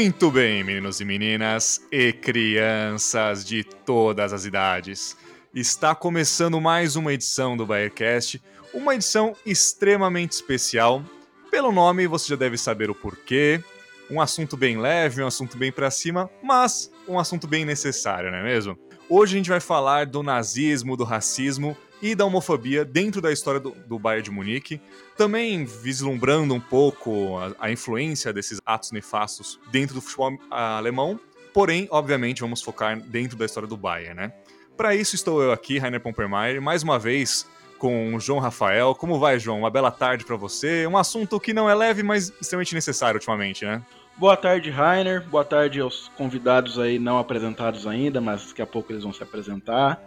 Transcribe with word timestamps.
Muito 0.00 0.30
bem, 0.30 0.62
meninos 0.62 1.00
e 1.00 1.04
meninas 1.04 1.80
e 1.90 2.12
crianças 2.12 3.44
de 3.44 3.64
todas 3.64 4.32
as 4.32 4.44
idades. 4.44 5.16
Está 5.54 5.94
começando 5.94 6.60
mais 6.60 6.96
uma 6.96 7.12
edição 7.12 7.56
do 7.56 7.66
Bayercast, 7.66 8.40
uma 8.72 8.94
edição 8.94 9.34
extremamente 9.44 10.32
especial. 10.32 11.02
Pelo 11.50 11.72
nome 11.72 12.06
você 12.06 12.28
já 12.28 12.36
deve 12.36 12.56
saber 12.56 12.88
o 12.88 12.94
porquê. 12.94 13.62
Um 14.10 14.20
assunto 14.20 14.56
bem 14.56 14.78
leve, 14.78 15.22
um 15.22 15.26
assunto 15.26 15.56
bem 15.56 15.72
para 15.72 15.90
cima, 15.90 16.30
mas 16.42 16.90
um 17.06 17.18
assunto 17.18 17.46
bem 17.46 17.64
necessário, 17.64 18.30
não 18.30 18.38
é 18.38 18.42
mesmo? 18.42 18.78
Hoje 19.08 19.34
a 19.34 19.38
gente 19.38 19.50
vai 19.50 19.60
falar 19.60 20.06
do 20.06 20.22
nazismo, 20.22 20.96
do 20.96 21.04
racismo 21.04 21.76
e 22.02 22.14
da 22.14 22.24
homofobia 22.24 22.84
dentro 22.84 23.20
da 23.20 23.32
história 23.32 23.60
do, 23.60 23.70
do 23.86 23.98
Bayern 23.98 24.24
de 24.24 24.30
Munique, 24.30 24.80
também 25.16 25.64
vislumbrando 25.64 26.54
um 26.54 26.60
pouco 26.60 27.38
a, 27.38 27.66
a 27.66 27.70
influência 27.70 28.32
desses 28.32 28.60
atos 28.64 28.92
nefastos 28.92 29.58
dentro 29.70 29.94
do 29.94 30.00
futebol 30.00 30.38
alemão, 30.50 31.18
porém, 31.52 31.88
obviamente, 31.90 32.40
vamos 32.40 32.62
focar 32.62 32.98
dentro 33.00 33.36
da 33.36 33.44
história 33.44 33.68
do 33.68 33.76
Bayern, 33.76 34.14
né? 34.14 34.32
Para 34.76 34.94
isso 34.94 35.14
estou 35.14 35.42
eu 35.42 35.52
aqui, 35.52 35.78
Rainer 35.78 36.00
Pompermeier, 36.00 36.60
mais 36.62 36.82
uma 36.82 36.98
vez 36.98 37.46
com 37.78 38.14
o 38.14 38.20
João 38.20 38.38
Rafael. 38.38 38.94
Como 38.94 39.18
vai, 39.18 39.38
João? 39.38 39.58
Uma 39.58 39.70
bela 39.70 39.90
tarde 39.90 40.24
para 40.24 40.36
você. 40.36 40.86
Um 40.86 40.96
assunto 40.96 41.40
que 41.40 41.52
não 41.52 41.68
é 41.68 41.74
leve, 41.74 42.02
mas 42.02 42.32
extremamente 42.40 42.74
necessário 42.74 43.16
ultimamente, 43.16 43.64
né? 43.64 43.82
Boa 44.16 44.36
tarde, 44.36 44.70
Rainer. 44.70 45.26
Boa 45.26 45.44
tarde 45.44 45.80
aos 45.80 46.08
convidados 46.16 46.78
aí 46.78 46.98
não 46.98 47.18
apresentados 47.18 47.86
ainda, 47.86 48.20
mas 48.20 48.48
daqui 48.48 48.60
a 48.60 48.66
pouco 48.66 48.92
eles 48.92 49.02
vão 49.02 49.12
se 49.12 49.22
apresentar. 49.22 49.98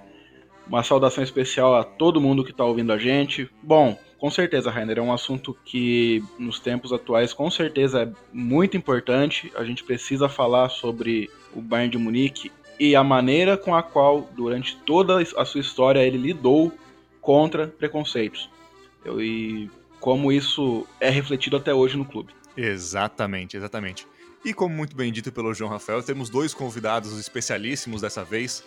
Uma 0.68 0.84
saudação 0.84 1.24
especial 1.24 1.76
a 1.76 1.84
todo 1.84 2.22
mundo 2.22 2.44
que 2.44 2.52
está 2.52 2.64
ouvindo 2.64 2.94
a 2.94 2.98
gente. 2.98 3.50
Bom, 3.62 3.98
com 4.18 4.32
certeza, 4.32 4.72
Rainer, 4.72 5.00
é 5.00 5.02
um 5.02 5.12
assunto 5.12 5.54
que 5.66 6.24
nos 6.40 6.60
tempos 6.60 6.94
atuais 6.94 7.34
com 7.34 7.52
certeza 7.52 8.04
é 8.04 8.12
muito 8.32 8.78
importante. 8.78 9.52
A 9.56 9.66
gente 9.66 9.84
precisa 9.84 10.30
falar 10.30 10.70
sobre 10.70 11.30
o 11.54 11.62
Bayern 11.62 11.92
de 11.92 11.98
Munique 11.98 12.52
e 12.80 12.96
a 12.96 13.04
maneira 13.04 13.58
com 13.58 13.76
a 13.76 13.84
qual, 13.84 14.30
durante 14.34 14.78
toda 14.78 15.22
a 15.22 15.46
sua 15.46 15.60
história, 15.60 16.00
ele 16.00 16.18
lidou 16.18 16.72
contra 17.20 17.68
preconceitos. 17.68 18.50
E 19.20 19.70
como 20.00 20.32
isso 20.32 20.88
é 21.00 21.10
refletido 21.10 21.58
até 21.58 21.74
hoje 21.74 21.98
no 21.98 22.06
clube. 22.06 22.34
Exatamente, 22.56 23.58
exatamente. 23.58 24.08
E 24.46 24.54
como 24.54 24.74
muito 24.74 24.96
bem 24.96 25.12
dito 25.12 25.32
pelo 25.32 25.54
João 25.54 25.70
Rafael, 25.70 26.02
temos 26.02 26.30
dois 26.30 26.54
convidados 26.54 27.18
especialíssimos 27.20 28.02
dessa 28.02 28.24
vez 28.24 28.64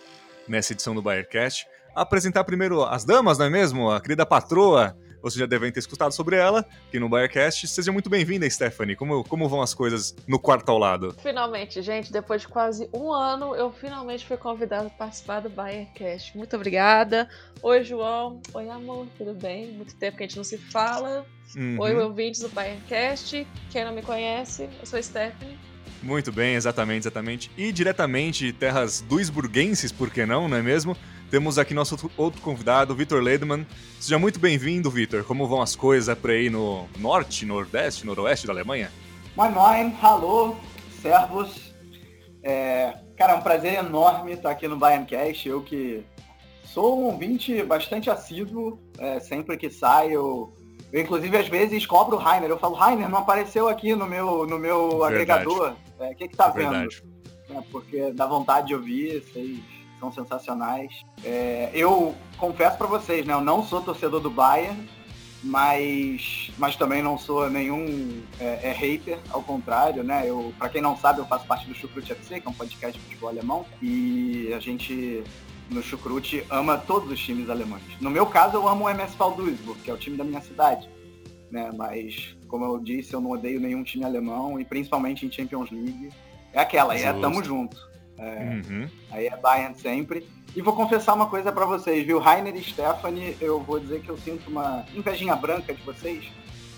nessa 0.47 0.73
edição 0.73 0.95
do 0.95 1.01
Bayercast 1.01 1.65
apresentar 1.97 2.43
primeiro 2.43 2.83
as 2.83 3.03
damas, 3.03 3.37
não 3.37 3.45
é 3.45 3.49
mesmo? 3.49 3.89
A 3.89 3.99
querida 3.99 4.25
patroa, 4.25 4.95
vocês 5.21 5.39
já 5.39 5.45
devem 5.47 5.71
ter 5.71 5.79
escutado 5.79 6.11
sobre 6.11 6.35
ela 6.35 6.65
aqui 6.87 6.99
no 6.99 7.09
Bayercast. 7.09 7.67
Seja 7.67 7.91
muito 7.91 8.09
bem-vinda, 8.09 8.47
Stephanie. 8.49 8.95
Como, 8.95 9.23
como 9.23 9.49
vão 9.49 9.61
as 9.61 9.73
coisas 9.73 10.15
no 10.27 10.39
quarto 10.39 10.69
ao 10.69 10.77
lado? 10.77 11.15
Finalmente, 11.21 11.81
gente, 11.81 12.11
depois 12.11 12.41
de 12.41 12.47
quase 12.47 12.87
um 12.93 13.11
ano, 13.11 13.55
eu 13.55 13.71
finalmente 13.71 14.25
fui 14.25 14.37
convidado 14.37 14.89
para 14.89 14.99
participar 14.99 15.39
do 15.39 15.49
Bayercast. 15.49 16.37
Muito 16.37 16.55
obrigada. 16.55 17.27
Oi, 17.63 17.83
João. 17.83 18.41
Oi, 18.53 18.69
amor. 18.69 19.07
Tudo 19.17 19.33
bem? 19.33 19.71
Muito 19.71 19.95
tempo 19.95 20.17
que 20.17 20.23
a 20.23 20.27
gente 20.27 20.37
não 20.37 20.43
se 20.43 20.57
fala. 20.57 21.25
Uhum. 21.55 21.77
Oi, 21.79 21.95
ouvintes 21.95 22.41
do 22.41 22.49
Bayercast. 22.49 23.47
Quem 23.71 23.83
não 23.83 23.93
me 23.93 24.03
conhece, 24.03 24.69
eu 24.79 24.85
sou 24.85 25.01
Stephanie. 25.01 25.57
Muito 26.03 26.31
bem, 26.31 26.53
exatamente, 26.53 27.03
exatamente. 27.03 27.51
E 27.57 27.71
diretamente 27.71 28.45
de 28.45 28.53
terras 28.53 29.01
duisburguenses, 29.01 29.91
por 29.91 30.11
que 30.11 30.25
não, 30.25 30.47
não 30.47 30.57
é 30.57 30.61
mesmo? 30.61 30.95
Temos 31.29 31.59
aqui 31.59 31.73
nosso 31.73 32.09
outro 32.15 32.41
convidado, 32.41 32.95
Vitor 32.95 33.21
Ledman. 33.21 33.67
Seja 33.99 34.17
muito 34.17 34.39
bem-vindo, 34.39 34.89
Vitor. 34.89 35.25
Como 35.25 35.45
vão 35.45 35.61
as 35.61 35.75
coisas 35.75 36.17
por 36.17 36.29
aí 36.29 36.49
no 36.49 36.87
norte, 36.99 37.45
nordeste, 37.45 38.05
noroeste 38.05 38.47
da 38.47 38.53
Alemanha? 38.53 38.89
Moin, 39.35 39.51
moin, 39.51 39.93
alô, 40.01 40.55
servos. 41.01 41.73
É, 42.41 42.93
cara, 43.17 43.33
é 43.33 43.35
um 43.35 43.41
prazer 43.41 43.73
enorme 43.73 44.31
estar 44.31 44.51
aqui 44.51 44.69
no 44.69 44.77
Bayerncast. 44.77 45.49
Eu 45.49 45.61
que 45.61 46.01
sou 46.63 46.97
um 46.97 47.03
ouvinte 47.07 47.61
bastante 47.61 48.09
assíduo, 48.09 48.79
é, 48.97 49.19
sempre 49.19 49.57
que 49.57 49.69
saio. 49.69 50.53
Eu, 50.93 51.01
inclusive, 51.01 51.35
às 51.35 51.49
vezes 51.49 51.85
cobro 51.85 52.15
o 52.15 52.19
Rainer. 52.19 52.49
Eu 52.49 52.57
falo, 52.57 52.75
Rainer, 52.75 53.09
não 53.09 53.17
apareceu 53.17 53.67
aqui 53.67 53.93
no 53.93 54.07
meu, 54.07 54.47
no 54.47 54.57
meu 54.57 55.03
agregador. 55.03 55.75
O 55.99 56.03
é, 56.03 56.15
que, 56.15 56.29
que 56.29 56.37
tá 56.37 56.47
vendo? 56.47 56.87
É, 57.49 57.61
porque 57.69 58.13
dá 58.13 58.25
vontade 58.25 58.67
de 58.67 58.75
ouvir, 58.75 59.21
vocês 59.21 59.76
são 59.99 60.11
sensacionais. 60.11 61.05
É, 61.23 61.71
eu 61.73 62.15
confesso 62.37 62.77
para 62.77 62.87
vocês, 62.87 63.25
né? 63.25 63.33
Eu 63.33 63.41
não 63.41 63.63
sou 63.63 63.81
torcedor 63.81 64.19
do 64.19 64.29
Bayern, 64.29 64.87
mas, 65.43 66.51
mas 66.57 66.75
também 66.75 67.01
não 67.01 67.17
sou 67.17 67.49
nenhum 67.49 68.21
é, 68.39 68.69
é 68.69 68.71
hater, 68.71 69.19
ao 69.29 69.41
contrário, 69.41 70.03
né? 70.03 70.23
Eu, 70.25 70.53
para 70.57 70.69
quem 70.69 70.81
não 70.81 70.97
sabe, 70.97 71.19
eu 71.19 71.25
faço 71.25 71.45
parte 71.45 71.67
do 71.67 71.75
Chucrute 71.75 72.11
FC, 72.11 72.39
que 72.39 72.47
é 72.47 72.49
um 72.49 72.53
podcast 72.53 72.97
de 72.97 73.03
futebol 73.05 73.29
alemão, 73.29 73.65
e 73.81 74.51
a 74.53 74.59
gente 74.59 75.23
no 75.69 75.81
Chucrute 75.83 76.45
ama 76.49 76.77
todos 76.77 77.11
os 77.11 77.19
times 77.19 77.49
alemães. 77.49 77.83
No 77.99 78.09
meu 78.09 78.25
caso, 78.25 78.57
eu 78.57 78.67
amo 78.67 78.85
o 78.85 78.89
MSV 78.89 79.35
Duisburg, 79.35 79.81
que 79.81 79.91
é 79.91 79.93
o 79.93 79.97
time 79.97 80.17
da 80.17 80.23
minha 80.23 80.41
cidade, 80.41 80.89
né? 81.51 81.71
Mas 81.75 82.37
como 82.47 82.65
eu 82.65 82.79
disse, 82.79 83.13
eu 83.13 83.21
não 83.21 83.31
odeio 83.31 83.59
nenhum 83.59 83.83
time 83.83 84.05
alemão 84.05 84.59
e 84.59 84.65
principalmente 84.65 85.25
em 85.25 85.31
Champions 85.31 85.69
League. 85.71 86.09
É 86.53 86.61
aquela, 86.61 86.97
é 86.97 87.13
tamo 87.13 87.43
junto. 87.43 87.77
É, 88.17 88.61
uhum. 88.67 88.89
Aí 89.11 89.27
é 89.27 89.37
Bayern 89.37 89.79
sempre. 89.79 90.27
E 90.55 90.61
vou 90.61 90.73
confessar 90.73 91.13
uma 91.13 91.27
coisa 91.27 91.51
para 91.51 91.65
vocês, 91.65 92.05
viu? 92.05 92.19
Rainer 92.19 92.55
e 92.55 92.63
Stephanie, 92.63 93.37
eu 93.39 93.59
vou 93.59 93.79
dizer 93.79 94.01
que 94.01 94.09
eu 94.09 94.17
sinto 94.17 94.49
uma 94.49 94.85
invejinha 94.95 95.35
branca 95.35 95.73
de 95.73 95.83
vocês, 95.83 96.25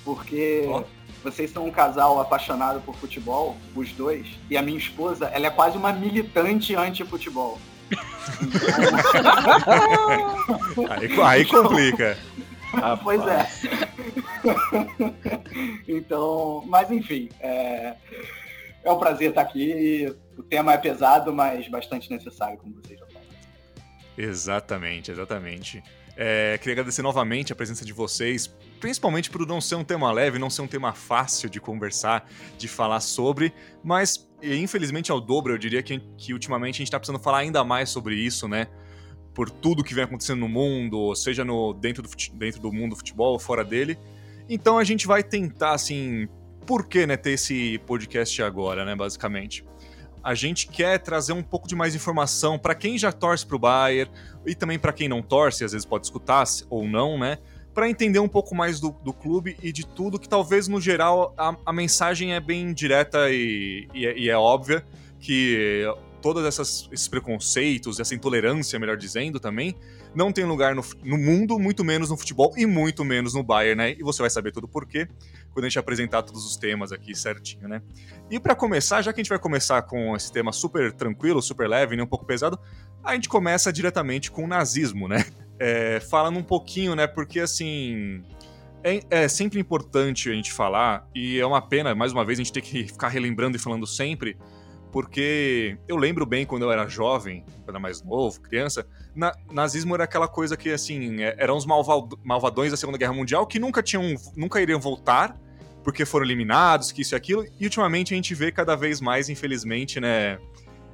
porque 0.03 0.65
oh. 0.67 0.83
vocês 1.23 1.51
são 1.51 1.65
um 1.65 1.71
casal 1.71 2.19
apaixonado 2.19 2.81
por 2.81 2.93
futebol, 2.95 3.55
os 3.73 3.93
dois, 3.93 4.27
e 4.49 4.57
a 4.57 4.61
minha 4.61 4.77
esposa, 4.77 5.27
ela 5.27 5.47
é 5.47 5.49
quase 5.49 5.77
uma 5.77 5.93
militante 5.93 6.75
anti-futebol. 6.75 7.57
aí, 10.89 11.21
aí 11.21 11.45
complica. 11.45 12.17
Ah, 12.73 12.97
pois 13.01 13.21
é. 13.25 13.47
então, 15.87 16.63
mas 16.67 16.91
enfim, 16.91 17.29
é, 17.39 17.95
é 18.83 18.91
um 18.91 18.99
prazer 18.99 19.29
estar 19.29 19.41
aqui 19.41 20.13
o 20.39 20.43
tema 20.43 20.73
é 20.73 20.77
pesado, 20.77 21.33
mas 21.33 21.67
bastante 21.67 22.09
necessário, 22.09 22.57
como 22.57 22.73
vocês 22.75 22.97
já 22.97 23.05
falaram. 23.05 23.27
Exatamente, 24.17 25.11
exatamente. 25.11 25.83
É, 26.15 26.57
queria 26.57 26.73
agradecer 26.73 27.01
novamente 27.01 27.51
a 27.53 27.55
presença 27.55 27.85
de 27.85 27.93
vocês, 27.93 28.47
principalmente 28.79 29.29
por 29.29 29.45
não 29.45 29.61
ser 29.61 29.75
um 29.75 29.83
tema 29.83 30.11
leve, 30.11 30.39
não 30.39 30.49
ser 30.49 30.61
um 30.61 30.67
tema 30.67 30.93
fácil 30.93 31.49
de 31.49 31.59
conversar, 31.59 32.29
de 32.57 32.67
falar 32.67 32.99
sobre, 32.99 33.53
mas 33.83 34.29
infelizmente 34.41 35.11
ao 35.11 35.19
dobro, 35.19 35.53
eu 35.53 35.57
diria 35.57 35.83
que, 35.83 35.99
que 36.17 36.33
ultimamente 36.33 36.75
a 36.75 36.79
gente 36.79 36.87
está 36.87 36.99
precisando 36.99 37.21
falar 37.21 37.39
ainda 37.39 37.63
mais 37.63 37.89
sobre 37.89 38.15
isso, 38.15 38.47
né? 38.47 38.67
Por 39.33 39.49
tudo 39.49 39.83
que 39.83 39.93
vem 39.93 40.03
acontecendo 40.03 40.39
no 40.39 40.49
mundo, 40.49 41.13
seja 41.15 41.45
no, 41.45 41.73
dentro, 41.73 42.03
do, 42.03 42.09
dentro 42.33 42.61
do 42.61 42.71
mundo 42.71 42.91
do 42.91 42.95
futebol 42.97 43.33
ou 43.33 43.39
fora 43.39 43.63
dele. 43.63 43.97
Então 44.49 44.77
a 44.77 44.83
gente 44.83 45.05
vai 45.05 45.23
tentar, 45.23 45.71
assim, 45.71 46.27
por 46.65 46.87
que 46.87 47.05
né, 47.05 47.15
ter 47.15 47.31
esse 47.31 47.77
podcast 47.85 48.41
agora, 48.41 48.83
né, 48.83 48.95
basicamente? 48.95 49.63
A 50.23 50.35
gente 50.35 50.67
quer 50.67 50.99
trazer 50.99 51.33
um 51.33 51.43
pouco 51.43 51.67
de 51.67 51.75
mais 51.75 51.95
informação 51.95 52.57
para 52.57 52.75
quem 52.75 52.97
já 52.97 53.11
torce 53.11 53.45
para 53.45 53.55
o 53.55 53.59
Bayern 53.59 54.11
e 54.45 54.55
também 54.55 54.77
para 54.77 54.93
quem 54.93 55.07
não 55.07 55.21
torce, 55.21 55.63
às 55.63 55.71
vezes 55.71 55.85
pode 55.85 56.05
escutar 56.05 56.45
ou 56.69 56.87
não, 56.87 57.17
né? 57.17 57.37
Para 57.73 57.89
entender 57.89 58.19
um 58.19 58.27
pouco 58.27 58.55
mais 58.55 58.79
do, 58.79 58.91
do, 59.03 59.13
clube 59.13 59.55
e 59.61 59.71
de 59.71 59.85
tudo, 59.85 60.19
que 60.19 60.27
talvez 60.27 60.67
no 60.67 60.81
geral 60.81 61.33
a, 61.37 61.55
a 61.65 61.73
mensagem 61.73 62.33
é 62.33 62.39
bem 62.39 62.73
direta 62.73 63.29
e, 63.29 63.87
e, 63.93 64.05
é, 64.05 64.17
e 64.17 64.29
é 64.29 64.37
óbvia 64.37 64.83
que 65.19 65.85
todos 66.21 66.43
esses 66.45 67.07
preconceitos, 67.07 67.99
essa 67.99 68.13
intolerância, 68.13 68.77
melhor 68.79 68.97
dizendo, 68.97 69.39
também, 69.39 69.75
não 70.13 70.31
tem 70.31 70.43
lugar 70.45 70.75
no, 70.75 70.83
no, 71.03 71.17
mundo, 71.17 71.59
muito 71.59 71.83
menos 71.83 72.09
no 72.09 72.17
futebol 72.17 72.53
e 72.57 72.65
muito 72.65 73.05
menos 73.05 73.33
no 73.33 73.43
Bayern, 73.43 73.75
né? 73.75 73.95
E 73.97 74.03
você 74.03 74.21
vai 74.21 74.29
saber 74.29 74.51
tudo 74.51 74.67
por 74.67 74.85
quê 74.85 75.07
quando 75.53 75.65
a 75.65 75.69
gente 75.69 75.79
apresentar 75.79 76.23
todos 76.23 76.45
os 76.45 76.55
temas 76.55 76.91
aqui 76.91 77.15
certinho, 77.15 77.67
né? 77.67 77.81
E 78.29 78.39
para 78.39 78.55
começar, 78.55 79.01
já 79.01 79.11
que 79.11 79.19
a 79.19 79.23
gente 79.23 79.29
vai 79.29 79.39
começar 79.39 79.81
com 79.83 80.15
esse 80.15 80.31
tema 80.31 80.51
super 80.51 80.91
tranquilo, 80.91 81.41
super 81.41 81.67
leve, 81.67 81.95
nem 81.95 82.05
um 82.05 82.07
pouco 82.07 82.25
pesado, 82.25 82.59
a 83.03 83.13
gente 83.13 83.29
começa 83.29 83.71
diretamente 83.71 84.31
com 84.31 84.43
o 84.43 84.47
nazismo, 84.47 85.07
né? 85.07 85.25
É, 85.61 85.99
falando 85.99 86.39
um 86.39 86.43
pouquinho, 86.43 86.95
né? 86.95 87.05
Porque 87.05 87.41
assim. 87.41 88.23
É, 88.81 89.01
é, 89.09 89.27
sempre 89.27 89.59
importante 89.59 90.29
a 90.29 90.33
gente 90.33 90.53
falar, 90.53 91.05
e 91.13 91.37
é 91.37 91.45
uma 91.45 91.61
pena, 91.61 91.93
mais 91.93 92.13
uma 92.13 92.23
vez, 92.23 92.39
a 92.39 92.43
gente 92.43 92.53
ter 92.53 92.61
que 92.61 92.85
ficar 92.85 93.09
relembrando 93.09 93.57
e 93.57 93.59
falando 93.59 93.85
sempre, 93.85 94.37
porque 94.89 95.77
eu 95.85 95.97
lembro 95.97 96.25
bem 96.25 96.45
quando 96.45 96.63
eu 96.63 96.71
era 96.71 96.87
jovem, 96.87 97.43
quando 97.65 97.69
era 97.69 97.79
mais 97.79 98.01
novo, 98.01 98.39
criança, 98.39 98.87
na, 99.19 99.35
nazismo 99.51 99.93
era 99.93 100.05
aquela 100.05 100.27
coisa 100.27 100.55
que, 100.55 100.69
assim, 100.69 101.21
é, 101.21 101.35
eram 101.37 101.57
os 101.57 101.65
malvadões 101.65 102.71
da 102.71 102.77
Segunda 102.77 102.97
Guerra 102.97 103.11
Mundial 103.11 103.45
que 103.45 103.59
nunca 103.59 103.83
tinham, 103.83 104.15
nunca 104.35 104.61
iriam 104.61 104.79
voltar, 104.79 105.37
porque 105.83 106.05
foram 106.05 106.25
eliminados, 106.25 106.93
que 106.93 107.01
isso 107.01 107.13
e 107.13 107.17
aquilo, 107.17 107.45
e 107.59 107.65
ultimamente 107.65 108.13
a 108.13 108.15
gente 108.15 108.33
vê 108.33 108.49
cada 108.49 108.75
vez 108.77 109.01
mais, 109.01 109.27
infelizmente, 109.27 109.99
né, 109.99 110.39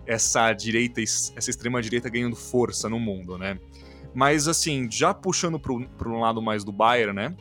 essa 0.08 0.52
direita, 0.54 1.02
essa 1.02 1.50
extrema 1.50 1.82
direita 1.82 2.10
ganhando 2.10 2.36
força 2.36 2.90
no 2.90 3.00
mundo, 3.00 3.38
né? 3.38 3.60
Mas, 4.14 4.48
assim, 4.48 4.90
já 4.90 5.14
puxando 5.14 5.60
para 5.60 6.10
um 6.10 6.20
lado 6.20 6.42
mais 6.42 6.64
do 6.64 6.72
Bayern, 6.72 7.14
né? 7.14 7.36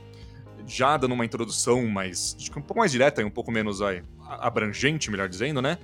Já 0.66 0.96
dando 0.96 1.14
uma 1.14 1.24
introdução 1.24 1.86
mais, 1.86 2.36
um 2.50 2.60
pouco 2.60 2.78
mais 2.80 2.90
direta 2.90 3.22
e 3.22 3.24
um 3.24 3.30
pouco 3.30 3.50
menos 3.50 3.80
aí, 3.80 4.02
abrangente, 4.28 5.10
melhor 5.10 5.28
dizendo, 5.28 5.62
né? 5.62 5.78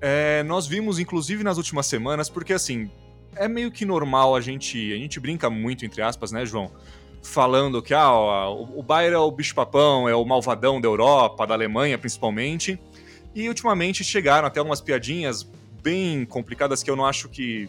É, 0.00 0.42
nós 0.42 0.66
vimos, 0.66 0.98
inclusive, 0.98 1.42
nas 1.42 1.56
últimas 1.56 1.86
semanas, 1.86 2.28
porque, 2.28 2.52
assim, 2.52 2.90
é 3.36 3.48
meio 3.48 3.70
que 3.70 3.84
normal 3.84 4.34
a 4.34 4.40
gente, 4.40 4.92
a 4.92 4.96
gente 4.96 5.18
brinca 5.20 5.48
muito, 5.48 5.84
entre 5.84 6.02
aspas, 6.02 6.32
né, 6.32 6.44
João? 6.44 6.70
Falando 7.22 7.82
que 7.82 7.94
ah, 7.94 8.48
o 8.48 8.82
Bayern 8.82 9.14
é 9.14 9.18
o 9.18 9.30
bicho-papão, 9.30 10.08
é 10.08 10.14
o 10.14 10.24
malvadão 10.24 10.80
da 10.80 10.88
Europa, 10.88 11.46
da 11.46 11.54
Alemanha 11.54 11.96
principalmente. 11.96 12.78
E 13.34 13.48
ultimamente 13.48 14.04
chegaram 14.04 14.46
até 14.46 14.60
algumas 14.60 14.80
piadinhas 14.80 15.48
bem 15.82 16.24
complicadas 16.24 16.82
que 16.82 16.90
eu 16.90 16.96
não 16.96 17.04
acho 17.04 17.28
que 17.28 17.68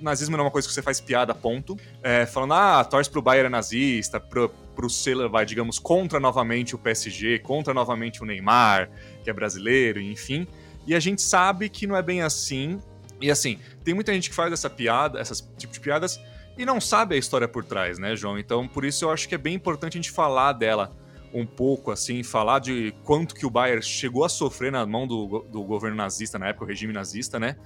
nazismo 0.00 0.36
não 0.36 0.44
é 0.44 0.46
uma 0.46 0.50
coisa 0.50 0.66
que 0.66 0.74
você 0.74 0.82
faz 0.82 1.00
piada, 1.00 1.34
ponto. 1.34 1.76
É, 2.02 2.26
falando, 2.26 2.54
ah, 2.54 2.84
torce 2.84 3.10
pro 3.10 3.22
Bayern 3.22 3.48
nazista, 3.48 4.18
pro, 4.18 4.48
pro 4.74 4.90
ser, 4.90 5.28
vai, 5.28 5.44
digamos, 5.44 5.78
contra 5.78 6.18
novamente 6.18 6.74
o 6.74 6.78
PSG, 6.78 7.38
contra 7.40 7.72
novamente 7.72 8.22
o 8.22 8.26
Neymar, 8.26 8.90
que 9.22 9.30
é 9.30 9.32
brasileiro, 9.32 10.00
enfim. 10.00 10.46
E 10.86 10.94
a 10.94 11.00
gente 11.00 11.22
sabe 11.22 11.68
que 11.68 11.86
não 11.86 11.96
é 11.96 12.02
bem 12.02 12.22
assim. 12.22 12.80
E 13.20 13.30
assim, 13.30 13.58
tem 13.84 13.94
muita 13.94 14.12
gente 14.12 14.30
que 14.30 14.34
faz 14.34 14.52
essa 14.52 14.70
piada, 14.70 15.18
essas 15.18 15.40
tipo 15.56 15.72
de 15.72 15.80
piadas, 15.80 16.20
e 16.56 16.64
não 16.64 16.80
sabe 16.80 17.14
a 17.14 17.18
história 17.18 17.46
por 17.46 17.64
trás, 17.64 17.98
né, 17.98 18.16
João? 18.16 18.38
Então, 18.38 18.66
por 18.66 18.84
isso 18.84 19.04
eu 19.04 19.10
acho 19.10 19.28
que 19.28 19.34
é 19.34 19.38
bem 19.38 19.54
importante 19.54 19.96
a 19.96 20.00
gente 20.00 20.10
falar 20.10 20.52
dela 20.52 20.92
um 21.32 21.46
pouco, 21.46 21.90
assim, 21.90 22.22
falar 22.22 22.58
de 22.58 22.92
quanto 23.04 23.34
que 23.34 23.46
o 23.46 23.50
Bayern 23.50 23.82
chegou 23.82 24.24
a 24.24 24.28
sofrer 24.28 24.72
na 24.72 24.84
mão 24.86 25.06
do, 25.06 25.46
do 25.50 25.62
governo 25.62 25.96
nazista, 25.96 26.38
na 26.38 26.48
época, 26.48 26.64
o 26.64 26.68
regime 26.68 26.92
nazista, 26.92 27.38
né? 27.38 27.56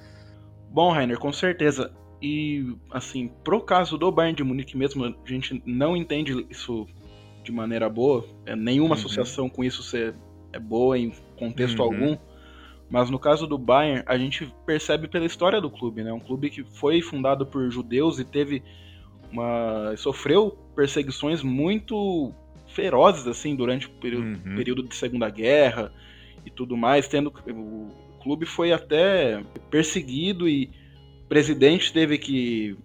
Bom, 0.70 0.92
Rainer, 0.92 1.18
com 1.18 1.32
certeza. 1.32 1.92
E, 2.20 2.76
assim, 2.90 3.30
pro 3.42 3.60
caso 3.60 3.96
do 3.96 4.10
Bayern 4.10 4.36
de 4.36 4.44
Munique 4.44 4.76
mesmo, 4.76 5.04
a 5.04 5.14
gente 5.24 5.62
não 5.66 5.96
entende 5.96 6.46
isso 6.50 6.86
de 7.42 7.52
maneira 7.52 7.88
boa. 7.88 8.24
É, 8.46 8.54
nenhuma 8.54 8.94
uhum. 8.94 9.00
associação 9.00 9.48
com 9.48 9.64
isso 9.64 9.82
ser, 9.82 10.14
é 10.52 10.58
boa 10.58 10.98
em 10.98 11.12
contexto 11.38 11.78
uhum. 11.78 11.84
algum. 11.84 12.16
Mas 12.92 13.08
no 13.08 13.18
caso 13.18 13.46
do 13.46 13.56
Bayern, 13.56 14.02
a 14.04 14.18
gente 14.18 14.54
percebe 14.66 15.08
pela 15.08 15.24
história 15.24 15.62
do 15.62 15.70
clube, 15.70 16.04
né? 16.04 16.12
Um 16.12 16.20
clube 16.20 16.50
que 16.50 16.62
foi 16.62 17.00
fundado 17.00 17.46
por 17.46 17.70
judeus 17.70 18.18
e 18.18 18.24
teve 18.24 18.62
uma 19.32 19.96
sofreu 19.96 20.58
perseguições 20.76 21.42
muito 21.42 22.34
ferozes 22.68 23.26
assim 23.26 23.56
durante 23.56 23.86
o 23.86 23.90
período, 23.92 24.26
uhum. 24.26 24.56
período 24.56 24.82
de 24.82 24.94
Segunda 24.94 25.30
Guerra 25.30 25.90
e 26.44 26.50
tudo 26.50 26.76
mais, 26.76 27.08
tendo 27.08 27.32
o 27.48 27.88
clube 28.22 28.44
foi 28.44 28.72
até 28.72 29.42
perseguido 29.70 30.46
e 30.46 30.70
presidente 31.30 31.94
teve 31.94 32.18
que 32.18 32.76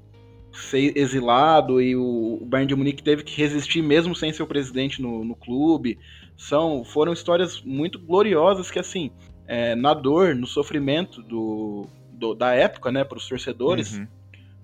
ser 0.54 0.98
exilado 0.98 1.82
e 1.82 1.98
o, 1.98 2.46
Bayern 2.46 2.70
de 2.70 2.76
Munique 2.76 3.04
teve 3.04 3.24
que 3.24 3.36
resistir 3.36 3.82
mesmo 3.82 4.16
sem 4.16 4.32
ser 4.32 4.42
o 4.42 4.48
presidente 4.48 5.02
no, 5.02 5.26
no 5.26 5.36
clube. 5.36 6.00
São, 6.38 6.86
foram 6.86 7.12
histórias 7.12 7.62
muito 7.62 8.00
gloriosas 8.00 8.72
que, 8.72 8.80
assim, 8.80 9.12
é, 9.48 9.76
na 9.76 9.94
dor, 9.94 10.36
no 10.36 10.46
sofrimento 10.46 11.22
do, 11.22 11.88
do 12.12 12.34
da 12.34 12.54
época, 12.54 12.92
né, 12.92 13.04
para 13.04 13.18
os 13.18 13.28
torcedores, 13.28 13.98
uhum. 13.98 14.08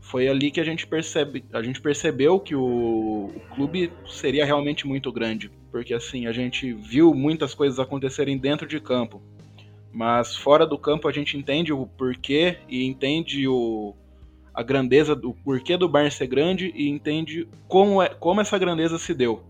foi 0.01 0.27
ali 0.27 0.51
que 0.51 0.59
a 0.59 0.63
gente, 0.63 0.85
percebe, 0.85 1.45
a 1.53 1.61
gente 1.61 1.81
percebeu 1.81 2.39
que 2.39 2.55
o, 2.55 3.31
o 3.35 3.41
clube 3.55 3.91
seria 4.07 4.45
realmente 4.45 4.85
muito 4.85 5.11
grande. 5.11 5.49
Porque, 5.71 5.93
assim, 5.93 6.27
a 6.27 6.31
gente 6.31 6.73
viu 6.73 7.13
muitas 7.13 7.55
coisas 7.55 7.79
acontecerem 7.79 8.37
dentro 8.37 8.67
de 8.67 8.79
campo. 8.79 9.21
Mas 9.91 10.35
fora 10.35 10.65
do 10.65 10.77
campo 10.77 11.07
a 11.07 11.11
gente 11.11 11.37
entende 11.37 11.71
o 11.71 11.85
porquê 11.85 12.57
e 12.67 12.83
entende 12.83 13.47
o, 13.47 13.95
a 14.53 14.61
grandeza, 14.61 15.13
o 15.13 15.33
porquê 15.33 15.77
do 15.77 15.87
Bayern 15.87 16.11
ser 16.11 16.27
grande 16.27 16.71
e 16.75 16.89
entende 16.89 17.47
como, 17.67 18.01
é, 18.01 18.09
como 18.09 18.41
essa 18.41 18.57
grandeza 18.57 18.97
se 18.97 19.13
deu. 19.13 19.43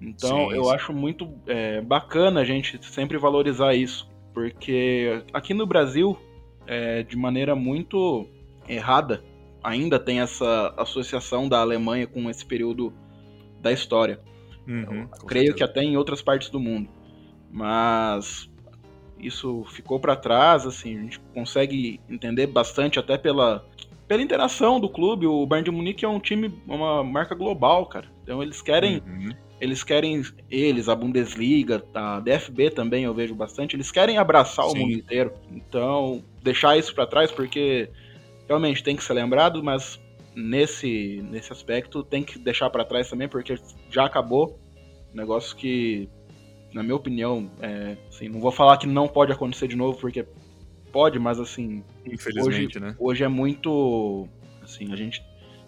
Então 0.00 0.50
sim, 0.50 0.54
eu 0.54 0.70
acho 0.70 0.92
muito 0.92 1.28
é, 1.46 1.80
bacana 1.80 2.40
a 2.40 2.44
gente 2.44 2.78
sempre 2.86 3.18
valorizar 3.18 3.74
isso, 3.74 4.08
porque 4.38 5.24
aqui 5.32 5.52
no 5.52 5.66
Brasil, 5.66 6.16
é, 6.64 7.02
de 7.02 7.16
maneira 7.16 7.56
muito 7.56 8.24
errada, 8.68 9.20
ainda 9.64 9.98
tem 9.98 10.20
essa 10.20 10.72
associação 10.76 11.48
da 11.48 11.58
Alemanha 11.58 12.06
com 12.06 12.30
esse 12.30 12.46
período 12.46 12.92
da 13.60 13.72
história. 13.72 14.20
Uhum, 14.64 15.08
creio 15.26 15.46
certeza. 15.46 15.54
que 15.54 15.64
até 15.64 15.82
em 15.82 15.96
outras 15.96 16.22
partes 16.22 16.50
do 16.50 16.60
mundo. 16.60 16.88
Mas 17.50 18.48
isso 19.18 19.64
ficou 19.72 19.98
para 19.98 20.14
trás, 20.14 20.64
assim, 20.64 20.96
a 20.96 21.02
gente 21.02 21.18
consegue 21.34 22.00
entender 22.08 22.46
bastante 22.46 23.00
até 23.00 23.18
pela, 23.18 23.66
pela 24.06 24.22
interação 24.22 24.78
do 24.78 24.88
clube. 24.88 25.26
O 25.26 25.44
Bayern 25.46 25.68
de 25.68 25.76
Munique 25.76 26.04
é 26.04 26.08
um 26.08 26.20
time, 26.20 26.54
uma 26.64 27.02
marca 27.02 27.34
global, 27.34 27.86
cara. 27.86 28.06
Então 28.22 28.40
eles 28.40 28.62
querem, 28.62 29.02
uhum. 29.04 29.30
Eles 29.60 29.82
querem 29.82 30.22
eles, 30.50 30.88
a 30.88 30.94
Bundesliga, 30.94 31.84
a 31.94 32.20
DFB 32.20 32.70
também 32.70 33.04
eu 33.04 33.14
vejo 33.14 33.34
bastante, 33.34 33.74
eles 33.76 33.90
querem 33.90 34.18
abraçar 34.18 34.66
Sim. 34.66 34.72
o 34.72 34.80
mundo 34.80 34.92
inteiro. 34.92 35.32
Então, 35.50 36.22
deixar 36.42 36.78
isso 36.78 36.94
para 36.94 37.06
trás 37.06 37.30
porque 37.30 37.88
realmente 38.46 38.82
tem 38.82 38.96
que 38.96 39.04
ser 39.04 39.14
lembrado, 39.14 39.62
mas 39.62 40.00
nesse 40.34 41.20
nesse 41.30 41.52
aspecto 41.52 42.02
tem 42.02 42.22
que 42.22 42.38
deixar 42.38 42.70
para 42.70 42.84
trás 42.84 43.10
também 43.10 43.28
porque 43.28 43.58
já 43.90 44.04
acabou. 44.04 44.58
Negócio 45.12 45.56
que 45.56 46.08
na 46.72 46.82
minha 46.82 46.96
opinião, 46.96 47.50
é, 47.60 47.96
assim, 48.08 48.28
não 48.28 48.40
vou 48.40 48.52
falar 48.52 48.76
que 48.76 48.86
não 48.86 49.08
pode 49.08 49.32
acontecer 49.32 49.68
de 49.68 49.76
novo, 49.76 49.98
porque 49.98 50.26
pode, 50.92 51.18
mas 51.18 51.38
assim. 51.40 51.82
Infelizmente, 52.04 52.78
hoje, 52.78 52.80
né? 52.80 52.96
Hoje 52.98 53.24
é 53.24 53.28
muito. 53.28 54.28
Assim, 54.62 54.92
a 54.92 54.96
gente 54.96 55.22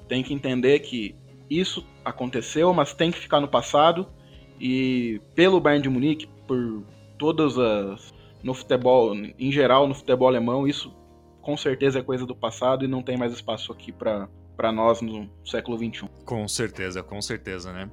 tem 0.08 0.22
que 0.22 0.34
entender 0.34 0.80
que 0.80 1.14
isso 1.50 1.84
aconteceu, 2.04 2.72
mas 2.72 2.94
tem 2.94 3.10
que 3.10 3.18
ficar 3.18 3.40
no 3.40 3.48
passado. 3.48 4.06
E 4.60 5.20
pelo 5.34 5.60
Bayern 5.60 5.82
de 5.82 5.88
Munique, 5.88 6.28
por 6.46 6.84
todas 7.18 7.58
as. 7.58 8.14
No 8.42 8.54
futebol, 8.54 9.14
em 9.14 9.52
geral, 9.52 9.86
no 9.86 9.94
futebol 9.94 10.26
alemão, 10.26 10.66
isso 10.66 10.96
com 11.42 11.56
certeza 11.58 11.98
é 11.98 12.02
coisa 12.02 12.24
do 12.24 12.34
passado 12.34 12.84
e 12.84 12.88
não 12.88 13.02
tem 13.02 13.16
mais 13.16 13.34
espaço 13.34 13.70
aqui 13.70 13.92
para 13.92 14.28
nós 14.72 15.02
no 15.02 15.28
século 15.44 15.76
XXI. 15.76 16.08
Com 16.24 16.48
certeza, 16.48 17.02
com 17.02 17.20
certeza, 17.20 17.70
né? 17.70 17.90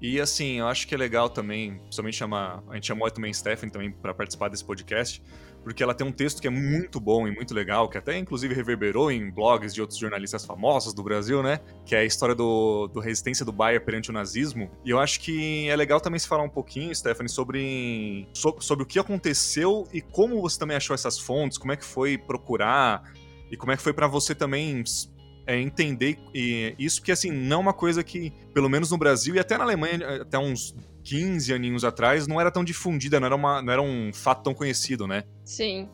E 0.00 0.18
assim, 0.18 0.60
eu 0.60 0.66
acho 0.66 0.88
que 0.88 0.94
é 0.94 0.98
legal 0.98 1.28
também, 1.28 1.78
principalmente 1.80 2.16
chamar. 2.16 2.62
A 2.70 2.74
gente 2.74 2.86
chamou 2.86 3.10
também 3.10 3.32
Stephanie 3.34 3.70
também 3.70 3.90
para 3.90 4.14
participar 4.14 4.48
desse 4.48 4.64
podcast, 4.64 5.22
porque 5.62 5.82
ela 5.82 5.92
tem 5.92 6.06
um 6.06 6.12
texto 6.12 6.40
que 6.40 6.46
é 6.46 6.50
muito 6.50 6.98
bom 6.98 7.28
e 7.28 7.30
muito 7.30 7.52
legal, 7.52 7.86
que 7.86 7.98
até 7.98 8.16
inclusive 8.16 8.54
reverberou 8.54 9.10
em 9.10 9.30
blogs 9.30 9.74
de 9.74 9.80
outros 9.82 9.98
jornalistas 9.98 10.44
famosos 10.44 10.94
do 10.94 11.02
Brasil, 11.02 11.42
né? 11.42 11.60
Que 11.84 11.94
é 11.94 11.98
a 11.98 12.04
história 12.04 12.34
do, 12.34 12.88
do 12.88 12.98
resistência 12.98 13.44
do 13.44 13.52
Bayer 13.52 13.84
perante 13.84 14.08
o 14.08 14.12
nazismo. 14.12 14.70
E 14.84 14.90
eu 14.90 14.98
acho 14.98 15.20
que 15.20 15.68
é 15.68 15.76
legal 15.76 16.00
também 16.00 16.18
se 16.18 16.26
falar 16.26 16.44
um 16.44 16.48
pouquinho, 16.48 16.94
Stephanie, 16.94 17.30
sobre, 17.30 18.26
sobre, 18.32 18.64
sobre 18.64 18.84
o 18.84 18.86
que 18.86 18.98
aconteceu 18.98 19.86
e 19.92 20.00
como 20.00 20.40
você 20.40 20.58
também 20.58 20.78
achou 20.78 20.94
essas 20.94 21.18
fontes, 21.18 21.58
como 21.58 21.72
é 21.72 21.76
que 21.76 21.84
foi 21.84 22.16
procurar 22.16 23.12
e 23.50 23.56
como 23.56 23.70
é 23.70 23.76
que 23.76 23.82
foi 23.82 23.92
para 23.92 24.06
você 24.06 24.34
também 24.34 24.82
é, 25.50 25.60
entender 25.60 26.18
isso, 26.78 27.00
porque 27.00 27.10
assim, 27.10 27.32
não 27.32 27.56
é 27.56 27.60
uma 27.60 27.72
coisa 27.72 28.04
que, 28.04 28.30
pelo 28.54 28.68
menos 28.68 28.90
no 28.90 28.96
Brasil 28.96 29.34
e 29.34 29.40
até 29.40 29.58
na 29.58 29.64
Alemanha, 29.64 30.22
até 30.22 30.38
uns 30.38 30.74
15 31.02 31.52
aninhos 31.52 31.84
atrás, 31.84 32.26
não 32.28 32.40
era 32.40 32.50
tão 32.52 32.62
difundida, 32.62 33.18
não 33.18 33.26
era, 33.26 33.34
uma, 33.34 33.60
não 33.60 33.72
era 33.72 33.82
um 33.82 34.12
fato 34.12 34.44
tão 34.44 34.54
conhecido, 34.54 35.08
né? 35.08 35.24
Sim. 35.44 35.88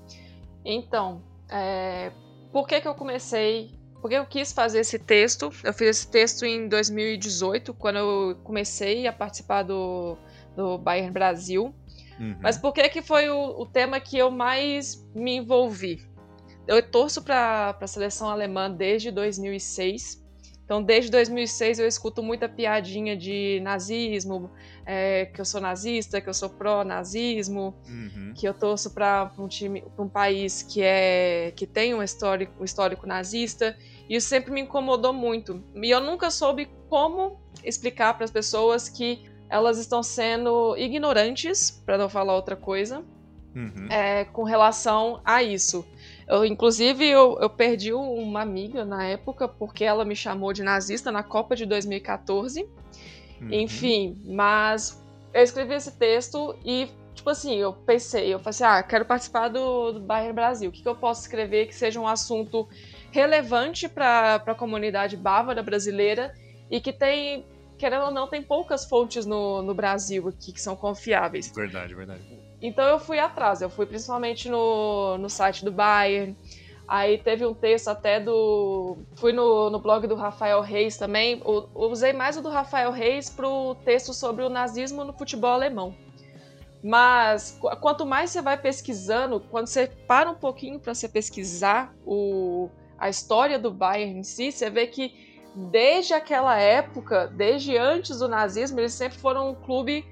Então, 0.62 1.22
é... 1.48 2.12
por 2.52 2.66
que, 2.66 2.80
que 2.80 2.88
eu 2.88 2.94
comecei. 2.94 3.74
Por 4.02 4.10
que 4.10 4.16
eu 4.16 4.26
quis 4.26 4.52
fazer 4.52 4.80
esse 4.80 4.98
texto? 4.98 5.50
Eu 5.64 5.72
fiz 5.72 5.88
esse 5.88 6.10
texto 6.10 6.44
em 6.44 6.68
2018, 6.68 7.72
quando 7.72 7.96
eu 7.96 8.36
comecei 8.44 9.06
a 9.06 9.12
participar 9.12 9.62
do, 9.62 10.18
do 10.54 10.76
Bayern 10.76 11.10
Brasil. 11.10 11.74
Uhum. 12.20 12.36
Mas 12.42 12.58
por 12.58 12.72
que, 12.74 12.88
que 12.90 13.00
foi 13.00 13.30
o, 13.30 13.60
o 13.60 13.66
tema 13.66 13.98
que 13.98 14.18
eu 14.18 14.30
mais 14.30 15.02
me 15.14 15.36
envolvi? 15.36 16.06
Eu 16.66 16.82
torço 16.82 17.22
para 17.22 17.76
a 17.80 17.86
seleção 17.86 18.28
alemã 18.28 18.70
desde 18.70 19.10
2006. 19.10 20.24
Então, 20.64 20.82
desde 20.82 21.12
2006 21.12 21.78
eu 21.78 21.86
escuto 21.86 22.24
muita 22.24 22.48
piadinha 22.48 23.16
de 23.16 23.60
nazismo, 23.62 24.50
é, 24.84 25.26
que 25.26 25.40
eu 25.40 25.44
sou 25.44 25.60
nazista, 25.60 26.20
que 26.20 26.28
eu 26.28 26.34
sou 26.34 26.50
pró-nazismo, 26.50 27.72
uhum. 27.88 28.32
que 28.34 28.48
eu 28.48 28.52
torço 28.52 28.92
para 28.92 29.30
um 29.38 29.46
time, 29.46 29.82
para 29.94 30.04
um 30.04 30.08
país 30.08 30.62
que 30.64 30.82
é 30.82 31.52
que 31.54 31.68
tem 31.68 31.94
um 31.94 32.02
histórico, 32.02 32.52
um 32.60 32.64
histórico 32.64 33.06
nazista. 33.06 33.78
E 34.08 34.16
isso 34.16 34.28
sempre 34.28 34.50
me 34.50 34.60
incomodou 34.60 35.12
muito. 35.12 35.62
E 35.74 35.88
eu 35.88 36.00
nunca 36.00 36.32
soube 36.32 36.68
como 36.88 37.40
explicar 37.62 38.14
para 38.14 38.24
as 38.24 38.30
pessoas 38.32 38.88
que 38.88 39.24
elas 39.48 39.78
estão 39.78 40.02
sendo 40.02 40.76
ignorantes, 40.76 41.70
para 41.70 41.96
não 41.96 42.08
falar 42.08 42.34
outra 42.34 42.56
coisa, 42.56 43.04
uhum. 43.54 43.86
é, 43.88 44.24
com 44.24 44.42
relação 44.42 45.20
a 45.24 45.42
isso. 45.42 45.86
Eu, 46.28 46.44
inclusive, 46.44 47.06
eu, 47.06 47.38
eu 47.40 47.48
perdi 47.48 47.92
uma 47.92 48.42
amiga 48.42 48.84
na 48.84 49.04
época 49.04 49.46
porque 49.46 49.84
ela 49.84 50.04
me 50.04 50.16
chamou 50.16 50.52
de 50.52 50.62
nazista 50.62 51.12
na 51.12 51.22
Copa 51.22 51.54
de 51.54 51.64
2014. 51.64 52.68
Uhum. 53.40 53.52
Enfim, 53.52 54.20
mas 54.24 55.02
eu 55.32 55.42
escrevi 55.42 55.74
esse 55.74 55.96
texto 55.96 56.56
e, 56.64 56.88
tipo 57.14 57.30
assim, 57.30 57.56
eu 57.56 57.72
pensei, 57.72 58.32
eu 58.34 58.38
falei 58.38 58.50
assim, 58.50 58.64
ah, 58.64 58.82
quero 58.82 59.04
participar 59.04 59.48
do, 59.48 59.92
do 59.92 60.00
Bayern 60.00 60.34
Brasil. 60.34 60.70
O 60.70 60.72
que, 60.72 60.82
que 60.82 60.88
eu 60.88 60.96
posso 60.96 61.22
escrever 61.22 61.66
que 61.66 61.74
seja 61.74 62.00
um 62.00 62.08
assunto 62.08 62.68
relevante 63.12 63.88
para 63.88 64.34
a 64.34 64.54
comunidade 64.54 65.16
bávara 65.16 65.62
brasileira 65.62 66.34
e 66.68 66.80
que 66.80 66.92
tem, 66.92 67.44
querendo 67.78 68.06
ou 68.06 68.10
não, 68.10 68.26
tem 68.26 68.42
poucas 68.42 68.84
fontes 68.84 69.24
no, 69.24 69.62
no 69.62 69.74
Brasil 69.74 70.26
aqui 70.28 70.52
que 70.52 70.60
são 70.60 70.74
confiáveis. 70.74 71.52
Verdade, 71.54 71.94
verdade. 71.94 72.22
Então 72.66 72.84
eu 72.86 72.98
fui 72.98 73.18
atrás, 73.18 73.62
eu 73.62 73.70
fui 73.70 73.86
principalmente 73.86 74.48
no, 74.48 75.16
no 75.18 75.28
site 75.28 75.64
do 75.64 75.72
Bayern, 75.72 76.36
Aí 76.88 77.18
teve 77.18 77.44
um 77.44 77.52
texto 77.52 77.88
até 77.88 78.20
do. 78.20 78.98
Fui 79.16 79.32
no, 79.32 79.68
no 79.70 79.80
blog 79.80 80.06
do 80.06 80.14
Rafael 80.14 80.60
Reis 80.60 80.96
também. 80.96 81.42
Usei 81.74 82.12
mais 82.12 82.36
o 82.36 82.42
do 82.42 82.48
Rafael 82.48 82.92
Reis 82.92 83.28
pro 83.28 83.74
texto 83.84 84.14
sobre 84.14 84.44
o 84.44 84.48
nazismo 84.48 85.02
no 85.02 85.12
futebol 85.12 85.50
alemão. 85.50 85.96
Mas 86.84 87.58
quanto 87.80 88.06
mais 88.06 88.30
você 88.30 88.40
vai 88.40 88.56
pesquisando, 88.56 89.40
quando 89.40 89.66
você 89.66 89.88
para 90.06 90.30
um 90.30 90.36
pouquinho 90.36 90.78
para 90.78 90.94
você 90.94 91.08
pesquisar 91.08 91.92
o, 92.06 92.68
a 92.96 93.08
história 93.08 93.58
do 93.58 93.72
Bayern 93.72 94.20
em 94.20 94.22
si, 94.22 94.52
você 94.52 94.70
vê 94.70 94.86
que 94.86 95.12
desde 95.56 96.14
aquela 96.14 96.56
época, 96.56 97.26
desde 97.26 97.76
antes 97.76 98.20
do 98.20 98.28
nazismo, 98.28 98.78
eles 98.78 98.92
sempre 98.92 99.18
foram 99.18 99.50
um 99.50 99.54
clube 99.56 100.04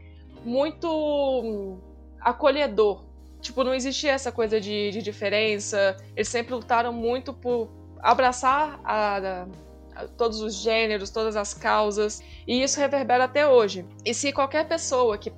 muito 0.45 1.79
acolhedor. 2.25 3.05
Tipo, 3.41 3.63
não 3.63 3.75
existia 3.75 4.13
essa 4.13 4.33
coisa 4.33 4.59
de, 4.59 4.91
de 4.91 5.03
diferença. 5.03 5.97
Eles 6.17 6.29
sempre 6.29 6.55
lutaram 6.55 6.93
muito 6.93 7.33
por 7.35 7.69
abraçar 8.01 8.81
a, 8.83 9.47
a, 9.95 10.09
todos 10.17 10.41
os 10.41 10.55
gêneros, 10.55 11.11
todas 11.11 11.37
as 11.37 11.53
causas. 11.53 12.23
E 12.47 12.63
isso 12.63 12.81
reverbera 12.81 13.25
até 13.25 13.47
hoje. 13.47 13.87
E 14.05 14.15
se 14.15 14.33
qualquer 14.33 14.67
pessoa 14.67 15.19
que 15.19 15.31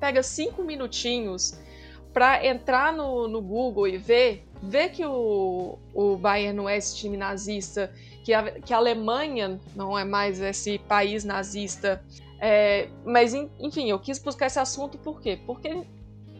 pega 0.00 0.22
cinco 0.22 0.64
minutinhos 0.64 1.56
para 2.12 2.44
entrar 2.44 2.92
no, 2.92 3.28
no 3.28 3.40
Google 3.40 3.86
e 3.86 3.96
ver, 3.96 4.44
ver 4.60 4.88
que 4.90 5.06
o, 5.06 5.78
o 5.94 6.16
Bayern 6.16 6.56
não 6.56 6.68
é 6.68 6.76
esse 6.76 6.96
time 6.96 7.16
nazista, 7.16 7.92
que 8.24 8.34
a, 8.34 8.50
que 8.60 8.74
a 8.74 8.76
Alemanha 8.76 9.60
não 9.76 9.96
é 9.96 10.04
mais 10.04 10.40
esse 10.40 10.78
país 10.78 11.24
nazista. 11.24 12.04
É, 12.40 12.88
mas, 13.04 13.34
enfim, 13.34 13.90
eu 13.90 13.98
quis 14.00 14.18
buscar 14.18 14.46
esse 14.46 14.58
assunto 14.58 14.98
por 14.98 15.20
quê? 15.20 15.38
Porque 15.46 15.84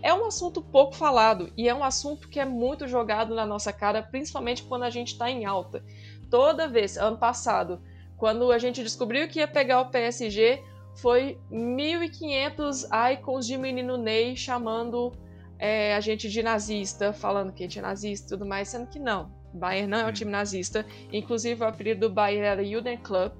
é 0.02 0.12
um 0.14 0.26
assunto 0.26 0.62
pouco 0.62 0.94
falado 0.94 1.52
e 1.56 1.68
é 1.68 1.74
um 1.74 1.84
assunto 1.84 2.28
que 2.28 2.40
é 2.40 2.44
muito 2.44 2.88
jogado 2.88 3.34
na 3.34 3.44
nossa 3.44 3.72
cara, 3.72 4.02
principalmente 4.02 4.62
quando 4.62 4.84
a 4.84 4.90
gente 4.90 5.08
está 5.12 5.30
em 5.30 5.44
alta. 5.44 5.84
Toda 6.30 6.68
vez, 6.68 6.96
ano 6.96 7.18
passado, 7.18 7.80
quando 8.16 8.50
a 8.52 8.58
gente 8.58 8.82
descobriu 8.82 9.28
que 9.28 9.40
ia 9.40 9.48
pegar 9.48 9.80
o 9.80 9.90
PSG, 9.90 10.62
foi 10.96 11.38
1.500 11.50 12.86
icons 13.12 13.46
de 13.46 13.56
menino 13.56 13.96
Ney 13.96 14.36
chamando 14.36 15.12
é, 15.58 15.94
a 15.94 16.00
gente 16.00 16.28
de 16.28 16.42
nazista, 16.42 17.12
falando 17.12 17.52
que 17.52 17.62
a 17.62 17.66
gente 17.66 17.78
é 17.78 17.82
nazista 17.82 18.26
e 18.26 18.30
tudo 18.30 18.46
mais, 18.46 18.68
sendo 18.68 18.86
que 18.86 18.98
não. 18.98 19.30
Bayern 19.52 19.88
não 19.88 19.98
é 19.98 20.06
um 20.06 20.12
time 20.12 20.30
nazista. 20.30 20.86
Inclusive, 21.12 21.62
o 21.62 21.66
apelido 21.66 22.08
do 22.08 22.14
Bayern 22.14 22.46
era 22.46 22.64
Juden 22.64 22.98
Club, 22.98 23.32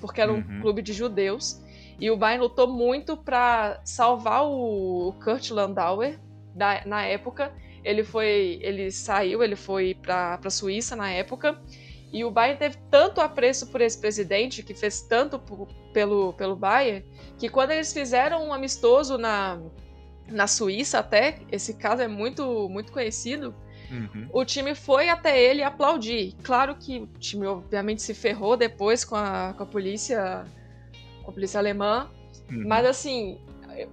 porque 0.00 0.20
era 0.20 0.32
um 0.32 0.36
uhum. 0.36 0.60
clube 0.60 0.82
de 0.82 0.92
judeus. 0.92 1.62
E 1.98 2.10
o 2.10 2.16
Bayern 2.16 2.44
lutou 2.44 2.68
muito 2.68 3.16
para 3.16 3.80
salvar 3.84 4.44
o 4.44 5.14
Kurt 5.22 5.50
Landauer 5.50 6.18
da, 6.54 6.82
na 6.86 7.04
época. 7.04 7.52
Ele 7.84 8.04
foi, 8.04 8.58
ele 8.62 8.90
saiu, 8.90 9.42
ele 9.42 9.56
foi 9.56 9.94
para 9.94 10.38
a 10.42 10.50
Suíça 10.50 10.94
na 10.94 11.10
época. 11.10 11.60
E 12.12 12.24
o 12.24 12.30
Bayern 12.30 12.58
teve 12.58 12.76
tanto 12.90 13.20
apreço 13.20 13.66
por 13.66 13.80
esse 13.80 13.98
presidente, 13.98 14.62
que 14.62 14.74
fez 14.74 15.02
tanto 15.02 15.40
pelo, 15.92 16.32
pelo 16.32 16.56
Bayern, 16.56 17.04
que 17.36 17.48
quando 17.48 17.72
eles 17.72 17.92
fizeram 17.92 18.46
um 18.46 18.52
amistoso 18.52 19.18
na, 19.18 19.58
na 20.26 20.46
Suíça 20.46 21.00
até, 21.00 21.40
esse 21.50 21.74
caso 21.74 22.02
é 22.02 22.08
muito, 22.08 22.68
muito 22.68 22.92
conhecido, 22.92 23.54
uhum. 23.90 24.28
o 24.32 24.44
time 24.44 24.74
foi 24.74 25.08
até 25.10 25.38
ele 25.38 25.62
aplaudir. 25.62 26.34
Claro 26.42 26.76
que 26.76 27.00
o 27.00 27.06
time 27.18 27.46
obviamente 27.46 28.00
se 28.00 28.14
ferrou 28.14 28.56
depois 28.56 29.04
com 29.04 29.16
a, 29.16 29.52
com 29.54 29.64
a 29.64 29.66
polícia 29.66 30.46
com 31.28 31.30
a 31.30 31.34
polícia 31.34 31.60
alemã, 31.60 32.08
uhum. 32.50 32.64
mas 32.66 32.86
assim, 32.86 33.38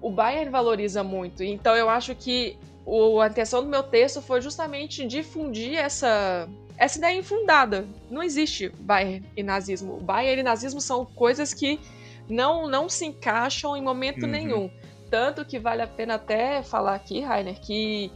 o 0.02 0.10
Bayern 0.10 0.50
valoriza 0.50 1.04
muito, 1.04 1.44
então 1.44 1.76
eu 1.76 1.90
acho 1.90 2.16
que 2.16 2.58
o, 2.86 3.20
a 3.20 3.28
intenção 3.28 3.62
do 3.62 3.68
meu 3.68 3.84
texto 3.84 4.22
foi 4.22 4.42
justamente 4.42 5.06
difundir 5.06 5.76
essa 5.76 6.48
essa 6.78 6.98
ideia 6.98 7.18
infundada. 7.18 7.88
Não 8.12 8.22
existe 8.22 8.70
Bayern 8.82 9.26
e 9.36 9.42
nazismo. 9.42 9.94
O 9.94 10.02
Bayern 10.02 10.42
e 10.42 10.44
nazismo 10.44 10.82
são 10.82 11.06
coisas 11.06 11.54
que 11.54 11.80
não, 12.28 12.68
não 12.68 12.90
se 12.90 13.06
encaixam 13.06 13.78
em 13.78 13.82
momento 13.82 14.24
uhum. 14.24 14.30
nenhum. 14.30 14.72
Tanto 15.10 15.46
que 15.46 15.58
vale 15.58 15.82
a 15.82 15.88
pena 15.88 16.16
até 16.16 16.62
falar 16.62 16.96
aqui, 16.96 17.22
Rainer, 17.22 17.60
que 17.62 18.12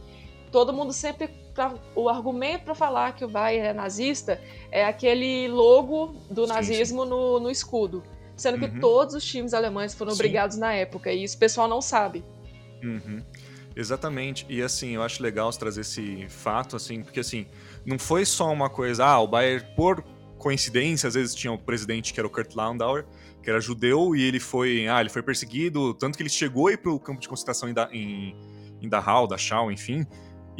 todo 0.52 0.72
mundo 0.72 0.92
sempre. 0.92 1.28
Pra, 1.54 1.74
o 1.96 2.08
argumento 2.08 2.64
para 2.64 2.74
falar 2.74 3.16
que 3.16 3.24
o 3.24 3.28
Bayern 3.28 3.68
é 3.68 3.72
nazista 3.72 4.40
é 4.70 4.84
aquele 4.84 5.48
logo 5.48 6.14
do 6.30 6.46
sim, 6.46 6.52
nazismo 6.52 7.02
sim. 7.02 7.08
No, 7.08 7.40
no 7.40 7.50
escudo. 7.50 8.04
Sendo 8.40 8.54
uhum. 8.54 8.70
que 8.70 8.80
todos 8.80 9.14
os 9.14 9.22
times 9.22 9.52
alemães 9.52 9.92
foram 9.92 10.12
sim. 10.12 10.16
obrigados 10.16 10.56
na 10.56 10.72
época, 10.72 11.12
e 11.12 11.22
isso 11.22 11.36
o 11.36 11.38
pessoal 11.38 11.68
não 11.68 11.82
sabe. 11.82 12.24
Uhum. 12.82 13.22
Exatamente. 13.76 14.46
E 14.48 14.62
assim, 14.62 14.94
eu 14.94 15.02
acho 15.02 15.22
legal 15.22 15.50
trazer 15.52 15.82
esse 15.82 16.26
fato, 16.30 16.74
assim, 16.74 17.02
porque 17.02 17.20
assim, 17.20 17.46
não 17.84 17.98
foi 17.98 18.24
só 18.24 18.50
uma 18.50 18.70
coisa, 18.70 19.04
ah, 19.04 19.20
o 19.20 19.28
Bayern, 19.28 19.62
por 19.76 20.02
coincidência, 20.38 21.06
às 21.06 21.12
vezes 21.12 21.34
tinha 21.34 21.52
o 21.52 21.58
presidente 21.58 22.14
que 22.14 22.18
era 22.18 22.26
o 22.26 22.30
Kurt 22.30 22.54
Landauer, 22.54 23.04
que 23.42 23.50
era 23.50 23.60
judeu, 23.60 24.16
e 24.16 24.22
ele 24.22 24.40
foi, 24.40 24.88
ah, 24.88 25.02
ele 25.02 25.10
foi 25.10 25.22
perseguido, 25.22 25.92
tanto 25.92 26.16
que 26.16 26.22
ele 26.22 26.30
chegou 26.30 26.68
aí 26.68 26.78
pro 26.78 26.98
campo 26.98 27.20
de 27.20 27.28
concentração 27.28 27.68
em, 27.68 27.74
da, 27.74 27.90
em, 27.92 28.34
em 28.80 28.88
Dachau, 28.88 29.26
Dachau, 29.26 29.70
enfim, 29.70 30.06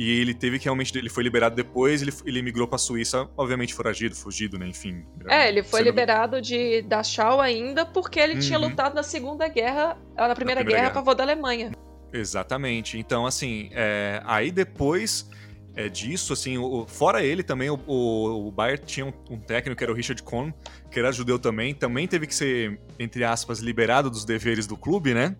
e 0.01 0.19
ele 0.19 0.33
teve 0.33 0.59
que 0.59 0.65
realmente, 0.65 0.97
ele 0.97 1.11
foi 1.11 1.23
liberado 1.23 1.55
depois, 1.55 2.01
ele, 2.01 2.11
ele 2.25 2.41
migrou 2.41 2.67
pra 2.67 2.79
Suíça, 2.79 3.29
obviamente 3.37 3.75
foragido, 3.75 4.17
fugido, 4.17 4.59
né, 4.59 4.67
enfim. 4.67 5.05
É, 5.29 5.47
ele 5.47 5.63
foi 5.63 5.83
liberado 5.83 6.37
no... 6.37 6.43
de 6.43 6.81
Dachau 6.81 7.39
ainda 7.39 7.85
porque 7.85 8.19
ele 8.19 8.33
uhum. 8.33 8.41
tinha 8.41 8.59
lutado 8.59 8.95
na 8.95 9.03
Segunda 9.03 9.47
Guerra, 9.47 9.89
na 9.89 9.95
Primeira, 9.95 10.29
na 10.29 10.35
primeira 10.35 10.63
Guerra, 10.63 10.79
Guerra 10.79 10.91
a 10.91 10.95
favor 10.95 11.15
da 11.15 11.23
Alemanha. 11.23 11.73
Exatamente. 12.15 12.97
Então, 12.97 13.27
assim, 13.27 13.69
é, 13.73 14.23
aí 14.25 14.51
depois 14.51 15.29
é, 15.77 15.87
disso, 15.91 16.33
assim, 16.33 16.57
o, 16.57 16.87
fora 16.87 17.23
ele 17.23 17.43
também, 17.43 17.69
o, 17.69 17.79
o, 17.87 18.49
o 18.49 18.51
Bayern 18.51 18.83
tinha 18.83 19.05
um, 19.05 19.13
um, 19.29 19.39
técnico 19.39 19.77
que 19.77 19.85
era 19.85 19.93
o 19.93 19.95
Richard 19.95 20.23
Kohn, 20.23 20.51
que 20.91 20.99
era 20.99 21.13
judeu 21.13 21.39
também, 21.39 21.75
também 21.75 22.09
teve 22.09 22.27
que 22.27 22.35
ser, 22.35 22.81
entre 22.99 23.23
aspas, 23.23 23.59
liberado 23.59 24.09
dos 24.09 24.25
deveres 24.25 24.67
do 24.67 24.79
clube, 24.79 25.13
né? 25.13 25.37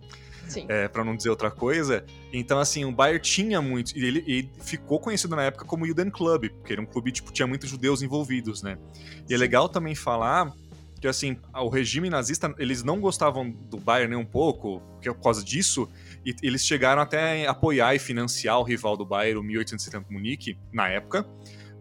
É, 0.67 0.87
para 0.87 1.03
não 1.03 1.15
dizer 1.15 1.29
outra 1.29 1.49
coisa. 1.49 2.05
Então, 2.33 2.59
assim, 2.59 2.83
o 2.85 2.91
Bayern 2.91 3.21
tinha 3.21 3.61
muito. 3.61 3.97
E 3.97 4.05
ele, 4.05 4.23
ele 4.27 4.51
ficou 4.61 4.99
conhecido 4.99 5.35
na 5.35 5.43
época 5.43 5.65
como 5.65 5.85
Juden 5.85 6.09
Club, 6.09 6.49
porque 6.49 6.73
era 6.73 6.81
um 6.81 6.85
clube, 6.85 7.11
tipo, 7.11 7.31
tinha 7.31 7.47
muitos 7.47 7.69
judeus 7.69 8.01
envolvidos, 8.01 8.61
né? 8.61 8.77
E 8.93 8.97
é 8.99 9.27
Sim. 9.27 9.33
é 9.33 9.37
legal 9.37 9.69
também 9.69 9.95
falar 9.95 10.51
que 11.01 11.07
assim, 11.07 11.35
o 11.55 11.67
regime 11.67 12.11
nazista, 12.11 12.53
eles 12.59 12.83
não 12.83 12.99
gostavam 12.99 13.49
do 13.49 13.77
Bayern 13.77 14.15
nem 14.15 14.23
um 14.23 14.25
pouco, 14.25 14.81
porque 14.93 15.09
é 15.09 15.13
por 15.13 15.23
causa 15.23 15.43
disso, 15.43 15.89
e 16.23 16.35
eles 16.43 16.63
chegaram 16.63 17.01
até 17.01 17.47
a 17.47 17.51
apoiar 17.51 17.95
e 17.95 17.99
financiar 17.99 18.59
o 18.59 18.63
rival 18.63 18.95
do 18.95 19.03
Bayern, 19.03 19.39
o 19.39 19.43
1870 19.43 20.05
Munique, 20.11 20.55
na 20.71 20.87
época, 20.87 21.25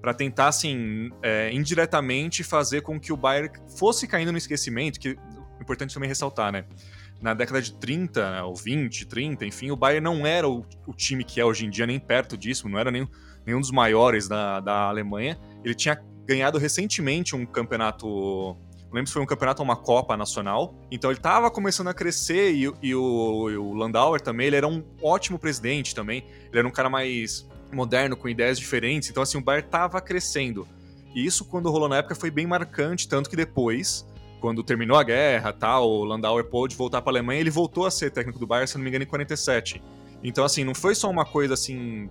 para 0.01 0.15
tentar, 0.15 0.49
assim, 0.49 1.11
é, 1.23 1.53
indiretamente 1.53 2.43
fazer 2.43 2.81
com 2.81 2.99
que 2.99 3.13
o 3.13 3.17
Bayern 3.17 3.51
fosse 3.77 4.07
caindo 4.07 4.33
no 4.33 4.39
esquecimento, 4.39 4.99
que 4.99 5.11
é 5.11 5.63
importante 5.63 5.93
também 5.93 6.09
ressaltar, 6.09 6.51
né? 6.51 6.65
Na 7.21 7.35
década 7.35 7.61
de 7.61 7.73
30, 7.75 8.31
né, 8.31 8.43
ou 8.43 8.55
20, 8.55 9.07
30, 9.07 9.45
enfim, 9.45 9.71
o 9.71 9.77
Bayern 9.77 10.03
não 10.03 10.27
era 10.27 10.49
o, 10.49 10.65
o, 10.87 10.95
time 10.95 11.23
que 11.23 11.41
é 11.41 11.45
hoje 11.45 11.67
em 11.67 11.71
dia, 11.71 11.87
nem 11.87 12.01
perto 12.01 12.37
disso, 12.37 12.69
não 12.69 12.79
era 12.79 12.91
nem, 12.91 13.07
nenhum 13.45 13.61
dos 13.61 13.71
maiores 13.71 14.27
da, 14.27 14.61
da 14.61 14.89
Alemanha. 14.89 15.39
Ele 15.63 15.75
tinha 15.75 16.03
ganhado 16.27 16.59
recentemente 16.59 17.37
um 17.37 17.45
campeonato 17.45 18.57
não 18.91 18.97
lembro 18.97 19.07
se 19.07 19.13
foi 19.13 19.23
um 19.23 19.27
campeonato 19.27 19.63
ou 19.63 19.65
uma 19.65 19.77
Copa 19.77 20.17
Nacional. 20.17 20.75
Então 20.91 21.11
ele 21.11 21.19
estava 21.19 21.49
começando 21.49 21.87
a 21.87 21.95
crescer 21.95 22.53
e, 22.53 22.63
e, 22.83 22.95
o, 22.95 23.49
e, 23.49 23.57
o, 23.57 23.73
Landauer 23.73 24.21
também, 24.21 24.49
ele 24.49 24.57
era 24.57 24.67
um 24.67 24.85
ótimo 25.01 25.39
presidente 25.39 25.95
também. 25.95 26.25
Ele 26.49 26.59
era 26.59 26.67
um 26.67 26.73
cara 26.73 26.91
mais 26.91 27.49
moderno, 27.73 28.17
com 28.17 28.29
ideias 28.29 28.59
diferentes. 28.59 29.09
Então, 29.09 29.23
assim, 29.23 29.39
o 29.39 29.41
Bayern 29.41 29.67
estava 29.67 30.01
crescendo. 30.01 30.67
E 31.15 31.25
isso, 31.25 31.45
quando 31.45 31.71
rolou 31.71 31.89
na 31.89 31.99
época, 31.99 32.17
foi 32.17 32.33
bem 32.33 32.49
marcante, 32.49 33.09
tanto 33.09 33.31
que 33.31 33.37
depois, 33.37 34.05
quando 34.41 34.63
terminou 34.65 34.97
a 34.97 35.05
guerra, 35.05 35.53
tal, 35.53 35.89
o 35.89 36.05
Landauer 36.05 36.45
pôde 36.45 36.75
voltar 36.75 37.03
para 37.03 37.11
a 37.11 37.13
Alemanha, 37.15 37.41
ele 37.41 37.51
voltou 37.51 37.87
a 37.87 37.91
ser 37.91 38.11
técnico 38.11 38.39
do 38.39 38.47
Bayern, 38.47 38.69
se 38.69 38.77
não 38.77 38.83
me 38.83 38.89
engano, 38.89 39.05
em 39.05 39.07
47. 39.07 39.83
Então, 40.23 40.45
assim, 40.45 40.65
não 40.65 40.75
foi 40.75 40.95
só 40.95 41.09
uma 41.09 41.25
coisa 41.25 41.55
assim 41.55 42.11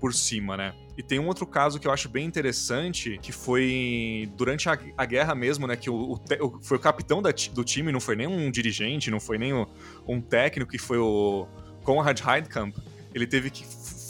por 0.00 0.12
cima, 0.12 0.56
né? 0.56 0.74
E 0.96 1.02
tem 1.02 1.18
um 1.18 1.26
outro 1.26 1.46
caso 1.46 1.80
que 1.80 1.88
eu 1.88 1.92
acho 1.92 2.08
bem 2.08 2.26
interessante, 2.26 3.18
que 3.20 3.32
foi 3.32 4.30
durante 4.36 4.68
a, 4.68 4.78
a 4.96 5.04
guerra 5.04 5.34
mesmo, 5.34 5.66
né? 5.66 5.76
Que 5.76 5.88
o, 5.90 6.12
o, 6.12 6.60
foi 6.62 6.76
o 6.76 6.80
capitão 6.80 7.22
da, 7.22 7.30
do 7.52 7.64
time, 7.64 7.90
não 7.90 8.00
foi 8.00 8.14
nem 8.14 8.26
um 8.26 8.50
dirigente, 8.50 9.10
não 9.10 9.18
foi 9.18 9.38
nem 9.38 9.52
o, 9.52 9.66
um 10.06 10.20
técnico, 10.20 10.70
que 10.70 10.78
foi 10.78 10.98
o 10.98 11.46
Konrad 11.82 12.20
Heidkamp. 12.20 12.76
Ele 13.14 13.26
teve 13.26 13.50
que 13.50 13.64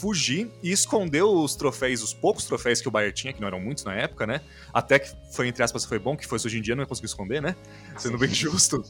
fugir 0.05 0.51
e 0.61 0.71
escondeu 0.71 1.33
os 1.33 1.55
troféus, 1.55 2.03
os 2.03 2.13
poucos 2.13 2.45
troféus 2.45 2.79
que 2.79 2.87
o 2.87 2.91
Bayern 2.91 3.11
tinha, 3.11 3.33
que 3.33 3.41
não 3.41 3.47
eram 3.47 3.59
muitos 3.59 3.83
na 3.83 3.95
época, 3.95 4.27
né? 4.27 4.39
Até 4.71 4.99
que 4.99 5.11
foi, 5.31 5.47
entre 5.47 5.63
aspas, 5.63 5.83
foi 5.83 5.97
bom, 5.97 6.15
que 6.15 6.27
fosse 6.27 6.45
hoje 6.45 6.59
em 6.59 6.61
dia 6.61 6.75
não 6.75 6.83
ia 6.83 6.87
conseguir 6.87 7.07
esconder, 7.07 7.41
né? 7.41 7.55
Sendo 7.97 8.15
bem 8.15 8.29
justo. 8.31 8.85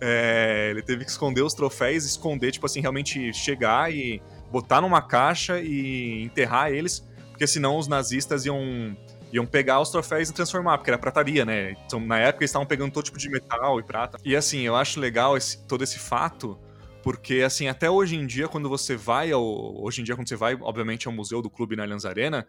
É, 0.00 0.66
ele 0.72 0.82
teve 0.82 1.04
que 1.04 1.10
esconder 1.12 1.42
os 1.42 1.54
troféus, 1.54 2.04
esconder, 2.04 2.50
tipo 2.50 2.66
assim, 2.66 2.80
realmente 2.80 3.32
chegar 3.32 3.92
e 3.92 4.20
botar 4.50 4.80
numa 4.80 5.00
caixa 5.00 5.60
e 5.60 6.24
enterrar 6.24 6.72
eles, 6.72 7.06
porque 7.30 7.46
senão 7.46 7.78
os 7.78 7.86
nazistas 7.86 8.44
iam 8.44 8.96
iam 9.32 9.46
pegar 9.46 9.80
os 9.80 9.90
troféus 9.90 10.30
e 10.30 10.32
transformar, 10.32 10.78
porque 10.78 10.90
era 10.90 10.98
prataria, 10.98 11.44
né? 11.44 11.76
Então, 11.86 12.00
na 12.00 12.18
época 12.18 12.42
eles 12.42 12.50
estavam 12.50 12.66
pegando 12.66 12.90
todo 12.90 13.04
tipo 13.04 13.18
de 13.18 13.28
metal 13.28 13.78
e 13.78 13.84
prata. 13.84 14.18
E 14.24 14.34
assim, 14.34 14.62
eu 14.62 14.74
acho 14.74 14.98
legal 14.98 15.36
esse, 15.36 15.58
todo 15.64 15.84
esse 15.84 15.98
fato, 15.98 16.58
porque 17.06 17.42
assim, 17.42 17.68
até 17.68 17.88
hoje 17.88 18.16
em 18.16 18.26
dia, 18.26 18.48
quando 18.48 18.68
você 18.68 18.96
vai 18.96 19.30
ao. 19.30 19.40
Hoje 19.80 20.00
em 20.00 20.04
dia, 20.04 20.16
quando 20.16 20.28
você 20.28 20.34
vai, 20.34 20.58
obviamente, 20.60 21.06
ao 21.06 21.12
museu 21.12 21.40
do 21.40 21.48
clube 21.48 21.76
na 21.76 21.84
Allianz 21.84 22.04
Arena, 22.04 22.44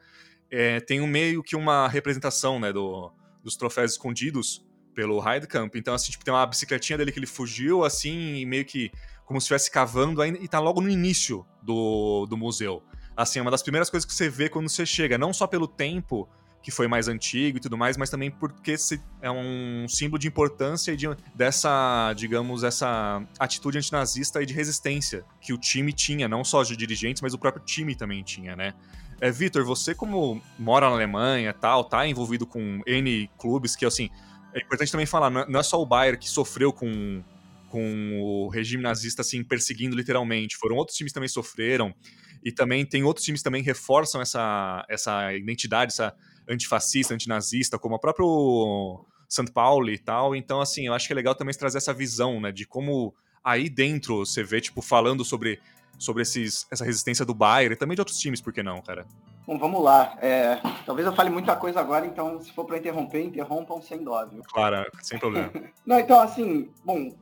é, 0.50 0.80
tem 0.80 1.00
um 1.00 1.06
meio 1.06 1.44
que 1.44 1.56
uma 1.56 1.88
representação, 1.88 2.60
né, 2.60 2.74
do, 2.74 3.14
dos 3.44 3.56
troféus 3.56 3.92
escondidos 3.92 4.66
pelo 4.96 5.22
Heidkamp. 5.24 5.76
Então, 5.76 5.94
assim, 5.94 6.12
tipo, 6.12 6.26
tem 6.26 6.34
uma 6.34 6.44
bicicletinha 6.44 6.98
dele 6.98 7.12
que 7.12 7.20
ele 7.20 7.28
fugiu, 7.28 7.84
assim, 7.84 8.48
meio 8.48 8.66
que 8.66 8.90
como 9.26 9.40
se 9.40 9.44
estivesse 9.44 9.70
cavando 9.70 10.24
ainda, 10.24 10.40
e 10.40 10.48
tá 10.48 10.60
logo 10.60 10.82
no 10.82 10.90
início 10.90 11.46
do, 11.62 12.26
do 12.26 12.36
museu. 12.36 12.82
Assim, 13.16 13.38
é 13.38 13.44
uma 13.44 13.52
das 13.52 13.62
primeiras 13.62 13.92
coisas 13.92 14.10
que 14.10 14.16
você 14.16 14.28
vê 14.28 14.50
quando 14.50 14.70
você 14.70 14.88
chega, 14.88 15.20
não 15.20 15.32
só 15.32 15.46
pelo 15.46 15.68
tempo 15.68 16.28
que 16.68 16.72
foi 16.72 16.86
mais 16.86 17.08
antigo 17.08 17.60
e 17.60 17.62
tudo 17.62 17.78
mais, 17.78 17.96
mas 17.96 18.10
também 18.10 18.30
porque 18.30 18.76
é 19.22 19.32
um 19.32 19.88
símbolo 19.88 20.20
de 20.20 20.28
importância 20.28 20.92
e 20.92 20.98
de, 20.98 21.08
dessa, 21.34 22.12
digamos, 22.12 22.62
essa 22.62 23.26
atitude 23.40 23.78
antinazista 23.78 24.44
e 24.44 24.46
de 24.46 24.54
resistência 24.54 25.24
que 25.40 25.54
o 25.54 25.58
time 25.58 25.94
tinha, 25.94 26.28
não 26.28 26.44
só 26.44 26.64
de 26.64 26.76
dirigentes, 26.76 27.22
mas 27.22 27.34
o 27.34 27.38
próprio 27.38 27.64
time 27.64 27.96
também 27.96 28.22
tinha, 28.22 28.54
né? 28.54 28.74
É, 29.22 29.32
Vitor, 29.32 29.64
você 29.64 29.96
como 29.96 30.42
mora 30.60 30.90
na 30.90 30.96
Alemanha 30.96 31.54
tal, 31.54 31.86
tá 31.86 32.06
envolvido 32.06 32.46
com 32.46 32.82
N 32.86 33.30
clubes 33.38 33.74
que, 33.74 33.86
assim, 33.86 34.10
é 34.54 34.60
importante 34.60 34.92
também 34.92 35.06
falar, 35.06 35.30
não 35.30 35.60
é, 35.60 35.62
é 35.62 35.64
só 35.64 35.82
o 35.82 35.86
Bayern 35.86 36.20
que 36.20 36.30
sofreu 36.30 36.74
com, 36.74 37.24
com 37.70 38.20
o 38.20 38.50
regime 38.50 38.84
nazista, 38.84 39.22
assim, 39.22 39.42
perseguindo 39.42 39.96
literalmente, 39.96 40.58
foram 40.58 40.76
outros 40.76 40.98
times 40.98 41.14
que 41.14 41.16
também 41.16 41.30
sofreram, 41.30 41.96
e 42.44 42.52
também 42.52 42.86
tem 42.86 43.06
outros 43.06 43.26
times 43.26 43.40
que 43.40 43.46
também 43.46 43.64
reforçam 43.64 44.22
essa, 44.22 44.86
essa 44.90 45.34
identidade, 45.34 45.94
essa 45.94 46.14
antifascista, 46.50 47.13
antinazista, 47.13 47.77
como 47.77 47.96
o 47.96 48.00
próprio 48.00 49.06
São 49.27 49.46
Paulo 49.46 49.89
e 49.89 49.98
tal. 49.98 50.36
Então, 50.36 50.62
assim, 50.62 50.88
eu 50.88 50.94
acho 50.94 51.08
que 51.08 51.13
é 51.13 51.16
legal 51.16 51.36
também 51.36 51.54
trazer 51.54 51.77
essa 51.77 51.94
visão, 51.94 52.39
né, 52.39 52.51
de 52.51 52.66
como 52.66 53.13
aí 53.44 53.70
dentro 53.70 54.25
você 54.25 54.44
vê, 54.44 54.60
tipo, 54.60 54.82
falando 54.82 55.24
sobre, 55.24 55.60
sobre 55.98 56.24
esses, 56.24 56.68
essa 56.70 56.84
resistência 56.84 57.25
do 57.25 57.34
Bayern 57.34 57.74
e 57.74 57.77
também 57.77 57.96
de 57.96 58.01
outros 58.01 58.20
times, 58.20 58.42
por 58.42 58.51
que 58.51 58.62
não, 58.62 58.82
cara? 58.82 59.06
Bom, 59.48 59.58
vamos 59.58 59.82
lá. 59.82 60.18
É, 60.22 60.60
talvez 60.86 61.08
eu 61.08 61.16
fale 61.16 61.30
muita 61.30 61.56
coisa 61.56 61.80
agora, 61.80 62.06
então 62.06 62.42
se 62.42 62.51
for 62.51 62.66
para 62.66 62.77
interromper, 62.77 63.24
interrompam 63.24 63.82
sem 63.82 64.04
dó, 64.04 64.25
viu? 64.25 64.44
Claro, 64.44 64.86
sem 65.01 65.18
problema. 65.18 65.50
não, 65.86 65.98
então, 65.98 66.20
assim, 66.20 66.70
bom, 66.84 67.13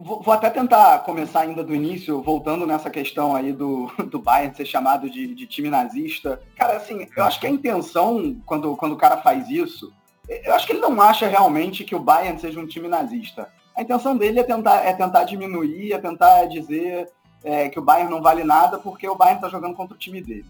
Vou, 0.00 0.22
vou, 0.22 0.32
até 0.32 0.48
tentar 0.48 1.00
começar 1.00 1.40
ainda 1.40 1.64
do 1.64 1.74
início, 1.74 2.22
voltando 2.22 2.64
nessa 2.64 2.88
questão 2.88 3.34
aí 3.34 3.52
do, 3.52 3.90
do 4.08 4.20
Bayern 4.20 4.54
ser 4.54 4.64
chamado 4.64 5.10
de, 5.10 5.34
de 5.34 5.46
time 5.46 5.68
nazista. 5.68 6.40
Cara, 6.56 6.76
assim, 6.76 7.08
eu 7.16 7.24
acho 7.24 7.40
que 7.40 7.46
a 7.48 7.50
intenção, 7.50 8.36
quando, 8.46 8.76
quando 8.76 8.92
o 8.92 8.96
cara 8.96 9.16
faz 9.16 9.50
isso, 9.50 9.92
eu 10.28 10.54
acho 10.54 10.66
que 10.66 10.72
ele 10.72 10.80
não 10.80 11.00
acha 11.00 11.26
realmente 11.26 11.84
que 11.84 11.96
o 11.96 12.00
Bayern 12.00 12.38
seja 12.38 12.60
um 12.60 12.66
time 12.66 12.86
nazista. 12.86 13.48
A 13.74 13.82
intenção 13.82 14.16
dele 14.16 14.38
é 14.38 14.44
tentar, 14.44 14.84
é 14.84 14.92
tentar 14.92 15.24
diminuir, 15.24 15.92
é 15.92 15.98
tentar 15.98 16.44
dizer 16.44 17.10
é, 17.42 17.68
que 17.68 17.78
o 17.78 17.82
Bayern 17.82 18.10
não 18.10 18.22
vale 18.22 18.44
nada 18.44 18.78
porque 18.78 19.08
o 19.08 19.16
Bayern 19.16 19.38
está 19.38 19.48
jogando 19.48 19.74
contra 19.74 19.96
o 19.96 19.98
time 19.98 20.20
dele. 20.20 20.46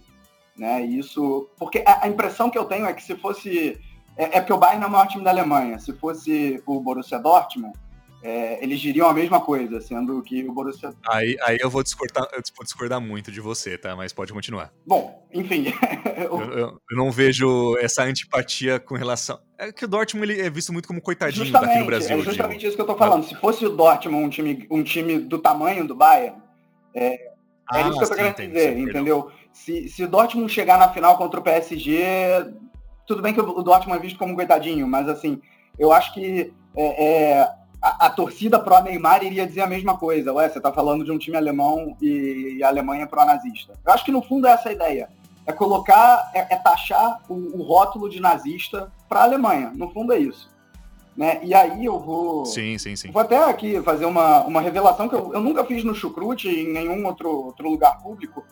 Né? 0.57 0.83
Isso, 0.83 1.49
porque 1.57 1.83
a, 1.87 2.05
a, 2.05 2.09
impressão 2.09 2.51
que 2.51 2.59
eu 2.59 2.65
tenho 2.65 2.85
é 2.85 2.93
que 2.93 3.03
se 3.03 3.17
fosse... 3.17 3.81
É, 4.17 4.39
é 4.39 4.41
porque 4.41 4.53
o 4.53 4.59
Bayern 4.59 4.85
é 4.85 4.87
o 4.89 4.91
maior 4.91 5.07
time 5.07 5.25
da 5.25 5.31
Alemanha. 5.31 5.79
Se 5.79 5.93
fosse 5.93 6.63
o 6.67 6.81
Borussia 6.81 7.19
Dortmund, 7.19 7.79
é, 8.23 8.63
eles 8.63 8.81
diriam 8.81 9.09
a 9.09 9.15
mesma 9.15 9.41
coisa, 9.41 9.81
sendo 9.81 10.21
que 10.23 10.45
o 10.45 10.53
Borussia... 10.53 10.93
Aí, 11.09 11.37
aí 11.43 11.59
eu 11.61 11.71
vou 11.71 11.83
discordar, 11.83 12.25
eu 12.33 12.43
vou 12.57 12.65
discordar 12.65 13.01
muito 13.01 13.31
de 13.31 13.41
você, 13.41 13.79
tá? 13.79 13.95
Mas 13.95 14.13
pode 14.13 14.33
continuar. 14.33 14.73
Bom, 14.87 15.27
enfim... 15.33 15.67
eu, 16.17 16.41
eu, 16.41 16.81
eu, 16.91 16.97
não 16.97 17.11
vejo 17.13 17.77
essa 17.79 18.03
antipatia 18.03 18.81
com 18.81 18.97
relação... 18.97 19.39
É 19.57 19.73
que 19.73 19.85
o 19.85 19.89
Dortmund 19.89 20.33
ele 20.33 20.41
é 20.41 20.51
visto 20.51 20.73
muito 20.73 20.89
como 20.89 21.01
coitadinho 21.01 21.45
justamente, 21.45 21.69
daqui 21.69 21.81
no 21.81 21.87
Brasil. 21.87 22.19
É 22.19 22.23
justamente 22.23 22.67
isso 22.67 22.77
que 22.77 22.83
eu 22.83 22.87
tô 22.87 22.97
falando. 22.97 23.25
Se 23.25 23.35
fosse 23.37 23.65
o 23.65 23.71
Dortmund 23.71 24.25
um 24.25 24.29
time, 24.29 24.67
um 24.71 24.83
time 24.83 25.19
do 25.19 25.39
tamanho 25.39 25.87
do 25.87 25.95
Bayern, 25.95 26.37
é, 26.95 27.15
é 27.15 27.19
ah, 27.69 27.81
é 27.81 27.89
isso 27.89 27.99
que 27.99 28.05
eu 28.05 28.09
tô 28.09 28.15
querendo 28.15 28.33
entendi, 28.33 28.53
dizer, 28.53 28.79
entendeu? 28.79 29.31
Se, 29.53 29.89
se 29.89 30.05
o 30.05 30.09
Dortmund 30.09 30.53
chegar 30.53 30.79
na 30.79 30.89
final 30.89 31.19
contra 31.19 31.41
o 31.41 31.43
PSG, 31.43 32.05
tudo 33.07 33.23
bem 33.23 33.35
que 33.35 33.41
o 33.41 33.63
Dortmund 33.63 33.99
é 33.99 34.03
visto 34.03 34.19
como 34.19 34.33
um 34.33 34.37
coitadinho, 34.37 34.87
mas 34.87 35.09
assim, 35.09 35.41
eu 35.79 35.93
acho 35.93 36.15
que 36.15 36.53
é, 36.77 37.05
é, 37.05 37.49
a, 37.81 38.07
a, 38.07 38.11
torcida 38.11 38.59
pró-Neymar 38.59 39.25
iria 39.25 39.47
dizer 39.47 39.61
a 39.63 39.67
mesma 39.67 39.97
coisa. 39.97 40.33
Ué, 40.33 40.49
você 40.49 40.59
está 40.59 40.73
falando 40.73 41.05
de 41.05 41.13
um 41.13 41.19
time 41.19 41.37
alemão 41.37 41.97
e, 42.01 42.57
e 42.59 42.63
a 42.63 42.69
Alemanha 42.69 43.07
pró-nazista. 43.07 43.75
Eu 43.85 43.93
acho 43.93 44.05
que 44.05 44.13
no 44.13 44.23
fundo 44.23 44.47
é 44.47 44.51
essa 44.51 44.69
a 44.69 44.73
ideia. 44.73 45.09
É 45.47 45.53
colocar, 45.53 46.31
é, 46.35 46.55
é 46.55 46.57
taxar 46.57 47.23
o, 47.29 47.35
o, 47.35 47.63
rótulo 47.63 48.09
de 48.09 48.21
nazista 48.21 48.93
para 49.09 49.21
a 49.21 49.25
Alemanha. 49.25 49.73
No 49.75 49.91
fundo 49.91 50.13
é 50.13 50.19
isso. 50.19 50.51
Né? 51.17 51.41
E 51.43 51.55
aí 51.55 51.85
eu 51.85 51.99
vou. 51.99 52.45
Sim, 52.45 52.77
sim, 52.79 52.95
sim. 52.95 53.11
Vou 53.11 53.23
até 53.23 53.43
aqui 53.43 53.81
fazer 53.83 54.05
uma, 54.05 54.43
uma 54.43 54.61
revelação 54.61 55.09
que 55.09 55.15
eu, 55.15 55.33
eu 55.33 55.41
nunca 55.41 55.65
fiz 55.65 55.83
no 55.85 55.95
Chucrute 55.95 56.49
em 56.49 56.73
nenhum 56.73 57.07
outro, 57.07 57.31
outro 57.31 57.69
lugar 57.69 58.01
público. 58.03 58.45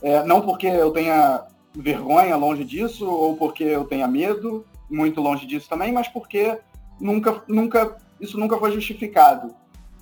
É, 0.00 0.22
não 0.24 0.40
porque 0.40 0.66
eu 0.66 0.90
tenha 0.92 1.42
vergonha 1.74 2.36
longe 2.36 2.64
disso, 2.64 3.08
ou 3.08 3.36
porque 3.36 3.64
eu 3.64 3.84
tenha 3.84 4.06
medo, 4.08 4.64
muito 4.88 5.20
longe 5.20 5.46
disso 5.46 5.68
também, 5.68 5.92
mas 5.92 6.08
porque 6.08 6.58
nunca, 7.00 7.42
nunca 7.46 7.96
isso 8.20 8.38
nunca 8.38 8.56
foi 8.56 8.72
justificado. 8.72 9.54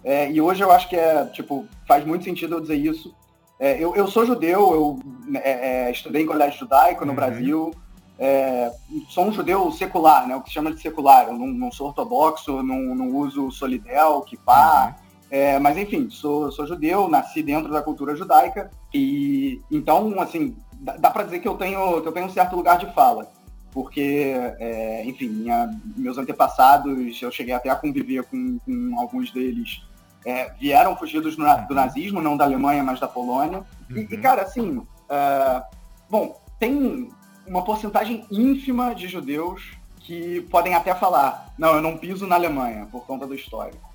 É, 0.04 0.30
e 0.30 0.40
hoje 0.40 0.62
eu 0.62 0.70
acho 0.70 0.88
que 0.88 0.96
é, 0.96 1.24
tipo, 1.26 1.66
faz 1.86 2.04
muito 2.04 2.24
sentido 2.24 2.56
eu 2.56 2.60
dizer 2.60 2.76
isso. 2.76 3.14
É, 3.58 3.82
eu, 3.82 3.94
eu 3.96 4.06
sou 4.06 4.26
judeu, 4.26 4.74
eu 4.74 5.38
é, 5.38 5.86
é 5.86 5.90
estudei 5.90 6.22
em 6.22 6.26
colégio 6.26 6.60
judaico 6.60 7.04
no 7.04 7.10
uhum. 7.10 7.16
Brasil, 7.16 7.74
é, 8.18 8.70
sou 9.08 9.24
um 9.24 9.32
judeu 9.32 9.70
secular, 9.72 10.26
né, 10.26 10.36
o 10.36 10.40
que 10.40 10.48
se 10.48 10.54
chama 10.54 10.72
de 10.72 10.80
secular. 10.80 11.26
Eu 11.26 11.34
não, 11.34 11.46
não 11.46 11.72
sou 11.72 11.88
ortodoxo, 11.88 12.62
não, 12.62 12.94
não 12.94 13.16
uso 13.16 13.50
solidel, 13.50 14.20
kippah, 14.22 14.96
uhum. 14.98 15.06
É, 15.28 15.58
mas 15.58 15.76
enfim, 15.76 16.08
sou, 16.08 16.52
sou 16.52 16.66
judeu, 16.66 17.08
nasci 17.08 17.42
dentro 17.42 17.72
da 17.72 17.82
cultura 17.82 18.14
judaica 18.14 18.70
e 18.94 19.60
então, 19.72 20.20
assim, 20.20 20.56
dá, 20.74 20.96
dá 20.96 21.10
para 21.10 21.24
dizer 21.24 21.40
que 21.40 21.48
eu 21.48 21.56
tenho 21.56 22.00
que 22.00 22.06
eu 22.06 22.12
tenho 22.12 22.26
um 22.26 22.30
certo 22.30 22.54
lugar 22.54 22.78
de 22.78 22.86
fala 22.94 23.28
porque, 23.76 24.32
é, 24.58 25.04
enfim, 25.04 25.28
minha, 25.28 25.70
meus 25.94 26.16
antepassados, 26.16 27.20
eu 27.20 27.30
cheguei 27.30 27.52
até 27.52 27.68
a 27.68 27.76
conviver 27.76 28.22
com, 28.22 28.58
com 28.60 28.98
alguns 28.98 29.30
deles, 29.30 29.82
é, 30.24 30.50
vieram 30.58 30.96
fugidos 30.96 31.36
do, 31.36 31.44
do, 31.68 31.74
nazismo, 31.74 32.22
não 32.22 32.38
da 32.38 32.44
Alemanha, 32.46 32.82
mas 32.82 32.98
da 32.98 33.06
Polônia. 33.06 33.66
Uhum. 33.90 33.98
E, 33.98 34.14
e, 34.14 34.16
cara, 34.16 34.40
assim, 34.40 34.78
uh, 34.78 35.62
bom, 36.08 36.40
tem 36.58 37.10
uma 37.46 37.62
porcentagem 37.62 38.24
ínfima 38.30 38.94
de 38.94 39.08
judeus 39.08 39.76
que 39.98 40.40
podem 40.50 40.74
até 40.74 40.94
falar, 40.94 41.52
não, 41.58 41.74
eu 41.74 41.82
não 41.82 41.98
piso 41.98 42.26
na 42.26 42.36
Alemanha 42.36 42.88
por 42.90 43.04
conta 43.04 43.26
do 43.26 43.34
histórico. 43.34 43.92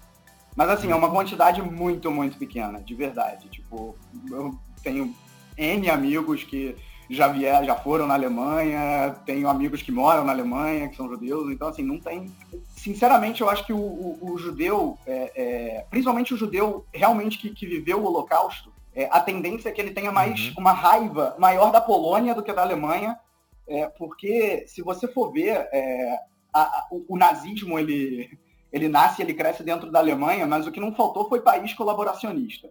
Mas 0.55 0.69
assim, 0.69 0.91
é 0.91 0.95
uma 0.95 1.09
quantidade 1.09 1.59
muito, 1.59 2.11
muito 2.11 2.37
pequena, 2.37 2.79
de 2.79 2.93
verdade. 2.93 3.49
Tipo, 3.49 3.97
eu 4.29 4.53
tenho 4.83 5.15
N 5.57 5.89
amigos 5.89 6.43
que 6.43 6.75
já 7.11 7.27
vieram, 7.27 7.65
já 7.65 7.75
foram 7.75 8.07
na 8.07 8.13
Alemanha, 8.13 9.15
tenho 9.25 9.49
amigos 9.49 9.81
que 9.81 9.91
moram 9.91 10.23
na 10.23 10.31
Alemanha, 10.31 10.87
que 10.87 10.95
são 10.95 11.09
judeus, 11.09 11.51
então 11.51 11.67
assim, 11.67 11.83
não 11.83 11.99
tem. 11.99 12.31
Sinceramente, 12.75 13.41
eu 13.41 13.49
acho 13.49 13.65
que 13.65 13.73
o, 13.73 13.77
o, 13.77 14.31
o 14.31 14.37
judeu, 14.37 14.97
é, 15.05 15.31
é, 15.35 15.85
principalmente 15.89 16.33
o 16.33 16.37
judeu 16.37 16.85
realmente 16.93 17.37
que, 17.37 17.49
que 17.49 17.65
viveu 17.65 17.99
o 17.99 18.05
Holocausto, 18.05 18.71
é, 18.95 19.09
a 19.11 19.19
tendência 19.19 19.67
é 19.67 19.71
que 19.73 19.81
ele 19.81 19.91
tenha 19.91 20.11
mais 20.11 20.47
uhum. 20.47 20.53
uma 20.59 20.71
raiva 20.71 21.35
maior 21.37 21.71
da 21.71 21.81
Polônia 21.81 22.33
do 22.33 22.41
que 22.41 22.53
da 22.53 22.61
Alemanha, 22.61 23.19
é, 23.67 23.87
porque 23.87 24.63
se 24.67 24.81
você 24.81 25.05
for 25.05 25.31
ver, 25.31 25.67
é, 25.71 26.17
a, 26.53 26.61
a, 26.61 26.87
o, 26.91 27.05
o 27.09 27.17
nazismo 27.17 27.77
ele, 27.77 28.37
ele 28.71 28.87
nasce, 28.87 29.21
ele 29.21 29.33
cresce 29.33 29.63
dentro 29.63 29.91
da 29.91 29.99
Alemanha, 29.99 30.47
mas 30.47 30.65
o 30.65 30.71
que 30.71 30.79
não 30.79 30.95
faltou 30.95 31.27
foi 31.27 31.41
país 31.41 31.73
colaboracionista. 31.73 32.69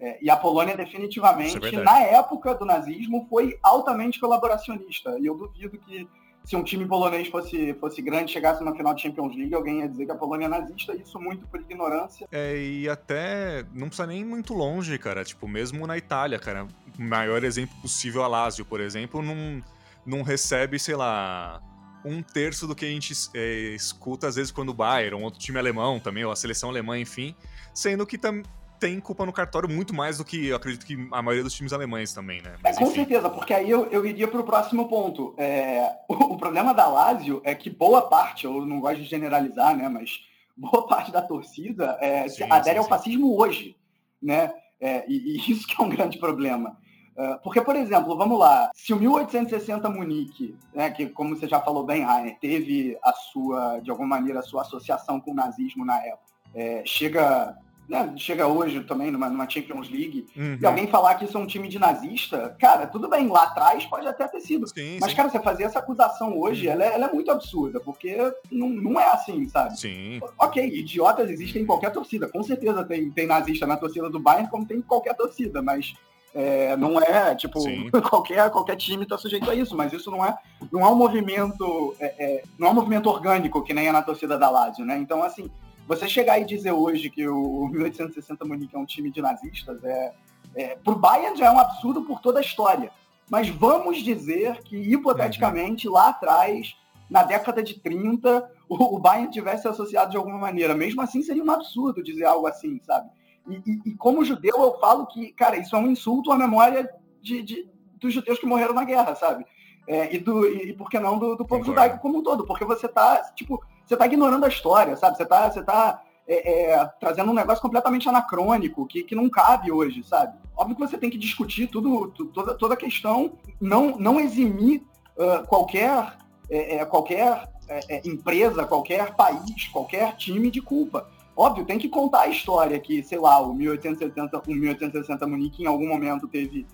É, 0.00 0.18
e 0.22 0.30
a 0.30 0.36
Polônia 0.36 0.76
definitivamente, 0.76 1.74
é 1.74 1.82
na 1.82 2.00
época 2.00 2.54
do 2.54 2.64
nazismo, 2.64 3.26
foi 3.28 3.58
altamente 3.62 4.18
colaboracionista. 4.18 5.18
E 5.18 5.26
eu 5.26 5.36
duvido 5.36 5.78
que 5.78 6.08
se 6.44 6.56
um 6.56 6.64
time 6.64 6.86
polonês 6.86 7.28
fosse, 7.28 7.74
fosse 7.74 8.00
grande, 8.00 8.32
chegasse 8.32 8.64
na 8.64 8.74
final 8.74 8.94
de 8.94 9.02
Champions 9.02 9.36
League, 9.36 9.54
alguém 9.54 9.80
ia 9.80 9.88
dizer 9.88 10.06
que 10.06 10.12
a 10.12 10.14
Polônia 10.14 10.46
é 10.46 10.48
nazista, 10.48 10.96
isso 10.96 11.20
muito 11.20 11.46
por 11.46 11.60
ignorância. 11.60 12.26
É, 12.32 12.56
e 12.56 12.88
até 12.88 13.64
não 13.74 13.88
precisa 13.88 14.06
nem 14.06 14.22
ir 14.22 14.24
muito 14.24 14.54
longe, 14.54 14.98
cara. 14.98 15.22
Tipo, 15.22 15.46
mesmo 15.46 15.86
na 15.86 15.98
Itália, 15.98 16.38
cara, 16.38 16.66
o 16.98 17.02
maior 17.02 17.44
exemplo 17.44 17.76
possível, 17.82 18.22
a 18.22 18.26
Lazio, 18.26 18.64
por 18.64 18.80
exemplo, 18.80 19.20
não, 19.20 19.62
não 20.06 20.22
recebe, 20.22 20.78
sei 20.78 20.96
lá, 20.96 21.60
um 22.04 22.22
terço 22.22 22.66
do 22.66 22.74
que 22.74 22.86
a 22.86 22.88
gente 22.88 23.12
é, 23.34 23.74
escuta 23.74 24.26
às 24.26 24.36
vezes 24.36 24.50
quando 24.50 24.70
o 24.70 24.74
Bayern, 24.74 25.16
um 25.16 25.24
outro 25.24 25.38
time 25.38 25.58
alemão 25.58 26.00
também, 26.00 26.24
ou 26.24 26.32
a 26.32 26.36
seleção 26.36 26.70
alemã, 26.70 26.98
enfim, 26.98 27.34
sendo 27.74 28.06
que 28.06 28.16
tam, 28.16 28.42
tem 28.80 28.98
culpa 28.98 29.26
no 29.26 29.32
cartório 29.32 29.68
muito 29.68 29.94
mais 29.94 30.16
do 30.16 30.24
que 30.24 30.46
eu 30.46 30.56
acredito 30.56 30.86
que 30.86 30.94
a 31.12 31.22
maioria 31.22 31.44
dos 31.44 31.52
times 31.52 31.72
alemães 31.72 32.14
também, 32.14 32.40
né? 32.40 32.56
Mas, 32.62 32.76
é, 32.76 32.78
com 32.80 32.86
enfim. 32.86 32.94
certeza, 32.96 33.28
porque 33.28 33.52
aí 33.52 33.70
eu, 33.70 33.86
eu 33.88 34.06
iria 34.06 34.26
para 34.26 34.40
o 34.40 34.44
próximo 34.44 34.88
ponto. 34.88 35.34
É, 35.36 35.92
o, 36.08 36.14
o, 36.14 36.38
problema 36.38 36.72
da 36.72 36.88
Lazio 36.88 37.42
é 37.44 37.54
que 37.54 37.68
boa 37.68 38.08
parte, 38.08 38.46
eu 38.46 38.64
não 38.64 38.80
gosto 38.80 38.96
de 38.96 39.04
generalizar, 39.04 39.76
né? 39.76 39.86
Mas 39.88 40.20
boa 40.56 40.86
parte 40.88 41.12
da 41.12 41.20
torcida 41.20 41.98
é, 42.00 42.26
sim, 42.26 42.44
adere 42.48 42.78
sim, 42.78 42.78
ao 42.78 42.88
fascismo 42.88 43.38
hoje, 43.38 43.76
né? 44.20 44.50
É, 44.80 45.04
e, 45.06 45.36
e, 45.36 45.36
isso 45.52 45.68
que 45.68 45.80
é 45.80 45.84
um 45.84 45.90
grande 45.90 46.18
problema. 46.18 46.76
Uh, 47.10 47.38
porque, 47.42 47.60
por 47.60 47.76
exemplo, 47.76 48.16
vamos 48.16 48.38
lá, 48.38 48.70
se 48.72 48.94
o 48.94 48.96
1860 48.96 49.90
Munique, 49.90 50.56
né, 50.72 50.90
que 50.90 51.06
como 51.06 51.36
você 51.36 51.46
já 51.46 51.60
falou 51.60 51.84
bem, 51.84 52.02
Rainer, 52.02 52.38
teve 52.40 52.96
a 53.02 53.12
sua, 53.12 53.78
de 53.80 53.90
alguma 53.90 54.08
maneira, 54.08 54.38
a 54.38 54.42
sua 54.42 54.62
associação 54.62 55.20
com 55.20 55.32
o 55.32 55.34
nazismo 55.34 55.84
na 55.84 55.98
época, 55.98 56.30
é, 56.54 56.82
chega 56.86 57.58
né, 57.90 58.12
chega 58.16 58.46
hoje 58.46 58.80
também 58.84 59.10
numa, 59.10 59.28
numa 59.28 59.50
Champions 59.50 59.90
League, 59.90 60.28
uhum. 60.36 60.56
e 60.60 60.64
alguém 60.64 60.86
falar 60.86 61.16
que 61.16 61.24
isso 61.24 61.36
é 61.36 61.40
um 61.40 61.46
time 61.46 61.66
de 61.66 61.76
nazista, 61.76 62.56
cara, 62.60 62.86
tudo 62.86 63.08
bem, 63.08 63.26
lá 63.26 63.42
atrás 63.42 63.84
pode 63.84 64.06
até 64.06 64.28
ter 64.28 64.40
sido. 64.40 64.68
Sim, 64.68 64.98
mas, 65.00 65.10
sim. 65.10 65.16
cara, 65.16 65.28
você 65.28 65.40
fazer 65.40 65.64
essa 65.64 65.80
acusação 65.80 66.38
hoje, 66.38 66.68
ela 66.68 66.84
é, 66.84 66.94
ela 66.94 67.06
é, 67.06 67.12
muito 67.12 67.32
absurda, 67.32 67.80
porque 67.80 68.16
não, 68.48 68.68
não 68.68 69.00
é 69.00 69.10
assim, 69.10 69.48
sabe? 69.48 69.76
Sim. 69.76 70.20
Ok, 70.38 70.64
idiotas 70.64 71.28
existem 71.28 71.62
em 71.62 71.66
qualquer 71.66 71.90
torcida. 71.90 72.28
Com 72.28 72.44
certeza 72.44 72.84
tem, 72.84 73.10
tem 73.10 73.26
nazista 73.26 73.66
na 73.66 73.76
torcida 73.76 74.08
do 74.08 74.20
Bayern, 74.20 74.48
como 74.48 74.64
tem 74.64 74.78
em 74.78 74.82
qualquer 74.82 75.16
torcida, 75.16 75.60
mas 75.60 75.92
é, 76.32 76.76
não 76.76 77.00
é, 77.00 77.34
tipo, 77.34 77.58
qualquer, 78.08 78.48
qualquer 78.50 78.76
time 78.76 79.02
está 79.02 79.18
sujeito 79.18 79.50
a 79.50 79.54
isso, 79.54 79.76
mas 79.76 79.92
isso 79.92 80.12
não 80.12 80.24
é, 80.24 80.38
não 80.70 80.82
é 80.82 80.88
um 80.88 80.94
movimento, 80.94 81.92
é, 81.98 82.06
é, 82.06 82.42
não 82.56 82.68
é 82.68 82.70
um 82.70 82.74
movimento 82.74 83.10
orgânico, 83.10 83.64
que 83.64 83.74
nem 83.74 83.88
é 83.88 83.92
na 83.92 84.00
torcida 84.00 84.38
da 84.38 84.48
Lazio, 84.48 84.84
né? 84.84 84.96
Então, 84.96 85.24
assim, 85.24 85.50
você 85.86 86.08
chegar 86.08 86.38
e 86.38 86.44
dizer 86.44 86.72
hoje 86.72 87.10
que 87.10 87.26
o 87.28 87.68
1860 87.68 88.44
Munique 88.44 88.76
é 88.76 88.78
um 88.78 88.86
time 88.86 89.10
de 89.10 89.20
nazistas, 89.20 89.82
é, 89.84 90.14
é, 90.54 90.76
pro 90.76 90.94
Bayern 90.94 91.36
já 91.36 91.46
é 91.46 91.50
um 91.50 91.58
absurdo 91.58 92.02
por 92.02 92.20
toda 92.20 92.38
a 92.38 92.42
história. 92.42 92.90
Mas 93.28 93.48
vamos 93.48 94.02
dizer 94.02 94.60
que, 94.62 94.76
hipoteticamente, 94.76 95.86
uhum. 95.86 95.94
lá 95.94 96.08
atrás, 96.08 96.76
na 97.08 97.22
década 97.22 97.62
de 97.62 97.78
30, 97.78 98.50
o, 98.68 98.96
o 98.96 98.98
Bayern 98.98 99.30
tivesse 99.30 99.68
associado 99.68 100.10
de 100.10 100.16
alguma 100.16 100.38
maneira. 100.38 100.74
Mesmo 100.74 101.00
assim, 101.00 101.22
seria 101.22 101.42
um 101.42 101.50
absurdo 101.50 102.02
dizer 102.02 102.24
algo 102.24 102.46
assim, 102.46 102.80
sabe? 102.82 103.08
E, 103.48 103.54
e, 103.54 103.90
e 103.90 103.94
como 103.94 104.24
judeu, 104.24 104.56
eu 104.58 104.78
falo 104.78 105.06
que, 105.06 105.32
cara, 105.32 105.56
isso 105.56 105.74
é 105.74 105.78
um 105.78 105.90
insulto 105.90 106.30
à 106.32 106.36
memória 106.36 106.88
de, 107.20 107.42
de 107.42 107.70
dos 108.00 108.14
judeus 108.14 108.38
que 108.38 108.46
morreram 108.46 108.74
na 108.74 108.84
guerra, 108.84 109.14
sabe? 109.14 109.44
É, 109.86 110.14
e, 110.14 110.18
do, 110.18 110.46
e, 110.46 110.72
por 110.72 110.88
que 110.88 110.98
não 110.98 111.18
do, 111.18 111.36
do 111.36 111.44
povo 111.44 111.64
judaico 111.64 111.98
como 111.98 112.18
um 112.18 112.22
todo? 112.22 112.46
Porque 112.46 112.64
você 112.64 112.88
tá, 112.88 113.30
tipo, 113.34 113.62
você 113.90 113.94
está 113.94 114.06
ignorando 114.06 114.44
a 114.44 114.48
história, 114.48 114.96
sabe? 114.96 115.16
Você 115.16 115.24
está 115.24 115.50
você 115.50 115.62
tá, 115.64 116.00
é, 116.26 116.74
é, 116.74 116.84
trazendo 117.00 117.32
um 117.32 117.34
negócio 117.34 117.60
completamente 117.60 118.08
anacrônico, 118.08 118.86
que, 118.86 119.02
que 119.02 119.16
não 119.16 119.28
cabe 119.28 119.72
hoje, 119.72 120.04
sabe? 120.04 120.38
Óbvio 120.56 120.76
que 120.76 120.82
você 120.82 120.96
tem 120.96 121.10
que 121.10 121.18
discutir 121.18 121.66
tudo, 121.66 122.08
toda, 122.32 122.54
toda 122.54 122.74
a 122.74 122.76
questão, 122.76 123.32
não, 123.60 123.98
não 123.98 124.20
eximir 124.20 124.82
uh, 125.16 125.44
qualquer, 125.48 126.18
é, 126.48 126.76
é 126.76 126.84
qualquer 126.84 127.48
é, 127.68 127.96
é, 127.96 128.02
empresa, 128.06 128.64
qualquer 128.64 129.16
país, 129.16 129.66
qualquer 129.72 130.14
time 130.16 130.52
de 130.52 130.62
culpa. 130.62 131.08
Óbvio, 131.36 131.64
tem 131.64 131.78
que 131.78 131.88
contar 131.88 132.22
a 132.22 132.28
história 132.28 132.78
que, 132.78 133.02
sei 133.02 133.18
lá, 133.18 133.40
o 133.40 133.52
1870, 133.52 134.38
o 134.38 134.54
1860 134.54 135.26
Munique 135.26 135.64
em 135.64 135.66
algum 135.66 135.88
momento 135.88 136.28
teve, 136.28 136.64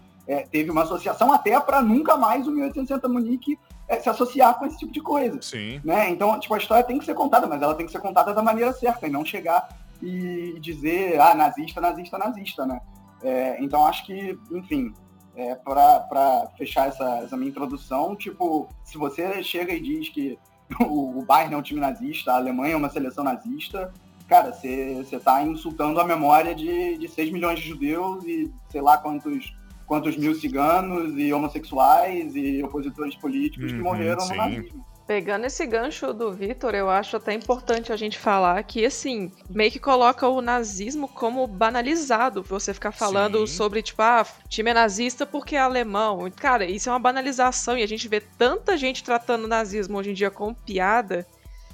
teve 0.51 0.71
uma 0.71 0.83
associação 0.83 1.33
até 1.33 1.59
para 1.61 1.81
nunca 1.81 2.17
mais 2.17 2.47
o 2.47 2.51
1860 2.51 3.09
Munique 3.09 3.59
é, 3.89 4.01
se 4.01 4.09
associar 4.09 4.59
com 4.59 4.67
esse 4.67 4.79
tipo 4.79 4.93
de 4.93 5.01
coisa. 5.01 5.41
Sim. 5.41 5.81
Né? 5.85 6.11
Então, 6.11 6.39
tipo, 6.39 6.55
a 6.55 6.59
história 6.59 6.85
tem 6.85 6.99
que 6.99 7.05
ser 7.05 7.15
contada, 7.15 7.47
mas 7.47 7.63
ela 7.63 7.75
tem 7.75 7.87
que 7.87 7.93
ser 7.93 8.01
contada 8.01 8.35
da 8.35 8.43
maneira 8.43 8.73
certa 8.73 9.07
e 9.07 9.11
não 9.11 9.25
chegar 9.25 9.69
e 10.03 10.59
dizer, 10.61 11.21
ah, 11.21 11.35
nazista, 11.35 11.81
nazista, 11.81 12.19
nazista, 12.19 12.67
né? 12.67 12.81
É, 13.23 13.63
então, 13.63 13.87
acho 13.87 14.05
que, 14.05 14.39
enfim, 14.51 14.93
é, 15.35 15.55
para 15.55 16.51
fechar 16.57 16.89
essa, 16.89 17.19
essa, 17.19 17.37
minha 17.37 17.51
introdução, 17.51 18.15
tipo, 18.15 18.69
se 18.85 18.99
você 18.99 19.43
chega 19.43 19.73
e 19.73 19.81
diz 19.81 20.09
que 20.09 20.39
o, 20.81 21.19
o 21.19 21.25
Bayern 21.25 21.55
é 21.55 21.59
um 21.59 21.63
time 21.63 21.81
nazista, 21.81 22.33
a 22.33 22.37
Alemanha 22.37 22.75
é 22.75 22.77
uma 22.77 22.91
seleção 22.91 23.25
nazista, 23.25 23.93
cara, 24.29 24.53
você 24.53 25.07
está 25.13 25.43
insultando 25.43 26.01
a 26.01 26.05
memória 26.05 26.55
de, 26.55 26.99
de 26.99 27.09
6 27.09 27.33
milhões 27.33 27.61
de 27.61 27.69
judeus 27.69 28.25
e 28.25 28.53
sei 28.69 28.81
lá 28.81 28.99
quantos 28.99 29.55
quantos 29.87 30.17
mil 30.17 30.35
ciganos 30.35 31.15
e 31.17 31.33
homossexuais 31.33 32.35
e 32.35 32.63
opositores 32.63 33.15
políticos 33.15 33.71
uhum, 33.71 33.79
que 33.79 33.83
morreram 33.83 34.21
sim. 34.21 34.31
no 34.31 34.37
nazismo. 34.37 34.85
Pegando 35.07 35.45
esse 35.45 35.65
gancho 35.65 36.13
do 36.13 36.33
Vitor, 36.33 36.75
eu 36.75 36.91
acho 36.91 37.17
até 37.17 37.33
importante 37.33 37.93
a 37.93 37.97
gente 37.97 38.19
falar 38.19 38.61
que, 38.65 38.85
assim, 38.85 39.31
meio 39.49 39.71
que 39.71 39.79
coloca 39.79 40.27
o 40.27 40.43
nazismo 40.43 41.07
como 41.07 41.47
banalizado. 41.47 42.43
Você 42.43 42.75
ficar 42.75 42.91
falando 42.91 43.47
Sim. 43.47 43.55
sobre, 43.55 43.83
tipo, 43.83 44.03
ah, 44.03 44.27
time 44.49 44.73
é 44.73 44.75
nazista 44.75 45.25
porque 45.25 45.55
é 45.55 45.61
alemão. 45.61 46.29
Cara, 46.35 46.65
isso 46.65 46.89
é 46.89 46.93
uma 46.93 46.99
banalização 46.99 47.79
e 47.79 47.85
a 47.85 47.87
gente 47.87 48.09
vê 48.09 48.21
tanta 48.21 48.77
gente 48.77 49.05
tratando 49.05 49.45
o 49.45 49.49
nazismo 49.49 49.97
hoje 49.97 50.11
em 50.11 50.15
dia 50.15 50.29
como 50.29 50.57
piada 50.57 51.25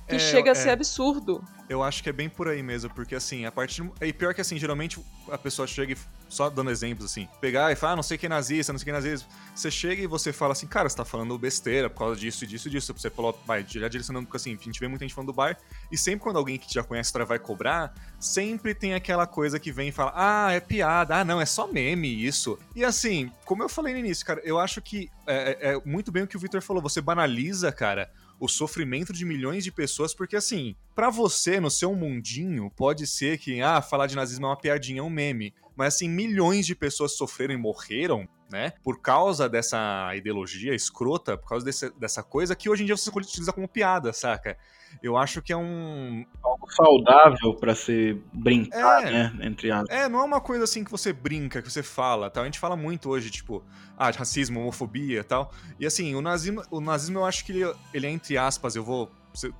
que 0.06 0.16
é, 0.16 0.18
chega 0.18 0.52
a 0.52 0.54
ser 0.54 0.68
é. 0.68 0.72
absurdo. 0.72 1.42
Eu 1.72 1.82
acho 1.82 2.02
que 2.02 2.10
é 2.10 2.12
bem 2.12 2.28
por 2.28 2.48
aí 2.48 2.62
mesmo, 2.62 2.90
porque 2.90 3.14
assim, 3.14 3.46
a 3.46 3.52
partir. 3.52 3.90
E 4.00 4.12
pior 4.12 4.34
que 4.34 4.40
assim, 4.40 4.58
geralmente 4.58 5.02
a 5.30 5.38
pessoa 5.38 5.66
chega 5.66 5.92
e. 5.92 5.96
Só 6.28 6.48
dando 6.48 6.70
exemplos 6.70 7.04
assim, 7.04 7.28
pegar 7.42 7.70
e 7.72 7.76
falar, 7.76 7.92
ah, 7.92 7.96
não 7.96 8.02
sei 8.02 8.16
quem 8.16 8.26
é 8.26 8.30
nazista, 8.30 8.72
não 8.72 8.78
sei 8.78 8.84
quem 8.86 8.92
é 8.92 8.96
nazista. 8.96 9.28
Você 9.54 9.70
chega 9.70 10.02
e 10.02 10.06
você 10.06 10.32
fala 10.32 10.52
assim, 10.52 10.66
cara, 10.66 10.88
você 10.88 10.96
tá 10.96 11.04
falando 11.04 11.36
besteira 11.36 11.90
por 11.90 11.98
causa 11.98 12.18
disso, 12.18 12.46
disso 12.46 12.68
e 12.68 12.70
disso. 12.70 12.94
Você 12.94 13.10
falou, 13.10 13.38
vai, 13.44 13.66
já 13.68 13.86
direcionando, 13.86 14.26
porque 14.26 14.38
assim, 14.38 14.58
a 14.58 14.64
gente 14.64 14.80
vê 14.80 14.88
muita 14.88 15.04
gente 15.04 15.14
falando 15.14 15.26
do 15.26 15.34
bar, 15.34 15.58
e 15.90 15.98
sempre 15.98 16.20
quando 16.20 16.38
alguém 16.38 16.58
que 16.58 16.72
já 16.72 16.82
conhece 16.82 17.12
vai 17.26 17.38
cobrar, 17.38 17.92
sempre 18.18 18.74
tem 18.74 18.94
aquela 18.94 19.26
coisa 19.26 19.60
que 19.60 19.70
vem 19.70 19.88
e 19.88 19.92
fala, 19.92 20.12
ah, 20.16 20.52
é 20.52 20.58
piada, 20.58 21.16
ah, 21.16 21.24
não, 21.24 21.38
é 21.38 21.44
só 21.44 21.66
meme 21.66 22.08
isso. 22.08 22.58
E 22.74 22.82
assim, 22.82 23.30
como 23.44 23.62
eu 23.62 23.68
falei 23.68 23.92
no 23.92 24.00
início, 24.00 24.24
cara, 24.24 24.40
eu 24.42 24.58
acho 24.58 24.80
que 24.80 25.10
é, 25.26 25.58
é, 25.60 25.74
é 25.74 25.80
muito 25.84 26.10
bem 26.10 26.22
o 26.22 26.26
que 26.26 26.38
o 26.38 26.40
Victor 26.40 26.62
falou, 26.62 26.82
você 26.82 27.02
banaliza, 27.02 27.70
cara, 27.70 28.10
o 28.42 28.48
sofrimento 28.48 29.12
de 29.12 29.24
milhões 29.24 29.62
de 29.62 29.70
pessoas, 29.70 30.12
porque 30.12 30.34
assim, 30.34 30.74
para 30.96 31.08
você, 31.08 31.60
no 31.60 31.70
seu 31.70 31.94
mundinho, 31.94 32.68
pode 32.76 33.06
ser 33.06 33.38
que, 33.38 33.62
ah, 33.62 33.80
falar 33.80 34.08
de 34.08 34.16
nazismo 34.16 34.46
é 34.46 34.48
uma 34.48 34.58
piadinha, 34.58 34.98
é 34.98 35.02
um 35.02 35.08
meme. 35.08 35.54
Mas 35.76 35.94
assim, 35.94 36.08
milhões 36.08 36.66
de 36.66 36.74
pessoas 36.74 37.16
sofreram 37.16 37.54
e 37.54 37.56
morreram, 37.56 38.28
né? 38.52 38.72
Por 38.84 39.00
causa 39.00 39.48
dessa 39.48 40.14
ideologia 40.14 40.74
escrota, 40.74 41.36
por 41.36 41.48
causa 41.48 41.64
desse, 41.64 41.90
dessa 41.98 42.22
coisa 42.22 42.54
que 42.54 42.68
hoje 42.68 42.82
em 42.82 42.86
dia 42.86 42.96
você 42.96 43.10
utiliza 43.10 43.52
como 43.52 43.66
piada, 43.66 44.12
saca? 44.12 44.56
Eu 45.02 45.16
acho 45.16 45.40
que 45.40 45.52
é 45.52 45.56
um. 45.56 46.26
Algo 46.42 46.70
saudável 46.70 47.54
para 47.54 47.74
se 47.74 48.20
brincar, 48.32 49.06
é, 49.06 49.10
né? 49.10 49.32
Entre 49.40 49.70
as. 49.70 49.88
É, 49.88 50.08
não 50.08 50.20
é 50.20 50.24
uma 50.24 50.40
coisa 50.40 50.64
assim 50.64 50.84
que 50.84 50.90
você 50.90 51.12
brinca, 51.12 51.62
que 51.62 51.70
você 51.70 51.82
fala, 51.82 52.28
tal. 52.28 52.42
A 52.42 52.46
gente 52.46 52.58
fala 52.58 52.76
muito 52.76 53.08
hoje, 53.08 53.30
tipo, 53.30 53.64
ah, 53.96 54.10
racismo, 54.10 54.60
homofobia 54.60 55.20
e 55.20 55.24
tal. 55.24 55.50
E 55.80 55.86
assim, 55.86 56.14
o 56.14 56.20
nazismo, 56.20 56.62
o 56.70 56.80
nazismo 56.80 57.20
eu 57.20 57.24
acho 57.24 57.44
que 57.44 57.52
ele, 57.52 57.74
ele 57.94 58.06
é, 58.06 58.10
entre 58.10 58.36
aspas, 58.36 58.76
eu 58.76 58.84
vou 58.84 59.10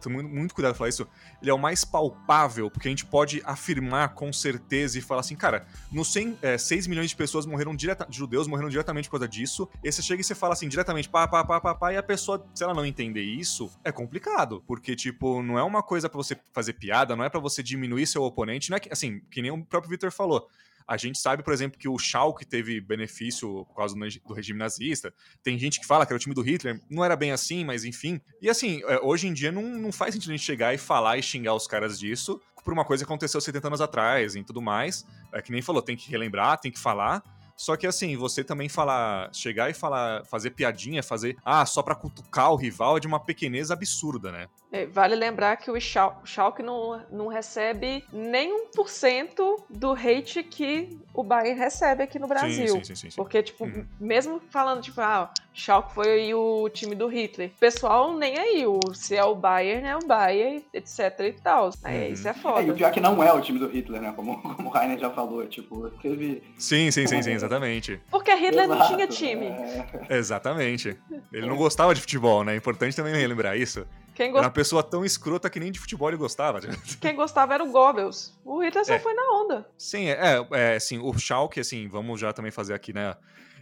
muito, 0.06 0.28
muito 0.28 0.54
cuidado 0.54 0.74
falar 0.74 0.88
isso, 0.88 1.06
ele 1.40 1.50
é 1.50 1.54
o 1.54 1.58
mais 1.58 1.84
palpável, 1.84 2.70
porque 2.70 2.88
a 2.88 2.90
gente 2.90 3.04
pode 3.04 3.42
afirmar 3.44 4.14
com 4.14 4.32
certeza 4.32 4.98
e 4.98 5.02
falar 5.02 5.20
assim, 5.20 5.36
cara, 5.36 5.66
no 5.90 6.04
100, 6.04 6.38
é, 6.42 6.58
6 6.58 6.86
milhões 6.86 7.10
de 7.10 7.16
pessoas 7.16 7.46
morreram 7.46 7.74
diretamente, 7.74 8.16
judeus 8.16 8.46
morreram 8.46 8.68
diretamente 8.68 9.08
por 9.08 9.18
causa 9.18 9.28
disso, 9.28 9.68
e 9.82 9.90
você 9.90 10.02
chega 10.02 10.20
e 10.20 10.24
você 10.24 10.34
fala 10.34 10.54
assim, 10.54 10.68
diretamente, 10.68 11.08
pá, 11.08 11.26
pá, 11.26 11.44
pá, 11.44 11.60
pá, 11.60 11.74
pá, 11.74 11.92
e 11.92 11.96
a 11.96 12.02
pessoa, 12.02 12.44
se 12.54 12.62
ela 12.62 12.74
não 12.74 12.84
entender 12.86 13.22
isso, 13.22 13.70
é 13.84 13.92
complicado, 13.92 14.62
porque, 14.66 14.94
tipo, 14.94 15.42
não 15.42 15.58
é 15.58 15.62
uma 15.62 15.82
coisa 15.82 16.08
para 16.08 16.16
você 16.16 16.38
fazer 16.52 16.74
piada, 16.74 17.16
não 17.16 17.24
é 17.24 17.28
para 17.28 17.40
você 17.40 17.62
diminuir 17.62 18.06
seu 18.06 18.22
oponente, 18.22 18.70
não 18.70 18.76
é 18.76 18.80
que, 18.80 18.92
assim, 18.92 19.20
que 19.30 19.42
nem 19.42 19.50
o 19.50 19.64
próprio 19.64 19.90
Victor 19.90 20.10
falou, 20.10 20.48
a 20.86 20.96
gente 20.96 21.18
sabe, 21.18 21.42
por 21.42 21.52
exemplo, 21.52 21.78
que 21.78 21.88
o 21.88 21.98
Schalke 21.98 22.44
teve 22.44 22.80
benefício 22.80 23.64
por 23.66 23.76
causa 23.76 23.94
do 23.94 24.34
regime 24.34 24.58
nazista. 24.58 25.12
Tem 25.42 25.58
gente 25.58 25.80
que 25.80 25.86
fala 25.86 26.06
que 26.06 26.12
era 26.12 26.16
o 26.16 26.20
time 26.20 26.34
do 26.34 26.42
Hitler. 26.42 26.80
Não 26.90 27.04
era 27.04 27.16
bem 27.16 27.32
assim, 27.32 27.64
mas 27.64 27.84
enfim. 27.84 28.20
E 28.40 28.48
assim, 28.48 28.82
é, 28.84 29.00
hoje 29.02 29.26
em 29.26 29.32
dia 29.32 29.52
não, 29.52 29.62
não 29.62 29.92
faz 29.92 30.14
sentido 30.14 30.30
a 30.30 30.36
gente 30.36 30.44
chegar 30.44 30.74
e 30.74 30.78
falar 30.78 31.18
e 31.18 31.22
xingar 31.22 31.54
os 31.54 31.66
caras 31.66 31.98
disso 31.98 32.40
por 32.64 32.72
uma 32.72 32.84
coisa 32.84 33.04
que 33.04 33.08
aconteceu 33.08 33.40
70 33.40 33.66
anos 33.66 33.80
atrás 33.80 34.36
e 34.36 34.42
tudo 34.42 34.62
mais. 34.62 35.04
É 35.32 35.42
que 35.42 35.52
nem 35.52 35.62
falou, 35.62 35.82
tem 35.82 35.96
que 35.96 36.10
relembrar, 36.10 36.58
tem 36.58 36.70
que 36.70 36.78
falar. 36.78 37.22
Só 37.56 37.76
que 37.76 37.86
assim, 37.86 38.16
você 38.16 38.42
também 38.42 38.68
falar, 38.68 39.32
chegar 39.32 39.70
e 39.70 39.74
falar, 39.74 40.24
fazer 40.24 40.50
piadinha, 40.50 41.02
fazer, 41.02 41.36
ah, 41.44 41.64
só 41.64 41.82
pra 41.82 41.94
cutucar 41.94 42.50
o 42.50 42.56
rival 42.56 42.96
é 42.96 43.00
de 43.00 43.06
uma 43.06 43.20
pequenez 43.20 43.70
absurda, 43.70 44.32
né? 44.32 44.48
É, 44.72 44.86
vale 44.86 45.14
lembrar 45.14 45.58
que 45.58 45.70
o 45.70 45.78
Schalke 45.78 46.62
não, 46.62 47.04
não 47.10 47.28
recebe 47.28 48.02
nem 48.10 48.50
1% 48.74 49.64
do 49.68 49.92
hate 49.92 50.42
que 50.42 50.98
o 51.12 51.22
Bayern 51.22 51.60
recebe 51.60 52.02
aqui 52.02 52.18
no 52.18 52.26
Brasil. 52.26 52.68
Sim, 52.68 52.84
sim, 52.84 52.94
sim, 52.94 53.10
sim 53.10 53.16
Porque, 53.16 53.42
tipo, 53.42 53.64
uhum. 53.64 53.84
mesmo 54.00 54.40
falando, 54.48 54.80
tipo, 54.80 54.98
ah, 55.02 55.30
Schalke 55.52 55.92
foi 55.92 56.32
o 56.32 56.70
time 56.70 56.94
do 56.94 57.06
Hitler. 57.06 57.50
O 57.54 57.58
pessoal 57.60 58.16
nem 58.16 58.38
aí, 58.38 58.66
o, 58.66 58.80
se 58.94 59.14
é 59.14 59.22
o 59.22 59.34
Bayern, 59.34 59.86
é 59.86 59.94
o 59.94 60.06
Bayern, 60.06 60.64
etc 60.72 61.20
e 61.20 61.32
tal. 61.32 61.70
É, 61.84 61.90
uhum. 61.90 62.12
Isso 62.12 62.26
é 62.26 62.32
foda. 62.32 62.62
É, 62.62 62.64
e 62.64 62.70
o 62.70 62.74
pior 62.74 62.88
é 62.88 62.90
que 62.92 63.00
não 63.00 63.22
é 63.22 63.30
o 63.30 63.42
time 63.42 63.58
do 63.58 63.68
Hitler, 63.68 64.00
né? 64.00 64.12
Como, 64.16 64.40
como 64.56 64.70
o 64.70 64.72
Rainer 64.72 64.98
já 64.98 65.10
falou, 65.10 65.46
tipo, 65.46 65.90
teve... 66.00 66.42
Sim, 66.56 66.90
sim, 66.90 67.06
sim, 67.06 67.22
sim, 67.22 67.32
exatamente. 67.32 68.00
Porque 68.10 68.34
Hitler 68.34 68.64
Exato, 68.64 68.80
não 68.80 68.88
tinha 68.88 69.06
time. 69.06 69.46
É... 69.46 70.16
Exatamente. 70.16 70.96
Ele 71.30 71.46
não 71.46 71.56
gostava 71.56 71.94
de 71.94 72.00
futebol, 72.00 72.42
né? 72.42 72.54
É 72.54 72.56
importante 72.56 72.96
também 72.96 73.12
lembrar 73.26 73.54
isso. 73.54 73.86
Quem 74.14 74.30
gost... 74.30 74.38
Era 74.38 74.46
uma 74.46 74.52
pessoa 74.52 74.82
tão 74.82 75.04
escrota 75.04 75.48
que 75.48 75.58
nem 75.58 75.72
de 75.72 75.80
futebol 75.80 76.08
ele 76.08 76.16
gostava. 76.16 76.60
Quem 77.00 77.14
gostava 77.14 77.54
era 77.54 77.64
o 77.64 77.70
Goebbels. 77.70 78.38
O 78.44 78.62
Hitler 78.62 78.84
só 78.84 78.94
é. 78.94 78.98
foi 78.98 79.14
na 79.14 79.22
onda. 79.32 79.66
Sim, 79.76 80.08
é, 80.08 80.46
é, 80.52 80.76
assim, 80.76 80.98
o 80.98 81.12
Schalke, 81.18 81.60
assim, 81.60 81.88
vamos 81.88 82.20
já 82.20 82.32
também 82.32 82.50
fazer 82.50 82.74
aqui, 82.74 82.92
né? 82.92 83.16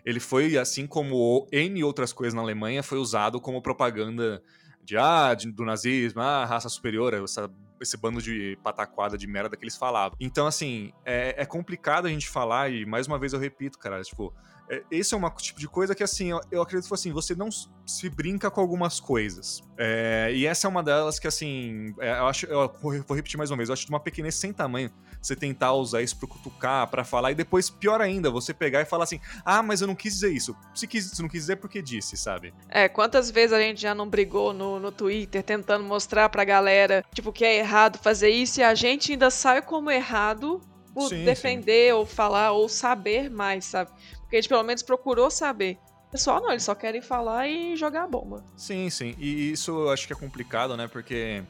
Ele 0.05 0.19
foi, 0.19 0.57
assim 0.57 0.87
como 0.87 1.47
N 1.53 1.85
outras 1.85 2.13
coisas 2.13 2.35
na 2.35 2.41
Alemanha, 2.41 2.83
foi 2.83 2.99
usado 2.99 3.41
como 3.41 3.61
propaganda 3.61 4.43
de, 4.83 4.97
ah, 4.97 5.35
de, 5.35 5.51
do 5.51 5.65
nazismo, 5.65 6.21
ah, 6.21 6.45
raça 6.45 6.69
superior, 6.69 7.15
essa, 7.15 7.51
esse 7.81 7.97
bando 7.97 8.21
de 8.21 8.59
pataquada 8.63 9.17
de 9.17 9.27
merda 9.27 9.57
que 9.57 9.63
eles 9.63 9.77
falavam. 9.77 10.17
Então, 10.19 10.47
assim, 10.47 10.93
é, 11.05 11.35
é 11.37 11.47
complicado 11.47 12.07
a 12.07 12.09
gente 12.09 12.29
falar, 12.29 12.71
e 12.71 12.85
mais 12.87 13.07
uma 13.07 13.19
vez 13.19 13.33
eu 13.33 13.39
repito, 13.39 13.79
cara, 13.79 14.01
tipo, 14.03 14.35
É, 14.71 14.83
esse 14.89 15.13
é 15.13 15.17
um 15.17 15.31
tipo 15.31 15.59
de 15.59 15.67
coisa 15.67 15.97
que, 15.97 16.03
assim, 16.03 16.31
eu, 16.31 16.41
eu 16.51 16.63
acredito 16.63 16.87
que 16.87 16.95
assim, 16.95 17.13
você 17.13 17.35
não 17.35 17.49
se 17.51 18.09
brinca 18.09 18.49
com 18.51 18.61
algumas 18.61 19.01
coisas. 19.01 19.63
É, 19.77 20.31
e 20.33 20.47
essa 20.47 20.69
é 20.69 20.71
uma 20.71 20.83
delas 20.83 21.19
que, 21.19 21.27
assim, 21.27 21.93
é, 21.99 22.11
eu 22.11 22.27
acho, 22.27 22.47
eu 22.47 22.73
vou 22.81 23.17
repetir 23.17 23.37
mais 23.37 23.51
uma 23.51 23.57
vez, 23.57 23.69
eu 23.69 23.73
acho 23.73 23.85
de 23.85 23.91
uma 23.91 23.99
pequenez 23.99 24.37
sem 24.37 24.53
tamanho 24.53 24.91
você 25.21 25.37
tentar 25.37 25.73
usar 25.75 26.01
isso 26.01 26.17
pra 26.17 26.29
cutucar, 26.29 26.87
pra 26.87 27.05
falar, 27.05 27.33
e 27.33 27.35
depois, 27.35 27.69
pior 27.69 28.01
ainda, 28.01 28.31
você 28.31 28.55
pegar 28.55 28.81
e 28.81 28.85
falar 28.85 29.05
assim, 29.05 29.21
ah, 29.45 29.63
mas 29.63 29.81
eu 29.81 29.89
não 29.89 29.95
quis 29.95 30.15
dizer 30.15 30.33
isso. 30.33 30.57
Se, 30.75 30.87
quis, 30.87 31.11
se 31.11 31.21
não 31.21 31.29
quis 31.29 31.43
dizer, 31.43 31.57
porque 31.57 31.83
disse, 31.83 32.17
sabe? 32.17 32.55
É, 32.69 32.89
quantas 32.89 33.31
vezes 33.31 33.53
a 33.53 33.61
gente 33.61 33.83
já 33.83 33.95
não 33.95 34.09
brigou 34.09 34.53
no, 34.53 34.79
no 34.79 34.93
Twitter 34.93 35.43
tentando 35.43 35.85
mostrar 35.85 36.29
pra 36.29 36.45
galera, 36.45 37.05
tipo, 37.13 37.33
que 37.33 37.45
é 37.45 37.59
errado 37.59 37.99
fazer 37.99 38.31
isso, 38.31 38.61
e 38.61 38.63
a 38.63 38.75
gente 38.75 39.13
ainda 39.13 39.31
sai 39.31 39.61
como 39.61 39.91
errado 39.91 40.61
por 40.95 41.09
sim, 41.09 41.25
defender 41.25 41.89
sim. 41.89 41.93
ou 41.93 42.07
falar 42.07 42.53
ou 42.53 42.69
saber 42.69 43.31
mais, 43.31 43.65
sabe? 43.65 43.91
Porque 44.31 44.37
a 44.37 44.41
gente 44.41 44.49
pelo 44.49 44.63
menos 44.63 44.81
procurou 44.81 45.29
saber. 45.29 45.77
Pessoal 46.09 46.41
não, 46.41 46.51
eles 46.51 46.63
só 46.63 46.73
querem 46.73 47.03
falar 47.03 47.49
e 47.49 47.75
jogar 47.75 48.05
a 48.05 48.07
bomba. 48.07 48.45
Sim, 48.57 48.89
sim. 48.89 49.17
E 49.19 49.51
isso 49.51 49.73
eu 49.73 49.91
acho 49.91 50.07
que 50.07 50.13
é 50.13 50.17
complicado, 50.17 50.77
né? 50.77 50.87
Porque, 50.87 51.43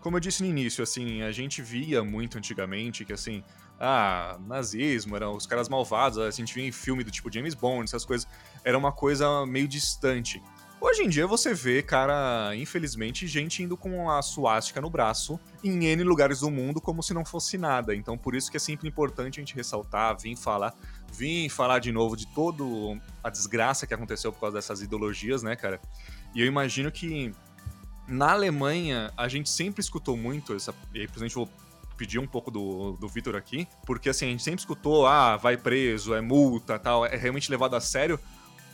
como 0.00 0.16
eu 0.16 0.20
disse 0.20 0.42
no 0.42 0.48
início, 0.48 0.82
assim, 0.82 1.22
a 1.22 1.30
gente 1.30 1.62
via 1.62 2.02
muito 2.02 2.36
antigamente 2.36 3.04
que, 3.04 3.12
assim, 3.12 3.44
ah, 3.78 4.40
nazismo, 4.44 5.14
eram 5.14 5.36
os 5.36 5.46
caras 5.46 5.68
malvados, 5.68 6.18
a 6.18 6.28
gente 6.32 6.52
via 6.52 6.66
em 6.66 6.72
filme 6.72 7.04
do 7.04 7.12
tipo 7.12 7.32
James 7.32 7.54
Bond, 7.54 7.84
essas 7.84 8.04
coisas. 8.04 8.26
Era 8.64 8.76
uma 8.76 8.90
coisa 8.90 9.46
meio 9.46 9.68
distante. 9.68 10.42
Hoje 10.80 11.04
em 11.04 11.08
dia 11.08 11.26
você 11.26 11.54
vê, 11.54 11.82
cara, 11.82 12.54
infelizmente, 12.54 13.26
gente 13.26 13.62
indo 13.62 13.76
com 13.76 14.10
a 14.10 14.20
suástica 14.20 14.80
no 14.80 14.90
braço 14.90 15.40
em 15.64 15.86
N 15.86 16.02
lugares 16.02 16.40
do 16.40 16.50
mundo 16.50 16.82
como 16.82 17.02
se 17.02 17.14
não 17.14 17.24
fosse 17.24 17.56
nada. 17.56 17.94
Então 17.94 18.18
por 18.18 18.34
isso 18.34 18.50
que 18.50 18.58
é 18.58 18.60
sempre 18.60 18.86
importante 18.86 19.40
a 19.40 19.42
gente 19.42 19.54
ressaltar, 19.54 20.16
vir 20.20 20.36
falar, 20.36 20.74
vir 21.16 21.48
falar 21.48 21.78
de 21.78 21.90
novo 21.92 22.16
de 22.16 22.26
toda 22.26 22.64
a 23.22 23.30
desgraça 23.30 23.86
que 23.86 23.94
aconteceu 23.94 24.32
por 24.32 24.40
causa 24.40 24.56
dessas 24.56 24.82
ideologias, 24.82 25.42
né, 25.42 25.56
cara? 25.56 25.80
E 26.34 26.40
eu 26.40 26.46
imagino 26.46 26.90
que 26.92 27.32
na 28.06 28.32
Alemanha 28.32 29.10
a 29.16 29.28
gente 29.28 29.48
sempre 29.48 29.80
escutou 29.80 30.16
muito 30.16 30.54
essa. 30.54 30.74
E 30.94 31.00
aí, 31.00 31.08
por 31.08 31.28
vou 31.28 31.48
pedir 31.96 32.18
um 32.18 32.26
pouco 32.26 32.50
do, 32.50 32.92
do 32.92 33.08
Vitor 33.08 33.34
aqui, 33.34 33.66
porque 33.86 34.10
assim, 34.10 34.26
a 34.26 34.28
gente 34.28 34.42
sempre 34.42 34.60
escutou, 34.60 35.06
ah, 35.06 35.36
vai 35.36 35.56
preso, 35.56 36.14
é 36.14 36.20
multa 36.20 36.78
tal, 36.78 37.06
é 37.06 37.16
realmente 37.16 37.50
levado 37.50 37.74
a 37.74 37.80
sério. 37.80 38.20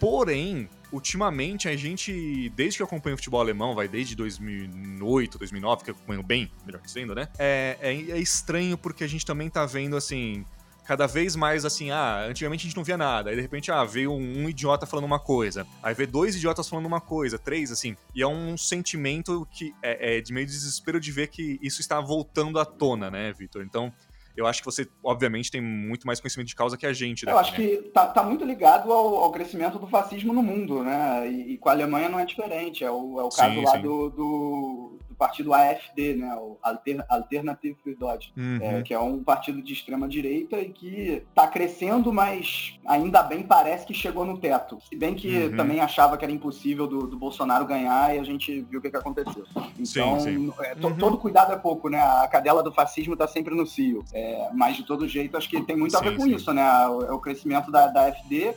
Porém, 0.01 0.69
ultimamente 0.91 1.69
a 1.69 1.77
gente, 1.77 2.51
desde 2.57 2.77
que 2.77 2.83
eu 2.83 2.87
acompanho 2.87 3.15
o 3.15 3.17
futebol 3.17 3.41
alemão, 3.41 3.73
vai 3.73 3.87
desde 3.87 4.17
2008, 4.17 5.39
2009, 5.39 5.85
que 5.85 5.91
eu 5.91 5.95
acompanho 5.95 6.23
bem, 6.25 6.51
melhor 6.67 6.83
dizendo, 6.83 7.15
né? 7.15 7.29
É, 7.39 7.79
é, 7.81 7.93
é 7.93 8.19
estranho 8.19 8.77
porque 8.77 9.05
a 9.05 9.07
gente 9.07 9.25
também 9.25 9.49
tá 9.49 9.65
vendo, 9.65 9.97
assim, 9.97 10.45
cada 10.85 11.07
vez 11.07 11.37
mais 11.37 11.65
assim, 11.65 11.91
ah, 11.91 12.27
antigamente 12.29 12.63
a 12.63 12.69
gente 12.69 12.77
não 12.77 12.85
via 12.85 12.97
nada, 12.97 13.31
aí 13.31 13.37
de 13.37 13.43
repente, 13.43 13.71
ah, 13.71 13.85
veio 13.85 14.13
um, 14.13 14.45
um, 14.45 14.49
idiota 14.49 14.87
falando 14.87 15.05
uma 15.05 15.19
coisa, 15.19 15.67
aí 15.83 15.95
vê 15.95 16.07
dois 16.07 16.37
idiotas 16.37 16.69
falando 16.69 16.87
uma 16.87 17.01
coisa, 17.01 17.39
três, 17.39 17.71
assim, 17.71 17.97
e 18.15 18.23
é 18.23 18.27
um 18.27 18.57
sentimento 18.57 19.47
que 19.51 19.75
é, 19.83 20.19
é 20.19 20.21
de 20.21 20.33
meio 20.33 20.47
desespero 20.47 21.01
de 21.01 21.13
ver 21.13 21.29
que 21.29 21.59
isso 21.63 21.81
está 21.81 22.01
voltando 22.01 22.59
à 22.59 22.65
tona, 22.65 23.11
né, 23.11 23.33
Vitor? 23.33 23.63
Então, 23.63 23.93
eu 24.37 24.47
acho 24.47 24.61
que 24.61 24.67
você, 24.67 24.89
obviamente, 25.05 25.51
tem 25.51 25.61
muito 25.61 26.07
mais 26.07 26.19
conhecimento 26.19 26.49
de 26.49 26.57
causa 26.57 26.77
que 26.77 26.87
a 26.87 26.93
gente. 26.93 27.27
Eu 27.27 27.39
acho 27.39 27.55
que 27.55 27.77
tá, 27.93 28.07
tá 28.07 28.23
muito 28.23 28.45
ligado 28.45 28.91
ao, 28.91 29.17
ao, 29.17 29.31
crescimento 29.31 29.79
do 29.79 29.87
fascismo 29.87 30.33
no 30.33 30.43
mundo, 30.43 30.83
né? 30.83 31.29
E, 31.29 31.53
e, 31.53 31.59
com 31.59 31.69
a 31.69 31.73
Alemanha 31.73 32.09
não 32.09 32.19
é 32.19 32.25
diferente. 32.25 32.83
É 32.83 32.91
o, 32.91 33.21
é 33.21 33.25
o 33.25 33.29
caso 33.29 33.55
sim, 33.55 33.63
lá 33.63 33.73
sim. 33.73 33.83
Do, 33.83 34.11
do, 34.11 34.99
partido 35.23 35.55
AFD, 35.55 36.17
né? 36.17 36.35
O 36.35 36.59
Alter, 36.61 37.05
Alternative 37.09 37.77
für 37.85 37.95
Deutschland, 37.95 38.33
uhum. 38.37 38.59
é, 38.61 38.83
que 38.83 38.93
é 38.93 38.99
um 38.99 39.23
partido 39.23 39.63
de 39.63 39.73
extrema 39.73 40.09
direita 40.09 40.59
e 40.59 40.69
que 40.69 41.23
está 41.29 41.47
crescendo, 41.47 42.13
mas 42.13 42.75
ainda 42.85 43.23
bem 43.23 43.45
parece 43.45 43.87
que 43.87 43.95
chegou 43.95 44.25
no 44.25 44.37
teto. 44.37 44.79
Se 44.89 44.97
bem 44.97 45.15
que 45.15 45.45
uhum. 45.45 45.57
também 45.57 45.79
achava 45.79 46.17
que 46.17 46.25
era 46.25 46.33
impossível 46.33 46.89
do, 46.89 47.07
do, 47.07 47.17
Bolsonaro 47.17 47.65
ganhar 47.65 48.17
e 48.17 48.19
a 48.19 48.25
gente 48.25 48.63
viu 48.63 48.81
o 48.81 48.83
que, 48.83 48.91
que 48.91 48.97
aconteceu. 48.97 49.45
Então, 49.79 50.19
sim, 50.19 50.53
é, 50.59 50.75
to, 50.75 50.89
uhum. 50.89 50.97
todo 50.97 51.19
cuidado 51.19 51.53
é 51.53 51.57
pouco, 51.57 51.89
né? 51.89 52.01
A 52.01 52.27
cadela 52.27 52.61
do 52.61 52.73
fascismo 52.73 53.13
está 53.13 53.29
sempre 53.29 53.55
no 53.55 53.65
cio. 53.65 54.05
É, 54.13 54.23
é, 54.33 54.51
mas 54.53 54.77
de 54.77 54.83
todo 54.83 55.07
jeito, 55.07 55.37
acho 55.37 55.49
que 55.49 55.61
tem 55.63 55.77
muito 55.77 55.93
sim, 55.93 55.99
a 55.99 56.01
ver 56.01 56.17
com 56.17 56.25
sim. 56.25 56.35
isso, 56.35 56.53
né? 56.53 56.89
O, 56.89 57.05
é 57.05 57.13
o 57.13 57.21
crescimento 57.21 57.71
da, 57.71 57.87
da 57.87 58.13
FD 58.13 58.55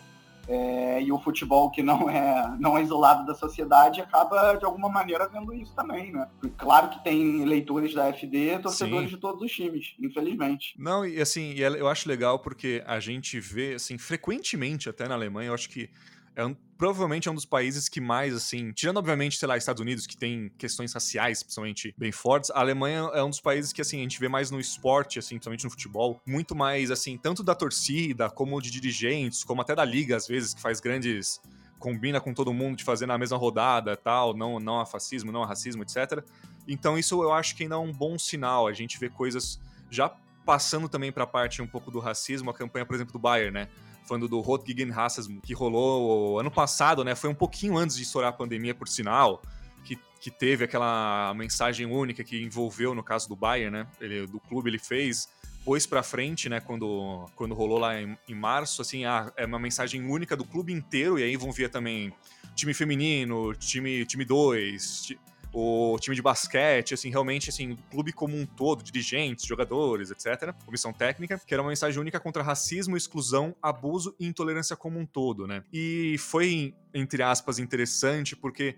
é, 0.48 1.02
e 1.02 1.12
o 1.12 1.20
futebol 1.20 1.70
que 1.72 1.82
não 1.82 2.10
é, 2.10 2.56
não 2.60 2.78
é 2.78 2.84
isolado 2.84 3.26
da 3.26 3.34
sociedade 3.34 4.02
acaba, 4.02 4.56
de 4.56 4.66
alguma 4.66 4.90
maneira, 4.90 5.28
vendo 5.28 5.54
isso 5.54 5.74
também, 5.76 6.12
né? 6.12 6.28
Claro 6.58 6.90
que 6.90 7.04
tem 7.04 7.42
eleitores 7.42 7.94
da 7.94 8.12
FD, 8.14 8.60
torcedores 8.60 9.10
Sim. 9.10 9.16
de 9.16 9.22
todos 9.22 9.42
os 9.42 9.52
times, 9.52 9.96
infelizmente. 10.00 10.76
Não, 10.78 11.06
e 11.06 11.20
assim, 11.20 11.54
eu 11.54 11.88
acho 11.88 12.08
legal 12.08 12.40
porque 12.40 12.84
a 12.86 13.00
gente 13.00 13.40
vê, 13.40 13.76
assim, 13.76 13.98
frequentemente 13.98 14.90
até 14.90 15.08
na 15.08 15.16
Alemanha, 15.16 15.50
eu 15.50 15.54
acho 15.54 15.70
que 15.70 15.90
é 16.36 16.46
um, 16.46 16.56
provavelmente 16.78 17.28
é 17.28 17.32
um 17.32 17.36
dos 17.36 17.46
países 17.46 17.88
que 17.88 18.02
mais, 18.02 18.36
assim, 18.36 18.72
tirando 18.72 18.98
obviamente, 18.98 19.38
sei 19.38 19.48
lá, 19.48 19.58
Estados 19.58 19.82
Unidos, 19.82 20.06
que 20.06 20.18
tem 20.18 20.52
questões 20.58 20.94
raciais, 20.94 21.42
principalmente, 21.42 21.94
bem 21.98 22.12
fortes, 22.12 22.52
a 22.52 22.60
Alemanha 22.60 23.10
é 23.14 23.24
um 23.24 23.30
dos 23.30 23.40
países 23.40 23.72
que, 23.72 23.82
assim, 23.82 24.00
a 24.00 24.04
gente 24.04 24.20
vê 24.20 24.28
mais 24.28 24.52
no 24.52 24.60
esporte, 24.60 25.20
assim, 25.20 25.36
principalmente 25.36 25.64
no 25.64 25.70
futebol, 25.70 26.22
muito 26.26 26.56
mais, 26.56 26.92
assim, 26.92 27.18
tanto 27.18 27.44
da 27.44 27.56
torcida, 27.56 28.30
como 28.30 28.62
de 28.62 28.70
dirigentes, 28.70 29.44
como 29.44 29.62
até 29.62 29.74
da 29.74 29.86
liga, 29.86 30.16
às 30.16 30.28
vezes, 30.28 30.54
que 30.54 30.62
faz 30.62 30.80
grandes 30.80 31.40
combina 31.80 32.20
com 32.20 32.34
todo 32.34 32.54
mundo 32.54 32.78
de 32.78 32.84
fazer 32.84 33.06
na 33.06 33.18
mesma 33.18 33.38
rodada, 33.38 33.96
tal, 33.96 34.36
não, 34.36 34.60
não 34.60 34.80
a 34.80 34.86
fascismo, 34.86 35.32
não 35.32 35.44
a 35.44 35.46
racismo, 35.46 35.84
etc. 35.84 36.24
Então 36.68 36.98
isso 36.98 37.22
eu 37.22 37.32
acho 37.32 37.56
que 37.56 37.64
ainda 37.64 37.76
é 37.76 37.78
um 37.78 37.92
bom 37.92 38.18
sinal. 38.18 38.68
A 38.68 38.74
gente 38.74 38.98
vê 38.98 39.08
coisas 39.08 39.60
já 39.90 40.12
passando 40.46 40.90
também 40.90 41.12
para 41.12 41.24
a 41.24 41.28
parte 41.28 41.62
um 41.62 41.68
pouco 41.68 41.92
do 41.92 42.00
racismo, 42.00 42.50
a 42.50 42.54
campanha, 42.54 42.86
por 42.86 42.96
exemplo, 42.96 43.14
do 43.14 43.20
Bayern, 43.20 43.52
né? 43.52 43.68
Falando 44.06 44.28
do 44.28 44.40
Rot 44.40 44.66
gegen 44.66 44.92
Rassism, 44.92 45.40
que 45.40 45.54
rolou 45.54 46.40
ano 46.40 46.52
passado, 46.52 47.04
né? 47.04 47.16
Foi 47.16 47.30
um 47.30 47.36
pouquinho 47.36 47.78
antes 47.78 47.96
de 47.96 48.04
estourar 48.04 48.30
a 48.30 48.34
pandemia, 48.34 48.74
por 48.74 48.88
sinal, 48.88 49.42
que, 49.84 49.98
que 50.20 50.32
teve 50.32 50.64
aquela 50.64 51.34
mensagem 51.36 51.86
única 51.86 52.24
que 52.24 52.42
envolveu, 52.42 52.96
no 52.96 53.04
caso 53.04 53.28
do 53.28 53.36
Bayern, 53.36 53.72
né? 53.78 53.88
Ele, 54.00 54.28
do 54.28 54.40
clube, 54.40 54.70
ele 54.70 54.80
fez 54.80 55.28
pôs 55.66 55.88
para 55.88 56.04
frente, 56.04 56.48
né, 56.48 56.60
quando, 56.60 57.26
quando 57.36 57.56
rolou 57.56 57.80
lá 57.80 58.00
em, 58.00 58.16
em 58.30 58.36
março, 58.36 58.84
assim, 58.84 59.04
ah, 59.04 59.34
é 59.36 59.48
uma 59.48 59.58
mensagem 59.58 60.06
única 60.06 60.38
do 60.38 60.46
clube 60.46 60.72
inteiro, 60.72 61.18
e 61.18 61.24
aí 61.24 61.36
vão 61.36 61.52
ver 61.52 61.70
também 61.70 62.14
time 62.54 62.72
feminino, 62.72 63.52
time 63.56 64.06
time 64.06 64.24
2, 64.24 65.16
o 65.58 65.98
time 66.00 66.14
de 66.14 66.22
basquete, 66.22 66.94
assim, 66.94 67.10
realmente, 67.10 67.50
assim, 67.50 67.72
o 67.72 67.78
clube 67.90 68.12
como 68.12 68.36
um 68.36 68.46
todo, 68.46 68.84
dirigentes, 68.84 69.46
jogadores, 69.46 70.12
etc., 70.12 70.54
comissão 70.66 70.92
técnica, 70.92 71.40
que 71.40 71.54
era 71.54 71.64
uma 71.64 71.70
mensagem 71.70 71.98
única 71.98 72.20
contra 72.20 72.44
racismo, 72.44 72.98
exclusão, 72.98 73.56
abuso 73.62 74.14
e 74.20 74.28
intolerância 74.28 74.76
como 74.76 75.00
um 75.00 75.06
todo, 75.06 75.48
né? 75.48 75.64
E 75.72 76.18
foi, 76.20 76.76
entre 76.94 77.24
aspas, 77.24 77.58
interessante 77.58 78.36
porque 78.36 78.76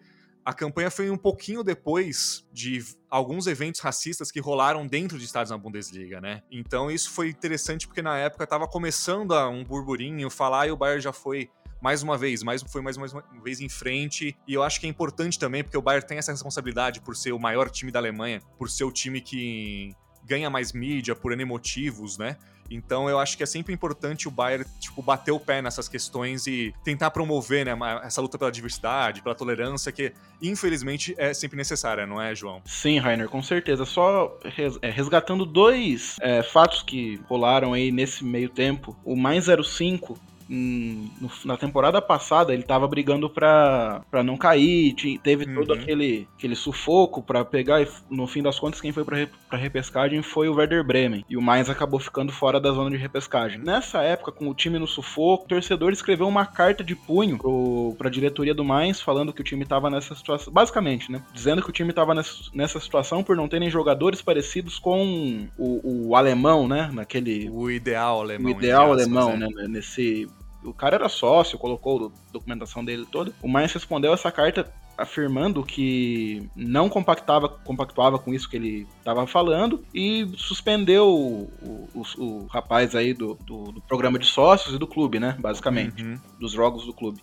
a 0.48 0.54
campanha 0.54 0.90
foi 0.90 1.10
um 1.10 1.18
pouquinho 1.18 1.62
depois 1.62 2.48
de 2.54 2.82
alguns 3.10 3.48
eventos 3.48 3.82
racistas 3.82 4.32
que 4.32 4.40
rolaram 4.40 4.88
dentro 4.88 5.18
de 5.18 5.26
estádios 5.26 5.52
na 5.52 5.58
Bundesliga, 5.58 6.22
né? 6.22 6.42
Então 6.50 6.90
isso 6.90 7.12
foi 7.12 7.28
interessante 7.28 7.86
porque 7.86 8.02
na 8.02 8.18
época 8.18 8.46
estava 8.46 8.66
começando 8.66 9.34
um 9.50 9.62
burburinho 9.64 10.30
falar 10.30 10.68
e 10.68 10.72
o 10.72 10.78
Bayern 10.78 11.02
já 11.02 11.12
foi 11.12 11.50
mais 11.82 12.04
uma 12.04 12.18
vez, 12.18 12.44
mais, 12.44 12.62
foi 12.64 12.82
mais, 12.82 12.98
mais 12.98 13.14
uma 13.14 13.24
vez 13.44 13.62
em 13.62 13.70
frente. 13.70 14.36
E 14.48 14.54
eu 14.54 14.64
acho 14.64 14.80
que 14.80 14.88
é 14.88 14.90
importante 14.90 15.38
também, 15.38 15.64
porque 15.64 15.78
o 15.78 15.82
Bayern 15.82 16.08
tem 16.08 16.18
essa 16.18 16.32
responsabilidade 16.32 17.02
por 17.02 17.16
ser 17.16 17.32
o 17.32 17.40
maior 17.40 17.70
time 17.70 17.92
da 17.92 18.00
Alemanha, 18.00 18.42
por 18.58 18.70
ser 18.70 18.84
o 18.84 18.92
time 18.92 19.22
que 19.22 19.96
ganha 20.26 20.50
mais 20.50 20.74
mídia 20.74 21.16
por 21.16 21.32
N 21.32 21.46
motivos, 21.46 22.18
né? 22.18 22.38
Então 22.70 23.10
eu 23.10 23.18
acho 23.18 23.38
que 23.38 23.44
é 23.44 23.46
sempre 23.46 23.74
importante 23.74 24.28
o 24.28 24.32
Bayern, 24.32 24.66
tipo, 24.80 25.02
bater 25.02 25.32
o 25.32 25.40
pé 25.40 25.62
nessas 25.62 25.88
questões 25.88 26.48
e 26.48 26.74
tentar 26.84 27.12
promover, 27.12 27.66
né, 27.66 27.72
essa 28.04 28.22
luta 28.22 28.38
pela 28.38 28.52
diversidade, 28.52 29.22
pela 29.22 29.36
tolerância, 29.36 29.92
que 29.92 30.14
infelizmente 30.42 31.16
é 31.18 31.34
sempre 31.34 31.58
necessária, 31.58 32.06
não 32.06 32.22
é, 32.22 32.36
João? 32.36 32.62
Sim, 32.66 33.00
Rainer, 33.00 33.30
com 33.30 33.42
certeza. 33.42 33.86
Só 33.86 34.38
é, 34.82 34.90
resgatando 34.90 35.46
dois 35.46 36.18
é, 36.20 36.44
fatos 36.44 36.84
que 36.84 37.20
rolaram 37.28 37.74
aí 37.74 37.92
nesse 37.92 38.24
meio 38.24 38.50
tempo. 38.50 38.98
O 39.04 39.16
Mais 39.16 39.46
05 39.46 39.58
em, 39.86 40.02
no, 40.04 40.18
na 40.50 41.58
temporada 41.58 42.02
passada 42.02 42.54
ele 42.54 42.64
tava 42.64 42.88
brigando 42.88 43.30
pra, 43.30 44.02
pra 44.10 44.24
não 44.24 44.38
cair, 44.38 44.96
teve 45.22 45.46
uhum. 45.46 45.56
todo 45.56 45.74
aquele, 45.74 46.28
aquele 46.38 46.56
sufoco 46.56 47.22
pra 47.22 47.44
pegar 47.44 47.82
e 47.82 47.88
no 48.10 48.28
fim 48.28 48.42
das 48.42 48.60
contas 48.60 48.82
quem 48.82 48.92
foi 48.92 49.04
pra, 49.04 49.28
pra 49.50 49.58
repescagem 49.58 50.22
foi 50.22 50.48
o 50.48 50.56
Werder 50.56 50.84
Bremen 50.84 51.26
e 51.30 51.36
o 51.36 51.42
Mainz 51.42 51.70
acabou 51.70 52.00
ficando 52.00 52.32
fora 52.32 52.60
da 52.60 52.72
zona 52.72 52.92
de 52.92 52.98
repescagem. 52.98 53.60
Nessa 53.60 54.02
época, 54.02 54.32
com 54.32 54.50
o 54.50 54.54
time 54.54 54.80
no 54.80 54.88
sufoco, 54.88 55.46
o 55.46 55.48
torcedor 55.48 55.92
escreveu 55.92 56.28
uma 56.28 56.46
carta 56.46 56.84
de 56.84 56.96
punho 56.96 57.38
pro, 57.38 57.96
pra 57.98 58.10
diretoria 58.10 58.54
do 58.54 58.64
Mainz 58.64 59.02
falando 59.02 59.34
que 59.34 59.42
o 59.42 59.44
time 59.44 59.66
tava 59.66 59.90
nessa 59.90 60.16
situação, 60.16 60.52
basicamente, 60.52 61.12
né? 61.12 61.22
Dizendo 61.34 61.62
que 61.62 61.70
o 61.70 61.74
time 61.74 61.94
tava 61.94 62.14
nessa, 62.14 62.36
nessa 62.54 62.80
situação 62.80 63.24
por 63.24 63.36
não 63.36 63.48
terem 63.48 63.70
jogadores 63.70 64.22
parecidos 64.22 64.80
com 64.80 65.48
o, 65.58 66.08
o 66.10 66.16
alemão, 66.16 66.68
né? 66.68 66.90
Naquele... 66.94 67.50
O 67.50 67.70
ideal 67.70 68.22
alemão. 68.22 68.52
O 68.52 68.56
ideal 68.56 68.92
alemão, 68.92 69.38
né? 69.38 69.48
Nesse 69.68 70.28
o 70.70 70.74
cara 70.74 70.96
era 70.96 71.10
sócio, 71.10 71.58
colocou 71.58 72.08
a 72.08 72.32
documentação 72.32 72.84
dele 72.84 73.06
toda. 73.10 73.32
O 73.42 73.48
Mainz 73.48 73.74
respondeu 73.74 74.14
essa 74.14 74.32
carta 74.32 74.72
afirmando 74.98 75.64
que 75.64 76.50
não 76.56 76.90
compactava, 76.90 77.48
compactuava 77.48 78.18
com 78.18 78.34
isso 78.34 78.50
que 78.50 78.56
ele 78.56 78.88
estava 78.98 79.28
falando 79.28 79.86
e 79.94 80.28
suspendeu 80.36 81.08
o, 81.08 81.88
o, 81.94 82.04
o, 82.18 82.46
rapaz 82.48 82.96
aí 82.96 83.14
do, 83.14 83.36
do, 83.46 83.72
do, 83.74 83.82
programa 83.82 84.18
de 84.18 84.26
sócios 84.26 84.74
e 84.74 84.78
do 84.80 84.88
clube, 84.88 85.20
né? 85.20 85.38
Basicamente, 85.40 86.04
uhum. 86.04 86.20
dos 86.40 86.52
jogos 86.52 86.86
do 86.86 86.94
clube. 86.94 87.22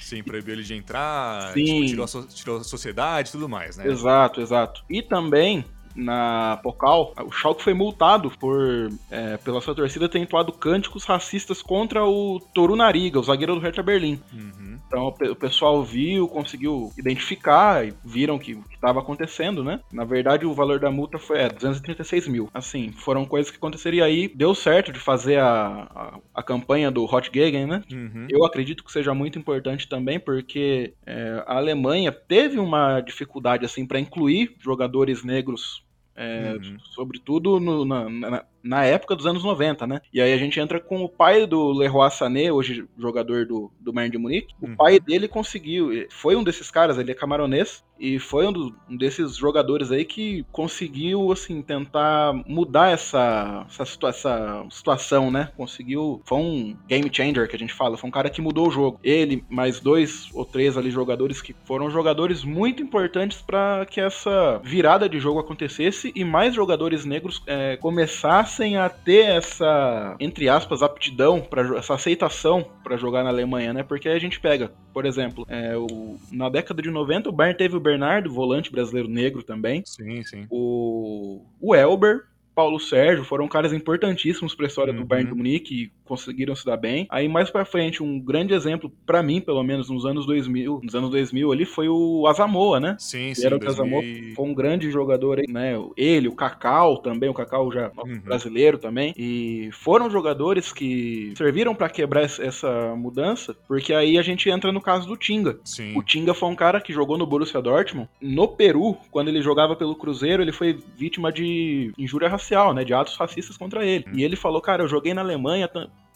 Sim, 0.00 0.22
proibiu 0.24 0.54
ele 0.54 0.64
de 0.64 0.74
entrar, 0.74 1.54
tipo, 1.54 1.86
tirou, 1.86 2.04
a 2.04 2.26
tirou 2.26 2.56
a 2.58 2.64
sociedade 2.64 3.28
e 3.28 3.32
tudo 3.32 3.48
mais, 3.48 3.76
né? 3.76 3.86
Exato, 3.86 4.40
exato. 4.40 4.84
E 4.90 5.00
também 5.00 5.64
na 5.94 6.58
Pocal, 6.62 7.14
o 7.26 7.30
Schalke 7.30 7.62
foi 7.62 7.74
multado 7.74 8.30
por 8.30 8.90
é, 9.10 9.36
pela 9.38 9.60
sua 9.60 9.74
torcida 9.74 10.08
ter 10.08 10.18
entoado 10.18 10.52
cânticos 10.52 11.04
racistas 11.04 11.62
contra 11.62 12.04
o 12.04 12.40
Toru 12.54 12.76
Nariga, 12.76 13.18
o 13.18 13.22
zagueiro 13.22 13.54
do 13.54 13.60
Hertha 13.60 13.82
Berlim. 13.82 14.20
Uhum. 14.32 14.78
Então 14.86 15.06
o 15.06 15.34
pessoal 15.34 15.82
viu, 15.82 16.28
conseguiu 16.28 16.92
identificar 16.98 17.86
e 17.86 17.94
viram 18.04 18.38
que 18.38 18.58
estava 18.74 19.00
acontecendo, 19.00 19.64
né? 19.64 19.80
Na 19.90 20.04
verdade, 20.04 20.44
o 20.44 20.52
valor 20.52 20.78
da 20.78 20.90
multa 20.90 21.18
foi 21.18 21.38
é, 21.38 21.48
236 21.48 22.28
mil. 22.28 22.50
Assim, 22.52 22.92
foram 22.92 23.24
coisas 23.24 23.50
que 23.50 23.56
aconteceria 23.56 24.04
aí. 24.04 24.28
Deu 24.28 24.54
certo 24.54 24.92
de 24.92 24.98
fazer 24.98 25.38
a, 25.38 25.88
a, 25.94 26.18
a 26.34 26.42
campanha 26.42 26.90
do 26.90 27.04
Hot 27.04 27.30
Gegen, 27.32 27.66
né? 27.66 27.82
Uhum. 27.90 28.26
Eu 28.28 28.44
acredito 28.44 28.84
que 28.84 28.92
seja 28.92 29.14
muito 29.14 29.38
importante 29.38 29.88
também, 29.88 30.20
porque 30.20 30.92
é, 31.06 31.42
a 31.46 31.56
Alemanha 31.56 32.12
teve 32.12 32.58
uma 32.58 33.00
dificuldade 33.00 33.64
assim 33.64 33.86
para 33.86 34.00
incluir 34.00 34.54
jogadores 34.60 35.24
negros 35.24 35.81
é, 36.14 36.54
uhum. 36.54 36.78
Sobretudo 36.80 37.58
no, 37.58 37.84
na, 37.84 38.08
na, 38.08 38.44
na 38.62 38.84
época 38.84 39.16
dos 39.16 39.26
anos 39.26 39.44
90, 39.44 39.86
né? 39.86 40.00
E 40.12 40.20
aí 40.20 40.32
a 40.32 40.38
gente 40.38 40.58
entra 40.60 40.80
com 40.80 41.02
o 41.02 41.08
pai 41.08 41.46
do 41.46 41.72
Leroy 41.72 42.10
Sané, 42.10 42.52
hoje 42.52 42.86
jogador 42.98 43.46
do, 43.46 43.70
do 43.80 43.92
Bayern 43.92 44.12
de 44.12 44.18
Munique. 44.18 44.54
O 44.60 44.66
uhum. 44.66 44.76
pai 44.76 45.00
dele 45.00 45.28
conseguiu, 45.28 45.90
foi 46.10 46.36
um 46.36 46.44
desses 46.44 46.70
caras, 46.70 46.98
ele 46.98 47.10
é 47.10 47.14
camaronês, 47.14 47.84
e 47.98 48.18
foi 48.18 48.46
um, 48.46 48.52
do, 48.52 48.74
um 48.90 48.96
desses 48.96 49.36
jogadores 49.36 49.92
aí 49.92 50.04
que 50.04 50.44
conseguiu, 50.50 51.30
assim, 51.30 51.62
tentar 51.62 52.32
mudar 52.46 52.90
essa, 52.90 53.64
essa, 53.68 53.84
situa 53.84 54.10
essa, 54.10 54.66
situação, 54.70 55.30
né? 55.30 55.50
Conseguiu, 55.56 56.20
foi 56.24 56.38
um 56.38 56.76
game 56.88 57.08
changer 57.12 57.48
que 57.48 57.54
a 57.54 57.58
gente 57.58 57.72
fala, 57.72 57.96
foi 57.96 58.08
um 58.08 58.12
cara 58.12 58.28
que 58.28 58.42
mudou 58.42 58.68
o 58.68 58.70
jogo. 58.70 58.98
Ele, 59.04 59.44
mais 59.48 59.78
dois 59.78 60.28
ou 60.34 60.44
três 60.44 60.76
ali 60.76 60.90
jogadores 60.90 61.40
que 61.40 61.54
foram 61.64 61.90
jogadores 61.90 62.42
muito 62.42 62.82
importantes 62.82 63.40
para 63.40 63.86
que 63.86 64.00
essa 64.00 64.60
virada 64.64 65.08
de 65.08 65.20
jogo 65.20 65.38
acontecesse 65.38 66.12
e 66.14 66.24
mais 66.24 66.54
jogadores 66.54 67.04
negros 67.04 67.42
é, 67.46 67.76
começassem 67.76 68.51
passassem 68.52 68.76
a 68.76 68.88
ter 68.88 69.24
essa, 69.24 70.16
entre 70.20 70.48
aspas, 70.48 70.82
aptidão, 70.82 71.40
para 71.40 71.78
essa 71.78 71.94
aceitação 71.94 72.64
para 72.84 72.96
jogar 72.96 73.24
na 73.24 73.30
Alemanha, 73.30 73.72
né? 73.72 73.82
Porque 73.82 74.08
a 74.08 74.18
gente 74.18 74.38
pega, 74.38 74.70
por 74.92 75.06
exemplo, 75.06 75.46
é, 75.48 75.76
o, 75.76 76.16
na 76.30 76.48
década 76.48 76.82
de 76.82 76.90
90 76.90 77.28
o 77.28 77.32
Bayern 77.32 77.56
teve 77.56 77.76
o 77.76 77.80
Bernardo, 77.80 78.32
volante 78.32 78.70
brasileiro 78.70 79.08
negro 79.08 79.42
também. 79.42 79.82
Sim, 79.86 80.22
sim. 80.22 80.46
O, 80.50 81.42
o 81.60 81.74
Elber, 81.74 82.24
Paulo 82.54 82.78
Sérgio 82.78 83.24
foram 83.24 83.48
caras 83.48 83.72
importantíssimos 83.72 84.54
para 84.54 84.66
a 84.66 84.68
história 84.68 84.92
uhum. 84.92 85.00
do 85.00 85.06
Bayern 85.06 85.30
de 85.30 85.36
Munique 85.36 85.92
conseguiram 86.12 86.54
se 86.54 86.64
dar 86.64 86.76
bem. 86.76 87.06
Aí 87.10 87.28
mais 87.28 87.50
para 87.50 87.64
frente, 87.64 88.02
um 88.02 88.20
grande 88.20 88.54
exemplo 88.54 88.92
para 89.06 89.22
mim, 89.22 89.40
pelo 89.40 89.62
menos 89.62 89.88
nos 89.88 90.04
anos 90.04 90.26
2000, 90.26 90.80
nos 90.82 90.94
anos 90.94 91.10
2000 91.10 91.52
ali 91.52 91.64
foi 91.64 91.88
o 91.88 92.26
Asamoah, 92.26 92.80
né? 92.80 92.96
Sim, 92.98 93.34
sim. 93.34 93.46
Era 93.46 93.56
o 93.56 93.68
Asamoah, 93.68 94.02
foi 94.34 94.44
um 94.44 94.54
grande 94.54 94.90
jogador 94.90 95.38
aí, 95.38 95.46
né? 95.48 95.74
Ele, 95.96 96.28
o 96.28 96.34
Cacau 96.34 96.98
também, 96.98 97.28
o 97.28 97.34
Cacau 97.34 97.72
já 97.72 97.90
uhum. 97.96 98.20
brasileiro 98.20 98.78
também. 98.78 99.14
E 99.16 99.70
foram 99.72 100.10
jogadores 100.10 100.72
que 100.72 101.32
serviram 101.36 101.74
para 101.74 101.88
quebrar 101.88 102.22
essa 102.22 102.94
mudança, 102.96 103.54
porque 103.66 103.94
aí 103.94 104.18
a 104.18 104.22
gente 104.22 104.50
entra 104.50 104.72
no 104.72 104.80
caso 104.80 105.06
do 105.06 105.16
Tinga. 105.16 105.58
Sim. 105.64 105.96
O 105.96 106.02
Tinga 106.02 106.34
foi 106.34 106.48
um 106.48 106.56
cara 106.56 106.80
que 106.80 106.92
jogou 106.92 107.16
no 107.16 107.26
Borussia 107.26 107.62
Dortmund. 107.62 108.08
No 108.20 108.48
Peru, 108.48 108.96
quando 109.10 109.28
ele 109.28 109.42
jogava 109.42 109.76
pelo 109.76 109.96
Cruzeiro, 109.96 110.42
ele 110.42 110.52
foi 110.52 110.78
vítima 110.96 111.32
de 111.32 111.92
injúria 111.98 112.28
racial 112.28 112.72
né? 112.74 112.84
De 112.84 112.94
atos 112.94 113.16
racistas 113.16 113.56
contra 113.56 113.84
ele. 113.84 114.04
Hum. 114.08 114.12
E 114.14 114.22
ele 114.22 114.36
falou, 114.36 114.60
cara, 114.60 114.82
eu 114.82 114.88
joguei 114.88 115.14
na 115.14 115.20
Alemanha 115.20 115.68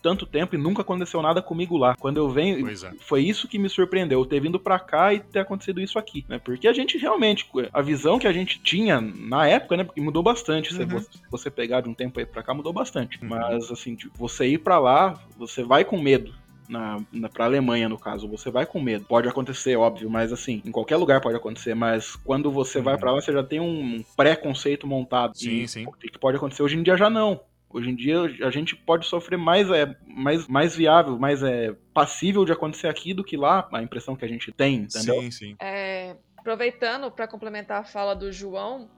tanto 0.06 0.24
tempo 0.24 0.54
e 0.54 0.58
nunca 0.58 0.82
aconteceu 0.82 1.20
nada 1.20 1.42
comigo 1.42 1.76
lá. 1.76 1.96
Quando 1.98 2.18
eu 2.18 2.28
venho, 2.28 2.68
é. 2.68 2.92
foi 3.00 3.24
isso 3.24 3.48
que 3.48 3.58
me 3.58 3.68
surpreendeu, 3.68 4.24
ter 4.24 4.38
vindo 4.38 4.56
para 4.60 4.78
cá 4.78 5.12
e 5.12 5.18
ter 5.18 5.40
acontecido 5.40 5.80
isso 5.80 5.98
aqui, 5.98 6.24
né? 6.28 6.38
Porque 6.38 6.68
a 6.68 6.72
gente 6.72 6.96
realmente, 6.96 7.44
a 7.72 7.82
visão 7.82 8.16
que 8.16 8.28
a 8.28 8.32
gente 8.32 8.60
tinha 8.62 9.00
na 9.00 9.48
época, 9.48 9.76
né, 9.76 9.88
mudou 9.98 10.22
bastante. 10.22 10.72
Uhum. 10.72 11.00
Se 11.00 11.08
você 11.28 11.50
pegar 11.50 11.80
de 11.80 11.88
um 11.88 11.94
tempo 11.94 12.20
aí 12.20 12.24
para 12.24 12.40
cá, 12.40 12.54
mudou 12.54 12.72
bastante. 12.72 13.20
Uhum. 13.20 13.30
Mas 13.30 13.68
assim, 13.68 13.98
você 14.14 14.46
ir 14.46 14.58
para 14.58 14.78
lá, 14.78 15.20
você 15.36 15.64
vai 15.64 15.84
com 15.84 16.00
medo 16.00 16.32
na, 16.68 17.00
na 17.12 17.28
pra 17.28 17.46
Alemanha, 17.46 17.88
no 17.88 17.98
caso, 17.98 18.28
você 18.28 18.48
vai 18.48 18.64
com 18.64 18.80
medo. 18.80 19.06
Pode 19.06 19.28
acontecer, 19.28 19.74
óbvio, 19.74 20.08
mas 20.08 20.32
assim, 20.32 20.62
em 20.64 20.70
qualquer 20.70 20.96
lugar 20.96 21.20
pode 21.20 21.36
acontecer, 21.36 21.74
mas 21.74 22.14
quando 22.14 22.48
você 22.52 22.80
vai 22.80 22.96
para 22.96 23.10
lá, 23.10 23.20
você 23.20 23.32
já 23.32 23.42
tem 23.42 23.58
um 23.58 24.04
pré-conceito 24.16 24.86
montado. 24.86 25.36
Sim, 25.36 25.62
e, 25.62 25.68
sim. 25.68 25.84
que 26.00 26.16
pode 26.16 26.36
acontecer 26.36 26.62
hoje 26.62 26.76
em 26.76 26.82
dia 26.84 26.96
já 26.96 27.10
não. 27.10 27.40
Hoje 27.68 27.90
em 27.90 27.96
dia 27.96 28.20
a 28.44 28.50
gente 28.50 28.74
pode 28.74 29.06
sofrer 29.06 29.36
mais, 29.36 29.70
é, 29.70 29.94
mais, 30.06 30.46
mais 30.46 30.76
viável, 30.76 31.18
mais 31.18 31.42
é, 31.42 31.74
passível 31.92 32.44
de 32.44 32.52
acontecer 32.52 32.88
aqui 32.88 33.12
do 33.12 33.24
que 33.24 33.36
lá, 33.36 33.68
a 33.72 33.82
impressão 33.82 34.16
que 34.16 34.24
a 34.24 34.28
gente 34.28 34.52
tem, 34.52 34.76
entendeu? 34.82 35.20
Sim, 35.20 35.30
sim. 35.30 35.56
É, 35.60 36.16
aproveitando 36.36 37.10
para 37.10 37.26
complementar 37.26 37.80
a 37.80 37.84
fala 37.84 38.14
do 38.14 38.32
João, 38.32 38.88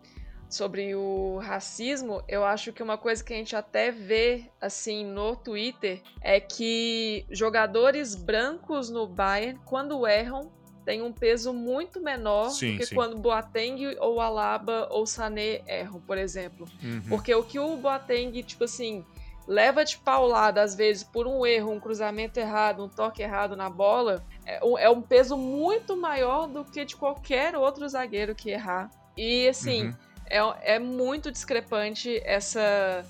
sobre 0.48 0.94
o 0.94 1.38
racismo, 1.38 2.22
eu 2.26 2.44
acho 2.44 2.72
que 2.72 2.82
uma 2.82 2.96
coisa 2.96 3.22
que 3.22 3.32
a 3.32 3.36
gente 3.36 3.54
até 3.54 3.90
vê 3.90 4.50
assim 4.60 5.04
no 5.04 5.36
Twitter 5.36 6.00
é 6.20 6.40
que 6.40 7.26
jogadores 7.30 8.14
brancos 8.14 8.88
no 8.88 9.06
Bayern, 9.06 9.60
quando 9.66 10.06
erram, 10.06 10.50
tem 10.88 11.02
um 11.02 11.12
peso 11.12 11.52
muito 11.52 12.00
menor 12.00 12.48
sim, 12.48 12.72
do 12.72 12.78
que 12.78 12.86
sim. 12.86 12.94
quando 12.94 13.18
Boateng 13.18 13.94
ou 14.00 14.22
Alaba 14.22 14.88
ou 14.90 15.06
Sané 15.06 15.60
erram, 15.66 16.00
por 16.00 16.16
exemplo. 16.16 16.66
Uhum. 16.82 17.02
Porque 17.10 17.34
o 17.34 17.42
que 17.42 17.58
o 17.58 17.76
Boateng, 17.76 18.42
tipo 18.42 18.64
assim, 18.64 19.04
leva 19.46 19.84
de 19.84 19.98
paulada 19.98 20.62
às 20.62 20.74
vezes 20.74 21.04
por 21.04 21.26
um 21.26 21.44
erro, 21.44 21.72
um 21.72 21.78
cruzamento 21.78 22.40
errado, 22.40 22.82
um 22.82 22.88
toque 22.88 23.22
errado 23.22 23.54
na 23.54 23.68
bola, 23.68 24.24
é 24.46 24.64
um, 24.64 24.78
é 24.78 25.02
peso 25.02 25.36
muito 25.36 25.94
maior 25.94 26.46
do 26.46 26.64
que 26.64 26.84
de 26.86 26.96
qualquer 26.96 27.54
outro 27.54 27.86
zagueiro 27.86 28.34
que 28.34 28.48
errar. 28.48 28.90
E 29.14 29.46
assim, 29.46 29.88
uhum 29.88 29.94
é, 30.30 30.74
é 30.76 30.78
muito 30.78 31.32
discrepante 31.32 32.20
essa, 32.24 33.04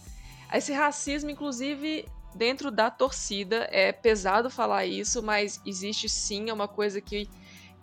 esse 0.53 0.73
racismo, 0.73 1.31
inclusive 1.31 2.07
dentro 2.35 2.71
da 2.71 2.91
torcida. 2.91 3.69
É 3.71 3.93
pesado 3.93 4.49
falar 4.49 4.87
isso, 4.87 5.23
mas 5.23 5.61
existe 5.67 6.09
sim, 6.09 6.49
é 6.49 6.53
uma 6.53 6.69
coisa 6.69 7.01
que 7.01 7.29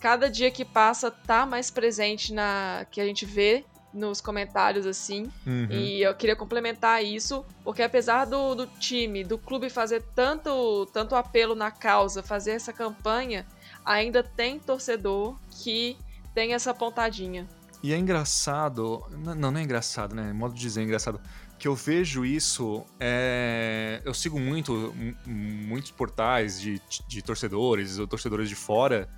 cada 0.00 0.30
dia 0.30 0.50
que 0.50 0.64
passa 0.64 1.10
tá 1.10 1.46
mais 1.46 1.70
presente 1.70 2.32
na 2.32 2.86
que 2.90 3.00
a 3.00 3.04
gente 3.04 3.24
vê 3.24 3.64
nos 3.96 4.20
comentários 4.20 4.86
assim. 4.86 5.30
Uhum. 5.46 5.68
E 5.70 6.02
eu 6.02 6.14
queria 6.14 6.36
complementar 6.36 7.02
isso, 7.02 7.44
porque 7.64 7.82
apesar 7.82 8.26
do, 8.26 8.54
do 8.54 8.66
time, 8.66 9.24
do 9.24 9.38
clube 9.38 9.70
fazer 9.70 10.02
tanto, 10.14 10.86
tanto 10.92 11.14
apelo 11.14 11.54
na 11.54 11.70
causa, 11.70 12.22
fazer 12.22 12.52
essa 12.52 12.72
campanha, 12.72 13.46
ainda 13.84 14.22
tem 14.22 14.58
torcedor 14.58 15.36
que 15.50 15.96
tem 16.34 16.52
essa 16.52 16.74
pontadinha. 16.74 17.48
E 17.82 17.92
é 17.92 17.96
engraçado, 17.96 19.04
não, 19.10 19.34
não 19.34 19.58
é 19.58 19.62
engraçado, 19.62 20.14
né? 20.14 20.32
Modo 20.32 20.54
de 20.54 20.60
dizer 20.60 20.80
é 20.80 20.84
engraçado. 20.84 21.20
Que 21.58 21.68
eu 21.68 21.74
vejo 21.74 22.24
isso, 22.24 22.84
é, 23.00 24.02
eu 24.04 24.12
sigo 24.12 24.38
muito 24.38 24.94
muitos 25.24 25.90
portais 25.90 26.60
de, 26.60 26.82
de 27.08 27.22
torcedores 27.22 27.98
ou 27.98 28.06
torcedores 28.06 28.48
de 28.48 28.54
fora. 28.54 29.08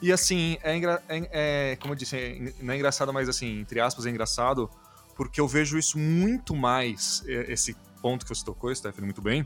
E 0.00 0.12
assim, 0.12 0.56
é, 0.62 0.76
engra, 0.76 1.02
é, 1.08 1.72
é 1.72 1.76
como 1.76 1.92
eu 1.92 1.96
disse, 1.96 2.16
é, 2.16 2.52
não 2.60 2.72
é 2.72 2.76
engraçado, 2.76 3.12
mas 3.12 3.28
assim, 3.28 3.60
entre 3.60 3.80
aspas, 3.80 4.06
é 4.06 4.10
engraçado, 4.10 4.70
porque 5.16 5.40
eu 5.40 5.48
vejo 5.48 5.76
isso 5.76 5.98
muito 5.98 6.54
mais, 6.54 7.24
esse 7.26 7.76
ponto 8.00 8.24
que 8.24 8.34
você 8.34 8.44
tocou, 8.44 8.74
Stephanie, 8.74 9.06
muito 9.06 9.20
bem, 9.20 9.44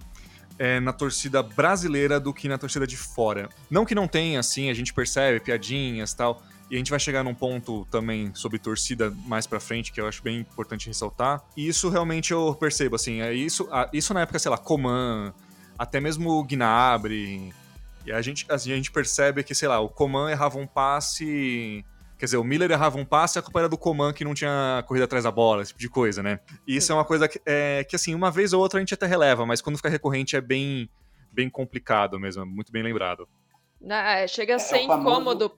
é, 0.58 0.78
na 0.80 0.92
torcida 0.92 1.42
brasileira 1.42 2.20
do 2.20 2.34
que 2.34 2.48
na 2.48 2.58
torcida 2.58 2.86
de 2.86 2.96
fora. 2.96 3.48
Não 3.70 3.84
que 3.86 3.94
não 3.94 4.06
tenha, 4.06 4.40
assim, 4.40 4.68
a 4.68 4.74
gente 4.74 4.92
percebe 4.92 5.40
piadinhas 5.40 6.12
tal, 6.12 6.42
e 6.70 6.74
a 6.74 6.78
gente 6.78 6.90
vai 6.90 7.00
chegar 7.00 7.22
num 7.22 7.34
ponto 7.34 7.86
também 7.90 8.30
sobre 8.34 8.58
torcida 8.58 9.10
mais 9.26 9.46
pra 9.46 9.60
frente, 9.60 9.92
que 9.92 10.00
eu 10.00 10.06
acho 10.06 10.22
bem 10.22 10.40
importante 10.40 10.86
ressaltar. 10.86 11.42
E 11.56 11.68
isso 11.68 11.88
realmente 11.88 12.32
eu 12.32 12.54
percebo, 12.54 12.96
assim, 12.96 13.20
é 13.20 13.32
isso, 13.32 13.68
isso 13.92 14.12
na 14.14 14.22
época, 14.22 14.38
sei 14.38 14.50
lá, 14.50 14.58
Coman, 14.58 15.34
até 15.78 16.00
mesmo 16.00 16.42
Gnabry. 16.44 17.52
E 18.04 18.12
a 18.12 18.20
gente, 18.20 18.46
a 18.48 18.56
gente 18.56 18.90
percebe 18.90 19.42
que, 19.42 19.54
sei 19.54 19.68
lá, 19.68 19.80
o 19.80 19.88
Coman 19.88 20.30
errava 20.30 20.58
um 20.58 20.66
passe. 20.66 21.84
Quer 22.18 22.26
dizer, 22.26 22.36
o 22.36 22.44
Miller 22.44 22.70
errava 22.70 22.98
um 22.98 23.04
passe 23.04 23.38
e 23.38 23.40
a 23.40 23.42
culpa 23.42 23.60
era 23.60 23.68
do 23.68 23.78
Coman 23.78 24.12
que 24.12 24.24
não 24.24 24.34
tinha 24.34 24.84
corrido 24.86 25.02
atrás 25.02 25.24
da 25.24 25.30
bola, 25.30 25.62
esse 25.62 25.70
tipo 25.70 25.80
de 25.80 25.88
coisa, 25.88 26.22
né? 26.22 26.38
E 26.66 26.76
isso 26.76 26.92
é 26.92 26.94
uma 26.94 27.04
coisa 27.04 27.26
que, 27.26 27.40
é, 27.44 27.84
que, 27.84 27.96
assim, 27.96 28.14
uma 28.14 28.30
vez 28.30 28.52
ou 28.52 28.60
outra 28.60 28.78
a 28.78 28.80
gente 28.80 28.94
até 28.94 29.06
releva, 29.06 29.44
mas 29.44 29.60
quando 29.60 29.76
fica 29.76 29.88
recorrente 29.88 30.36
é 30.36 30.40
bem, 30.40 30.88
bem 31.32 31.50
complicado 31.50 32.20
mesmo, 32.20 32.46
muito 32.46 32.70
bem 32.70 32.82
lembrado. 32.82 33.28
É, 33.84 34.26
chega 34.28 34.54
a 34.54 34.56
é 34.56 34.58
ser 34.60 34.76
é 34.76 34.82
incômodo 34.84 35.50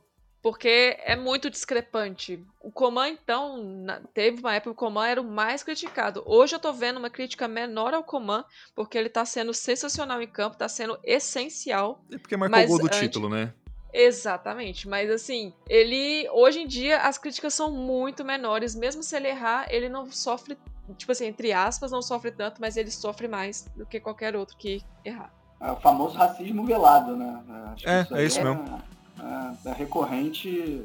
porque 0.44 0.98
é 1.02 1.16
muito 1.16 1.48
discrepante. 1.48 2.38
O 2.60 2.70
Coman, 2.70 3.08
então, 3.08 3.64
teve 4.12 4.40
uma 4.40 4.54
época 4.54 4.72
que 4.72 4.72
o 4.72 4.86
Coman 4.86 5.06
era 5.06 5.18
o 5.22 5.24
mais 5.24 5.62
criticado. 5.62 6.22
Hoje 6.26 6.54
eu 6.54 6.60
tô 6.60 6.70
vendo 6.70 6.98
uma 6.98 7.08
crítica 7.08 7.48
menor 7.48 7.94
ao 7.94 8.04
Coman, 8.04 8.44
porque 8.74 8.98
ele 8.98 9.08
tá 9.08 9.24
sendo 9.24 9.54
sensacional 9.54 10.20
em 10.20 10.26
campo, 10.26 10.58
tá 10.58 10.68
sendo 10.68 10.98
essencial. 11.02 12.04
É 12.12 12.18
porque 12.18 12.36
marcou 12.36 12.62
o 12.62 12.66
gol 12.66 12.78
do 12.78 12.86
antes... 12.88 12.98
título, 12.98 13.30
né? 13.30 13.54
Exatamente, 13.90 14.86
mas 14.86 15.08
assim, 15.10 15.54
ele 15.66 16.28
hoje 16.30 16.60
em 16.60 16.66
dia 16.66 16.98
as 16.98 17.16
críticas 17.16 17.54
são 17.54 17.70
muito 17.70 18.22
menores, 18.22 18.74
mesmo 18.74 19.02
se 19.02 19.16
ele 19.16 19.28
errar, 19.28 19.66
ele 19.70 19.88
não 19.88 20.10
sofre, 20.12 20.58
tipo 20.98 21.12
assim, 21.12 21.26
entre 21.26 21.54
aspas, 21.54 21.90
não 21.90 22.02
sofre 22.02 22.32
tanto, 22.32 22.60
mas 22.60 22.76
ele 22.76 22.90
sofre 22.90 23.28
mais 23.28 23.66
do 23.74 23.86
que 23.86 23.98
qualquer 23.98 24.36
outro 24.36 24.58
que 24.58 24.82
errar. 25.02 25.32
É 25.58 25.70
o 25.70 25.76
famoso 25.76 26.18
racismo 26.18 26.66
velado, 26.66 27.16
né? 27.16 27.42
Acho 27.72 27.88
é, 27.88 28.02
isso 28.02 28.14
é 28.16 28.24
isso 28.24 28.40
é, 28.40 28.44
mesmo. 28.44 28.82
É, 29.18 29.68
é, 29.70 29.72
recorrente, 29.72 30.82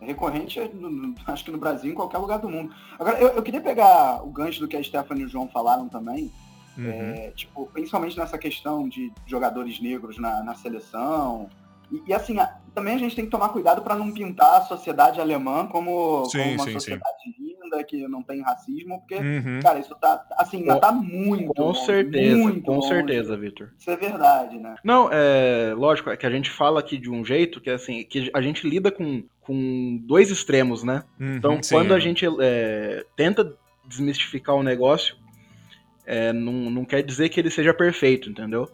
é 0.00 0.06
recorrente, 0.06 0.60
acho 1.26 1.44
que 1.44 1.50
no 1.50 1.58
Brasil, 1.58 1.90
em 1.90 1.94
qualquer 1.94 2.18
lugar 2.18 2.38
do 2.38 2.48
mundo. 2.48 2.74
Agora, 2.98 3.18
eu, 3.18 3.28
eu 3.28 3.42
queria 3.42 3.60
pegar 3.60 4.22
o 4.24 4.30
gancho 4.30 4.60
do 4.60 4.68
que 4.68 4.76
a 4.76 4.82
Stephanie 4.82 5.22
e 5.22 5.26
o 5.26 5.28
João 5.28 5.48
falaram 5.48 5.88
também, 5.88 6.30
uhum. 6.76 6.90
é, 6.90 7.32
tipo, 7.34 7.66
principalmente 7.72 8.16
nessa 8.16 8.38
questão 8.38 8.88
de 8.88 9.12
jogadores 9.26 9.80
negros 9.80 10.18
na, 10.18 10.42
na 10.42 10.54
seleção, 10.54 11.48
e, 11.90 12.02
e, 12.08 12.14
assim, 12.14 12.38
a, 12.38 12.46
também 12.74 12.94
a 12.94 12.98
gente 12.98 13.14
tem 13.14 13.24
que 13.24 13.30
tomar 13.30 13.50
cuidado 13.50 13.82
para 13.82 13.94
não 13.94 14.10
pintar 14.12 14.56
a 14.56 14.64
sociedade 14.64 15.20
alemã 15.20 15.66
como, 15.66 16.24
sim, 16.26 16.38
como 16.38 16.52
uma 16.54 16.64
sim, 16.64 16.72
sociedade 16.72 17.22
sim. 17.22 17.43
Linda, 17.74 17.84
que 17.84 18.08
não 18.08 18.22
tem 18.22 18.42
racismo, 18.42 19.00
porque, 19.00 19.16
uhum. 19.16 19.60
cara, 19.62 19.78
isso 19.78 19.94
tá, 19.96 20.24
assim, 20.36 20.58
ainda 20.58 20.78
tá 20.78 20.92
muito 20.92 21.52
Com 21.54 21.62
longe, 21.62 21.84
certeza, 21.84 22.36
muito 22.36 22.62
com 22.62 22.76
longe. 22.76 22.88
certeza, 22.88 23.36
Victor. 23.36 23.72
Isso 23.78 23.90
é 23.90 23.96
verdade, 23.96 24.58
né? 24.58 24.76
Não, 24.84 25.08
é 25.10 25.74
lógico, 25.76 26.10
é 26.10 26.16
que 26.16 26.26
a 26.26 26.30
gente 26.30 26.50
fala 26.50 26.80
aqui 26.80 26.96
de 26.98 27.10
um 27.10 27.24
jeito 27.24 27.60
que, 27.60 27.70
assim, 27.70 28.04
que 28.04 28.30
a 28.32 28.40
gente 28.40 28.68
lida 28.68 28.90
com, 28.90 29.24
com 29.40 30.00
dois 30.04 30.30
extremos, 30.30 30.82
né? 30.82 31.02
Uhum, 31.18 31.36
então, 31.36 31.60
quando 31.68 31.92
a 31.92 31.98
gente 31.98 32.26
é, 32.40 33.04
tenta 33.16 33.56
desmistificar 33.86 34.54
o 34.54 34.62
negócio, 34.62 35.16
é, 36.06 36.32
não, 36.32 36.70
não 36.70 36.84
quer 36.84 37.02
dizer 37.02 37.28
que 37.28 37.40
ele 37.40 37.50
seja 37.50 37.72
perfeito, 37.72 38.30
entendeu? 38.30 38.68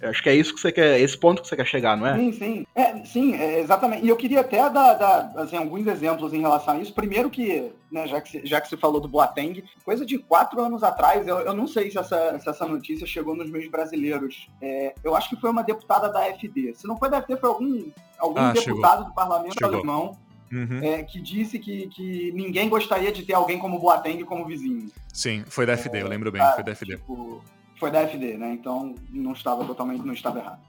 Eu 0.00 0.10
acho 0.10 0.22
que 0.22 0.28
é 0.28 0.34
isso 0.34 0.54
que 0.54 0.60
você 0.60 0.72
quer, 0.72 1.00
esse 1.00 1.16
ponto 1.16 1.40
que 1.40 1.48
você 1.48 1.56
quer 1.56 1.66
chegar, 1.66 1.96
não 1.96 2.06
é? 2.06 2.16
Sim, 2.16 2.32
sim. 2.32 2.66
É, 2.74 3.04
sim, 3.04 3.34
é, 3.34 3.60
exatamente. 3.60 4.04
E 4.04 4.08
eu 4.08 4.16
queria 4.16 4.40
até 4.40 4.58
dar, 4.68 4.94
dar 4.94 5.32
assim, 5.36 5.56
alguns 5.56 5.86
exemplos 5.86 6.32
em 6.32 6.40
relação 6.40 6.74
a 6.74 6.80
isso. 6.80 6.92
Primeiro 6.92 7.30
que, 7.30 7.72
né, 7.90 8.06
já 8.06 8.20
que, 8.20 8.44
já 8.44 8.60
que 8.60 8.68
você 8.68 8.76
falou 8.76 9.00
do 9.00 9.08
Boateng, 9.08 9.64
coisa 9.84 10.04
de 10.04 10.18
quatro 10.18 10.60
anos 10.60 10.82
atrás, 10.82 11.26
eu, 11.26 11.38
eu 11.38 11.54
não 11.54 11.66
sei 11.66 11.90
se 11.90 11.98
essa, 11.98 12.38
se 12.38 12.48
essa 12.48 12.66
notícia 12.66 13.06
chegou 13.06 13.34
nos 13.34 13.50
meios 13.50 13.70
brasileiros. 13.70 14.48
É, 14.60 14.94
eu 15.02 15.16
acho 15.16 15.30
que 15.30 15.40
foi 15.40 15.50
uma 15.50 15.62
deputada 15.62 16.12
da 16.12 16.22
FD. 16.34 16.74
Se 16.74 16.86
não 16.86 16.98
foi 16.98 17.08
da 17.08 17.22
FD, 17.22 17.36
foi 17.36 17.48
algum, 17.48 17.90
algum 18.18 18.40
ah, 18.40 18.52
deputado 18.52 18.98
chegou. 18.98 19.04
do 19.04 19.14
parlamento 19.14 19.54
chegou. 19.54 19.74
alemão. 19.74 20.18
Uhum. 20.52 20.84
É, 20.84 21.02
que 21.02 21.20
disse 21.20 21.58
que, 21.58 21.88
que 21.88 22.30
ninguém 22.32 22.68
gostaria 22.68 23.10
de 23.10 23.24
ter 23.24 23.32
alguém 23.32 23.58
como 23.58 23.78
Boateng 23.78 24.22
como 24.24 24.44
vizinho. 24.46 24.88
Sim, 25.12 25.44
foi 25.46 25.66
da 25.66 25.76
FD, 25.76 26.02
eu 26.02 26.08
lembro 26.08 26.30
bem, 26.30 26.42
foi 26.54 26.62
da 26.62 26.72
FD. 26.72 26.96
Tipo, 26.96 27.42
foi 27.78 27.90
da 27.90 28.06
FD, 28.06 28.38
né? 28.38 28.52
Então 28.52 28.94
não 29.10 29.32
estava 29.32 29.64
totalmente, 29.64 30.04
não 30.04 30.14
estava 30.14 30.38
errado. 30.38 30.60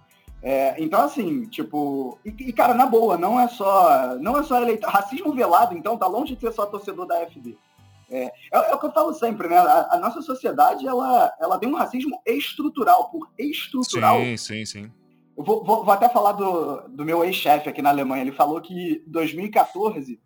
É, 0.42 0.76
então, 0.78 1.02
assim, 1.02 1.46
tipo. 1.46 2.20
E, 2.24 2.30
e, 2.30 2.54
cara, 2.54 2.76
na 2.76 2.86
boa, 2.86 3.18
não 3.18 3.40
é 3.40 3.48
só. 3.48 4.16
Não 4.20 4.38
é 4.38 4.44
só 4.44 4.62
eleitor. 4.62 4.90
Racismo 4.90 5.34
velado, 5.34 5.76
então, 5.76 5.98
tá 5.98 6.06
longe 6.06 6.36
de 6.36 6.42
ser 6.42 6.54
só 6.54 6.68
torcedor 6.68 7.08
da 7.08 7.20
FD. 7.26 7.58
É, 8.12 8.26
é, 8.26 8.32
é 8.52 8.76
o 8.76 8.80
que 8.80 8.86
eu 8.86 8.92
falo 8.92 9.12
sempre, 9.14 9.48
né? 9.48 9.58
A, 9.58 9.96
a, 9.96 9.98
nossa 9.98 10.22
sociedade, 10.22 10.88
ela, 10.88 11.34
ela 11.40 11.58
tem 11.58 11.68
um 11.68 11.76
racismo 11.76 12.22
estrutural. 12.26 13.10
Por 13.10 13.28
estrutural. 13.40 14.20
Sim, 14.20 14.38
sim, 14.38 14.66
sim. 14.66 14.92
Vou, 15.36 15.64
vou, 15.66 15.84
vou 15.84 15.92
até 15.92 16.08
falar 16.08 16.34
do, 16.34 16.88
do 16.90 17.04
meu 17.04 17.24
ex-chefe 17.24 17.68
aqui 17.68 17.82
na 17.82 17.90
Alemanha. 17.90 18.22
Ele 18.22 18.32
falou 18.32 18.62
que 18.62 19.04
2014 19.08 20.22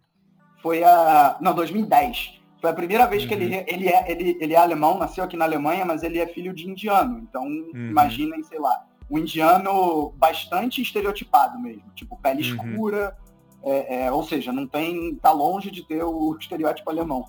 foi 0.61 0.83
a. 0.83 1.37
Não, 1.39 1.53
2010 1.53 2.38
foi 2.59 2.69
a 2.69 2.73
primeira 2.73 3.05
vez 3.07 3.25
que 3.25 3.33
ele, 3.33 3.55
uhum. 3.55 3.63
ele, 3.67 3.87
é, 3.87 4.11
ele, 4.11 4.37
ele 4.39 4.53
é 4.53 4.57
alemão, 4.57 4.97
nasceu 4.97 5.23
aqui 5.23 5.37
na 5.37 5.45
Alemanha, 5.45 5.85
mas 5.85 6.03
ele 6.03 6.19
é 6.19 6.27
filho 6.27 6.53
de 6.53 6.69
indiano. 6.69 7.19
Então, 7.19 7.43
uhum. 7.43 7.71
imaginem, 7.73 8.43
sei 8.43 8.59
lá, 8.59 8.85
um 9.09 9.17
indiano 9.17 10.13
bastante 10.17 10.81
estereotipado 10.81 11.59
mesmo. 11.59 11.83
Tipo, 11.95 12.17
pele 12.17 12.43
uhum. 12.43 12.55
escura, 12.55 13.17
é, 13.63 14.03
é, 14.03 14.11
ou 14.11 14.23
seja, 14.23 14.51
não 14.51 14.67
tem. 14.67 15.15
tá 15.15 15.31
longe 15.31 15.71
de 15.71 15.83
ter 15.83 16.03
o 16.03 16.35
estereótipo 16.37 16.89
alemão. 16.89 17.25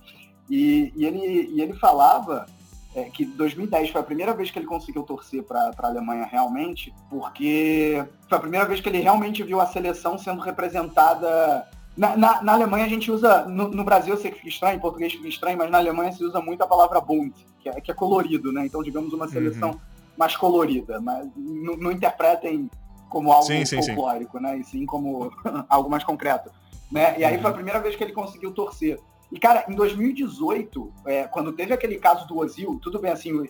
E, 0.49 0.93
e 0.97 1.05
ele, 1.05 1.51
e 1.55 1.61
ele 1.61 1.74
falava 1.74 2.47
é, 2.95 3.05
que 3.05 3.24
2010 3.24 3.91
foi 3.91 4.01
a 4.01 4.05
primeira 4.05 4.35
vez 4.35 4.51
que 4.51 4.59
ele 4.59 4.66
conseguiu 4.66 5.05
torcer 5.05 5.45
para 5.45 5.72
a 5.78 5.87
Alemanha 5.87 6.26
realmente, 6.26 6.93
porque 7.09 8.05
foi 8.28 8.37
a 8.37 8.41
primeira 8.41 8.66
vez 8.66 8.81
que 8.81 8.89
ele 8.89 8.99
realmente 8.99 9.45
viu 9.45 9.61
a 9.61 9.66
seleção 9.66 10.18
sendo 10.18 10.41
representada 10.41 11.68
na, 11.97 12.16
na, 12.16 12.43
na, 12.43 12.53
Alemanha 12.53 12.84
a 12.84 12.88
gente 12.88 13.11
usa, 13.11 13.45
no, 13.47 13.68
no, 13.68 13.84
Brasil 13.84 14.14
eu 14.14 14.20
sei 14.20 14.30
que 14.30 14.38
fica 14.38 14.49
estranho, 14.49 14.76
em 14.76 14.80
português 14.80 15.12
fica 15.12 15.28
estranho, 15.28 15.59
mas 15.59 15.70
na 15.70 15.78
Alemanha 15.78 16.12
se 16.12 16.24
usa 16.24 16.41
muito 16.41 16.62
a 16.62 16.66
palavra 16.66 17.01
bunt, 17.01 17.34
que 17.61 17.68
é, 17.68 17.80
que 17.80 17.91
é 17.91 17.95
colorido, 17.95 18.53
né? 18.53 18.64
Então, 18.64 18.82
digamos, 18.82 19.12
uma 19.12 19.28
seleção 19.28 19.70
uhum. 19.70 19.80
mais 20.16 20.36
colorida, 20.36 21.01
mas 21.01 21.28
não, 21.36 21.76
não, 21.76 21.93
interpretem 21.93 22.70
como 23.09 23.32
algo 23.32 23.47
sim, 23.47 23.64
sim, 23.64 23.82
folclórico, 23.82 24.38
sim. 24.38 24.43
né? 24.43 24.59
E 24.59 24.64
sim 24.64 24.86
como 24.86 25.32
algo 25.68 25.91
mais 25.91 26.05
concreto. 26.05 26.51
Né? 26.91 27.18
E 27.18 27.24
aí 27.24 27.36
uhum. 27.36 27.43
foi 27.43 27.51
a 27.51 27.55
primeira 27.55 27.80
vez 27.80 27.97
que 27.97 28.05
ele 28.05 28.12
conseguiu 28.12 28.53
torcer. 28.53 28.99
E, 29.30 29.38
cara, 29.38 29.64
em 29.68 29.74
2018, 29.74 30.93
é, 31.07 31.24
quando 31.24 31.53
teve 31.53 31.72
aquele 31.72 31.99
caso 31.99 32.26
do 32.26 32.38
Ozil, 32.38 32.78
tudo 32.82 32.99
bem, 32.99 33.12
assim, 33.12 33.30
eu, 33.30 33.47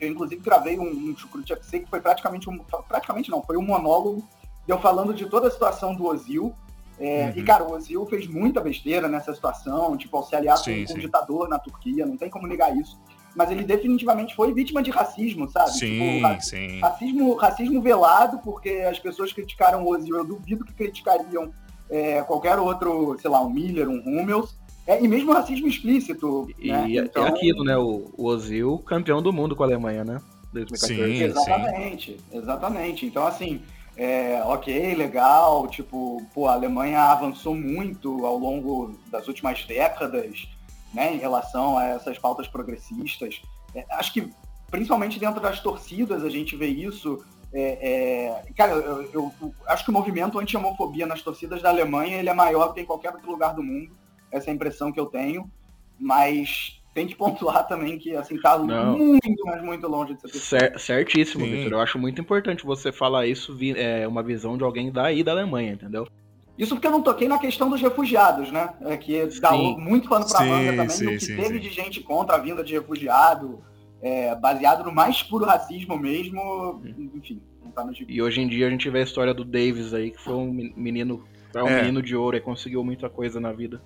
eu 0.00 0.08
inclusive 0.08 0.40
gravei 0.40 0.78
um, 0.78 0.88
um 0.88 1.16
Chucrute 1.16 1.52
FC 1.52 1.80
que 1.80 1.90
foi 1.90 2.00
praticamente 2.00 2.48
um... 2.48 2.58
Praticamente 2.88 3.30
não, 3.30 3.42
foi 3.42 3.56
um 3.56 3.62
monólogo 3.62 4.24
eu 4.68 4.78
falando 4.80 5.14
de 5.14 5.26
toda 5.26 5.48
a 5.48 5.50
situação 5.50 5.94
do 5.94 6.06
Ozil, 6.06 6.52
é, 6.98 7.26
uhum. 7.26 7.32
E, 7.36 7.42
cara, 7.42 7.64
o 7.64 7.72
Ozil 7.72 8.06
fez 8.06 8.26
muita 8.26 8.60
besteira 8.60 9.06
nessa 9.06 9.34
situação, 9.34 9.96
tipo, 9.96 10.16
ao 10.16 10.24
se 10.24 10.34
aliar 10.34 10.56
sim, 10.56 10.84
com, 10.84 10.92
com 10.92 10.98
um 10.98 11.00
ditador 11.00 11.48
na 11.48 11.58
Turquia, 11.58 12.06
não 12.06 12.16
tem 12.16 12.30
como 12.30 12.46
negar 12.46 12.74
isso. 12.76 12.98
Mas 13.34 13.50
ele 13.50 13.64
definitivamente 13.64 14.34
foi 14.34 14.54
vítima 14.54 14.82
de 14.82 14.90
racismo, 14.90 15.46
sabe? 15.50 15.72
Sim, 15.72 16.22
tipo, 16.22 16.42
sim. 16.42 16.80
Racismo, 16.80 17.34
racismo 17.34 17.82
velado, 17.82 18.38
porque 18.38 18.70
as 18.88 18.98
pessoas 18.98 19.30
criticaram 19.30 19.84
o 19.84 19.90
Ozil, 19.90 20.16
eu 20.16 20.24
duvido 20.24 20.64
que 20.64 20.72
criticariam 20.72 21.52
é, 21.90 22.22
qualquer 22.22 22.58
outro, 22.58 23.16
sei 23.20 23.30
lá, 23.30 23.42
um 23.42 23.50
Miller, 23.50 23.88
um 23.88 23.98
Hummels. 23.98 24.56
É, 24.86 25.02
e 25.02 25.06
mesmo 25.06 25.32
racismo 25.32 25.66
explícito. 25.66 26.48
E 26.58 26.70
né? 26.70 26.90
É 26.92 27.00
então... 27.00 27.26
é 27.26 27.28
aquilo, 27.28 27.62
né? 27.62 27.76
O, 27.76 28.10
o 28.16 28.24
Ozil, 28.24 28.78
campeão 28.78 29.20
do 29.20 29.32
mundo 29.32 29.54
com 29.54 29.64
a 29.64 29.66
Alemanha, 29.66 30.04
né? 30.04 30.18
2014. 30.52 30.86
Sim, 30.86 31.22
exatamente, 31.24 32.12
sim. 32.12 32.38
exatamente. 32.38 33.06
Então, 33.06 33.26
assim, 33.26 33.60
é, 33.96 34.42
ok, 34.44 34.94
legal, 34.94 35.66
tipo, 35.68 36.22
pô, 36.34 36.46
a 36.46 36.52
Alemanha 36.52 37.00
avançou 37.00 37.54
muito 37.54 38.26
ao 38.26 38.36
longo 38.36 38.94
das 39.10 39.26
últimas 39.26 39.64
décadas, 39.64 40.46
né, 40.92 41.14
em 41.14 41.18
relação 41.18 41.78
a 41.78 41.84
essas 41.86 42.18
pautas 42.18 42.46
progressistas. 42.46 43.40
É, 43.74 43.86
acho 43.90 44.12
que, 44.12 44.30
principalmente 44.70 45.18
dentro 45.18 45.40
das 45.40 45.60
torcidas, 45.60 46.22
a 46.24 46.28
gente 46.28 46.54
vê 46.56 46.66
isso. 46.66 47.24
É, 47.52 48.42
é 48.46 48.52
cara, 48.54 48.72
eu, 48.72 49.02
eu, 49.02 49.32
eu, 49.40 49.54
acho 49.66 49.84
que 49.84 49.90
o 49.90 49.94
movimento 49.94 50.38
anti-homofobia 50.38 51.06
nas 51.06 51.22
torcidas 51.22 51.62
da 51.62 51.70
Alemanha 51.70 52.18
ele 52.18 52.28
é 52.28 52.34
maior 52.34 52.68
do 52.68 52.74
que 52.74 52.80
em 52.80 52.86
qualquer 52.86 53.14
outro 53.14 53.30
lugar 53.30 53.54
do 53.54 53.62
mundo. 53.62 53.96
Essa 54.30 54.50
é 54.50 54.52
a 54.52 54.54
impressão 54.54 54.92
que 54.92 55.00
eu 55.00 55.06
tenho. 55.06 55.50
Mas 55.98 56.82
tem 56.96 57.06
que 57.06 57.14
pontuar 57.14 57.68
também 57.68 57.98
que, 57.98 58.16
assim, 58.16 58.40
tá 58.40 58.56
Não. 58.56 58.96
muito, 58.96 59.44
mas 59.44 59.62
muito 59.62 59.86
longe 59.86 60.14
de 60.14 60.30
ser 60.30 60.38
Cer 60.38 60.78
Certíssimo, 60.80 61.44
Victor. 61.44 61.72
Eu 61.72 61.80
acho 61.80 61.98
muito 61.98 62.22
importante 62.22 62.64
você 62.64 62.90
falar 62.90 63.26
isso, 63.26 63.54
é 63.76 64.08
uma 64.08 64.22
visão 64.22 64.56
de 64.56 64.64
alguém 64.64 64.90
daí 64.90 65.22
da 65.22 65.32
Alemanha, 65.32 65.74
entendeu? 65.74 66.08
Isso 66.56 66.74
porque 66.74 66.86
eu 66.86 66.90
não 66.90 67.02
toquei 67.02 67.28
na 67.28 67.38
questão 67.38 67.68
dos 67.68 67.82
refugiados, 67.82 68.50
né? 68.50 68.70
É 68.80 68.96
que 68.96 69.26
dá 69.42 69.52
muito 69.52 70.08
pano 70.08 70.26
pra 70.26 70.38
sim, 70.38 70.48
manga 70.48 70.70
também, 70.70 70.88
sim, 70.88 71.06
o 71.06 71.10
que 71.10 71.20
sim, 71.20 71.36
teve 71.36 71.58
de 71.58 71.68
gente 71.68 72.00
contra 72.00 72.36
a 72.36 72.38
vinda 72.38 72.64
de 72.64 72.72
refugiado, 72.72 73.60
é, 74.00 74.34
baseado 74.34 74.82
no 74.82 74.90
mais 74.90 75.22
puro 75.22 75.44
racismo 75.44 75.98
mesmo, 75.98 76.80
enfim, 77.14 77.42
não 77.62 77.72
tá 77.72 77.84
no 77.84 77.92
gibi. 77.92 78.14
E 78.14 78.22
hoje 78.22 78.40
em 78.40 78.48
dia 78.48 78.68
a 78.68 78.70
gente 78.70 78.88
vê 78.88 79.00
a 79.00 79.04
história 79.04 79.34
do 79.34 79.44
Davis 79.44 79.92
aí, 79.92 80.12
que 80.12 80.18
foi 80.18 80.32
um 80.32 80.50
menino, 80.50 81.26
é 81.54 81.62
um 81.62 81.68
é. 81.68 81.82
menino 81.82 82.00
de 82.00 82.16
ouro 82.16 82.38
e 82.38 82.40
conseguiu 82.40 82.82
muita 82.82 83.10
coisa 83.10 83.38
na 83.38 83.52
vida 83.52 83.82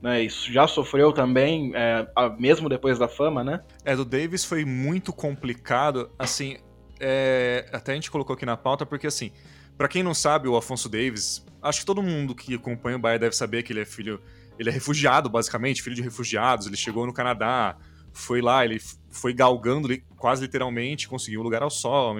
né? 0.00 0.22
Isso 0.22 0.52
já 0.52 0.66
sofreu 0.66 1.12
também, 1.12 1.72
é, 1.74 2.06
mesmo 2.38 2.68
depois 2.68 2.98
da 2.98 3.08
fama, 3.08 3.42
né? 3.42 3.60
É, 3.84 3.96
do 3.96 4.04
Davis 4.04 4.44
foi 4.44 4.64
muito 4.64 5.12
complicado, 5.12 6.10
assim, 6.18 6.56
é, 7.00 7.68
até 7.72 7.92
a 7.92 7.94
gente 7.94 8.10
colocou 8.10 8.34
aqui 8.34 8.46
na 8.46 8.56
pauta, 8.56 8.86
porque 8.86 9.06
assim, 9.06 9.32
para 9.76 9.88
quem 9.88 10.02
não 10.02 10.14
sabe, 10.14 10.48
o 10.48 10.56
Afonso 10.56 10.88
Davis, 10.88 11.44
acho 11.62 11.80
que 11.80 11.86
todo 11.86 12.02
mundo 12.02 12.34
que 12.34 12.54
acompanha 12.54 12.96
o 12.96 13.00
Bahia 13.00 13.18
deve 13.18 13.34
saber 13.34 13.62
que 13.62 13.72
ele 13.72 13.80
é 13.80 13.84
filho, 13.84 14.20
ele 14.58 14.70
é 14.70 14.72
refugiado, 14.72 15.28
basicamente, 15.28 15.82
filho 15.82 15.96
de 15.96 16.02
refugiados, 16.02 16.66
ele 16.66 16.76
chegou 16.76 17.06
no 17.06 17.12
Canadá, 17.12 17.76
foi 18.12 18.40
lá, 18.40 18.64
ele 18.64 18.80
foi 19.10 19.32
galgando 19.32 19.88
quase 20.16 20.42
literalmente, 20.42 21.08
conseguiu 21.08 21.40
um 21.40 21.44
lugar 21.44 21.62
ao 21.62 21.70
sol, 21.70 22.16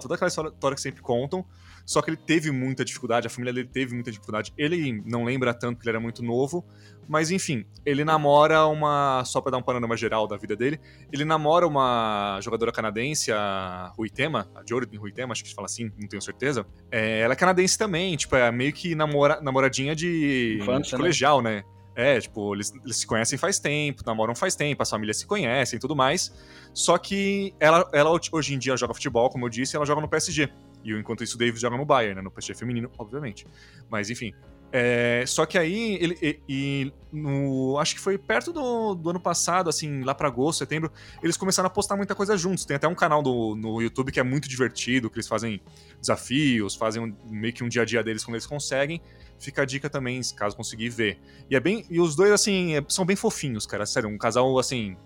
toda 0.00 0.14
aquela 0.14 0.28
história 0.28 0.74
que 0.74 0.80
sempre 0.80 1.02
contam, 1.02 1.44
só 1.84 2.00
que 2.00 2.10
ele 2.10 2.16
teve 2.16 2.50
muita 2.50 2.84
dificuldade, 2.84 3.26
a 3.26 3.30
família 3.30 3.52
dele 3.52 3.68
teve 3.68 3.94
muita 3.94 4.10
dificuldade. 4.10 4.52
Ele 4.56 5.02
não 5.04 5.24
lembra 5.24 5.52
tanto 5.52 5.78
que 5.78 5.84
ele 5.84 5.96
era 5.96 6.00
muito 6.00 6.22
novo, 6.22 6.64
mas 7.08 7.30
enfim, 7.30 7.64
ele 7.84 8.04
namora 8.04 8.66
uma. 8.66 9.22
Só 9.24 9.40
pra 9.40 9.50
dar 9.50 9.58
um 9.58 9.62
panorama 9.62 9.96
geral 9.96 10.26
da 10.26 10.36
vida 10.36 10.54
dele, 10.56 10.80
ele 11.12 11.24
namora 11.24 11.66
uma 11.66 12.38
jogadora 12.42 12.72
canadense, 12.72 13.32
a 13.32 13.92
Ruitema, 13.96 14.48
a 14.54 14.62
Jordan 14.68 14.98
Ruitema, 14.98 15.32
acho 15.32 15.42
que 15.42 15.48
se 15.48 15.54
fala 15.54 15.66
assim, 15.66 15.90
não 15.98 16.08
tenho 16.08 16.22
certeza. 16.22 16.66
É, 16.90 17.20
ela 17.20 17.34
é 17.34 17.36
canadense 17.36 17.76
também, 17.76 18.16
tipo, 18.16 18.36
é 18.36 18.50
meio 18.50 18.72
que 18.72 18.94
namora, 18.94 19.40
namoradinha 19.40 19.94
de, 19.94 20.58
Infância, 20.60 20.90
de 20.90 20.92
né? 20.92 20.98
colegial, 20.98 21.42
né? 21.42 21.56
né? 21.56 21.64
É, 21.94 22.18
tipo, 22.18 22.54
eles, 22.54 22.72
eles, 22.82 22.96
se 22.96 23.06
conhecem 23.06 23.38
faz 23.38 23.58
tempo, 23.58 24.02
namoram 24.06 24.34
faz 24.34 24.56
tempo, 24.56 24.82
as 24.82 24.88
famílias 24.88 25.18
se 25.18 25.26
conhecem 25.26 25.76
e 25.76 25.80
tudo 25.80 25.94
mais. 25.94 26.32
Só 26.72 26.96
que 26.96 27.54
ela, 27.60 27.88
ela 27.92 28.10
hoje 28.32 28.54
em 28.54 28.58
dia 28.58 28.76
joga 28.76 28.94
futebol, 28.94 29.28
como 29.28 29.44
eu 29.44 29.50
disse, 29.50 29.76
ela 29.76 29.84
joga 29.84 30.00
no 30.00 30.08
PSG. 30.08 30.50
E 30.84 30.92
enquanto 30.92 31.22
isso, 31.22 31.36
o 31.36 31.38
Davis 31.38 31.60
joga 31.60 31.76
no 31.76 31.84
Bayern, 31.84 32.16
né? 32.16 32.22
No 32.22 32.30
PSG 32.30 32.54
feminino, 32.54 32.90
obviamente. 32.98 33.46
Mas 33.90 34.10
enfim. 34.10 34.32
É, 34.74 35.22
só 35.26 35.44
que 35.44 35.58
aí, 35.58 35.98
ele, 36.00 36.18
e, 36.22 36.40
e 36.48 36.92
no, 37.12 37.78
acho 37.78 37.94
que 37.94 38.00
foi 38.00 38.16
perto 38.16 38.54
do, 38.54 38.94
do, 38.94 39.10
ano 39.10 39.20
passado, 39.20 39.68
assim, 39.68 40.02
lá 40.02 40.14
pra 40.14 40.28
agosto, 40.28 40.60
setembro, 40.60 40.90
eles 41.22 41.36
começaram 41.36 41.66
a 41.66 41.70
postar 41.70 41.94
muita 41.94 42.14
coisa 42.14 42.38
juntos. 42.38 42.64
Tem 42.64 42.76
até 42.76 42.88
um 42.88 42.94
canal 42.94 43.22
do, 43.22 43.54
no 43.54 43.82
YouTube 43.82 44.10
que 44.10 44.18
é 44.18 44.22
muito 44.22 44.48
divertido, 44.48 45.10
que 45.10 45.16
eles 45.16 45.28
fazem 45.28 45.60
desafios, 46.00 46.74
fazem 46.74 47.02
um, 47.02 47.14
meio 47.30 47.52
que 47.52 47.62
um 47.62 47.68
dia 47.68 47.82
a 47.82 47.84
dia 47.84 48.02
deles 48.02 48.24
quando 48.24 48.36
eles 48.36 48.46
conseguem. 48.46 49.02
Fica 49.38 49.60
a 49.60 49.64
dica 49.66 49.90
também, 49.90 50.18
caso 50.34 50.56
conseguir 50.56 50.88
ver. 50.88 51.20
E 51.50 51.54
é 51.54 51.60
bem. 51.60 51.84
E 51.90 52.00
os 52.00 52.16
dois, 52.16 52.32
assim, 52.32 52.74
é, 52.76 52.84
são 52.88 53.04
bem 53.04 53.14
fofinhos, 53.16 53.66
cara. 53.66 53.84
Sério, 53.84 54.08
um 54.08 54.16
casal, 54.16 54.58
assim. 54.58 54.96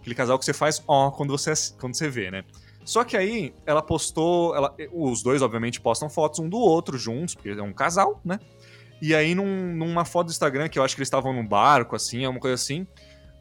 Aquele 0.00 0.14
casal 0.14 0.38
que 0.38 0.44
você 0.44 0.52
faz 0.52 0.84
ó 0.86 1.10
quando 1.10 1.30
você, 1.30 1.52
quando 1.80 1.96
você 1.96 2.08
vê, 2.08 2.30
né? 2.30 2.44
Só 2.86 3.02
que 3.02 3.16
aí 3.16 3.52
ela 3.66 3.82
postou. 3.82 4.54
Ela, 4.54 4.74
os 4.92 5.20
dois, 5.20 5.42
obviamente, 5.42 5.80
postam 5.80 6.08
fotos 6.08 6.38
um 6.38 6.48
do 6.48 6.56
outro 6.56 6.96
juntos, 6.96 7.34
porque 7.34 7.50
é 7.50 7.62
um 7.62 7.72
casal, 7.72 8.20
né? 8.24 8.38
E 9.02 9.12
aí, 9.12 9.34
num, 9.34 9.74
numa 9.74 10.04
foto 10.04 10.28
do 10.28 10.30
Instagram, 10.30 10.68
que 10.68 10.78
eu 10.78 10.84
acho 10.84 10.94
que 10.94 11.00
eles 11.00 11.08
estavam 11.08 11.32
num 11.32 11.46
barco, 11.46 11.96
assim, 11.96 12.24
alguma 12.24 12.40
coisa 12.40 12.54
assim, 12.54 12.86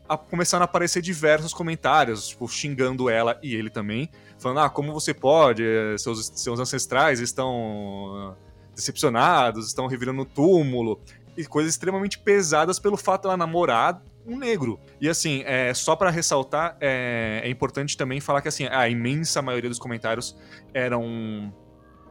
a, 0.09 0.17
começaram 0.17 0.63
a 0.63 0.65
aparecer 0.65 1.01
diversos 1.01 1.53
comentários, 1.53 2.27
tipo, 2.27 2.47
xingando 2.47 3.07
ela 3.07 3.39
e 3.41 3.55
ele 3.55 3.69
também, 3.69 4.09
falando, 4.39 4.61
ah, 4.61 4.69
como 4.69 4.91
você 4.91 5.13
pode, 5.13 5.63
eh, 5.63 5.95
seus, 5.97 6.25
seus 6.35 6.59
ancestrais 6.59 7.19
estão 7.19 8.35
decepcionados, 8.75 9.67
estão 9.67 9.87
revirando 9.87 10.23
o 10.23 10.25
túmulo, 10.25 10.99
e 11.37 11.45
coisas 11.45 11.73
extremamente 11.73 12.19
pesadas 12.19 12.79
pelo 12.79 12.97
fato 12.97 13.23
dela 13.23 13.37
namorar 13.37 14.01
um 14.25 14.37
negro. 14.37 14.79
E 14.99 15.07
assim, 15.07 15.43
é, 15.45 15.73
só 15.73 15.95
para 15.95 16.09
ressaltar, 16.09 16.77
é, 16.81 17.41
é, 17.43 17.49
importante 17.49 17.95
também 17.95 18.19
falar 18.19 18.41
que 18.41 18.47
assim, 18.47 18.65
a 18.67 18.89
imensa 18.89 19.41
maioria 19.41 19.69
dos 19.69 19.79
comentários 19.79 20.35
eram 20.73 21.53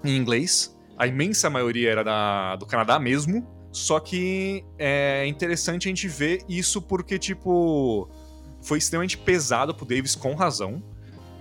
em 0.04 0.16
inglês, 0.16 0.76
a 0.96 1.06
imensa 1.06 1.50
maioria 1.50 1.90
era 1.90 2.04
da, 2.04 2.56
do 2.56 2.66
Canadá 2.66 2.98
mesmo. 2.98 3.46
Só 3.72 3.98
que 3.98 4.64
é 4.78 5.26
interessante 5.26 5.88
a 5.88 5.90
gente 5.90 6.06
ver 6.06 6.44
isso 6.48 6.80
porque, 6.80 7.18
tipo, 7.18 8.08
foi 8.62 8.78
extremamente 8.78 9.18
pesado 9.18 9.74
pro 9.74 9.84
Davis 9.84 10.14
com 10.14 10.32
razão. 10.34 10.80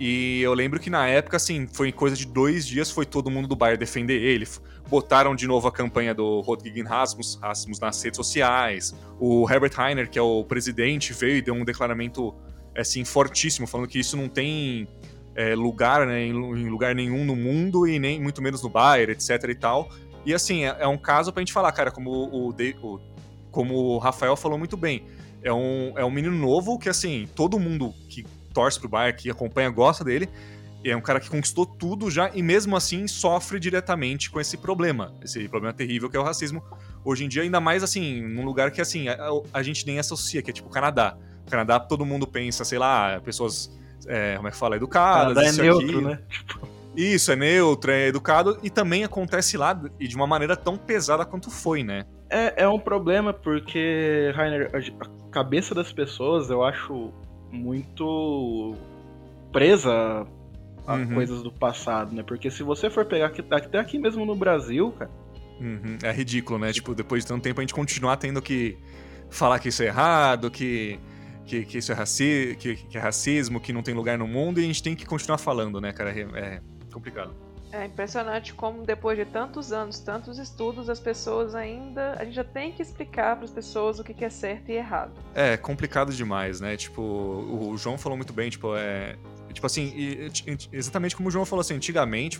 E 0.00 0.42
eu 0.42 0.52
lembro 0.52 0.80
que 0.80 0.90
na 0.90 1.06
época, 1.06 1.36
assim, 1.36 1.68
foi 1.72 1.92
coisa 1.92 2.16
de 2.16 2.26
dois 2.26 2.66
dias, 2.66 2.90
foi 2.90 3.06
todo 3.06 3.30
mundo 3.30 3.46
do 3.46 3.54
Bayern 3.54 3.78
defender 3.78 4.20
ele. 4.20 4.48
Botaram 4.88 5.34
de 5.34 5.46
novo 5.46 5.66
a 5.66 5.72
campanha 5.72 6.14
do 6.14 6.40
Rodrigo 6.40 6.86
Rasmus, 6.86 7.38
Rasmus 7.42 7.80
nas 7.80 8.02
redes 8.02 8.16
sociais. 8.16 8.94
O 9.18 9.50
Herbert 9.50 9.72
Heiner, 9.78 10.08
que 10.08 10.18
é 10.18 10.22
o 10.22 10.44
presidente, 10.44 11.12
veio 11.12 11.36
e 11.36 11.42
deu 11.42 11.54
um 11.54 11.64
declaramento, 11.64 12.34
assim, 12.76 13.04
fortíssimo, 13.04 13.66
falando 13.66 13.88
que 13.88 13.98
isso 13.98 14.16
não 14.16 14.28
tem 14.28 14.86
é, 15.34 15.54
lugar 15.54 16.06
né, 16.06 16.26
em, 16.26 16.32
lugar 16.32 16.94
nenhum 16.94 17.24
no 17.24 17.34
mundo 17.34 17.86
e 17.86 17.98
nem 17.98 18.20
muito 18.20 18.40
menos 18.40 18.62
no 18.62 18.68
Bayern, 18.68 19.12
etc 19.12 19.42
e 19.48 19.54
tal. 19.54 19.88
E 20.24 20.32
assim, 20.32 20.64
é, 20.64 20.76
é 20.80 20.86
um 20.86 20.96
caso 20.96 21.32
pra 21.32 21.40
gente 21.40 21.52
falar, 21.52 21.72
cara, 21.72 21.90
como 21.90 22.10
o, 22.10 22.48
o, 22.50 23.00
como 23.50 23.74
o 23.74 23.98
Rafael 23.98 24.36
falou 24.36 24.58
muito 24.58 24.76
bem. 24.76 25.04
É 25.42 25.52
um, 25.52 25.92
é 25.96 26.04
um 26.04 26.10
menino 26.10 26.36
novo 26.36 26.78
que, 26.78 26.88
assim, 26.88 27.28
todo 27.34 27.58
mundo 27.58 27.92
que 28.08 28.24
torce 28.54 28.80
pro 28.80 28.88
Bayern, 28.88 29.20
que 29.20 29.30
acompanha, 29.30 29.68
gosta 29.68 30.02
dele. 30.02 30.28
É 30.84 30.94
um 30.94 31.00
cara 31.00 31.18
que 31.18 31.30
conquistou 31.30 31.64
tudo 31.64 32.10
já 32.10 32.30
e 32.34 32.42
mesmo 32.42 32.76
assim 32.76 33.08
sofre 33.08 33.58
diretamente 33.58 34.30
com 34.30 34.38
esse 34.38 34.56
problema, 34.56 35.14
esse 35.22 35.48
problema 35.48 35.72
terrível 35.72 36.10
que 36.10 36.16
é 36.16 36.20
o 36.20 36.22
racismo. 36.22 36.62
Hoje 37.02 37.24
em 37.24 37.28
dia, 37.28 37.42
ainda 37.42 37.58
mais 37.60 37.82
assim, 37.82 38.20
num 38.22 38.44
lugar 38.44 38.70
que 38.70 38.80
assim, 38.80 39.08
a, 39.08 39.16
a 39.52 39.62
gente 39.62 39.86
nem 39.86 39.98
associa, 39.98 40.42
que 40.42 40.50
é 40.50 40.52
tipo 40.52 40.68
o 40.68 40.70
Canadá. 40.70 41.16
O 41.46 41.50
Canadá 41.50 41.80
todo 41.80 42.04
mundo 42.04 42.26
pensa, 42.26 42.64
sei 42.64 42.78
lá, 42.78 43.20
pessoas 43.24 43.70
é, 44.06 44.36
como 44.36 44.48
é 44.48 44.50
que 44.50 44.56
fala, 44.56 44.76
educadas. 44.76 45.58
é 45.58 45.62
neutro, 45.62 45.86
aqui. 45.86 46.04
né? 46.04 46.18
Isso, 46.96 47.32
é 47.32 47.36
neutro, 47.36 47.90
é 47.90 48.06
educado 48.06 48.58
e 48.62 48.70
também 48.70 49.04
acontece 49.04 49.56
lá 49.56 49.78
e 49.98 50.06
de 50.06 50.14
uma 50.14 50.26
maneira 50.26 50.56
tão 50.56 50.76
pesada 50.76 51.24
quanto 51.24 51.50
foi, 51.50 51.82
né? 51.82 52.04
É, 52.30 52.62
é 52.62 52.68
um 52.68 52.78
problema 52.78 53.32
porque, 53.32 54.32
Rainer, 54.34 54.70
a 54.72 55.30
cabeça 55.30 55.74
das 55.74 55.92
pessoas 55.92 56.50
eu 56.50 56.62
acho 56.62 57.12
muito 57.50 58.76
presa 59.52 60.26
a 60.86 60.94
uhum. 60.94 61.14
coisas 61.14 61.42
do 61.42 61.52
passado, 61.52 62.14
né? 62.14 62.22
Porque 62.22 62.50
se 62.50 62.62
você 62.62 62.90
for 62.90 63.04
pegar 63.04 63.26
aqui, 63.26 63.44
até 63.50 63.78
aqui 63.78 63.98
mesmo 63.98 64.24
no 64.24 64.34
Brasil, 64.34 64.92
cara. 64.92 65.10
Uhum. 65.60 65.98
É 66.02 66.12
ridículo, 66.12 66.58
né? 66.58 66.72
Tipo, 66.72 66.94
depois 66.94 67.22
de 67.22 67.28
tanto 67.28 67.42
tempo 67.42 67.60
a 67.60 67.62
gente 67.62 67.74
continuar 67.74 68.16
tendo 68.16 68.42
que 68.42 68.76
falar 69.30 69.58
que 69.58 69.68
isso 69.68 69.82
é 69.82 69.86
errado, 69.86 70.50
que 70.50 70.98
que, 71.46 71.64
que 71.64 71.78
isso 71.78 71.92
é, 71.92 71.94
raci 71.94 72.56
que, 72.58 72.76
que, 72.76 72.96
é 72.96 73.00
racismo, 73.00 73.60
que 73.60 73.72
não 73.72 73.82
tem 73.82 73.94
lugar 73.94 74.18
no 74.18 74.26
mundo, 74.26 74.60
e 74.60 74.64
a 74.64 74.66
gente 74.66 74.82
tem 74.82 74.96
que 74.96 75.04
continuar 75.04 75.38
falando, 75.38 75.80
né, 75.80 75.92
cara? 75.92 76.10
É, 76.10 76.22
é 76.38 76.60
complicado. 76.92 77.34
É 77.70 77.86
impressionante 77.86 78.54
como 78.54 78.84
depois 78.84 79.18
de 79.18 79.24
tantos 79.24 79.72
anos, 79.72 79.98
tantos 79.98 80.38
estudos, 80.38 80.88
as 80.88 81.00
pessoas 81.00 81.56
ainda. 81.56 82.14
A 82.20 82.24
gente 82.24 82.34
já 82.34 82.44
tem 82.44 82.70
que 82.70 82.80
explicar 82.80 83.34
para 83.34 83.46
as 83.46 83.50
pessoas 83.50 83.98
o 83.98 84.04
que 84.04 84.24
é 84.24 84.30
certo 84.30 84.70
e 84.70 84.74
errado. 84.74 85.12
É, 85.34 85.56
complicado 85.56 86.12
demais, 86.12 86.60
né? 86.60 86.76
Tipo, 86.76 87.02
o 87.02 87.76
João 87.76 87.98
falou 87.98 88.16
muito 88.16 88.32
bem, 88.32 88.48
tipo, 88.48 88.76
é. 88.76 89.16
Tipo 89.54 89.66
assim, 89.66 89.94
exatamente 90.72 91.16
como 91.16 91.28
o 91.28 91.32
João 91.32 91.44
falou 91.44 91.60
assim, 91.60 91.74
antigamente, 91.74 92.36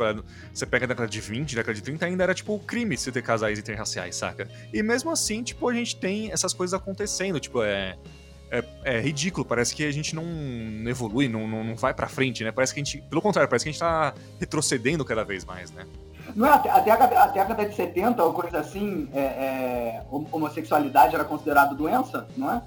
você 0.52 0.66
pega 0.66 0.84
a 0.84 0.88
década 0.88 1.08
de 1.08 1.20
20, 1.20 1.54
década 1.54 1.74
de 1.74 1.82
30, 1.82 2.04
ainda 2.04 2.24
era 2.24 2.34
tipo 2.34 2.58
crime 2.58 2.96
você 2.96 3.10
ter 3.10 3.22
casais 3.22 3.58
interraciais, 3.58 4.16
saca? 4.16 4.48
E 4.72 4.82
mesmo 4.82 5.10
assim, 5.10 5.42
tipo, 5.42 5.68
a 5.68 5.72
gente 5.72 5.96
tem 5.96 6.30
essas 6.32 6.52
coisas 6.52 6.74
acontecendo, 6.74 7.40
tipo, 7.40 7.62
é 7.62 7.96
é, 8.54 8.64
é, 8.84 9.00
ridículo, 9.00 9.44
parece 9.44 9.74
que 9.74 9.84
a 9.84 9.92
gente 9.92 10.14
não 10.14 10.24
evolui, 10.88 11.28
não, 11.28 11.48
não, 11.48 11.64
não 11.64 11.74
vai 11.74 11.92
para 11.92 12.06
frente, 12.06 12.44
né? 12.44 12.52
Parece 12.52 12.72
que 12.72 12.80
a 12.80 12.84
gente, 12.84 12.98
pelo 13.08 13.20
contrário, 13.20 13.48
parece 13.48 13.64
que 13.64 13.70
a 13.70 13.72
gente 13.72 13.80
tá 13.80 14.14
retrocedendo 14.38 15.04
cada 15.04 15.24
vez 15.24 15.44
mais, 15.44 15.72
né? 15.72 15.84
Não 16.36 16.46
é, 16.46 16.50
até, 16.50 16.70
até, 16.70 16.90
a, 16.90 16.94
até 16.94 17.40
a 17.40 17.44
década 17.44 17.68
de 17.68 17.74
70, 17.74 18.22
ou 18.22 18.32
coisa 18.32 18.60
assim, 18.60 19.08
é, 19.12 19.20
é, 19.20 20.02
homossexualidade 20.10 21.14
era 21.14 21.24
considerada 21.24 21.74
doença, 21.74 22.28
não 22.36 22.52
é? 22.52 22.62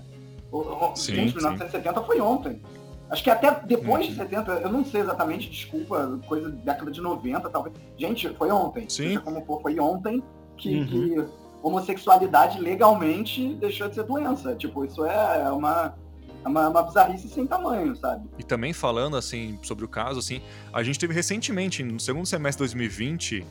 O, 0.52 0.94
sim, 0.96 1.16
gente, 1.16 1.36
1970 1.36 2.02
foi 2.04 2.20
ontem. 2.20 2.62
Acho 3.10 3.24
que 3.24 3.30
até 3.30 3.52
depois 3.66 4.06
uhum. 4.06 4.12
de 4.12 4.16
70, 4.18 4.52
eu 4.52 4.70
não 4.70 4.84
sei 4.84 5.02
exatamente, 5.02 5.50
desculpa, 5.50 6.20
coisa 6.28 6.50
da 6.50 6.74
década 6.74 6.92
de 6.92 7.00
90, 7.00 7.50
talvez. 7.50 7.76
Gente, 7.98 8.30
foi 8.30 8.52
ontem. 8.52 8.90
Sim. 8.90 9.18
Como 9.20 9.46
for, 9.46 9.62
foi 9.62 9.80
ontem 9.80 10.22
que, 10.58 10.80
uhum. 10.80 10.86
que 10.88 11.26
homossexualidade 11.62 12.60
legalmente 12.60 13.54
deixou 13.56 13.88
de 13.88 13.96
ser 13.96 14.04
doença. 14.04 14.56
Tipo, 14.56 14.84
isso 14.84 15.06
é 15.06 15.50
uma, 15.52 15.96
é 16.44 16.48
uma, 16.48 16.68
uma 16.68 16.82
bizarrice 16.84 17.30
sem 17.30 17.48
tamanho, 17.48 17.96
sabe? 17.96 18.28
E 18.38 18.44
também 18.44 18.74
falando, 18.74 19.16
assim, 19.16 19.58
sobre 19.64 19.86
o 19.86 19.88
caso, 19.88 20.20
assim, 20.20 20.42
a 20.74 20.84
gente 20.84 21.00
teve 21.00 21.14
recentemente, 21.14 21.84
no 21.84 22.00
segundo 22.00 22.26
semestre 22.26 22.66
de 22.66 22.74
2020, 22.74 23.46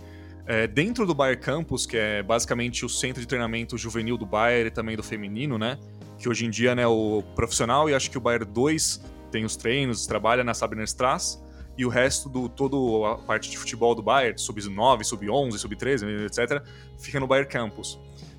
é, 0.47 0.67
dentro 0.67 1.07
do 1.07 1.15
Bayer 1.15 1.41
Campus, 1.41 1.87
que 1.87 1.97
é 1.97 2.23
basicamente 2.23 2.85
o 2.85 2.89
centro 2.89 3.21
de 3.21 3.27
treinamento 3.27 3.77
juvenil 3.77 4.17
do 4.17 4.27
Bayer 4.27 4.67
e 4.67 4.71
também 4.71 4.97
do 4.97 5.03
feminino, 5.03 5.59
né? 5.59 5.79
Que 6.19 6.29
hoje 6.29 6.47
em 6.47 6.51
dia, 6.51 6.75
né, 6.75 6.87
o 6.87 7.23
profissional 7.35 7.91
e 7.91 7.95
acho 7.95 8.11
que 8.11 8.17
o 8.17 8.21
Bayer 8.21 8.45
2 8.45 9.16
tem 9.27 9.45
os 9.45 9.57
treinos, 9.57 10.07
trabalha 10.07 10.43
na 10.45 10.53
Strass 10.85 11.43
e 11.77 11.85
o 11.85 11.89
resto 11.89 12.29
do 12.29 12.49
todo 12.49 13.05
a 13.05 13.19
parte 13.19 13.51
de 13.51 13.59
futebol 13.59 13.95
do 13.95 14.03
Bayern, 14.03 14.39
sub-9, 14.39 15.05
sub-11, 15.05 15.59
sub-13, 15.59 16.25
etc, 16.25 16.63
fica 16.99 17.21
no 17.21 17.27
Bayern 17.27 17.49
Campus. 17.51 17.99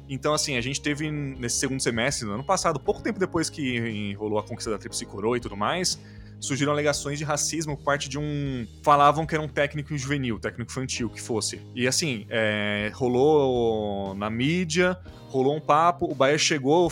Então, 0.10 0.34
assim, 0.34 0.56
a 0.58 0.62
gente 0.62 0.82
teve 0.82 1.12
nesse 1.12 1.58
segundo 1.58 1.82
semestre, 1.82 2.26
no 2.26 2.34
ano 2.34 2.44
passado, 2.44 2.80
pouco 2.80 3.02
tempo 3.02 3.20
depois 3.20 3.50
que 3.50 4.14
rolou 4.14 4.40
a 4.40 4.44
conquista 4.44 4.72
da 4.72 4.78
Tríplice 4.78 5.06
Coroa 5.06 5.38
e 5.38 5.40
tudo 5.40 5.58
mais, 5.58 6.00
surgiram 6.40 6.72
alegações 6.72 7.18
de 7.18 7.26
racismo 7.26 7.76
por 7.76 7.84
parte 7.84 8.08
de 8.08 8.18
um. 8.18 8.66
Falavam 8.84 9.26
que 9.26 9.36
era 9.36 9.44
um 9.44 9.48
técnico 9.48 9.96
juvenil, 9.98 10.40
técnico 10.40 10.72
infantil, 10.72 11.10
que 11.10 11.22
fosse. 11.22 11.62
E 11.76 11.88
assim, 11.88 12.26
é... 12.30 12.92
rolou 12.94 14.16
na 14.16 14.30
mídia, 14.30 14.98
rolou 15.28 15.56
um 15.56 15.62
papo, 15.62 16.10
o 16.10 16.16
Bayern 16.16 16.40
chegou. 16.40 16.92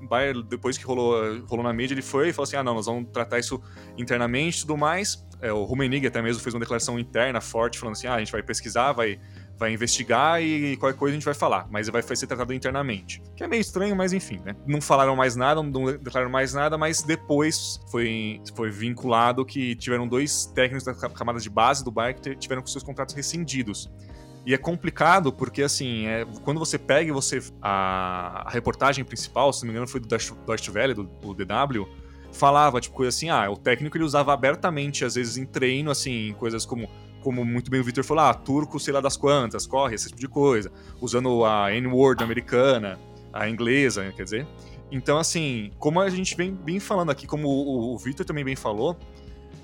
O 0.00 0.06
Bayern, 0.06 0.42
depois 0.42 0.76
que 0.76 0.84
rolou, 0.84 1.40
rolou 1.46 1.64
na 1.64 1.72
mídia, 1.72 1.94
ele 1.94 2.02
foi 2.02 2.28
e 2.28 2.32
falou 2.32 2.44
assim: 2.44 2.56
ah, 2.56 2.62
não, 2.62 2.74
nós 2.74 2.86
vamos 2.86 3.10
tratar 3.10 3.38
isso 3.38 3.60
internamente 3.96 4.58
e 4.58 4.60
tudo 4.62 4.76
mais 4.76 5.26
é, 5.40 5.52
o 5.52 5.64
Rummenigge 5.64 6.06
até 6.06 6.22
mesmo 6.22 6.42
fez 6.42 6.54
uma 6.54 6.60
declaração 6.60 6.98
interna 6.98 7.40
forte, 7.40 7.78
falando 7.78 7.94
assim, 7.94 8.06
ah, 8.06 8.14
a 8.14 8.18
gente 8.18 8.32
vai 8.32 8.42
pesquisar, 8.42 8.92
vai, 8.92 9.20
vai 9.58 9.72
investigar 9.72 10.42
e 10.42 10.76
qualquer 10.76 10.98
coisa 10.98 11.12
a 11.12 11.16
gente 11.16 11.24
vai 11.24 11.34
falar, 11.34 11.66
mas 11.70 11.88
vai 11.88 12.02
ser 12.02 12.26
tratado 12.26 12.54
internamente. 12.54 13.22
Que 13.36 13.44
é 13.44 13.48
meio 13.48 13.60
estranho, 13.60 13.94
mas 13.94 14.12
enfim, 14.12 14.40
né? 14.44 14.56
Não 14.66 14.80
falaram 14.80 15.14
mais 15.14 15.36
nada, 15.36 15.62
não 15.62 15.84
declararam 15.84 16.30
mais 16.30 16.54
nada, 16.54 16.78
mas 16.78 17.02
depois 17.02 17.80
foi, 17.90 18.40
foi 18.54 18.70
vinculado 18.70 19.44
que 19.44 19.74
tiveram 19.76 20.08
dois 20.08 20.46
técnicos 20.46 20.84
da 20.84 20.94
camada 21.10 21.38
de 21.38 21.50
base 21.50 21.84
do 21.84 21.90
Bayern 21.90 22.20
que 22.20 22.36
tiveram 22.36 22.62
com 22.62 22.68
seus 22.68 22.84
contratos 22.84 23.14
rescindidos. 23.14 23.90
E 24.46 24.54
é 24.54 24.56
complicado 24.56 25.32
porque, 25.32 25.60
assim, 25.60 26.06
é, 26.06 26.24
quando 26.44 26.60
você 26.60 26.78
pega 26.78 27.10
e 27.10 27.12
você. 27.12 27.42
A, 27.60 28.44
a, 28.46 28.50
reportagem 28.50 29.04
principal, 29.04 29.52
se 29.52 29.62
não 29.62 29.66
me 29.66 29.72
engano, 29.72 29.88
foi 29.88 29.98
do 29.98 30.06
Deutsche 30.06 30.70
Welle, 30.70 30.94
do, 30.94 31.02
do 31.02 31.34
DW 31.34 31.84
falava, 32.32 32.80
tipo, 32.80 32.94
coisa 32.94 33.08
assim, 33.08 33.28
ah, 33.28 33.50
o 33.50 33.56
técnico 33.56 33.96
ele 33.96 34.04
usava 34.04 34.32
abertamente, 34.32 35.04
às 35.04 35.14
vezes 35.14 35.36
em 35.36 35.46
treino, 35.46 35.90
assim, 35.90 36.34
coisas 36.38 36.66
como, 36.66 36.88
como 37.22 37.44
muito 37.44 37.70
bem 37.70 37.80
o 37.80 37.84
Victor 37.84 38.04
falou, 38.04 38.24
ah, 38.24 38.34
turco, 38.34 38.78
sei 38.78 38.92
lá 38.92 39.00
das 39.00 39.16
quantas, 39.16 39.66
corre, 39.66 39.94
esse 39.94 40.08
tipo 40.08 40.20
de 40.20 40.28
coisa, 40.28 40.70
usando 41.00 41.44
a 41.44 41.72
N-word 41.74 42.22
americana, 42.22 42.98
a 43.32 43.48
inglesa, 43.48 44.12
quer 44.14 44.24
dizer. 44.24 44.46
Então, 44.92 45.18
assim, 45.18 45.72
como 45.78 45.98
a 45.98 46.08
gente 46.10 46.36
vem 46.36 46.52
bem 46.52 46.78
falando 46.78 47.10
aqui, 47.10 47.26
como 47.26 47.48
o, 47.48 47.94
o 47.94 47.98
Victor 47.98 48.24
também 48.24 48.44
bem 48.44 48.54
falou, 48.54 48.96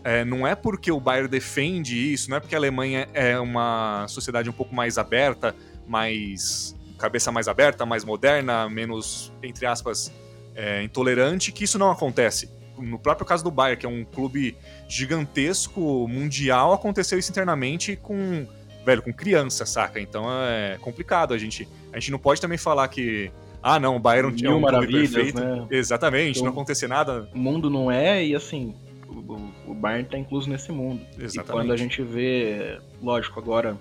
é, 0.04 0.24
não 0.24 0.46
é 0.46 0.54
porque 0.54 0.90
o 0.90 0.98
Bayern 0.98 1.28
defende 1.28 2.12
isso, 2.12 2.28
não 2.30 2.36
é 2.36 2.40
porque 2.40 2.54
a 2.54 2.58
Alemanha 2.58 3.08
é 3.14 3.38
uma 3.38 4.06
sociedade 4.08 4.48
um 4.50 4.52
pouco 4.52 4.74
mais 4.74 4.98
aberta, 4.98 5.54
mais 5.86 6.74
cabeça 6.98 7.32
mais 7.32 7.48
aberta, 7.48 7.84
mais 7.84 8.04
moderna, 8.04 8.68
menos, 8.68 9.32
entre 9.42 9.66
aspas, 9.66 10.12
é, 10.54 10.82
intolerante, 10.82 11.50
que 11.50 11.64
isso 11.64 11.78
não 11.78 11.90
acontece. 11.90 12.48
No 12.78 12.98
próprio 12.98 13.26
caso 13.26 13.42
do 13.42 13.50
Bayern, 13.50 13.80
que 13.80 13.86
é 13.86 13.88
um 13.88 14.04
clube 14.04 14.56
gigantesco, 14.88 16.06
mundial, 16.08 16.72
aconteceu 16.72 17.18
isso 17.18 17.30
internamente 17.30 17.96
com, 17.96 18.46
velho, 18.84 19.02
com 19.02 19.12
criança, 19.12 19.66
saca? 19.66 20.00
Então 20.00 20.24
é 20.28 20.78
complicado. 20.80 21.34
A 21.34 21.38
gente, 21.38 21.68
a 21.92 21.98
gente 21.98 22.10
não 22.10 22.18
pode 22.18 22.40
também 22.40 22.58
falar 22.58 22.88
que 22.88 23.30
ah, 23.62 23.78
não, 23.78 23.96
o 23.96 23.98
Bayern 23.98 24.44
é 24.44 24.50
um 24.50 24.60
clube 24.60 24.92
perfeito. 24.92 25.40
Né? 25.40 25.66
Exatamente, 25.70 26.38
então, 26.38 26.44
não 26.44 26.52
acontecer 26.52 26.88
nada. 26.88 27.28
O 27.32 27.38
mundo 27.38 27.70
não 27.70 27.90
é, 27.90 28.24
e 28.24 28.34
assim, 28.34 28.74
o, 29.12 29.70
o 29.70 29.74
Bayern 29.74 30.04
está 30.04 30.18
incluso 30.18 30.48
nesse 30.48 30.72
mundo. 30.72 31.00
Exatamente. 31.18 31.38
E 31.38 31.52
quando 31.52 31.72
a 31.72 31.76
gente 31.76 32.02
vê, 32.02 32.78
lógico, 33.02 33.38
agora 33.38 33.76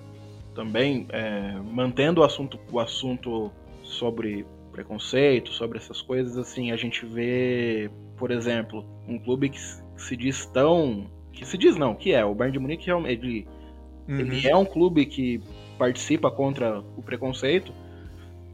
também 0.53 1.07
é, 1.09 1.55
mantendo 1.71 2.21
o 2.21 2.23
assunto, 2.23 2.59
o 2.71 2.79
assunto 2.79 3.51
sobre 3.83 4.45
preconceito, 4.71 5.51
sobre 5.51 5.77
essas 5.77 6.01
coisas, 6.01 6.37
assim, 6.37 6.71
a 6.71 6.77
gente 6.77 7.05
vê, 7.05 7.89
por 8.17 8.31
exemplo, 8.31 8.85
um 9.07 9.19
clube 9.19 9.49
que 9.49 9.59
se 9.59 10.15
diz 10.15 10.45
tão. 10.45 11.09
que 11.31 11.45
se 11.45 11.57
diz 11.57 11.75
não, 11.75 11.95
que 11.95 12.13
é, 12.13 12.23
o 12.23 12.33
Bayern 12.33 12.53
de 12.53 12.59
Munique 12.59 12.89
ele, 12.89 13.47
uhum. 14.07 14.19
ele 14.19 14.47
é 14.47 14.55
um 14.55 14.65
clube 14.65 15.05
que 15.05 15.41
participa 15.77 16.31
contra 16.31 16.79
o 16.97 17.01
preconceito, 17.01 17.73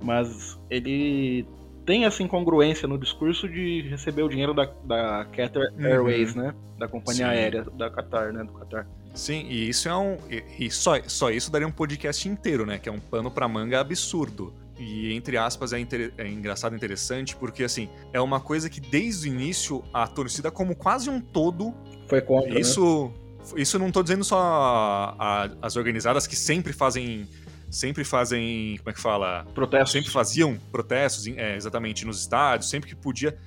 mas 0.02 0.60
ele 0.70 1.46
tem 1.88 2.04
essa 2.04 2.22
incongruência 2.22 2.86
no 2.86 2.98
discurso 2.98 3.48
de 3.48 3.88
receber 3.90 4.22
o 4.22 4.28
dinheiro 4.28 4.54
da, 4.54 4.70
da 4.84 5.26
Qatar 5.34 5.72
uhum. 5.72 5.86
Airways, 5.86 6.36
né? 6.36 6.54
Da 6.78 6.86
companhia 6.86 7.26
Sim. 7.26 7.32
aérea 7.32 7.64
da 7.64 7.90
Qatar, 7.90 8.34
né? 8.34 8.44
Do 8.44 8.52
Qatar. 8.52 8.86
Sim, 9.16 9.48
e 9.50 9.70
isso 9.70 9.88
é 9.88 9.96
um. 9.96 10.18
E 10.60 10.70
só, 10.70 11.02
só 11.08 11.32
isso 11.32 11.50
daria 11.50 11.66
um 11.66 11.72
podcast 11.72 12.28
inteiro, 12.28 12.66
né? 12.66 12.78
Que 12.78 12.90
é 12.90 12.92
um 12.92 13.00
pano 13.00 13.32
pra 13.32 13.48
manga 13.48 13.80
absurdo. 13.80 14.54
E, 14.78 15.14
entre 15.14 15.38
aspas, 15.38 15.72
é, 15.72 15.80
inter... 15.80 16.14
é 16.18 16.28
engraçado 16.28 16.74
e 16.74 16.76
interessante, 16.76 17.36
porque, 17.38 17.64
assim, 17.64 17.90
é 18.12 18.20
uma 18.20 18.42
coisa 18.42 18.70
que 18.70 18.82
desde 18.82 19.30
o 19.30 19.34
início 19.34 19.82
a 19.94 20.06
torcida, 20.06 20.52
como 20.52 20.76
quase 20.76 21.10
um 21.10 21.22
todo. 21.22 21.74
Foi 22.08 22.20
contra. 22.20 22.60
Isso. 22.60 23.12
Né? 23.56 23.62
Isso 23.62 23.80
não 23.80 23.90
tô 23.92 24.04
dizendo 24.04 24.26
só 24.26 24.38
a, 24.38 25.16
a, 25.18 25.50
as 25.62 25.78
organizadas 25.78 26.28
que 26.28 26.36
sempre 26.36 26.74
fazem 26.74 27.30
sempre 27.70 28.04
fazem, 28.04 28.78
como 28.78 28.90
é 28.90 28.94
que 28.94 29.00
fala? 29.00 29.46
Protestos. 29.54 29.92
Sempre 29.92 30.12
faziam 30.12 30.58
protestos, 30.72 31.28
é, 31.28 31.56
exatamente, 31.56 32.06
nos 32.06 32.20
estádios, 32.20 32.70
sempre 32.70 32.90
que 32.90 32.96
podia, 32.96 33.38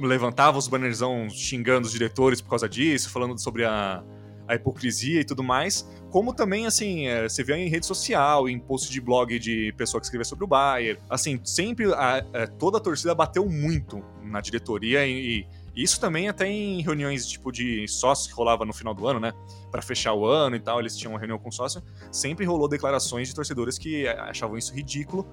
levantava 0.00 0.58
os 0.58 0.68
bannerzão 0.68 1.28
xingando 1.30 1.86
os 1.86 1.92
diretores 1.92 2.40
por 2.40 2.50
causa 2.50 2.68
disso, 2.68 3.10
falando 3.10 3.38
sobre 3.38 3.64
a, 3.64 4.02
a 4.48 4.54
hipocrisia 4.54 5.20
e 5.20 5.24
tudo 5.24 5.42
mais. 5.42 5.88
Como 6.10 6.32
também, 6.32 6.66
assim, 6.66 7.06
é, 7.06 7.28
você 7.28 7.42
vê 7.42 7.56
em 7.56 7.68
rede 7.68 7.84
social, 7.86 8.48
em 8.48 8.58
post 8.58 8.90
de 8.90 9.00
blog 9.00 9.38
de 9.38 9.72
pessoa 9.76 10.00
que 10.00 10.06
escreve 10.06 10.24
sobre 10.24 10.44
o 10.44 10.48
Bayern. 10.48 10.98
Assim, 11.10 11.40
sempre 11.44 11.92
a, 11.92 12.14
a, 12.14 12.24
é, 12.32 12.46
toda 12.46 12.78
a 12.78 12.80
torcida 12.80 13.14
bateu 13.14 13.46
muito 13.48 14.02
na 14.22 14.40
diretoria 14.40 15.06
e, 15.06 15.40
e 15.40 15.46
isso 15.76 16.00
também 16.00 16.28
até 16.28 16.48
em 16.48 16.80
reuniões 16.80 17.26
tipo 17.26 17.52
de 17.52 17.86
sócios 17.86 18.26
que 18.26 18.32
rolava 18.32 18.64
no 18.64 18.72
final 18.72 18.94
do 18.94 19.06
ano, 19.06 19.20
né? 19.20 19.32
Para 19.70 19.82
fechar 19.82 20.14
o 20.14 20.26
ano 20.26 20.56
e 20.56 20.60
tal, 20.60 20.80
eles 20.80 20.96
tinham 20.96 21.12
uma 21.12 21.18
reunião 21.18 21.38
com 21.38 21.50
sócio. 21.50 21.82
Sempre 22.10 22.46
rolou 22.46 22.66
declarações 22.66 23.28
de 23.28 23.34
torcedores 23.34 23.78
que 23.78 24.08
achavam 24.08 24.56
isso 24.56 24.74
ridículo 24.74 25.28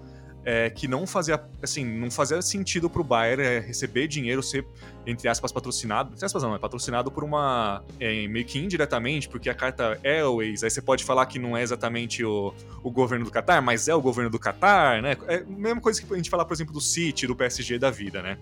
é, 0.45 0.69
que 0.69 0.87
não 0.87 1.07
fazia, 1.07 1.41
assim, 1.61 1.85
não 1.85 2.11
fazia 2.11 2.41
sentido 2.41 2.89
pro 2.89 3.03
Bayern 3.03 3.41
é, 3.41 3.59
receber 3.59 4.07
dinheiro, 4.07 4.43
ser, 4.43 4.65
entre 5.05 5.27
aspas, 5.29 5.51
patrocinado. 5.51 6.11
Entre 6.13 6.25
aspas, 6.25 6.43
não, 6.43 6.53
é 6.53 6.59
patrocinado 6.59 7.09
por 7.11 7.23
uma. 7.23 7.83
É, 7.99 8.27
meio 8.27 8.45
que 8.45 8.59
indiretamente, 8.59 9.29
porque 9.29 9.49
a 9.49 9.55
carta 9.55 9.97
é 10.03 10.17
Airways, 10.17 10.63
aí 10.63 10.69
você 10.69 10.81
pode 10.81 11.03
falar 11.03 11.25
que 11.27 11.39
não 11.39 11.55
é 11.55 11.63
exatamente 11.63 12.23
o, 12.23 12.53
o 12.83 12.91
governo 12.91 13.25
do 13.25 13.31
Qatar, 13.31 13.61
mas 13.61 13.87
é 13.87 13.95
o 13.95 14.01
governo 14.01 14.29
do 14.29 14.39
Qatar, 14.39 15.01
né? 15.01 15.15
É 15.27 15.37
a 15.37 15.45
mesma 15.45 15.81
coisa 15.81 16.01
que 16.01 16.13
a 16.13 16.17
gente 16.17 16.29
falar, 16.29 16.45
por 16.45 16.53
exemplo, 16.53 16.73
do 16.73 16.81
City, 16.81 17.25
do 17.25 17.35
PSG 17.35 17.79
da 17.79 17.89
vida, 17.89 18.21
né? 18.21 18.37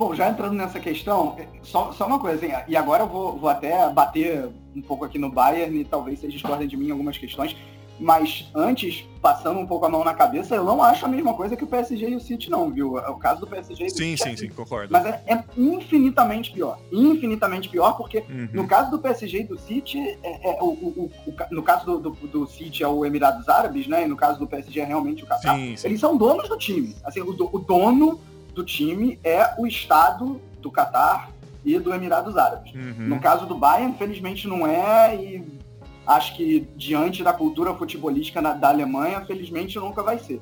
Bom, 0.00 0.14
já 0.14 0.30
entrando 0.30 0.54
nessa 0.54 0.80
questão, 0.80 1.36
só, 1.62 1.92
só 1.92 2.06
uma 2.06 2.18
coisa, 2.18 2.46
hein? 2.46 2.54
e 2.66 2.74
agora 2.74 3.02
eu 3.02 3.06
vou, 3.06 3.36
vou 3.36 3.50
até 3.50 3.86
bater 3.90 4.48
um 4.74 4.80
pouco 4.80 5.04
aqui 5.04 5.18
no 5.18 5.30
Bayern 5.30 5.78
e 5.78 5.84
talvez 5.84 6.18
vocês 6.18 6.32
discordem 6.32 6.66
de 6.66 6.74
mim 6.74 6.88
em 6.88 6.90
algumas 6.90 7.18
questões. 7.18 7.54
Mas 7.98 8.50
antes, 8.54 9.06
passando 9.20 9.60
um 9.60 9.66
pouco 9.66 9.84
a 9.84 9.90
mão 9.90 10.02
na 10.02 10.14
cabeça, 10.14 10.54
eu 10.54 10.64
não 10.64 10.82
acho 10.82 11.04
a 11.04 11.08
mesma 11.08 11.34
coisa 11.34 11.54
que 11.54 11.64
o 11.64 11.66
PSG 11.66 12.08
e 12.08 12.16
o 12.16 12.20
City, 12.20 12.48
não, 12.48 12.70
viu? 12.70 12.98
É 12.98 13.10
o 13.10 13.16
caso 13.16 13.42
do 13.42 13.46
PSG 13.46 13.88
do 13.88 13.90
Sim, 13.90 14.16
sim, 14.16 14.34
sim, 14.38 14.48
concordo. 14.48 14.90
Mas 14.90 15.04
é, 15.04 15.22
é, 15.26 15.44
infinitamente 15.54 16.50
pior. 16.50 16.78
Infinitamente 16.90 17.68
pior, 17.68 17.92
porque 17.92 18.24
uhum. 18.26 18.48
no 18.54 18.66
caso 18.66 18.90
do 18.90 18.98
PSG 19.00 19.40
e 19.40 19.44
do 19.44 19.58
City, 19.58 19.98
é, 20.22 20.50
é 20.50 20.62
o, 20.62 20.68
o, 20.68 21.12
o, 21.26 21.34
no 21.50 21.62
caso 21.62 21.84
do, 21.84 21.98
do, 21.98 22.26
do, 22.26 22.46
City 22.46 22.82
é 22.82 22.88
o 22.88 23.04
Emirados 23.04 23.46
Árabes, 23.50 23.86
né? 23.86 24.06
E 24.06 24.08
no 24.08 24.16
caso 24.16 24.38
do 24.38 24.46
PSG 24.46 24.80
é 24.80 24.84
realmente 24.86 25.24
o 25.24 25.26
Qatar. 25.26 25.54
Sim, 25.54 25.76
sim. 25.76 25.88
Eles 25.88 26.00
são 26.00 26.16
donos 26.16 26.48
do 26.48 26.56
time. 26.56 26.96
Assim, 27.04 27.20
o 27.20 27.58
dono 27.58 28.18
do 28.52 28.64
time 28.64 29.18
é 29.24 29.54
o 29.58 29.66
Estado 29.66 30.40
do 30.60 30.70
Qatar 30.70 31.30
e 31.64 31.78
do 31.78 31.92
Emirados 31.92 32.36
Árabes. 32.36 32.74
Uhum. 32.74 32.94
No 32.98 33.20
caso 33.20 33.46
do 33.46 33.54
Bayern, 33.54 33.92
infelizmente 33.92 34.48
não 34.48 34.66
é, 34.66 35.14
e 35.14 35.60
acho 36.06 36.36
que 36.36 36.66
diante 36.76 37.22
da 37.22 37.32
cultura 37.32 37.74
futebolística 37.74 38.40
da 38.40 38.68
Alemanha, 38.68 39.24
felizmente 39.24 39.78
nunca 39.78 40.02
vai 40.02 40.18
ser. 40.18 40.40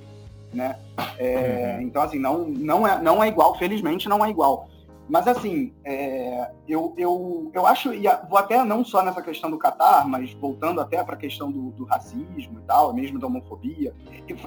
Né? 0.53 0.77
É, 1.19 1.77
uhum. 1.77 1.83
Então, 1.83 2.03
assim, 2.03 2.19
não, 2.19 2.49
não, 2.49 2.87
é, 2.87 3.01
não 3.03 3.23
é 3.23 3.29
igual, 3.29 3.57
felizmente 3.59 4.09
não 4.09 4.25
é 4.25 4.31
igual. 4.31 4.69
Mas, 5.09 5.27
assim, 5.27 5.73
é, 5.85 6.51
eu, 6.69 6.95
eu, 6.99 7.51
eu 7.55 7.67
acho, 7.67 7.93
e 7.95 8.05
vou 8.29 8.39
até 8.39 8.63
não 8.65 8.85
só 8.85 9.03
nessa 9.03 9.23
questão 9.23 9.51
do 9.51 9.59
Catar, 9.59 10.07
mas 10.07 10.33
voltando 10.35 10.81
até 10.81 11.03
para 11.03 11.15
a 11.15 11.19
questão 11.19 11.51
do, 11.51 11.71
do, 11.71 11.85
racismo 11.85 12.59
e 12.59 12.63
tal, 12.67 12.93
mesmo 12.93 13.19
da 13.19 13.27
homofobia, 13.27 13.95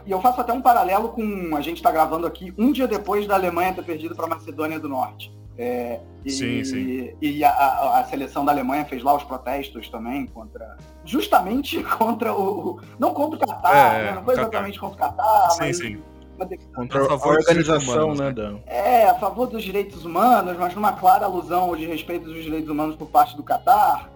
e 0.05 0.11
eu 0.11 0.21
faço 0.21 0.39
até 0.39 0.53
um 0.53 0.61
paralelo 0.61 1.09
com, 1.09 1.55
a 1.55 1.61
gente 1.61 1.77
está 1.77 1.91
gravando 1.91 2.27
aqui, 2.27 2.53
um 2.57 2.71
dia 2.71 2.87
depois 2.87 3.25
da 3.25 3.35
Alemanha 3.35 3.73
ter 3.73 3.83
perdido 3.83 4.15
para 4.15 4.25
a 4.25 4.29
Macedônia 4.29 4.79
do 4.79 4.87
Norte. 4.87 5.33
É, 5.57 5.99
e, 6.25 6.31
sim, 6.31 6.63
sim. 6.63 7.13
e 7.21 7.43
a, 7.43 7.99
a, 7.99 8.03
seleção 8.05 8.45
da 8.45 8.51
Alemanha 8.51 8.85
fez 8.85 9.03
lá 9.03 9.15
os 9.15 9.23
protestos 9.23 9.89
também 9.89 10.25
contra. 10.25 10.77
Justamente 11.03 11.83
contra 11.97 12.33
o. 12.33 12.79
Não 12.97 13.13
contra 13.13 13.37
o 13.37 13.39
Qatar, 13.39 13.95
é, 13.95 14.03
né? 14.05 14.11
não 14.13 14.23
foi 14.23 14.35
exatamente 14.35 14.79
contra 14.79 14.95
o 14.95 14.99
Qatar, 14.99 15.51
sim, 15.51 15.59
mas. 15.59 15.77
Sim. 15.77 16.01
Contra 16.75 17.03
a, 17.03 17.13
a 17.13 17.27
organização, 17.27 18.13
né, 18.13 18.31
Dan? 18.31 18.59
É, 18.65 19.05
a 19.07 19.15
favor 19.15 19.47
dos 19.47 19.63
direitos 19.63 20.05
humanos, 20.05 20.57
mas 20.57 20.73
numa 20.75 20.93
clara 20.93 21.25
alusão 21.25 21.75
de 21.75 21.85
respeito 21.85 22.25
dos 22.25 22.43
direitos 22.43 22.69
humanos 22.69 22.95
por 22.95 23.07
parte 23.07 23.35
do 23.35 23.43
Qatar. 23.43 24.09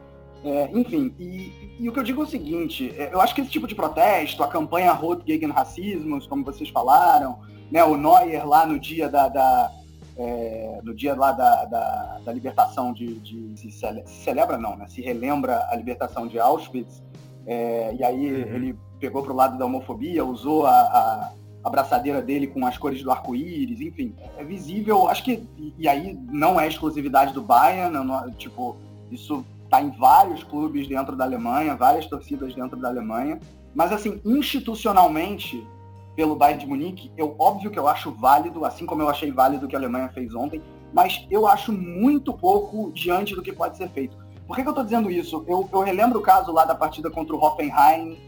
É, 0.43 0.69
enfim, 0.73 1.13
e, 1.17 1.75
e, 1.79 1.89
o 1.89 1.91
que 1.91 1.99
eu 1.99 2.03
digo 2.03 2.21
é 2.21 2.25
o 2.25 2.27
seguinte, 2.27 2.93
é, 2.95 3.09
eu 3.11 3.19
acho 3.19 3.33
que 3.33 3.41
esse 3.41 3.49
tipo 3.49 3.65
de 3.65 3.73
protesto, 3.73 4.43
a 4.43 4.47
campanha 4.47 4.91
Rot 4.91 5.23
gegen 5.25 5.49
Rassismus, 5.49 6.27
como 6.27 6.45
vocês 6.45 6.69
falaram, 6.69 7.39
né, 7.71 7.83
o 7.83 7.97
Neuer 7.97 8.47
lá 8.47 8.63
no 8.63 8.79
dia 8.79 9.09
da, 9.09 9.27
da 9.27 9.71
é, 10.17 10.79
no 10.83 10.93
dia 10.93 11.15
lá 11.15 11.31
da, 11.31 11.65
da, 11.65 12.19
da 12.23 12.33
libertação 12.33 12.93
de, 12.93 13.19
de 13.19 13.57
se, 13.57 13.71
cele, 13.71 14.03
se, 14.05 14.23
celebra 14.23 14.57
não, 14.57 14.77
né? 14.77 14.87
Se 14.87 15.01
relembra 15.01 15.67
a 15.69 15.75
libertação 15.75 16.27
de 16.27 16.39
Auschwitz. 16.39 17.03
É, 17.45 17.93
e 17.93 18.03
aí 18.03 18.43
uhum. 18.43 18.55
ele 18.55 18.79
pegou 18.99 19.21
para 19.21 19.33
o 19.33 19.35
lado 19.35 19.57
da 19.57 19.65
homofobia, 19.65 20.23
usou 20.23 20.65
a, 20.65 20.71
a, 20.71 21.31
a 21.65 21.69
braçadeira 21.69 22.21
dele 22.21 22.45
com 22.45 22.63
as 22.63 22.77
cores 22.77 23.01
do 23.01 23.09
arco-íris, 23.09 23.81
enfim, 23.81 24.15
é 24.37 24.43
visível. 24.43 25.07
Acho 25.07 25.23
que 25.23 25.43
e, 25.79 25.87
aí 25.87 26.15
não 26.31 26.59
é 26.59 26.67
exclusividade 26.67 27.33
do 27.33 27.41
Bayern, 27.41 27.91
não, 28.05 28.29
tipo 28.33 28.77
isso 29.11 29.43
está 29.63 29.81
em 29.81 29.89
vários 29.89 30.43
clubes 30.43 30.87
dentro 30.87 31.15
da 31.15 31.23
Alemanha, 31.23 31.75
várias 31.75 32.05
torcidas 32.05 32.53
dentro 32.53 32.77
da 32.77 32.87
Alemanha. 32.87 33.39
Mas 33.73 33.91
assim, 33.91 34.21
institucionalmente 34.23 35.65
pelo 36.15 36.35
Bayern 36.35 36.61
de 36.61 36.67
Munique, 36.67 37.11
eu 37.17 37.35
óbvio 37.39 37.71
que 37.71 37.79
eu 37.79 37.87
acho 37.87 38.11
válido, 38.11 38.63
assim 38.63 38.85
como 38.85 39.01
eu 39.01 39.09
achei 39.09 39.31
válido 39.31 39.65
o 39.65 39.67
que 39.67 39.75
a 39.75 39.79
Alemanha 39.79 40.09
fez 40.09 40.35
ontem, 40.35 40.61
mas 40.93 41.25
eu 41.31 41.47
acho 41.47 41.73
muito 41.73 42.31
pouco 42.31 42.91
diante 42.93 43.33
do 43.33 43.41
que 43.41 43.51
pode 43.51 43.75
ser 43.75 43.89
feito. 43.89 44.15
Por 44.45 44.55
que, 44.55 44.61
que 44.61 44.67
eu 44.67 44.71
estou 44.71 44.83
dizendo 44.83 45.09
isso? 45.09 45.43
Eu, 45.47 45.67
eu, 45.73 45.79
relembro 45.79 46.19
o 46.19 46.21
caso 46.21 46.51
lá 46.51 46.63
da 46.63 46.75
partida 46.75 47.09
contra 47.09 47.35
o 47.35 47.43
Hoffenheim, 47.43 48.19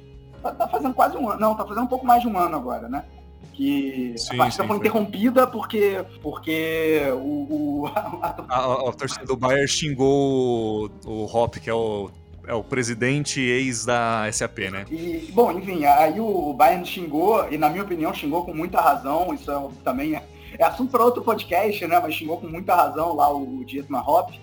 tá, 0.41 0.51
tá, 0.51 0.67
fazendo 0.67 0.95
quase 0.95 1.15
um 1.15 1.29
ano, 1.29 1.39
não, 1.39 1.53
tá 1.53 1.63
fazendo 1.63 1.83
um 1.83 1.87
pouco 1.87 2.05
mais 2.05 2.23
de 2.23 2.27
um 2.27 2.35
ano 2.35 2.55
agora, 2.55 2.89
né? 2.89 3.05
Que 3.53 4.13
sim, 4.17 4.35
a 4.35 4.37
partida 4.37 4.63
sim, 4.63 4.67
foi, 4.67 4.77
interrompida 4.77 5.47
porque, 5.47 6.05
porque 6.21 7.01
o... 7.13 7.83
o 7.83 7.87
a, 7.87 8.45
a, 8.49 8.89
a, 8.89 8.93
torcida 8.93 9.25
do 9.25 9.35
Bayern 9.35 9.67
xingou 9.67 10.91
o 11.05 11.25
Hop, 11.25 11.55
que 11.55 11.69
é 11.69 11.73
o 11.73 12.11
é 12.47 12.53
o 12.53 12.63
presidente 12.63 13.41
ex 13.41 13.85
da 13.85 14.31
SAP, 14.31 14.59
né? 14.71 14.85
E, 14.89 15.29
bom, 15.33 15.51
enfim, 15.51 15.83
aí 15.83 16.19
o 16.19 16.53
Bayern 16.53 16.85
xingou, 16.85 17.45
e 17.51 17.57
na 17.57 17.69
minha 17.69 17.83
opinião 17.83 18.13
xingou 18.13 18.45
com 18.45 18.53
muita 18.53 18.79
razão, 18.79 19.33
isso 19.33 19.51
é, 19.51 19.67
também 19.83 20.15
é, 20.15 20.23
é 20.57 20.63
assunto 20.63 20.89
para 20.89 21.03
outro 21.03 21.21
podcast, 21.21 21.85
né? 21.85 21.99
Mas 21.99 22.15
xingou 22.15 22.37
com 22.37 22.47
muita 22.47 22.73
razão 22.73 23.13
lá 23.13 23.29
o 23.31 23.65
Dietmar 23.65 24.09
Hopp. 24.09 24.39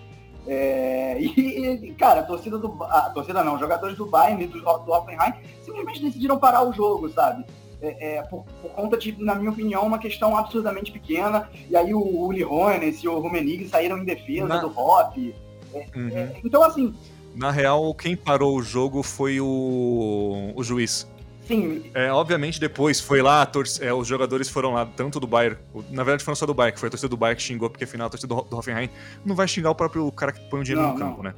É, 0.46 1.16
e, 1.18 1.94
cara, 1.98 2.20
a 2.20 2.24
torcida 2.24 2.58
do. 2.58 2.76
A 2.84 3.08
torcida 3.10 3.42
não, 3.42 3.54
os 3.54 3.60
jogadores 3.60 3.96
do 3.96 4.04
Bayern 4.04 4.44
e 4.44 4.46
do, 4.46 4.60
do 4.60 4.92
Hoffenheim 4.92 5.32
simplesmente 5.62 6.02
decidiram 6.02 6.38
parar 6.38 6.62
o 6.62 6.72
jogo, 6.72 7.08
sabe? 7.08 7.44
É, 7.84 8.16
é, 8.16 8.22
por, 8.22 8.44
por, 8.62 8.70
conta 8.70 8.96
de, 8.96 9.14
na 9.22 9.34
minha 9.34 9.50
opinião, 9.50 9.86
uma 9.86 9.98
questão 9.98 10.36
absurdamente 10.36 10.90
pequena. 10.90 11.50
E 11.68 11.76
aí 11.76 11.92
o 11.92 12.00
Hoeneß 12.00 13.04
e 13.04 13.08
o 13.08 13.18
Rumenig 13.18 13.68
saíram 13.68 13.98
em 13.98 14.04
defesa 14.04 14.46
na... 14.46 14.56
do 14.58 14.68
Hop. 14.68 15.16
Uhum. 15.94 16.08
É, 16.08 16.32
então, 16.42 16.62
assim. 16.62 16.94
Na 17.34 17.50
real, 17.50 17.92
quem 17.94 18.16
parou 18.16 18.56
o 18.56 18.62
jogo 18.62 19.02
foi 19.02 19.40
o, 19.40 20.52
o 20.54 20.62
juiz. 20.62 21.06
Sim. 21.46 21.90
É, 21.94 22.10
obviamente, 22.10 22.58
depois 22.58 23.00
foi 23.00 23.20
lá, 23.20 23.50
é, 23.80 23.92
os 23.92 24.06
jogadores 24.06 24.48
foram 24.48 24.72
lá, 24.72 24.86
tanto 24.86 25.20
do 25.20 25.26
Bayern, 25.26 25.58
na 25.90 26.02
verdade 26.02 26.24
foram 26.24 26.36
só 26.36 26.46
do 26.46 26.54
Bayern, 26.54 26.74
que 26.74 26.80
foi 26.80 26.86
a 26.86 26.90
torcida 26.90 27.08
do 27.08 27.16
Bayern 27.16 27.36
que 27.36 27.42
xingou, 27.42 27.68
porque 27.68 27.84
afinal 27.84 28.06
a 28.06 28.10
torcida 28.10 28.34
do, 28.34 28.40
do 28.42 28.56
Hoffenheim 28.56 28.88
não 29.24 29.36
vai 29.36 29.46
xingar 29.46 29.70
o 29.70 29.74
próprio 29.74 30.10
cara 30.12 30.32
que 30.32 30.40
põe 30.48 30.60
o 30.60 30.64
dinheiro 30.64 30.86
não, 30.86 30.94
no 30.94 30.98
campo, 30.98 31.22
não. 31.22 31.30
né? 31.30 31.34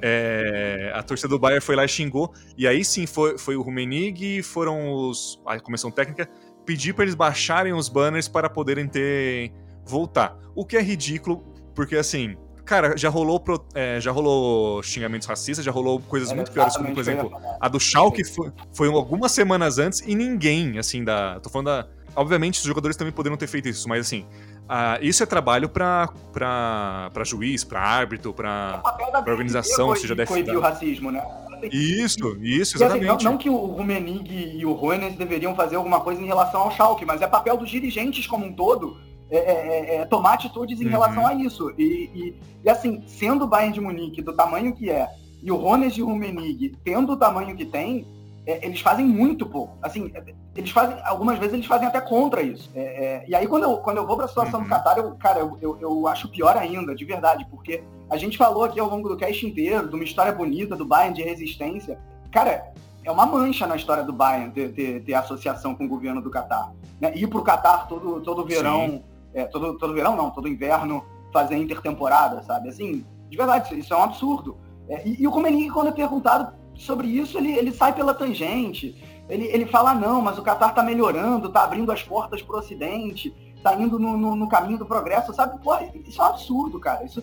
É, 0.00 0.92
a 0.94 1.02
torcida 1.02 1.28
do 1.28 1.38
Bayern 1.38 1.60
foi 1.60 1.74
lá 1.74 1.84
e 1.84 1.88
xingou, 1.88 2.32
e 2.56 2.66
aí 2.66 2.84
sim 2.84 3.06
foi, 3.06 3.36
foi 3.36 3.56
o 3.56 3.62
Rumenig, 3.62 4.42
foram 4.42 4.92
os. 4.92 5.40
a 5.44 5.58
comissão 5.58 5.90
técnica, 5.90 6.28
pedir 6.64 6.94
para 6.94 7.04
eles 7.04 7.14
baixarem 7.14 7.72
os 7.72 7.88
banners 7.88 8.28
para 8.28 8.48
poderem 8.48 8.86
ter. 8.86 9.52
voltar. 9.84 10.36
O 10.54 10.64
que 10.64 10.76
é 10.76 10.82
ridículo, 10.82 11.42
porque 11.74 11.96
assim 11.96 12.36
Cara, 12.68 12.98
já 12.98 13.08
rolou, 13.08 13.40
pro, 13.40 13.64
é, 13.74 13.98
já 13.98 14.12
rolou 14.12 14.82
xingamentos 14.82 15.26
racistas, 15.26 15.64
já 15.64 15.72
rolou 15.72 16.00
coisas 16.00 16.30
muito 16.34 16.52
piores, 16.52 16.76
como, 16.76 16.92
por 16.92 17.00
exemplo, 17.00 17.32
a 17.58 17.66
do 17.66 17.80
Schalke 17.80 18.22
foi, 18.24 18.52
foi 18.74 18.88
algumas 18.88 19.32
semanas 19.32 19.78
antes 19.78 20.00
e 20.06 20.14
ninguém, 20.14 20.78
assim, 20.78 21.02
da... 21.02 21.40
Tô 21.40 21.48
falando 21.48 21.68
da... 21.68 21.88
Obviamente, 22.14 22.58
os 22.58 22.66
jogadores 22.66 22.94
também 22.94 23.10
poderiam 23.10 23.38
ter 23.38 23.46
feito 23.46 23.70
isso, 23.70 23.88
mas 23.88 24.06
assim, 24.06 24.26
uh, 24.64 24.98
isso 25.00 25.22
é 25.22 25.26
trabalho 25.26 25.66
pra, 25.66 26.10
pra, 26.30 27.08
pra 27.14 27.24
juiz, 27.24 27.64
pra 27.64 27.80
árbitro, 27.80 28.34
pra, 28.34 28.82
pra 29.24 29.32
organização, 29.32 29.96
já 29.96 30.14
deve 30.14 30.26
coibir 30.26 30.54
o 30.54 30.60
racismo, 30.60 31.10
né? 31.10 31.24
Isso, 31.72 32.36
isso, 32.42 32.76
exatamente. 32.76 33.08
Assim, 33.08 33.24
não, 33.24 33.32
não, 33.32 33.38
que 33.38 33.48
o 33.48 33.56
Rumenig 33.56 34.58
e 34.58 34.66
o 34.66 34.74
Ruenes 34.74 35.16
deveriam 35.16 35.54
fazer 35.54 35.76
alguma 35.76 36.00
coisa 36.00 36.20
em 36.20 36.26
relação 36.26 36.60
ao 36.60 36.70
Schalke, 36.70 37.06
mas 37.06 37.22
é 37.22 37.26
papel 37.26 37.56
dos 37.56 37.70
dirigentes 37.70 38.26
como 38.26 38.44
um 38.44 38.52
todo 38.52 39.07
é, 39.30 39.36
é, 39.36 39.40
é, 39.40 39.94
é, 39.96 40.04
tomar 40.06 40.34
atitudes 40.34 40.80
em 40.80 40.84
uhum. 40.84 40.90
relação 40.90 41.26
a 41.26 41.34
isso. 41.34 41.70
E, 41.78 42.10
e, 42.14 42.40
e, 42.64 42.70
assim, 42.70 43.02
sendo 43.06 43.44
o 43.44 43.48
Bayern 43.48 43.74
de 43.74 43.80
Munique 43.80 44.22
do 44.22 44.32
tamanho 44.32 44.74
que 44.74 44.90
é, 44.90 45.08
e 45.42 45.52
o 45.52 45.56
Rones 45.56 45.94
e 45.94 46.02
o 46.02 46.06
Rummenigge 46.06 46.74
tendo 46.82 47.12
o 47.12 47.16
tamanho 47.16 47.54
que 47.54 47.64
tem, 47.64 48.06
é, 48.46 48.64
eles 48.64 48.80
fazem 48.80 49.04
muito 49.04 49.44
pouco. 49.44 49.76
Assim, 49.82 50.10
eles 50.56 50.70
fazem, 50.70 50.96
algumas 51.04 51.38
vezes 51.38 51.54
eles 51.54 51.66
fazem 51.66 51.86
até 51.86 52.00
contra 52.00 52.42
isso. 52.42 52.70
É, 52.74 53.24
e 53.28 53.34
aí 53.34 53.46
quando 53.46 53.64
eu, 53.64 53.76
quando 53.78 53.98
eu 53.98 54.06
vou 54.06 54.16
para 54.16 54.24
a 54.24 54.28
situação 54.28 54.60
uhum. 54.60 54.66
do 54.66 54.70
Qatar, 54.70 54.98
eu, 54.98 55.10
cara, 55.16 55.40
eu, 55.40 55.58
eu, 55.60 55.78
eu, 55.80 56.08
acho 56.08 56.28
pior 56.28 56.56
ainda, 56.56 56.94
de 56.94 57.04
verdade, 57.04 57.46
porque 57.50 57.82
a 58.08 58.16
gente 58.16 58.38
falou 58.38 58.64
aqui 58.64 58.80
ao 58.80 58.88
longo 58.88 59.08
do 59.08 59.16
cast 59.16 59.46
inteiro 59.46 59.88
de 59.88 59.94
uma 59.94 60.04
história 60.04 60.32
bonita 60.32 60.74
do 60.74 60.86
Bayern 60.86 61.14
de 61.14 61.22
resistência. 61.22 61.98
Cara, 62.32 62.72
é 63.04 63.10
uma 63.10 63.26
mancha 63.26 63.66
na 63.66 63.76
história 63.76 64.02
do 64.02 64.12
Bayern 64.12 64.50
ter, 64.52 64.72
ter, 64.72 65.04
ter 65.04 65.14
associação 65.14 65.74
com 65.74 65.84
o 65.84 65.88
governo 65.88 66.22
do 66.22 66.30
Qatar. 66.30 66.72
Né? 66.98 67.12
Ir 67.14 67.28
para 67.28 67.38
o 67.38 67.44
Qatar 67.44 67.86
todo, 67.86 68.22
todo 68.22 68.44
verão. 68.44 68.86
Sim 68.86 69.17
é, 69.38 69.44
todo, 69.46 69.76
todo 69.78 69.94
verão 69.94 70.16
não, 70.16 70.30
todo 70.30 70.48
inverno 70.48 71.04
fazer 71.32 71.56
intertemporada, 71.56 72.42
sabe? 72.42 72.68
Assim, 72.68 73.04
de 73.28 73.36
verdade, 73.36 73.78
isso 73.78 73.92
é 73.92 73.96
um 73.96 74.02
absurdo. 74.02 74.56
É, 74.88 75.06
e, 75.06 75.22
e, 75.22 75.28
o 75.28 75.30
Comenig, 75.30 75.70
quando 75.70 75.88
é 75.88 75.92
perguntado 75.92 76.52
sobre 76.74 77.08
isso, 77.08 77.36
ele, 77.36 77.52
ele 77.52 77.72
sai 77.72 77.94
pela 77.94 78.14
tangente. 78.14 78.96
Ele, 79.28 79.44
ele 79.44 79.66
fala, 79.66 79.94
não, 79.94 80.22
mas 80.22 80.38
o 80.38 80.42
Qatar 80.42 80.70
está 80.70 80.82
melhorando, 80.82 81.48
está 81.48 81.64
abrindo 81.64 81.92
as 81.92 82.02
portas 82.02 82.40
para 82.40 82.56
o 82.56 82.58
Ocidente, 82.58 83.34
está 83.54 83.74
indo 83.74 83.98
no, 83.98 84.16
no, 84.16 84.34
no, 84.34 84.48
caminho 84.48 84.78
do 84.78 84.86
progresso, 84.86 85.34
sabe? 85.34 85.62
Pô, 85.62 85.76
isso 86.06 86.20
é 86.20 86.24
um 86.24 86.28
absurdo, 86.28 86.80
cara. 86.80 87.04
Isso, 87.04 87.22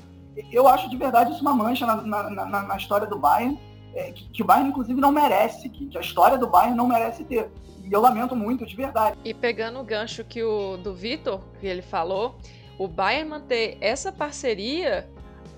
eu 0.52 0.68
acho 0.68 0.90
de 0.90 0.98
verdade 0.98 1.32
isso 1.32 1.42
uma 1.42 1.56
mancha 1.56 1.86
na, 1.86 1.96
na, 1.96 2.30
na, 2.30 2.62
na 2.62 2.78
história 2.78 3.08
do 3.08 3.18
Bayern, 3.18 3.60
é, 3.96 4.12
que, 4.12 4.30
que, 4.30 4.42
o 4.44 4.46
Bayern, 4.46 4.70
inclusive, 4.70 5.00
não 5.00 5.12
merece, 5.12 5.70
que, 5.70 5.88
que 5.88 5.98
a 5.98 6.02
história 6.02 6.38
do 6.38 6.48
Bayern 6.48 6.76
não 6.76 6.88
merece 6.88 7.24
ter. 7.24 7.50
E 7.86 7.94
eu 7.94 8.02
lamento 8.02 8.36
muito, 8.36 8.66
de 8.66 8.76
verdade. 8.76 9.18
E 9.24 9.34
pegando 9.34 9.80
o 9.80 9.84
gancho 9.84 10.24
que 10.24 10.44
o 10.44 10.78
do 10.78 10.94
Vitor, 10.94 11.40
que 11.60 11.68
ele 11.68 11.82
falou, 11.82 12.36
o 12.78 12.88
Bayern 12.88 13.30
manter 13.30 13.78
essa 13.80 14.12
parceria, 14.12 15.08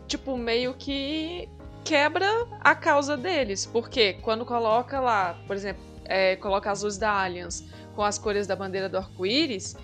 tipo, 0.07 0.38
meio 0.38 0.73
que 0.73 1.47
quebra 1.84 2.30
a 2.59 2.75
causa 2.75 3.15
deles. 3.15 3.65
Porque 3.65 4.13
quando 4.21 4.45
coloca 4.45 4.99
lá, 4.99 5.39
por 5.47 5.55
exemplo, 5.55 5.82
é, 6.03 6.36
coloca 6.36 6.69
as 6.69 6.84
luzes 6.84 6.99
da 6.99 7.11
Allianz 7.11 7.65
com 7.95 8.03
as 8.03 8.17
cores 8.17 8.45
da 8.45 8.55
bandeira 8.55 8.89
do 8.89 8.97
arco-íris, 8.97 9.75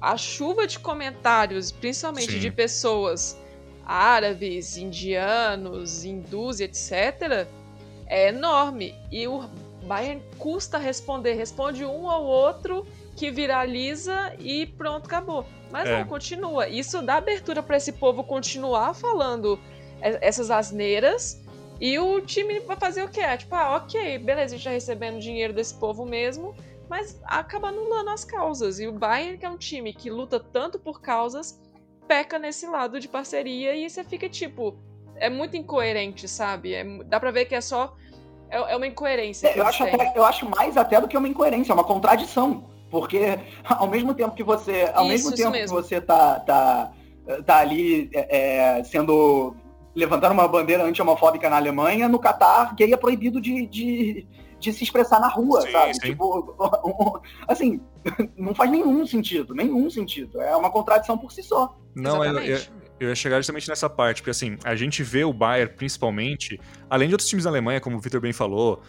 a 0.00 0.16
chuva 0.16 0.66
de 0.66 0.78
comentários, 0.78 1.70
principalmente 1.70 2.32
Sim. 2.32 2.40
de 2.40 2.50
pessoas 2.50 3.38
árabes, 3.86 4.76
indianos, 4.76 6.04
hindus, 6.04 6.60
etc., 6.60 7.46
é 8.06 8.28
enorme. 8.28 8.94
E 9.10 9.26
o 9.26 9.48
Bayern 9.82 10.22
custa 10.38 10.78
responder, 10.78 11.34
responde 11.34 11.84
um 11.84 12.08
ao 12.08 12.24
outro 12.24 12.86
que 13.16 13.30
viraliza 13.30 14.34
e 14.38 14.66
pronto, 14.66 15.06
acabou. 15.06 15.44
Mas 15.70 15.88
é. 15.88 15.98
não, 15.98 16.06
continua. 16.06 16.68
Isso 16.68 17.02
dá 17.02 17.16
abertura 17.16 17.62
para 17.62 17.76
esse 17.76 17.92
povo 17.92 18.22
continuar 18.24 18.94
falando 18.94 19.58
essas 20.00 20.50
asneiras 20.50 21.42
e 21.80 21.98
o 21.98 22.20
time 22.20 22.60
vai 22.60 22.76
fazer 22.76 23.02
o 23.02 23.08
quê? 23.08 23.20
É, 23.20 23.36
tipo, 23.36 23.54
ah, 23.54 23.76
ok, 23.76 24.18
beleza, 24.18 24.54
a 24.54 24.56
gente 24.56 24.64
tá 24.64 24.70
recebendo 24.70 25.18
dinheiro 25.18 25.52
desse 25.52 25.74
povo 25.74 26.06
mesmo, 26.06 26.54
mas 26.88 27.20
acaba 27.24 27.68
anulando 27.68 28.10
as 28.10 28.24
causas. 28.24 28.78
E 28.78 28.86
o 28.86 28.92
Bayern, 28.92 29.36
que 29.36 29.44
é 29.44 29.48
um 29.48 29.56
time 29.56 29.92
que 29.92 30.08
luta 30.08 30.38
tanto 30.38 30.78
por 30.78 31.00
causas, 31.00 31.60
peca 32.06 32.38
nesse 32.38 32.66
lado 32.66 33.00
de 33.00 33.08
parceria 33.08 33.74
e 33.74 33.90
você 33.90 34.04
fica 34.04 34.28
tipo. 34.28 34.78
É 35.16 35.28
muito 35.28 35.56
incoerente, 35.56 36.28
sabe? 36.28 36.72
É, 36.72 36.84
dá 37.04 37.18
pra 37.18 37.30
ver 37.30 37.46
que 37.46 37.54
é 37.54 37.60
só 37.60 37.96
é, 38.52 38.72
é 38.72 38.76
uma 38.76 38.86
incoerência. 38.86 39.48
É, 39.48 39.58
eu, 39.58 39.66
acho 39.66 39.82
até, 39.82 40.12
eu 40.14 40.24
acho 40.24 40.48
mais 40.48 40.76
até 40.76 41.00
do 41.00 41.08
que 41.08 41.16
uma 41.16 41.26
incoerência, 41.26 41.72
é 41.72 41.74
uma 41.74 41.84
contradição. 41.84 42.64
Porque 42.90 43.38
ao 43.64 43.88
mesmo 43.88 44.14
tempo 44.14 44.34
que 44.34 44.44
você. 44.44 44.90
Ao 44.94 45.06
isso, 45.06 45.30
mesmo 45.30 45.32
tempo 45.34 45.52
que 45.52 45.66
você 45.66 46.00
tá, 46.00 46.38
tá, 46.40 46.92
tá 47.46 47.58
ali 47.58 48.10
é, 48.12 48.78
é, 48.78 48.84
sendo. 48.84 49.56
levantando 49.96 50.32
uma 50.32 50.46
bandeira 50.46 50.84
anti-homofóbica 50.84 51.48
na 51.48 51.56
Alemanha, 51.56 52.08
no 52.08 52.18
Catar, 52.18 52.74
gay 52.74 52.92
é 52.92 52.96
proibido 52.96 53.40
de, 53.40 53.66
de, 53.66 54.26
de 54.60 54.72
se 54.72 54.84
expressar 54.84 55.18
na 55.18 55.28
rua, 55.28 55.62
sim, 55.62 55.72
sabe? 55.72 55.94
Sim. 55.94 56.00
Tipo, 56.00 57.22
assim, 57.48 57.80
não 58.36 58.54
faz 58.54 58.70
nenhum 58.70 59.06
sentido, 59.06 59.54
nenhum 59.54 59.88
sentido. 59.88 60.42
É 60.42 60.54
uma 60.54 60.70
contradição 60.70 61.16
por 61.16 61.32
si 61.32 61.42
só. 61.42 61.74
Não, 61.94 62.22
eu, 62.22 62.38
eu, 62.38 62.58
eu 63.04 63.08
ia 63.08 63.14
chegar 63.14 63.36
justamente 63.36 63.68
nessa 63.68 63.88
parte, 63.88 64.22
porque 64.22 64.30
assim, 64.30 64.56
a 64.64 64.74
gente 64.74 65.02
vê 65.02 65.24
o 65.24 65.32
Bayern 65.32 65.74
principalmente, 65.74 66.60
além 66.88 67.08
de 67.08 67.14
outros 67.14 67.28
times 67.28 67.44
da 67.44 67.50
Alemanha, 67.50 67.80
como 67.80 67.96
o 67.96 68.00
Vitor 68.00 68.20
bem 68.20 68.32
falou, 68.32 68.82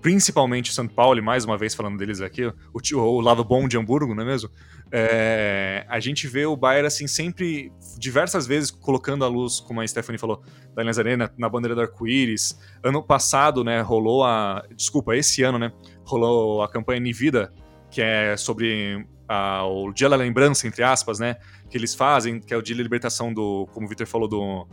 principalmente 0.00 0.70
o 0.70 0.72
São 0.72 0.86
Paulo, 0.86 1.18
e 1.18 1.22
mais 1.22 1.44
uma 1.44 1.58
vez 1.58 1.74
falando 1.74 1.98
deles 1.98 2.20
aqui, 2.20 2.46
o, 2.46 2.96
o 2.96 3.20
lado 3.20 3.42
bom 3.42 3.66
de 3.66 3.76
Hamburgo, 3.76 4.14
não 4.14 4.22
é 4.22 4.26
mesmo? 4.26 4.50
É, 4.92 5.84
a 5.88 5.98
gente 5.98 6.28
vê 6.28 6.46
o 6.46 6.56
Bayern, 6.56 6.86
assim, 6.86 7.08
sempre, 7.08 7.72
diversas 7.98 8.46
vezes, 8.46 8.70
colocando 8.70 9.24
a 9.24 9.28
luz, 9.28 9.58
como 9.58 9.80
a 9.80 9.86
Stephanie 9.86 10.18
falou, 10.18 10.42
da 10.74 10.82
Allianz 10.82 10.98
Arena, 10.98 11.32
na 11.36 11.48
bandeira 11.48 11.74
do 11.74 11.80
arco-íris. 11.80 12.56
Ano 12.84 13.02
passado, 13.02 13.64
né, 13.64 13.80
rolou 13.80 14.22
a... 14.22 14.64
Desculpa, 14.76 15.16
esse 15.16 15.42
ano, 15.42 15.58
né, 15.58 15.72
rolou 16.04 16.62
a 16.62 16.68
campanha 16.68 17.00
Nivida, 17.00 17.52
que 17.90 18.00
é 18.00 18.36
sobre 18.36 19.04
a, 19.28 19.64
o 19.66 19.92
Dia 19.92 20.08
da 20.08 20.16
Lembrança, 20.16 20.66
entre 20.66 20.82
aspas, 20.82 21.18
né? 21.18 21.36
Que 21.68 21.76
eles 21.76 21.94
fazem, 21.94 22.40
que 22.40 22.52
é 22.52 22.56
o 22.56 22.62
da 22.62 22.74
libertação 22.74 23.32
do, 23.32 23.66
como 23.72 23.86
o 23.86 23.88
Victor 23.88 24.06
falou, 24.06 24.28
do, 24.28 24.66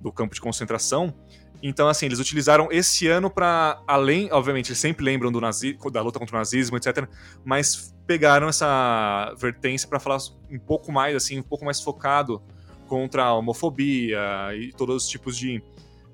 do 0.00 0.12
campo 0.12 0.34
de 0.34 0.40
concentração. 0.40 1.14
Então, 1.62 1.88
assim, 1.88 2.06
eles 2.06 2.18
utilizaram 2.18 2.68
esse 2.70 3.08
ano 3.08 3.30
para 3.30 3.82
além, 3.86 4.30
obviamente, 4.30 4.68
eles 4.68 4.78
sempre 4.78 5.04
lembram 5.04 5.32
do 5.32 5.40
nazi, 5.40 5.76
da 5.90 6.02
luta 6.02 6.18
contra 6.18 6.36
o 6.36 6.38
nazismo, 6.38 6.76
etc. 6.76 7.08
Mas 7.44 7.94
pegaram 8.06 8.48
essa 8.48 9.34
vertência 9.38 9.88
para 9.88 9.98
falar 9.98 10.18
um 10.50 10.58
pouco 10.58 10.92
mais, 10.92 11.16
assim, 11.16 11.38
um 11.38 11.42
pouco 11.42 11.64
mais 11.64 11.80
focado 11.80 12.42
contra 12.86 13.24
a 13.24 13.34
homofobia 13.34 14.18
e 14.54 14.72
todos 14.72 15.04
os 15.04 15.08
tipos 15.08 15.36
de, 15.36 15.62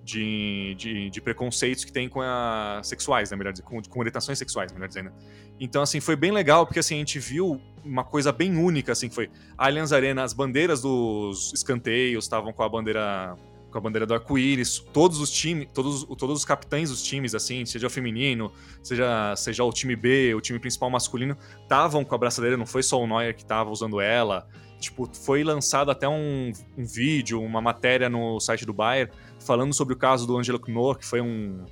de, 0.02 0.74
de, 0.76 1.10
de 1.10 1.20
preconceitos 1.20 1.84
que 1.84 1.92
tem 1.92 2.08
com 2.08 2.20
a 2.22 2.80
sexuais, 2.82 3.30
né, 3.30 3.36
melhor 3.36 3.52
dizer, 3.52 3.64
com, 3.64 3.80
com 3.82 3.98
orientações 3.98 4.38
sexuais, 4.38 4.72
melhor 4.72 4.88
dizendo. 4.88 5.12
Então, 5.60 5.82
assim, 5.82 6.00
foi 6.00 6.16
bem 6.16 6.30
legal, 6.30 6.66
porque 6.66 6.78
assim, 6.78 6.94
a 6.94 6.98
gente 6.98 7.18
viu 7.18 7.60
uma 7.84 8.04
coisa 8.04 8.32
bem 8.32 8.56
única, 8.56 8.92
assim, 8.92 9.08
que 9.08 9.14
foi 9.14 9.30
a 9.56 9.66
Allianz 9.66 9.92
Arena, 9.92 10.22
as 10.22 10.32
bandeiras 10.32 10.82
dos 10.82 11.52
escanteios 11.52 12.24
estavam 12.24 12.52
com 12.52 12.62
a 12.62 12.68
bandeira 12.68 13.36
com 13.72 13.78
a 13.78 13.80
bandeira 13.80 14.06
do 14.06 14.12
arco-íris, 14.12 14.78
todos 14.92 15.18
os 15.18 15.30
times, 15.30 15.66
todos, 15.72 16.04
todos 16.04 16.36
os 16.36 16.44
capitães 16.44 16.90
dos 16.90 17.02
times, 17.02 17.34
assim, 17.34 17.64
seja 17.64 17.86
o 17.86 17.90
feminino, 17.90 18.52
seja, 18.82 19.34
seja 19.34 19.64
o 19.64 19.72
time 19.72 19.96
B, 19.96 20.34
o 20.34 20.40
time 20.40 20.58
principal 20.58 20.90
masculino, 20.90 21.36
estavam 21.62 22.04
com 22.04 22.14
a 22.14 22.18
braçadeira, 22.18 22.56
não 22.56 22.66
foi 22.66 22.82
só 22.82 23.00
o 23.02 23.06
Neuer 23.06 23.34
que 23.34 23.42
estava 23.42 23.70
usando 23.70 23.98
ela. 23.98 24.46
Tipo, 24.78 25.08
foi 25.14 25.42
lançado 25.42 25.90
até 25.90 26.08
um, 26.08 26.52
um, 26.76 26.84
vídeo, 26.84 27.40
uma 27.40 27.60
matéria 27.60 28.10
no 28.10 28.38
site 28.40 28.66
do 28.66 28.74
Bayern, 28.74 29.10
falando 29.40 29.72
sobre 29.72 29.94
o 29.94 29.96
caso 29.96 30.26
do 30.26 30.36
Angelo 30.36 30.58
Knorr, 30.58 30.98
que 30.98 31.06
foi 31.06 31.20
um, 31.20 31.64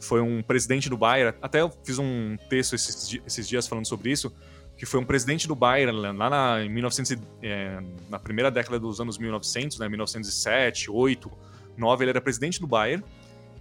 foi 0.00 0.20
um 0.20 0.42
presidente 0.42 0.88
do 0.88 0.96
Bayern. 0.96 1.36
Até 1.40 1.60
eu 1.60 1.70
fiz 1.84 1.98
um 1.98 2.36
texto 2.48 2.74
esses, 2.74 3.20
esses 3.26 3.48
dias 3.48 3.68
falando 3.68 3.86
sobre 3.86 4.10
isso, 4.10 4.32
que 4.78 4.86
foi 4.86 5.00
um 5.00 5.04
presidente 5.04 5.48
do 5.48 5.56
Bayern 5.56 5.92
lá 6.16 6.30
na, 6.30 6.64
em 6.64 6.68
1900, 6.68 7.20
é, 7.42 7.80
na 8.08 8.18
primeira 8.18 8.48
década 8.48 8.78
dos 8.78 9.00
anos 9.00 9.18
1900, 9.18 9.80
né, 9.80 9.88
1907, 9.88 10.88
8, 10.88 11.30
9, 11.76 12.04
ele 12.04 12.10
era 12.10 12.20
presidente 12.20 12.60
do 12.60 12.66
Bayern 12.66 13.04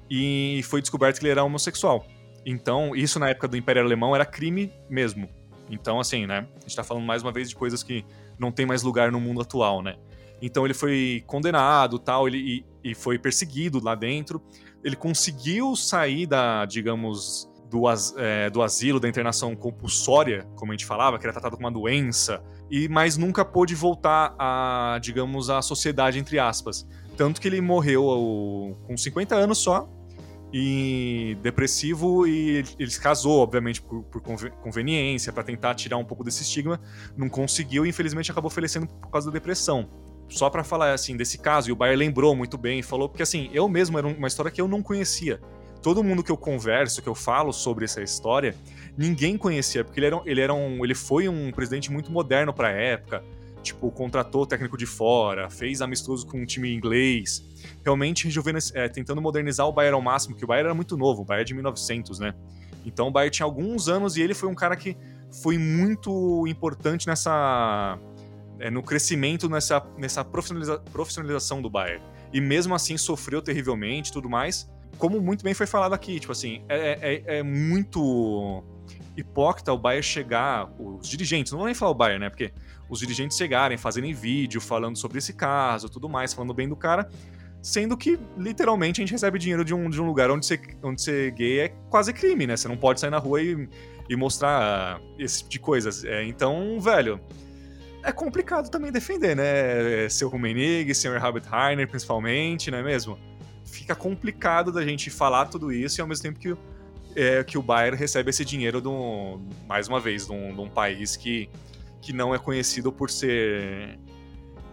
e 0.09 0.61
foi 0.63 0.79
descoberto 0.79 1.17
que 1.17 1.25
ele 1.25 1.31
era 1.31 1.43
homossexual. 1.43 2.05
Então, 2.45 2.95
isso 2.95 3.19
na 3.19 3.29
época 3.29 3.47
do 3.47 3.57
Império 3.57 3.81
Alemão 3.81 4.15
era 4.15 4.25
crime 4.25 4.71
mesmo. 4.87 5.27
Então, 5.69 5.99
assim, 5.99 6.27
né, 6.27 6.47
a 6.55 6.59
gente 6.61 6.75
tá 6.75 6.83
falando 6.83 7.03
mais 7.03 7.23
uma 7.23 7.31
vez 7.31 7.49
de 7.49 7.55
coisas 7.55 7.81
que 7.81 8.05
não 8.37 8.51
tem 8.51 8.65
mais 8.65 8.83
lugar 8.83 9.11
no 9.11 9.19
mundo 9.19 9.41
atual, 9.41 9.81
né? 9.81 9.97
Então 10.39 10.65
ele 10.65 10.73
foi 10.73 11.23
condenado 11.25 11.97
tal, 11.97 12.27
ele, 12.27 12.63
e, 12.83 12.91
e 12.91 12.95
foi 12.95 13.17
perseguido 13.17 13.83
lá 13.83 13.95
dentro. 13.95 14.41
Ele 14.83 14.95
conseguiu 14.95 15.75
sair 15.75 16.27
da, 16.27 16.63
digamos, 16.65 17.49
do, 17.69 17.83
é, 18.17 18.49
do 18.49 18.61
asilo, 18.61 18.99
da 18.99 19.07
internação 19.07 19.55
compulsória, 19.55 20.47
como 20.55 20.71
a 20.71 20.75
gente 20.75 20.85
falava, 20.85 21.17
que 21.17 21.25
era 21.25 21.33
tratado 21.33 21.55
com 21.55 21.63
uma 21.63 21.71
doença, 21.71 22.41
e 22.69 22.87
mas 22.87 23.17
nunca 23.17 23.43
pôde 23.43 23.75
voltar 23.75 24.35
a, 24.37 24.99
digamos, 25.01 25.49
à 25.49 25.61
sociedade, 25.61 26.19
entre 26.19 26.39
aspas. 26.39 26.87
Tanto 27.15 27.41
que 27.41 27.47
ele 27.47 27.61
morreu 27.61 28.77
com 28.85 28.95
50 28.95 29.35
anos 29.35 29.57
só, 29.57 29.89
e 30.51 31.37
depressivo 31.41 32.25
e 32.25 32.63
ele 32.79 32.89
se 32.89 32.99
casou, 32.99 33.39
obviamente, 33.39 33.81
por, 33.81 34.03
por 34.03 34.21
conveniência, 34.61 35.33
para 35.33 35.43
tentar 35.43 35.75
tirar 35.75 35.97
um 35.97 36.05
pouco 36.05 36.23
desse 36.23 36.43
estigma. 36.43 36.79
Não 37.17 37.27
conseguiu 37.27 37.85
e 37.85 37.89
infelizmente 37.89 38.31
acabou 38.31 38.49
falecendo 38.49 38.87
por 38.87 39.09
causa 39.09 39.27
da 39.27 39.33
depressão. 39.33 39.89
Só 40.29 40.49
para 40.49 40.63
falar 40.63 40.93
assim 40.93 41.15
desse 41.15 41.37
caso, 41.37 41.69
e 41.69 41.71
o 41.71 41.75
Bayer 41.75 41.97
lembrou 41.97 42.35
muito 42.35 42.57
bem, 42.57 42.81
falou 42.81 43.07
porque 43.07 43.23
assim, 43.23 43.49
eu 43.53 43.67
mesmo 43.69 43.97
era 43.97 44.07
uma 44.07 44.27
história 44.27 44.51
que 44.51 44.61
eu 44.61 44.67
não 44.67 44.81
conhecia. 44.81 45.39
Todo 45.87 46.03
mundo 46.03 46.21
que 46.21 46.29
eu 46.29 46.35
converso, 46.35 47.01
que 47.01 47.07
eu 47.07 47.15
falo 47.15 47.53
sobre 47.53 47.85
essa 47.85 48.01
história, 48.01 48.53
ninguém 48.97 49.37
conhecia, 49.37 49.85
porque 49.85 50.01
ele 50.01 50.07
era, 50.07 50.21
ele 50.25 50.41
era 50.41 50.53
um, 50.53 50.83
ele 50.83 50.93
foi 50.93 51.29
um 51.29 51.49
presidente 51.49 51.89
muito 51.89 52.11
moderno 52.11 52.53
para 52.53 52.67
a 52.67 52.71
época 52.71 53.23
tipo, 53.63 53.89
contratou 53.89 54.45
técnico 54.45 54.77
de 54.77 54.85
fora, 54.85 55.49
fez 55.49 55.81
amistoso 55.81 56.27
com 56.27 56.41
um 56.41 56.45
time 56.45 56.75
inglês, 56.75 57.41
realmente 57.85 58.27
é, 58.73 58.89
tentando 58.89 59.21
modernizar 59.21 59.65
o 59.65 59.71
Bayern 59.71 59.95
ao 59.95 60.01
máximo, 60.01 60.35
que 60.35 60.43
o 60.43 60.47
Bayern 60.47 60.65
era 60.65 60.75
muito 60.75 60.97
novo, 60.97 61.21
o 61.21 61.25
Bayern 61.25 61.43
é 61.43 61.45
de 61.45 61.53
1900, 61.53 62.19
né? 62.19 62.33
Então 62.85 63.07
o 63.07 63.11
Bayern 63.11 63.31
tinha 63.31 63.45
alguns 63.45 63.87
anos 63.87 64.17
e 64.17 64.21
ele 64.21 64.33
foi 64.33 64.49
um 64.49 64.55
cara 64.55 64.75
que 64.75 64.97
foi 65.41 65.57
muito 65.57 66.45
importante 66.47 67.07
nessa 67.07 67.97
é, 68.59 68.69
no 68.69 68.83
crescimento 68.83 69.47
nessa, 69.47 69.81
nessa 69.97 70.25
profissionaliza, 70.25 70.79
profissionalização 70.91 71.61
do 71.61 71.69
Bayern. 71.69 72.03
E 72.33 72.41
mesmo 72.41 72.75
assim 72.75 72.97
sofreu 72.97 73.41
terrivelmente 73.41 74.11
tudo 74.11 74.29
mais. 74.29 74.69
Como 74.97 75.21
muito 75.21 75.43
bem 75.43 75.53
foi 75.53 75.67
falado 75.67 75.93
aqui, 75.93 76.19
tipo 76.19 76.31
assim, 76.31 76.63
é, 76.67 77.23
é, 77.27 77.37
é 77.37 77.43
muito 77.43 78.63
hipócrita 79.15 79.73
o 79.73 79.77
Bayern 79.77 80.03
chegar, 80.03 80.69
os 80.79 81.07
dirigentes, 81.07 81.51
não 81.51 81.59
vou 81.59 81.65
nem 81.65 81.75
falar 81.75 81.91
o 81.91 81.95
Bayern, 81.95 82.19
né? 82.19 82.29
Porque 82.29 82.51
os 82.89 82.99
dirigentes 82.99 83.37
chegarem, 83.37 83.77
fazerem 83.77 84.13
vídeo 84.13 84.61
falando 84.61 84.95
sobre 84.97 85.17
esse 85.17 85.33
caso, 85.33 85.89
tudo 85.89 86.07
mais, 86.07 86.33
falando 86.33 86.53
bem 86.53 86.69
do 86.69 86.75
cara, 86.75 87.09
sendo 87.61 87.97
que 87.97 88.19
literalmente 88.37 89.01
a 89.01 89.03
gente 89.03 89.11
recebe 89.11 89.39
dinheiro 89.39 89.65
de 89.65 89.73
um, 89.73 89.89
de 89.89 90.01
um 90.01 90.05
lugar 90.05 90.31
onde 90.31 90.45
ser, 90.45 90.61
onde 90.83 91.01
ser 91.01 91.31
gay 91.31 91.59
é 91.59 91.69
quase 91.89 92.13
crime, 92.13 92.47
né? 92.47 92.55
Você 92.55 92.67
não 92.67 92.77
pode 92.77 92.99
sair 92.99 93.09
na 93.09 93.17
rua 93.17 93.41
e, 93.41 93.67
e 94.09 94.15
mostrar 94.15 95.01
esse 95.17 95.39
tipo 95.39 95.49
de 95.49 95.59
coisas. 95.59 96.03
É, 96.05 96.23
então, 96.23 96.79
velho, 96.79 97.19
é 98.03 98.11
complicado 98.11 98.69
também 98.69 98.91
defender, 98.91 99.35
né? 99.35 100.07
Seu 100.09 100.29
Rummenigge, 100.29 100.93
seu 100.95 101.13
Herbert 101.13 101.43
Heiner, 101.51 101.87
principalmente, 101.87 102.71
não 102.71 102.77
é 102.77 102.83
mesmo? 102.83 103.17
Fica 103.67 103.93
complicado 103.93 104.71
da 104.71 104.83
gente 104.83 105.09
falar 105.09 105.45
tudo 105.45 105.71
isso 105.71 105.99
e 105.99 106.01
ao 106.01 106.07
mesmo 106.07 106.23
tempo 106.23 106.39
que, 106.39 106.55
é, 107.15 107.43
que 107.43 107.57
o 107.57 107.61
Bayern 107.61 107.95
recebe 107.95 108.31
esse 108.31 108.43
dinheiro, 108.43 108.81
do, 108.81 109.39
mais 109.67 109.87
uma 109.87 109.99
vez, 109.99 110.25
de 110.25 110.31
um, 110.31 110.55
de 110.55 110.61
um 110.61 110.69
país 110.69 111.15
que 111.15 111.49
que 112.01 112.13
não 112.13 112.33
é 112.33 112.39
conhecido 112.39 112.89
por 112.89 113.09
ser 113.09 113.99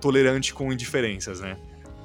tolerante 0.00 0.54
com 0.54 0.72
indiferenças, 0.72 1.40
né? 1.40 1.56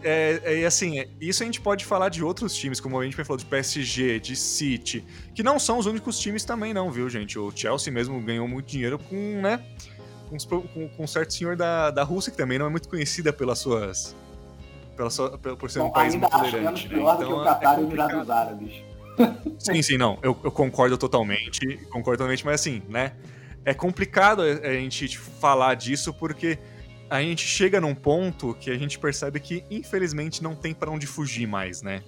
É, 0.02 0.62
é, 0.62 0.66
assim, 0.66 1.06
isso 1.20 1.44
a 1.44 1.46
gente 1.46 1.60
pode 1.60 1.86
falar 1.86 2.10
de 2.10 2.24
outros 2.24 2.56
times, 2.56 2.80
como 2.80 3.00
a 3.00 3.04
gente 3.04 3.16
falou 3.16 3.38
de 3.38 3.46
PSG, 3.46 4.20
de 4.20 4.36
City, 4.36 5.06
que 5.36 5.44
não 5.44 5.60
são 5.60 5.78
os 5.78 5.86
únicos 5.86 6.18
times 6.18 6.46
também, 6.46 6.74
não, 6.74 6.90
viu, 6.90 7.08
gente? 7.10 7.38
O 7.38 7.52
Chelsea 7.54 7.92
mesmo 7.94 8.20
ganhou 8.22 8.48
muito 8.48 8.66
dinheiro 8.66 8.98
com, 8.98 9.42
né? 9.42 9.64
Com, 10.30 10.38
com, 10.38 10.90
com 10.90 11.04
um 11.04 11.08
certo 11.08 11.34
senhor 11.34 11.58
da, 11.58 11.92
da 11.92 12.04
Rússia, 12.04 12.32
que 12.32 12.38
também 12.38 12.58
não 12.58 12.66
é 12.66 12.70
muito 12.70 12.88
conhecida 12.88 13.34
pelas 13.34 13.60
suas. 13.60 14.16
Pela 15.00 15.10
sua, 15.10 15.38
por 15.38 15.72
ser 15.72 15.80
um 15.80 15.89
país 15.89 16.14
muito 16.14 16.30
tolerante. 16.30 16.89
Né? 16.89 17.00
Então, 17.00 17.18
que 17.18 17.24
o 17.24 17.41
Qatar 17.41 17.78
é 17.78 17.82
e 17.82 17.86
Emirados 17.86 18.30
Árabes. 18.30 18.84
Sim, 19.58 19.82
sim, 19.82 19.97
não. 19.97 20.20
Eu, 20.22 20.38
eu 20.43 20.52
concordo 20.52 20.97
totalmente. 20.97 21.78
Concordo 21.89 22.18
totalmente, 22.18 22.45
mas 22.45 22.56
assim, 22.56 22.82
né? 22.89 23.14
é 23.66 23.74
complicado 23.74 24.41
a 24.41 24.74
gente 24.74 25.18
falar 25.18 25.76
disso 25.76 26.14
porque 26.14 26.58
a 27.10 27.22
gente 27.22 27.45
chega 27.45 27.80
num 27.80 27.95
ponto 27.95 28.54
que 28.56 28.70
a 28.70 28.78
gente 28.78 29.00
percebe 29.00 29.39
que, 29.39 29.64
infelizmente, 29.70 30.43
não 30.43 30.56
tem 30.56 30.74
para 30.74 30.91
onde 30.91 31.08
fugir 31.08 31.47
mais, 31.47 31.82
né? 31.82 32.04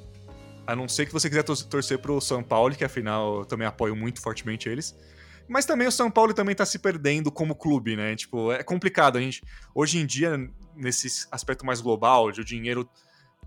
A 0.65 0.75
não 0.75 0.87
ser 0.87 1.05
que 1.05 1.13
você 1.13 1.27
quiser 1.27 1.43
torcer 1.43 1.99
pro 1.99 2.21
São 2.21 2.43
Paulo, 2.43 2.75
que 2.75 2.83
afinal 2.83 3.39
eu 3.39 3.45
também 3.45 3.67
apoio 3.67 3.95
muito 3.95 4.21
fortemente 4.21 4.69
eles. 4.69 4.95
Mas 5.47 5.65
também 5.65 5.87
o 5.87 5.91
São 5.91 6.09
Paulo 6.09 6.33
também 6.33 6.55
tá 6.55 6.65
se 6.65 6.77
perdendo 6.77 7.31
como 7.31 7.55
clube, 7.55 7.95
né? 7.95 8.15
Tipo, 8.15 8.51
é 8.51 8.63
complicado. 8.63 9.17
A 9.17 9.21
gente, 9.21 9.41
hoje 9.73 9.97
em 9.97 10.05
dia, 10.05 10.37
nesse 10.75 11.27
aspecto 11.31 11.65
mais 11.65 11.81
global, 11.81 12.31
de 12.31 12.41
o 12.41 12.45
dinheiro 12.45 12.89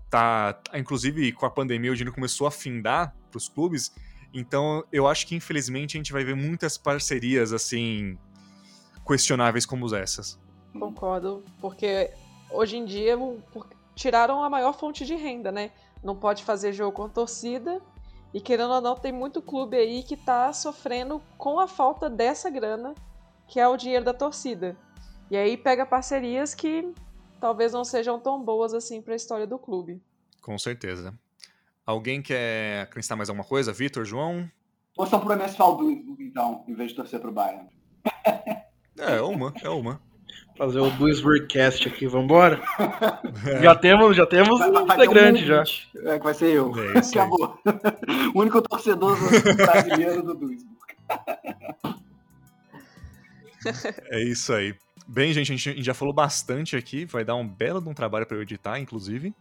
tá. 0.09 0.59
Inclusive, 0.73 1.31
com 1.31 1.45
a 1.45 1.49
pandemia, 1.49 1.91
o 1.91 1.95
dinheiro 1.95 2.13
começou 2.13 2.47
a 2.47 2.51
findar 2.51 3.15
pros 3.31 3.49
clubes. 3.49 3.93
Então, 4.33 4.83
eu 4.91 5.07
acho 5.07 5.25
que 5.27 5.35
infelizmente 5.35 5.97
a 5.97 5.99
gente 5.99 6.11
vai 6.11 6.23
ver 6.23 6.35
muitas 6.35 6.77
parcerias 6.77 7.53
assim 7.53 8.17
questionáveis 9.05 9.65
como 9.65 9.93
essas. 9.95 10.39
Concordo, 10.77 11.43
porque 11.61 12.11
hoje 12.49 12.77
em 12.77 12.85
dia 12.85 13.17
tiraram 13.95 14.43
a 14.43 14.49
maior 14.49 14.73
fonte 14.73 15.05
de 15.05 15.15
renda, 15.15 15.51
né? 15.51 15.71
Não 16.03 16.15
pode 16.15 16.43
fazer 16.43 16.73
jogo 16.73 16.91
com 16.91 17.07
torcida 17.07 17.81
e 18.33 18.41
querendo 18.41 18.73
ou 18.73 18.81
não 18.81 18.95
tem 18.95 19.13
muito 19.13 19.41
clube 19.41 19.77
aí 19.77 20.03
que 20.03 20.17
tá 20.17 20.51
sofrendo 20.51 21.21
com 21.37 21.59
a 21.59 21.67
falta 21.67 22.09
dessa 22.09 22.49
grana, 22.49 22.93
que 23.47 23.59
é 23.59 23.67
o 23.67 23.77
dinheiro 23.77 24.03
da 24.03 24.13
torcida. 24.13 24.75
E 25.31 25.37
aí 25.37 25.55
pega 25.55 25.85
parcerias 25.85 26.53
que 26.53 26.93
talvez 27.45 27.71
não 27.73 27.85
sejam 27.85 28.19
tão 28.19 28.43
boas 28.43 28.73
assim 28.73 28.99
para 29.03 29.13
a 29.13 29.15
história 29.15 29.45
do 29.45 29.59
clube. 29.59 30.01
Com 30.41 30.57
certeza. 30.57 31.13
Alguém 31.85 32.19
quer 32.19 32.81
acrescentar 32.81 33.15
mais 33.15 33.29
alguma 33.29 33.47
coisa? 33.47 33.71
Vitor, 33.71 34.03
João? 34.03 34.49
Torçam 34.95 35.19
pro 35.19 35.31
MSV 35.33 35.57
do 36.03 36.17
então, 36.19 36.65
em 36.67 36.73
vez 36.73 36.89
de 36.89 36.95
torcer 36.95 37.19
pro 37.19 37.31
Bayern. 37.31 37.69
é, 38.97 39.17
é 39.17 39.21
uma, 39.21 39.53
é 39.61 39.69
uma. 39.69 40.01
Fazer 40.57 40.79
o 40.79 40.89
Duisburg-cast 40.89 41.87
aqui, 41.87 42.07
vambora? 42.07 42.59
É. 43.45 43.61
Já 43.61 43.75
temos, 43.75 44.17
já 44.17 44.25
temos 44.25 44.57
vai, 44.57 44.71
um 44.71 44.81
integrante 44.81 45.43
um 45.43 45.45
já. 45.45 45.63
É, 45.97 46.17
que 46.17 46.23
vai 46.23 46.33
ser 46.33 46.51
eu. 46.51 46.71
É 46.79 46.97
Acabou. 46.97 47.59
o 48.33 48.39
único 48.39 48.59
torcedor 48.63 49.17
brasileiro 49.55 50.23
do 50.23 50.33
Duisburg. 50.33 50.95
é 54.09 54.23
isso 54.23 54.51
aí. 54.51 54.73
Bem, 55.07 55.31
gente, 55.33 55.53
a 55.53 55.55
gente 55.55 55.83
já 55.83 55.93
falou 55.93 56.13
bastante 56.13 56.75
aqui, 56.75 57.05
vai 57.05 57.23
dar 57.23 57.35
um 57.35 57.47
belo 57.47 57.79
de 57.79 57.87
um 57.87 57.93
trabalho 57.93 58.25
para 58.25 58.37
eu 58.37 58.41
editar, 58.41 58.79
inclusive. 58.79 59.33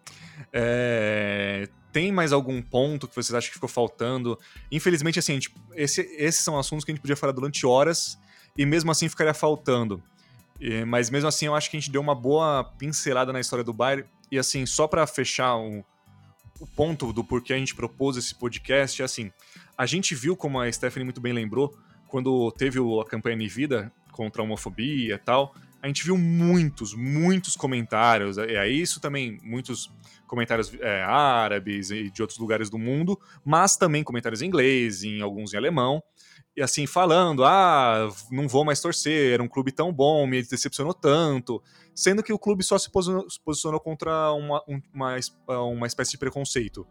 É... 0.53 1.69
Tem 1.91 2.13
mais 2.13 2.33
algum 2.33 2.61
ponto 2.61 3.09
que 3.09 3.15
vocês 3.15 3.33
acham 3.33 3.49
que 3.49 3.55
ficou 3.55 3.69
faltando? 3.69 4.39
Infelizmente, 4.71 5.19
assim, 5.19 5.35
gente, 5.35 5.55
esse, 5.75 6.03
esses 6.19 6.43
são 6.43 6.59
assuntos 6.59 6.85
que 6.85 6.91
a 6.91 6.95
gente 6.95 7.01
podia 7.01 7.17
falar 7.17 7.33
durante 7.33 7.65
horas 7.65 8.19
e 8.59 8.67
mesmo 8.67 8.91
assim 8.91 9.09
ficaria 9.09 9.33
faltando. 9.33 10.03
E, 10.61 10.85
mas 10.85 11.09
mesmo 11.09 11.29
assim, 11.29 11.47
eu 11.47 11.55
acho 11.55 11.71
que 11.71 11.77
a 11.77 11.81
gente 11.81 11.91
deu 11.91 12.01
uma 12.01 12.15
boa 12.15 12.65
pincelada 12.79 13.33
na 13.33 13.41
história 13.41 13.65
do 13.65 13.73
Bayern. 13.73 14.07
E 14.31 14.39
assim, 14.39 14.67
só 14.67 14.87
para 14.87 15.07
fechar 15.07 15.57
um, 15.57 15.83
o 16.61 16.67
ponto 16.67 17.13
do 17.13 17.25
porquê 17.25 17.53
a 17.53 17.59
gente 17.59 17.75
propôs 17.75 18.17
esse 18.17 18.35
podcast, 18.35 19.01
é 19.01 19.05
assim, 19.05 19.33
a 19.77 19.87
gente 19.87 20.15
viu, 20.15 20.37
como 20.37 20.61
a 20.61 20.71
Stephanie 20.71 21.05
muito 21.05 21.21
bem 21.21 21.33
lembrou, 21.33 21.77
quando 22.09 22.51
teve 22.53 22.79
a 22.79 23.05
campanha 23.05 23.37
Em 23.37 23.49
Vida, 23.49 23.93
contra 24.15 24.41
a 24.41 24.45
homofobia 24.45 25.15
e 25.15 25.19
tal, 25.19 25.55
a 25.83 25.87
gente 25.87 26.03
viu 26.03 26.17
muitos, 26.17 26.95
muitos 26.95 27.57
comentários, 27.57 28.39
e 28.39 28.57
aí 28.57 28.81
isso 28.81 29.01
também, 29.01 29.39
muitos 29.43 29.91
comentários 30.27 30.73
é, 30.81 31.03
árabes 31.03 31.91
e 31.91 32.11
de 32.11 32.23
outros 32.23 32.39
lugares 32.39 32.71
do 32.71 32.79
mundo, 32.79 33.21
mas 33.45 33.77
também 33.77 34.03
comentários 34.03 34.41
em 34.41 34.47
inglês, 34.47 35.05
em 35.05 35.21
alguns 35.21 35.53
em 35.53 35.59
alemão, 35.59 36.03
e 36.57 36.63
assim, 36.63 36.87
falando, 36.87 37.45
ah, 37.45 38.09
não 38.31 38.49
vou 38.49 38.65
mais 38.65 38.81
torcer, 38.81 39.35
era 39.35 39.43
um 39.43 39.49
clube 39.49 39.73
tão 39.73 39.93
bom, 39.93 40.27
me 40.27 40.41
decepcionou 40.43 40.95
tanto, 40.95 41.63
sendo 41.95 42.23
que 42.23 42.33
o 42.33 42.39
clube 42.39 42.65
só 42.65 42.79
se 42.79 42.91
posicionou, 42.91 43.29
se 43.29 43.41
posicionou 43.41 43.79
contra 43.79 44.33
uma, 44.33 44.63
uma, 44.95 45.17
uma 45.65 45.87
espécie 45.87 46.13
de 46.13 46.19
preconceito. 46.19 46.87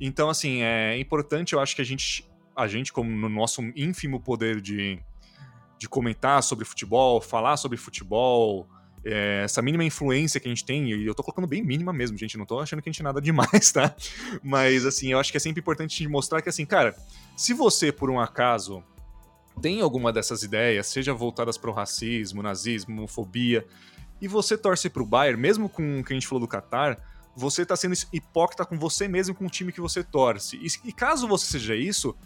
Então, 0.00 0.28
assim, 0.28 0.62
é 0.62 0.98
importante, 0.98 1.52
eu 1.52 1.60
acho 1.60 1.76
que 1.76 1.82
a 1.82 1.84
gente, 1.84 2.28
a 2.56 2.66
gente 2.66 2.92
como 2.92 3.08
no 3.08 3.28
nosso 3.28 3.62
ínfimo 3.76 4.20
poder 4.20 4.60
de 4.60 4.98
de 5.78 5.88
comentar 5.88 6.42
sobre 6.42 6.64
futebol, 6.64 7.20
falar 7.20 7.56
sobre 7.56 7.76
futebol, 7.76 8.66
é, 9.04 9.42
essa 9.44 9.62
mínima 9.62 9.84
influência 9.84 10.40
que 10.40 10.48
a 10.48 10.50
gente 10.50 10.64
tem, 10.64 10.90
e 10.90 11.06
eu 11.06 11.14
tô 11.14 11.22
colocando 11.22 11.46
bem 11.46 11.62
mínima 11.62 11.92
mesmo, 11.92 12.18
gente, 12.18 12.36
não 12.36 12.44
tô 12.44 12.58
achando 12.58 12.82
que 12.82 12.88
a 12.88 12.92
gente 12.92 13.00
é 13.00 13.04
nada 13.04 13.20
demais, 13.20 13.70
tá? 13.72 13.94
Mas, 14.42 14.84
assim, 14.84 15.12
eu 15.12 15.18
acho 15.18 15.30
que 15.30 15.36
é 15.36 15.40
sempre 15.40 15.60
importante 15.60 16.06
mostrar 16.08 16.42
que, 16.42 16.48
assim, 16.48 16.66
cara, 16.66 16.96
se 17.36 17.54
você, 17.54 17.92
por 17.92 18.10
um 18.10 18.18
acaso, 18.18 18.82
tem 19.62 19.80
alguma 19.80 20.12
dessas 20.12 20.42
ideias, 20.42 20.86
seja 20.88 21.14
voltadas 21.14 21.56
para 21.56 21.70
o 21.70 21.72
racismo, 21.72 22.42
nazismo, 22.42 22.96
homofobia, 22.96 23.64
e 24.20 24.26
você 24.26 24.56
torce 24.56 24.90
pro 24.90 25.06
Bayern, 25.06 25.40
mesmo 25.40 25.68
com 25.68 26.00
o 26.00 26.04
que 26.04 26.12
a 26.12 26.16
gente 26.16 26.26
falou 26.26 26.40
do 26.40 26.48
Qatar, 26.48 26.98
você 27.36 27.66
tá 27.66 27.76
sendo 27.76 27.94
hipócrita 28.12 28.64
com 28.64 28.78
você 28.78 29.06
mesmo, 29.06 29.34
com 29.34 29.46
o 29.46 29.50
time 29.50 29.70
que 29.70 29.80
você 29.80 30.02
torce. 30.02 30.56
E, 30.56 30.88
e 30.88 30.92
caso 30.92 31.28
você 31.28 31.46
seja 31.46 31.76
isso, 31.76 32.16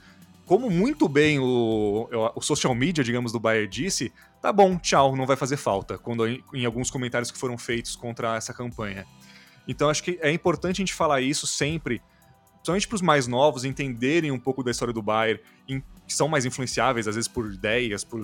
como 0.51 0.69
muito 0.69 1.09
bem 1.09 1.39
o, 1.39 2.09
o 2.35 2.43
social 2.43 2.75
media, 2.75 3.05
digamos, 3.05 3.31
do 3.31 3.39
Bayern 3.39 3.69
disse, 3.69 4.13
tá 4.43 4.53
bom, 4.53 4.77
tchau, 4.77 5.15
não 5.15 5.25
vai 5.25 5.37
fazer 5.37 5.57
falta, 5.57 5.97
quando 5.97 6.27
em 6.27 6.65
alguns 6.65 6.91
comentários 6.91 7.31
que 7.31 7.39
foram 7.39 7.57
feitos 7.57 7.95
contra 7.95 8.35
essa 8.35 8.53
campanha. 8.53 9.07
Então 9.69 9.89
acho 9.89 10.03
que 10.03 10.19
é 10.21 10.33
importante 10.33 10.79
a 10.79 10.83
gente 10.83 10.93
falar 10.93 11.21
isso 11.21 11.47
sempre, 11.47 12.03
principalmente 12.55 12.89
para 12.89 12.97
os 12.97 13.01
mais 13.01 13.29
novos 13.29 13.65
entenderem 13.65 14.33
um 14.33 14.41
pouco 14.41 14.65
da 14.65 14.73
história 14.73 14.93
do 14.93 15.01
Bayern, 15.01 15.41
em, 15.69 15.81
que 16.05 16.13
são 16.13 16.27
mais 16.27 16.45
influenciáveis 16.45 17.07
às 17.07 17.15
vezes 17.15 17.29
por 17.29 17.49
ideias, 17.49 18.03
por, 18.03 18.21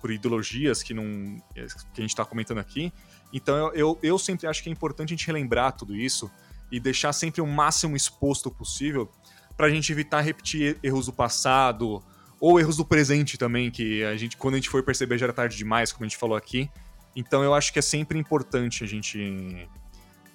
por 0.00 0.10
ideologias 0.10 0.82
que 0.82 0.92
não 0.92 1.40
que 1.54 1.60
a 1.98 2.00
gente 2.00 2.10
está 2.10 2.24
comentando 2.24 2.58
aqui. 2.58 2.92
Então 3.32 3.56
eu, 3.56 3.72
eu, 3.74 3.98
eu 4.02 4.18
sempre 4.18 4.48
acho 4.48 4.60
que 4.60 4.68
é 4.68 4.72
importante 4.72 5.14
a 5.14 5.16
gente 5.16 5.28
relembrar 5.28 5.70
tudo 5.70 5.94
isso 5.94 6.28
e 6.68 6.80
deixar 6.80 7.12
sempre 7.12 7.40
o 7.40 7.46
máximo 7.46 7.94
exposto 7.94 8.50
possível 8.50 9.08
para 9.56 9.66
a 9.66 9.70
gente 9.70 9.90
evitar 9.92 10.20
repetir 10.20 10.78
erros 10.82 11.06
do 11.06 11.12
passado 11.12 12.02
ou 12.40 12.58
erros 12.60 12.76
do 12.76 12.84
presente 12.84 13.38
também, 13.38 13.70
que 13.70 14.04
a 14.04 14.16
gente, 14.16 14.36
quando 14.36 14.54
a 14.54 14.56
gente 14.58 14.68
for 14.68 14.82
perceber 14.82 15.18
já 15.18 15.26
era 15.26 15.32
tarde 15.32 15.56
demais, 15.56 15.92
como 15.92 16.04
a 16.04 16.08
gente 16.08 16.18
falou 16.18 16.36
aqui. 16.36 16.68
Então 17.16 17.42
eu 17.42 17.54
acho 17.54 17.72
que 17.72 17.78
é 17.78 17.82
sempre 17.82 18.18
importante 18.18 18.82
a 18.82 18.86
gente 18.86 19.68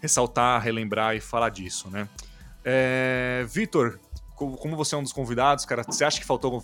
ressaltar, 0.01 0.61
relembrar 0.61 1.15
e 1.15 1.19
falar 1.19 1.49
disso, 1.49 1.89
né? 1.89 2.07
É, 2.63 3.45
Vitor, 3.49 3.99
como 4.35 4.75
você 4.75 4.95
é 4.95 4.97
um 4.97 5.03
dos 5.03 5.11
convidados, 5.11 5.65
cara, 5.65 5.83
você 5.83 6.03
acha 6.03 6.19
que 6.19 6.25
faltou 6.25 6.63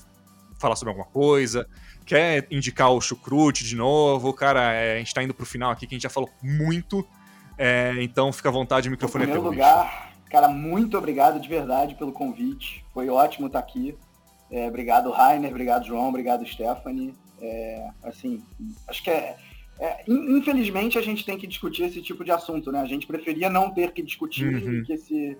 falar 0.57 0.75
sobre 0.75 0.91
alguma 0.91 1.07
coisa? 1.07 1.67
Quer 2.05 2.47
indicar 2.49 2.91
o 2.91 3.01
chucrute 3.01 3.63
de 3.63 3.75
novo? 3.75 4.33
Cara, 4.33 4.73
é, 4.73 4.95
a 4.95 4.97
gente 4.99 5.13
tá 5.13 5.21
indo 5.21 5.33
pro 5.33 5.45
final 5.45 5.71
aqui, 5.71 5.85
que 5.85 5.93
a 5.93 5.97
gente 5.97 6.03
já 6.03 6.09
falou 6.09 6.29
muito. 6.41 7.05
É, 7.57 7.93
então 7.99 8.31
fica 8.31 8.49
à 8.49 8.51
vontade, 8.51 8.87
o 8.87 8.91
microfone 8.91 9.25
é 9.29 9.33
lugar, 9.35 9.85
bicho. 9.85 10.14
Cara, 10.35 10.49
muito 10.49 10.97
obrigado 10.97 11.39
de 11.39 11.47
verdade 11.47 11.95
pelo 11.95 12.11
convite. 12.11 12.83
Foi 12.93 13.09
ótimo 13.09 13.47
estar 13.47 13.59
aqui. 13.59 13.97
É, 14.51 14.67
obrigado, 14.67 15.09
Rainer, 15.09 15.49
obrigado, 15.49 15.85
João, 15.85 16.09
obrigado, 16.09 16.45
Stephanie. 16.45 17.15
É, 17.41 17.87
assim, 18.03 18.43
acho 18.85 19.01
que 19.01 19.09
é, 19.09 19.37
é, 19.79 20.03
infelizmente 20.07 20.99
a 20.99 21.01
gente 21.01 21.25
tem 21.25 21.37
que 21.37 21.47
discutir 21.47 21.83
esse 21.83 22.01
tipo 22.01 22.25
de 22.25 22.31
assunto, 22.31 22.69
né? 22.69 22.81
A 22.81 22.85
gente 22.85 23.07
preferia 23.07 23.49
não 23.49 23.71
ter 23.71 23.93
que 23.93 24.01
discutir 24.01 24.53
uhum. 24.53 24.83
que 24.83 24.91
esse 24.91 25.37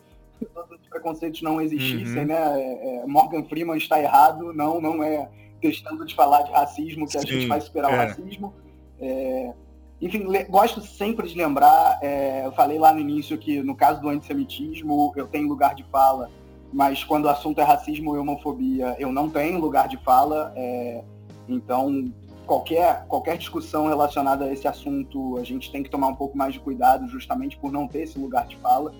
todos 0.54 0.80
os 0.80 0.88
preconceitos 0.88 1.42
não 1.42 1.60
existissem, 1.60 2.22
uhum. 2.22 2.28
né? 2.28 2.62
É, 2.62 3.04
é, 3.04 3.06
Morgan 3.06 3.44
Freeman 3.44 3.78
está 3.78 4.02
errado, 4.02 4.54
não, 4.54 4.80
não 4.80 5.04
é 5.04 5.30
questão 5.62 5.98
de 6.06 6.16
falar 6.16 6.44
de 6.44 6.52
racismo 6.54 7.06
que 7.06 7.14
Sim, 7.14 7.18
a 7.18 7.22
gente 7.22 7.48
vai 7.48 7.60
superar 7.60 7.92
é. 7.92 7.96
o 7.96 7.98
racismo. 7.98 8.54
É, 9.00 9.54
enfim, 10.02 10.26
gosto 10.50 10.82
sempre 10.82 11.28
de 11.28 11.38
lembrar, 11.38 12.00
é, 12.02 12.46
eu 12.46 12.52
falei 12.52 12.78
lá 12.78 12.94
no 12.94 13.00
início 13.00 13.38
que 13.38 13.62
no 13.62 13.76
caso 13.76 14.02
do 14.02 14.10
antissemitismo 14.10 15.14
eu 15.16 15.28
tenho 15.28 15.48
lugar 15.48 15.74
de 15.74 15.84
fala, 15.86 16.30
mas 16.72 17.04
quando 17.04 17.26
o 17.26 17.30
assunto 17.30 17.60
é 17.62 17.64
racismo 17.64 18.16
e 18.16 18.20
homofobia 18.20 18.96
eu 19.00 19.12
não 19.12 19.30
tenho 19.30 19.60
lugar 19.60 19.88
de 19.88 19.98
fala. 19.98 20.52
É, 20.56 21.04
então, 21.48 22.12
qualquer, 22.46 23.06
qualquer 23.08 23.38
discussão 23.38 23.88
relacionada 23.88 24.46
a 24.46 24.54
esse 24.54 24.68
assunto, 24.68 25.38
a 25.38 25.44
gente 25.44 25.72
tem 25.72 25.84
que 25.84 25.90
tomar 25.90 26.08
um 26.08 26.16
pouco 26.16 26.38
mais 26.38 26.54
de 26.54 26.60
cuidado, 26.60 27.08
justamente 27.08 27.58
por 27.58 27.72
não 27.72 27.88
ter 27.88 28.04
esse 28.04 28.20
lugar 28.20 28.48
de 28.48 28.56
fala. 28.58 28.94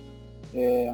É, 0.54 0.94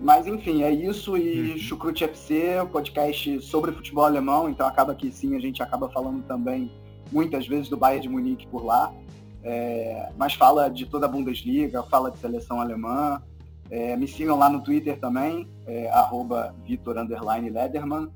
mas 0.00 0.26
enfim, 0.26 0.62
é 0.62 0.70
isso 0.72 1.16
e 1.16 1.52
uhum. 1.52 1.58
Chucrute 1.58 2.04
FC, 2.04 2.66
podcast 2.72 3.40
sobre 3.42 3.72
futebol 3.72 4.04
alemão, 4.04 4.48
então 4.48 4.66
acaba 4.66 4.94
que 4.94 5.10
sim, 5.12 5.36
a 5.36 5.40
gente 5.40 5.62
acaba 5.62 5.88
falando 5.88 6.22
também 6.26 6.70
muitas 7.12 7.46
vezes 7.46 7.68
do 7.68 7.76
Bayern 7.76 8.02
de 8.02 8.08
Munique 8.08 8.46
por 8.46 8.64
lá, 8.64 8.92
é, 9.44 10.08
mas 10.16 10.34
fala 10.34 10.68
de 10.68 10.86
toda 10.86 11.04
a 11.04 11.08
Bundesliga, 11.08 11.82
fala 11.84 12.10
de 12.10 12.18
seleção 12.18 12.60
alemã. 12.60 13.22
É, 13.70 13.96
me 13.96 14.08
sigam 14.08 14.38
lá 14.38 14.48
no 14.48 14.62
Twitter 14.62 14.98
também, 14.98 15.48
é, 15.66 15.90
arroba 15.90 16.54
Vitor 16.64 16.96
Lederman. 16.96 18.10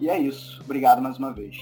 E 0.00 0.08
é 0.08 0.16
isso. 0.16 0.60
Obrigado 0.64 1.02
mais 1.02 1.18
uma 1.18 1.32
vez. 1.32 1.56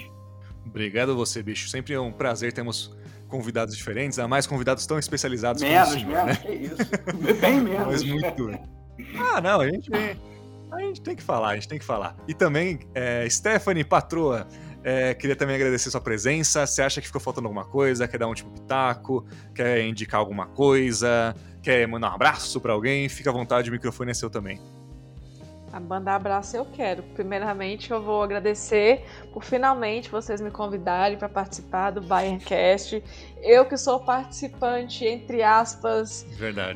Obrigado 0.67 1.13
a 1.13 1.15
você, 1.15 1.43
bicho. 1.43 1.69
Sempre 1.69 1.95
é 1.95 2.01
um 2.01 2.13
prazer 2.13 2.53
termos 2.53 2.95
convidados 3.29 3.77
diferentes, 3.77 4.19
a 4.19 4.29
mais 4.29 4.47
convidados 4.47 4.87
tão 4.87 4.99
especializados 4.99 5.63
menos, 5.63 5.89
como 5.89 5.97
o 5.97 6.01
senhor, 6.01 6.25
menos, 6.25 6.39
né? 6.39 6.45
que 6.45 6.53
isso. 6.53 7.41
Bem 7.41 7.61
menos. 7.63 7.87
Mas 7.87 8.05
muito. 8.05 8.51
Ah, 9.19 9.41
não, 9.41 9.61
a 9.61 9.69
gente, 9.69 9.91
a 10.71 10.81
gente 10.81 11.01
tem 11.01 11.17
que 11.17 11.23
falar, 11.23 11.51
a 11.51 11.55
gente 11.55 11.69
tem 11.69 11.79
que 11.79 11.85
falar. 11.85 12.17
E 12.29 12.35
também, 12.35 12.81
é, 12.95 13.29
Stephanie, 13.29 13.85
patroa, 13.85 14.47
é, 14.89 15.15
queria 15.15 15.35
também 15.35 15.57
agradecer 15.57 15.91
sua 15.91 16.01
presença. 16.01 16.65
Você 16.65 16.81
acha 16.81 17.01
que 17.01 17.09
ficou 17.09 17.21
faltando 17.21 17.49
alguma 17.49 17.65
coisa? 17.65 18.07
Quer 18.07 18.19
dar 18.19 18.27
um 18.27 18.29
último 18.29 18.53
pitaco? 18.53 19.27
Quer 19.53 19.85
indicar 19.85 20.21
alguma 20.21 20.47
coisa? 20.47 21.35
Quer 21.61 21.89
mandar 21.89 22.13
um 22.13 22.15
abraço 22.15 22.61
para 22.61 22.73
alguém? 22.73 23.09
Fica 23.09 23.31
à 23.31 23.33
vontade, 23.33 23.69
o 23.69 23.73
microfone 23.73 24.13
é 24.13 24.15
seu 24.15 24.31
também. 24.31 24.61
A 25.73 25.81
banda 25.81 26.13
abraço 26.13 26.57
eu 26.57 26.65
quero. 26.65 27.03
Primeiramente, 27.03 27.91
eu 27.91 28.01
vou 28.01 28.23
agradecer 28.23 29.05
por 29.33 29.43
finalmente 29.43 30.09
vocês 30.09 30.41
me 30.41 30.53
convidarem 30.53 31.19
para 31.19 31.29
participar 31.29 31.91
do 31.91 32.01
Bayerncast. 32.01 33.03
Eu 33.43 33.65
que 33.65 33.77
sou 33.77 33.99
participante, 33.99 35.05
entre 35.05 35.43
aspas, 35.43 36.25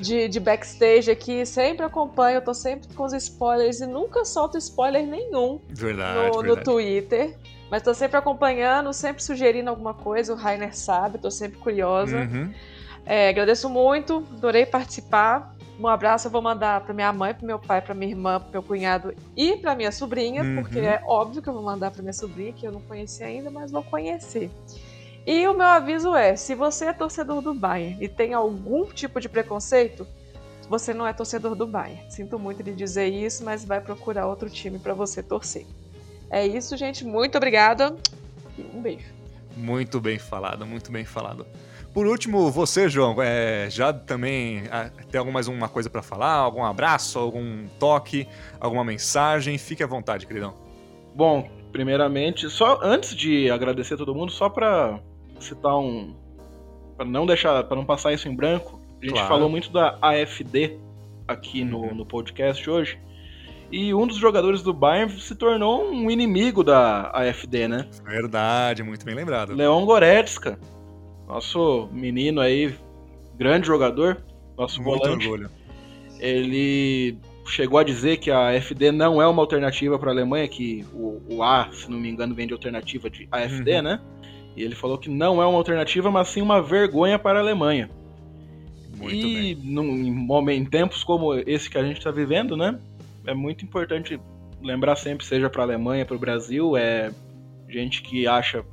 de, 0.01 0.27
de, 0.27 0.41
backstage 0.41 1.13
aqui, 1.13 1.47
sempre 1.47 1.87
acompanho, 1.87 2.39
eu 2.39 2.43
tô 2.43 2.53
sempre 2.53 2.93
com 2.93 3.05
os 3.05 3.13
spoilers 3.13 3.81
e 3.81 3.87
nunca 3.87 4.25
solto 4.25 4.59
spoiler 4.59 5.07
nenhum 5.07 5.61
verdade, 5.69 6.27
no, 6.27 6.43
verdade. 6.43 6.49
no 6.49 6.65
Twitter. 6.65 7.39
Mas 7.71 7.83
tô 7.83 7.95
sempre 7.95 8.17
acompanhando, 8.17 8.93
sempre 8.93 9.23
sugerindo 9.23 9.71
alguma 9.71 9.95
coisa, 9.95 10.33
o 10.33 10.37
Rainer 10.37 10.77
sabe, 10.77 11.19
tô 11.19 11.31
sempre 11.31 11.59
curiosa. 11.59 12.17
Uhum. 12.17 12.53
É, 13.07 13.29
agradeço 13.29 13.69
muito, 13.69 14.27
adorei 14.37 14.67
participar. 14.67 15.55
Um 15.79 15.87
abraço 15.87 16.27
eu 16.27 16.31
vou 16.31 16.43
mandar 16.43 16.83
para 16.83 16.93
minha 16.93 17.13
mãe, 17.13 17.33
para 17.33 17.47
meu 17.47 17.59
pai, 17.59 17.81
para 17.81 17.95
minha 17.95 18.11
irmã, 18.11 18.39
para 18.39 18.51
meu 18.51 18.63
cunhado 18.63 19.15
e 19.35 19.57
para 19.57 19.75
minha 19.75 19.91
sobrinha, 19.91 20.43
uhum. 20.43 20.57
porque 20.57 20.79
é 20.79 21.01
óbvio 21.07 21.41
que 21.41 21.49
eu 21.49 21.55
vou 21.55 21.63
mandar 21.63 21.91
para 21.91 22.03
minha 22.03 22.13
sobrinha, 22.13 22.53
que 22.53 22.67
eu 22.67 22.73
não 22.73 22.83
conheci 22.83 23.23
ainda, 23.23 23.51
mas 23.51 23.71
vou 23.71 23.83
conhecer. 23.83 24.51
E 25.27 25.47
o 25.47 25.55
meu 25.55 25.67
aviso 25.67 26.15
é: 26.15 26.37
se 26.37 26.55
você 26.55 26.87
é 26.87 26.93
torcedor 26.93 27.41
do 27.41 27.55
Bayern 27.55 27.97
e 27.99 28.09
tem 28.09 28.35
algum 28.35 28.85
tipo 28.87 29.21
de 29.21 29.29
preconceito, 29.29 30.07
você 30.69 30.93
não 30.93 31.07
é 31.07 31.13
torcedor 31.13 31.55
do 31.55 31.67
Bayern. 31.67 32.03
Sinto 32.11 32.39
muito 32.39 32.63
de 32.63 32.75
dizer 32.75 33.09
isso, 33.09 33.45
mas 33.45 33.65
vai 33.65 33.81
procurar 33.81 34.27
outro 34.27 34.51
time 34.51 34.79
para 34.79 34.93
você 34.93 35.23
torcer. 35.23 35.67
É 36.31 36.47
isso, 36.47 36.77
gente. 36.77 37.05
Muito 37.05 37.37
obrigada 37.37 37.97
e 38.57 38.63
um 38.75 38.81
beijo. 38.81 39.07
Muito 39.57 40.01
bem 40.01 40.19
falado, 40.19 40.65
muito 40.65 40.91
bem 40.93 41.05
falado. 41.05 41.47
Por 41.93 42.07
último, 42.07 42.51
você, 42.53 42.89
João, 42.89 43.17
é, 43.21 43.69
já 43.69 43.93
também 43.93 44.63
ah, 44.71 44.91
tem 45.11 45.19
alguma 45.19 45.35
mais 45.35 45.49
uma 45.49 45.69
coisa 45.69 45.91
para 45.91 46.03
falar? 46.03 46.35
Algum 46.35 46.65
abraço, 46.65 47.19
algum 47.19 47.67
toque, 47.81 48.29
alguma 48.61 48.85
mensagem? 48.85 49.59
Fique 49.59 49.83
à 49.83 49.89
vontade, 49.89 50.25
queridão. 50.25 50.55
Bom, 51.15 51.51
primeiramente, 51.73 52.49
só 52.49 52.79
antes 52.81 53.15
de 53.15 53.51
agradecer 53.51 53.95
a 53.95 53.97
todo 53.97 54.15
mundo, 54.15 54.31
só 54.31 54.49
para 54.49 55.01
citar 55.41 55.77
um, 55.79 56.15
para 56.97 57.07
não 57.07 57.27
deixar, 57.27 57.65
para 57.65 57.77
não 57.77 57.85
passar 57.85 58.13
isso 58.13 58.29
em 58.29 58.37
branco, 58.37 58.81
a 59.01 59.05
gente 59.05 59.15
claro. 59.15 59.29
falou 59.29 59.49
muito 59.49 59.73
da 59.73 59.99
AFD 60.01 60.79
aqui 61.27 61.65
no, 61.65 61.81
uhum. 61.81 61.95
no 61.95 62.07
podcast 62.07 62.69
hoje. 62.71 63.01
E 63.71 63.95
um 63.95 64.07
dos 64.07 64.17
jogadores 64.17 64.63
do 64.63 64.73
Bayern 64.73 65.21
se 65.21 65.35
tornou 65.35 65.89
um 65.91 66.11
inimigo 66.11 66.65
da 66.65 67.11
AFD, 67.13 67.69
né? 67.69 67.89
Verdade, 68.05 68.83
muito 68.83 69.05
bem 69.05 69.15
lembrado. 69.15 69.55
Leon 69.55 69.85
Goretzka 69.85 70.59
nosso 71.31 71.89
menino 71.93 72.41
aí, 72.41 72.75
grande 73.39 73.69
jogador, 73.69 74.21
nosso 74.59 74.83
Muito 74.83 75.05
volante. 75.05 75.29
Orgulho. 75.29 75.51
Ele 76.19 77.17
chegou 77.47 77.79
a 77.79 77.85
dizer 77.85 78.17
que 78.17 78.33
a 78.33 78.53
FD 78.61 78.91
não 78.91 79.23
é 79.23 79.27
uma 79.29 79.41
alternativa 79.41 79.97
para 79.97 80.11
a 80.11 80.13
Alemanha, 80.13 80.49
que 80.49 80.85
o, 80.93 81.23
o, 81.31 81.43
A, 81.43 81.71
se 81.73 81.89
não 81.89 81.99
me 81.99 82.11
engano, 82.11 82.35
vem 82.35 82.49
de 82.49 82.53
alternativa 82.53 83.09
de 83.09 83.29
AFD, 83.31 83.77
uhum. 83.77 83.83
né? 83.83 84.01
E 84.57 84.63
ele 84.63 84.75
falou 84.75 84.99
que 84.99 85.09
não 85.09 85.41
é 85.41 85.47
uma 85.47 85.57
alternativa, 85.57 86.11
mas 86.11 86.29
sim 86.29 86.43
uma 86.43 86.61
vergonha 86.61 87.19
para 87.19 87.39
a 87.39 87.43
Alemanha. 87.43 87.89
Muito 88.99 89.15
e 89.15 89.55
num, 89.55 90.51
em 90.51 90.65
tempos 90.65 91.05
como 91.05 91.33
esse 91.35 91.71
que 91.71 91.79
a 91.79 91.83
gente 91.83 91.99
está 91.99 92.11
vivendo, 92.11 92.57
né? 92.57 92.79
É 93.31 93.35
muito 93.35 93.65
importante 93.65 94.21
lembrar 94.61 94.97
sempre, 94.97 95.25
seja 95.25 95.49
para 95.49 95.63
a 95.63 95.65
Alemanha, 95.65 96.05
para 96.05 96.17
o 96.17 96.19
Brasil, 96.19 96.77
é 96.77 97.13
gente 97.69 98.03
que 98.03 98.27
acha 98.27 98.65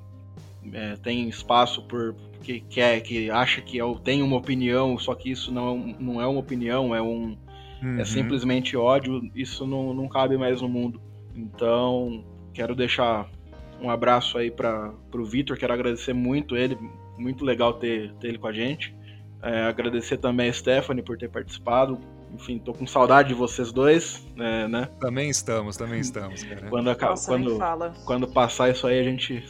é, 0.73 0.95
tem 0.95 1.29
espaço 1.29 1.83
por 1.83 2.15
que 2.41 2.59
quer, 2.61 2.99
que 3.01 3.29
acha 3.29 3.61
que 3.61 3.77
eu 3.77 3.95
tenho 3.95 4.25
uma 4.25 4.35
opinião, 4.35 4.97
só 4.97 5.13
que 5.13 5.29
isso 5.29 5.51
não, 5.51 5.77
não 5.99 6.19
é 6.19 6.25
uma 6.25 6.39
opinião, 6.39 6.95
é 6.95 7.01
um 7.01 7.37
é 7.81 7.85
uhum. 7.85 7.99
é 7.99 8.05
simplesmente 8.05 8.75
ódio, 8.75 9.29
isso 9.35 9.67
não, 9.67 9.93
não 9.93 10.07
cabe 10.07 10.35
mais 10.37 10.59
no 10.59 10.67
mundo. 10.67 10.99
Então, 11.35 12.25
quero 12.51 12.73
deixar 12.73 13.29
um 13.79 13.91
abraço 13.91 14.39
aí 14.39 14.49
para 14.49 14.91
o 15.13 15.23
Vitor, 15.23 15.55
quero 15.55 15.71
agradecer 15.71 16.13
muito 16.13 16.57
ele, 16.57 16.75
muito 17.15 17.45
legal 17.45 17.73
ter, 17.73 18.11
ter 18.13 18.29
ele 18.29 18.39
com 18.39 18.47
a 18.47 18.53
gente. 18.53 18.95
É, 19.43 19.65
agradecer 19.65 20.17
também 20.17 20.49
a 20.49 20.53
Stephanie 20.53 21.03
por 21.03 21.15
ter 21.15 21.29
participado. 21.29 21.99
Enfim, 22.33 22.59
tô 22.59 22.73
com 22.73 22.85
saudade 22.85 23.29
de 23.29 23.33
vocês 23.33 23.71
dois, 23.71 24.25
é, 24.37 24.67
né? 24.67 24.89
Também 24.99 25.29
estamos, 25.29 25.77
também 25.77 25.99
estamos, 25.99 26.43
cara. 26.43 26.67
Quando, 26.69 26.95
Nossa, 26.95 27.31
quando, 27.31 27.59
quando 28.05 28.27
passar 28.27 28.69
isso 28.69 28.85
aí, 28.85 28.99
a 28.99 29.03
gente 29.03 29.43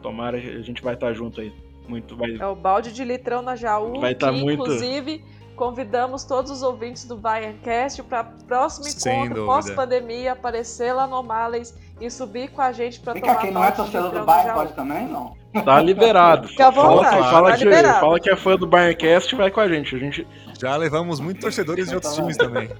tomara, 0.00 0.36
a 0.36 0.62
gente 0.62 0.82
vai 0.82 0.94
estar 0.94 1.12
junto 1.12 1.40
aí 1.40 1.52
muito 1.88 2.16
vai. 2.16 2.36
É 2.38 2.46
o 2.46 2.54
balde 2.54 2.92
de 2.92 3.04
litrão 3.04 3.42
na 3.42 3.56
Jaú. 3.56 4.00
Vai 4.00 4.12
estar 4.12 4.28
tá 4.28 4.32
muito. 4.32 4.62
Inclusive, 4.62 5.24
convidamos 5.56 6.24
todos 6.24 6.50
os 6.50 6.62
ouvintes 6.62 7.04
do 7.04 7.16
Bayerncast 7.16 8.02
para 8.04 8.24
próximo 8.24 8.88
encontro 8.88 9.44
pós-pandemia 9.46 10.32
aparecer 10.32 10.92
lá 10.92 11.06
no 11.06 11.22
Males 11.22 11.76
e 12.00 12.10
subir 12.10 12.50
com 12.50 12.62
a 12.62 12.72
gente 12.72 13.00
pra 13.00 13.12
Vem 13.12 13.22
tomar 13.22 13.34
cá, 13.34 13.40
quem 13.40 13.50
não 13.50 13.64
é 13.64 13.70
torcedor 13.70 14.10
do 14.10 14.24
Bayern 14.24 14.48
já- 14.48 14.54
pode 14.54 14.72
também, 14.72 15.06
não? 15.06 15.36
Tá 15.64 15.82
liberado. 15.82 16.48
Fica 16.48 16.68
à 16.68 16.72
fala, 16.72 16.96
vontade, 16.96 17.16
que, 17.16 17.30
fala, 17.30 17.50
tá 17.50 17.56
que, 17.58 17.64
liberado. 17.64 18.00
fala 18.00 18.20
que 18.20 18.30
é 18.30 18.36
fã 18.36 18.56
do 18.56 18.66
Bayerncast 18.66 19.36
vai 19.36 19.50
com 19.50 19.60
a 19.60 19.68
gente. 19.68 19.94
A 19.94 19.98
gente 19.98 20.26
Já 20.62 20.76
levamos 20.76 21.18
muitos 21.18 21.42
torcedores 21.42 21.88
de 21.88 21.94
outros 21.96 22.14
times 22.14 22.36
também. 22.36 22.70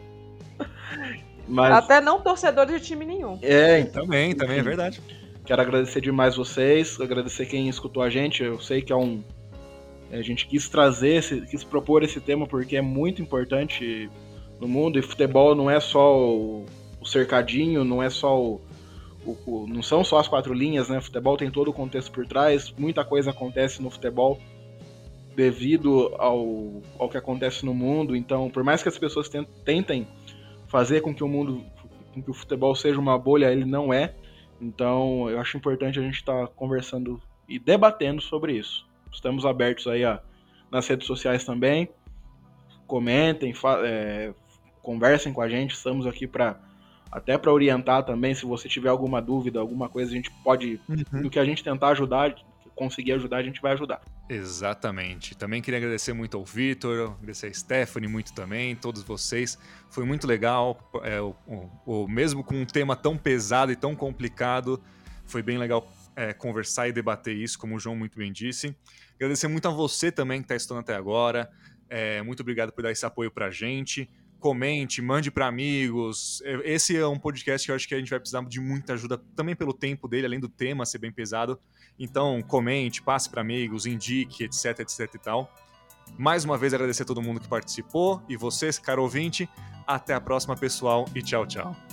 mas, 1.48 1.72
Até 1.74 2.00
não 2.00 2.20
torcedores 2.20 2.80
de 2.80 2.86
time 2.86 3.04
nenhum. 3.04 3.38
é, 3.42 3.80
então. 3.80 4.04
Também, 4.04 4.34
também 4.36 4.58
é 4.58 4.62
verdade. 4.62 5.02
Quero 5.44 5.60
agradecer 5.60 6.00
demais 6.00 6.36
vocês, 6.36 7.00
agradecer 7.00 7.46
quem 7.46 7.68
escutou 7.68 8.00
a 8.02 8.08
gente. 8.08 8.40
Eu 8.44 8.60
sei 8.60 8.80
que 8.82 8.92
é 8.92 8.96
um. 8.96 9.24
A 10.12 10.22
gente 10.22 10.46
quis 10.46 10.68
trazer, 10.68 11.16
esse, 11.16 11.40
quis 11.40 11.64
propor 11.64 12.04
esse 12.04 12.20
tema 12.20 12.46
porque 12.46 12.76
é 12.76 12.80
muito 12.82 13.20
importante 13.20 14.08
no 14.60 14.68
mundo 14.68 14.96
e 14.98 15.02
futebol 15.02 15.54
não 15.56 15.68
é 15.68 15.80
só 15.80 16.16
o, 16.16 16.64
cercadinho, 17.04 17.82
não 17.82 18.00
é 18.00 18.08
só 18.10 18.38
o, 18.40 18.60
o- 19.26 19.36
o- 19.46 19.66
não 19.66 19.82
são 19.82 20.04
só 20.04 20.20
as 20.20 20.28
quatro 20.28 20.54
linhas, 20.54 20.88
né? 20.88 21.00
Futebol 21.00 21.36
tem 21.36 21.50
todo 21.50 21.68
o 21.68 21.72
contexto 21.72 22.12
por 22.12 22.24
trás, 22.26 22.72
muita 22.78 23.04
coisa 23.04 23.30
acontece 23.30 23.82
no 23.82 23.90
futebol 23.90 24.38
devido 25.34 26.14
ao, 26.18 26.82
ao 26.98 27.08
que 27.08 27.16
acontece 27.16 27.64
no 27.64 27.74
mundo. 27.74 28.14
Então, 28.14 28.50
por 28.50 28.62
mais 28.62 28.82
que 28.82 28.88
as 28.88 28.98
pessoas 28.98 29.28
ten- 29.28 29.46
tentem 29.64 30.06
fazer 30.68 31.00
com 31.00 31.14
que 31.14 31.24
o 31.24 31.28
mundo, 31.28 31.62
com 32.12 32.22
que 32.22 32.30
o 32.30 32.34
futebol 32.34 32.74
seja 32.74 32.98
uma 32.98 33.18
bolha, 33.18 33.50
ele 33.50 33.64
não 33.64 33.92
é. 33.92 34.14
Então, 34.60 35.28
eu 35.28 35.40
acho 35.40 35.56
importante 35.56 35.98
a 35.98 36.02
gente 36.02 36.14
estar 36.16 36.46
conversando 36.48 37.20
e 37.48 37.58
debatendo 37.58 38.22
sobre 38.22 38.52
isso. 38.56 38.86
Estamos 39.12 39.44
abertos 39.44 39.86
aí 39.86 40.04
ó, 40.04 40.18
nas 40.70 40.86
redes 40.86 41.06
sociais 41.06 41.44
também. 41.44 41.88
Comentem, 42.86 43.52
é, 43.84 44.32
conversem 44.82 45.32
com 45.32 45.40
a 45.40 45.48
gente. 45.48 45.74
Estamos 45.74 46.06
aqui 46.06 46.26
para 46.26 46.58
até 47.10 47.36
para 47.36 47.52
orientar 47.52 48.04
também. 48.04 48.34
Se 48.34 48.46
você 48.46 48.68
tiver 48.68 48.88
alguma 48.88 49.20
dúvida, 49.20 49.60
alguma 49.60 49.88
coisa, 49.88 50.10
a 50.10 50.14
gente 50.14 50.30
pode, 50.42 50.80
no 51.22 51.28
que 51.30 51.38
a 51.38 51.44
gente 51.44 51.62
tentar 51.62 51.88
ajudar, 51.88 52.34
conseguir 52.74 53.12
ajudar, 53.12 53.38
a 53.38 53.42
gente 53.42 53.60
vai 53.60 53.72
ajudar. 53.72 54.00
Exatamente. 54.28 55.36
Também 55.36 55.60
queria 55.62 55.78
agradecer 55.78 56.12
muito 56.12 56.36
ao 56.36 56.44
Vitor, 56.44 57.12
agradecer 57.12 57.46
a 57.46 57.54
Stephanie 57.54 58.08
muito 58.08 58.32
também, 58.32 58.74
todos 58.76 59.02
vocês. 59.02 59.58
Foi 59.90 60.04
muito 60.04 60.26
legal. 60.26 60.90
É, 61.02 61.20
o, 61.20 61.34
o- 61.86 62.08
mesmo 62.08 62.42
com 62.44 62.54
um 62.54 62.64
tema 62.66 62.94
tão 62.96 63.16
pesado 63.16 63.72
e 63.72 63.76
tão 63.76 63.94
complicado, 63.94 64.82
foi 65.26 65.42
bem 65.42 65.58
legal 65.58 65.90
é, 66.16 66.32
conversar 66.32 66.88
e 66.88 66.92
debater 66.92 67.34
isso, 67.36 67.58
como 67.58 67.76
o 67.76 67.78
João 67.78 67.96
muito 67.96 68.18
bem 68.18 68.32
disse. 68.32 68.74
Agradecer 69.16 69.48
muito 69.48 69.66
a 69.68 69.70
você 69.70 70.10
também 70.12 70.40
que 70.40 70.44
está 70.44 70.56
estudando 70.56 70.80
até 70.82 70.94
agora. 70.94 71.50
É, 71.88 72.22
muito 72.22 72.40
obrigado 72.40 72.72
por 72.72 72.82
dar 72.82 72.90
esse 72.90 73.04
apoio 73.04 73.30
pra 73.30 73.50
gente. 73.50 74.08
Comente, 74.42 75.00
mande 75.00 75.30
para 75.30 75.46
amigos. 75.46 76.42
Esse 76.64 76.96
é 76.96 77.06
um 77.06 77.16
podcast 77.16 77.64
que 77.64 77.70
eu 77.70 77.76
acho 77.76 77.86
que 77.86 77.94
a 77.94 77.98
gente 77.98 78.10
vai 78.10 78.18
precisar 78.18 78.42
de 78.42 78.58
muita 78.58 78.94
ajuda, 78.94 79.16
também 79.36 79.54
pelo 79.54 79.72
tempo 79.72 80.08
dele, 80.08 80.26
além 80.26 80.40
do 80.40 80.48
tema 80.48 80.84
ser 80.84 80.98
bem 80.98 81.12
pesado. 81.12 81.60
Então, 81.96 82.42
comente, 82.42 83.00
passe 83.00 83.30
para 83.30 83.40
amigos, 83.40 83.86
indique, 83.86 84.42
etc, 84.42 84.80
etc 84.80 85.14
e 85.14 85.18
tal. 85.18 85.54
Mais 86.18 86.44
uma 86.44 86.58
vez, 86.58 86.74
agradecer 86.74 87.04
a 87.04 87.06
todo 87.06 87.22
mundo 87.22 87.38
que 87.38 87.46
participou 87.46 88.20
e 88.28 88.36
vocês, 88.36 88.80
caro 88.80 89.02
ouvinte. 89.02 89.48
Até 89.86 90.12
a 90.12 90.20
próxima, 90.20 90.56
pessoal, 90.56 91.08
e 91.14 91.22
tchau, 91.22 91.46
tchau. 91.46 91.91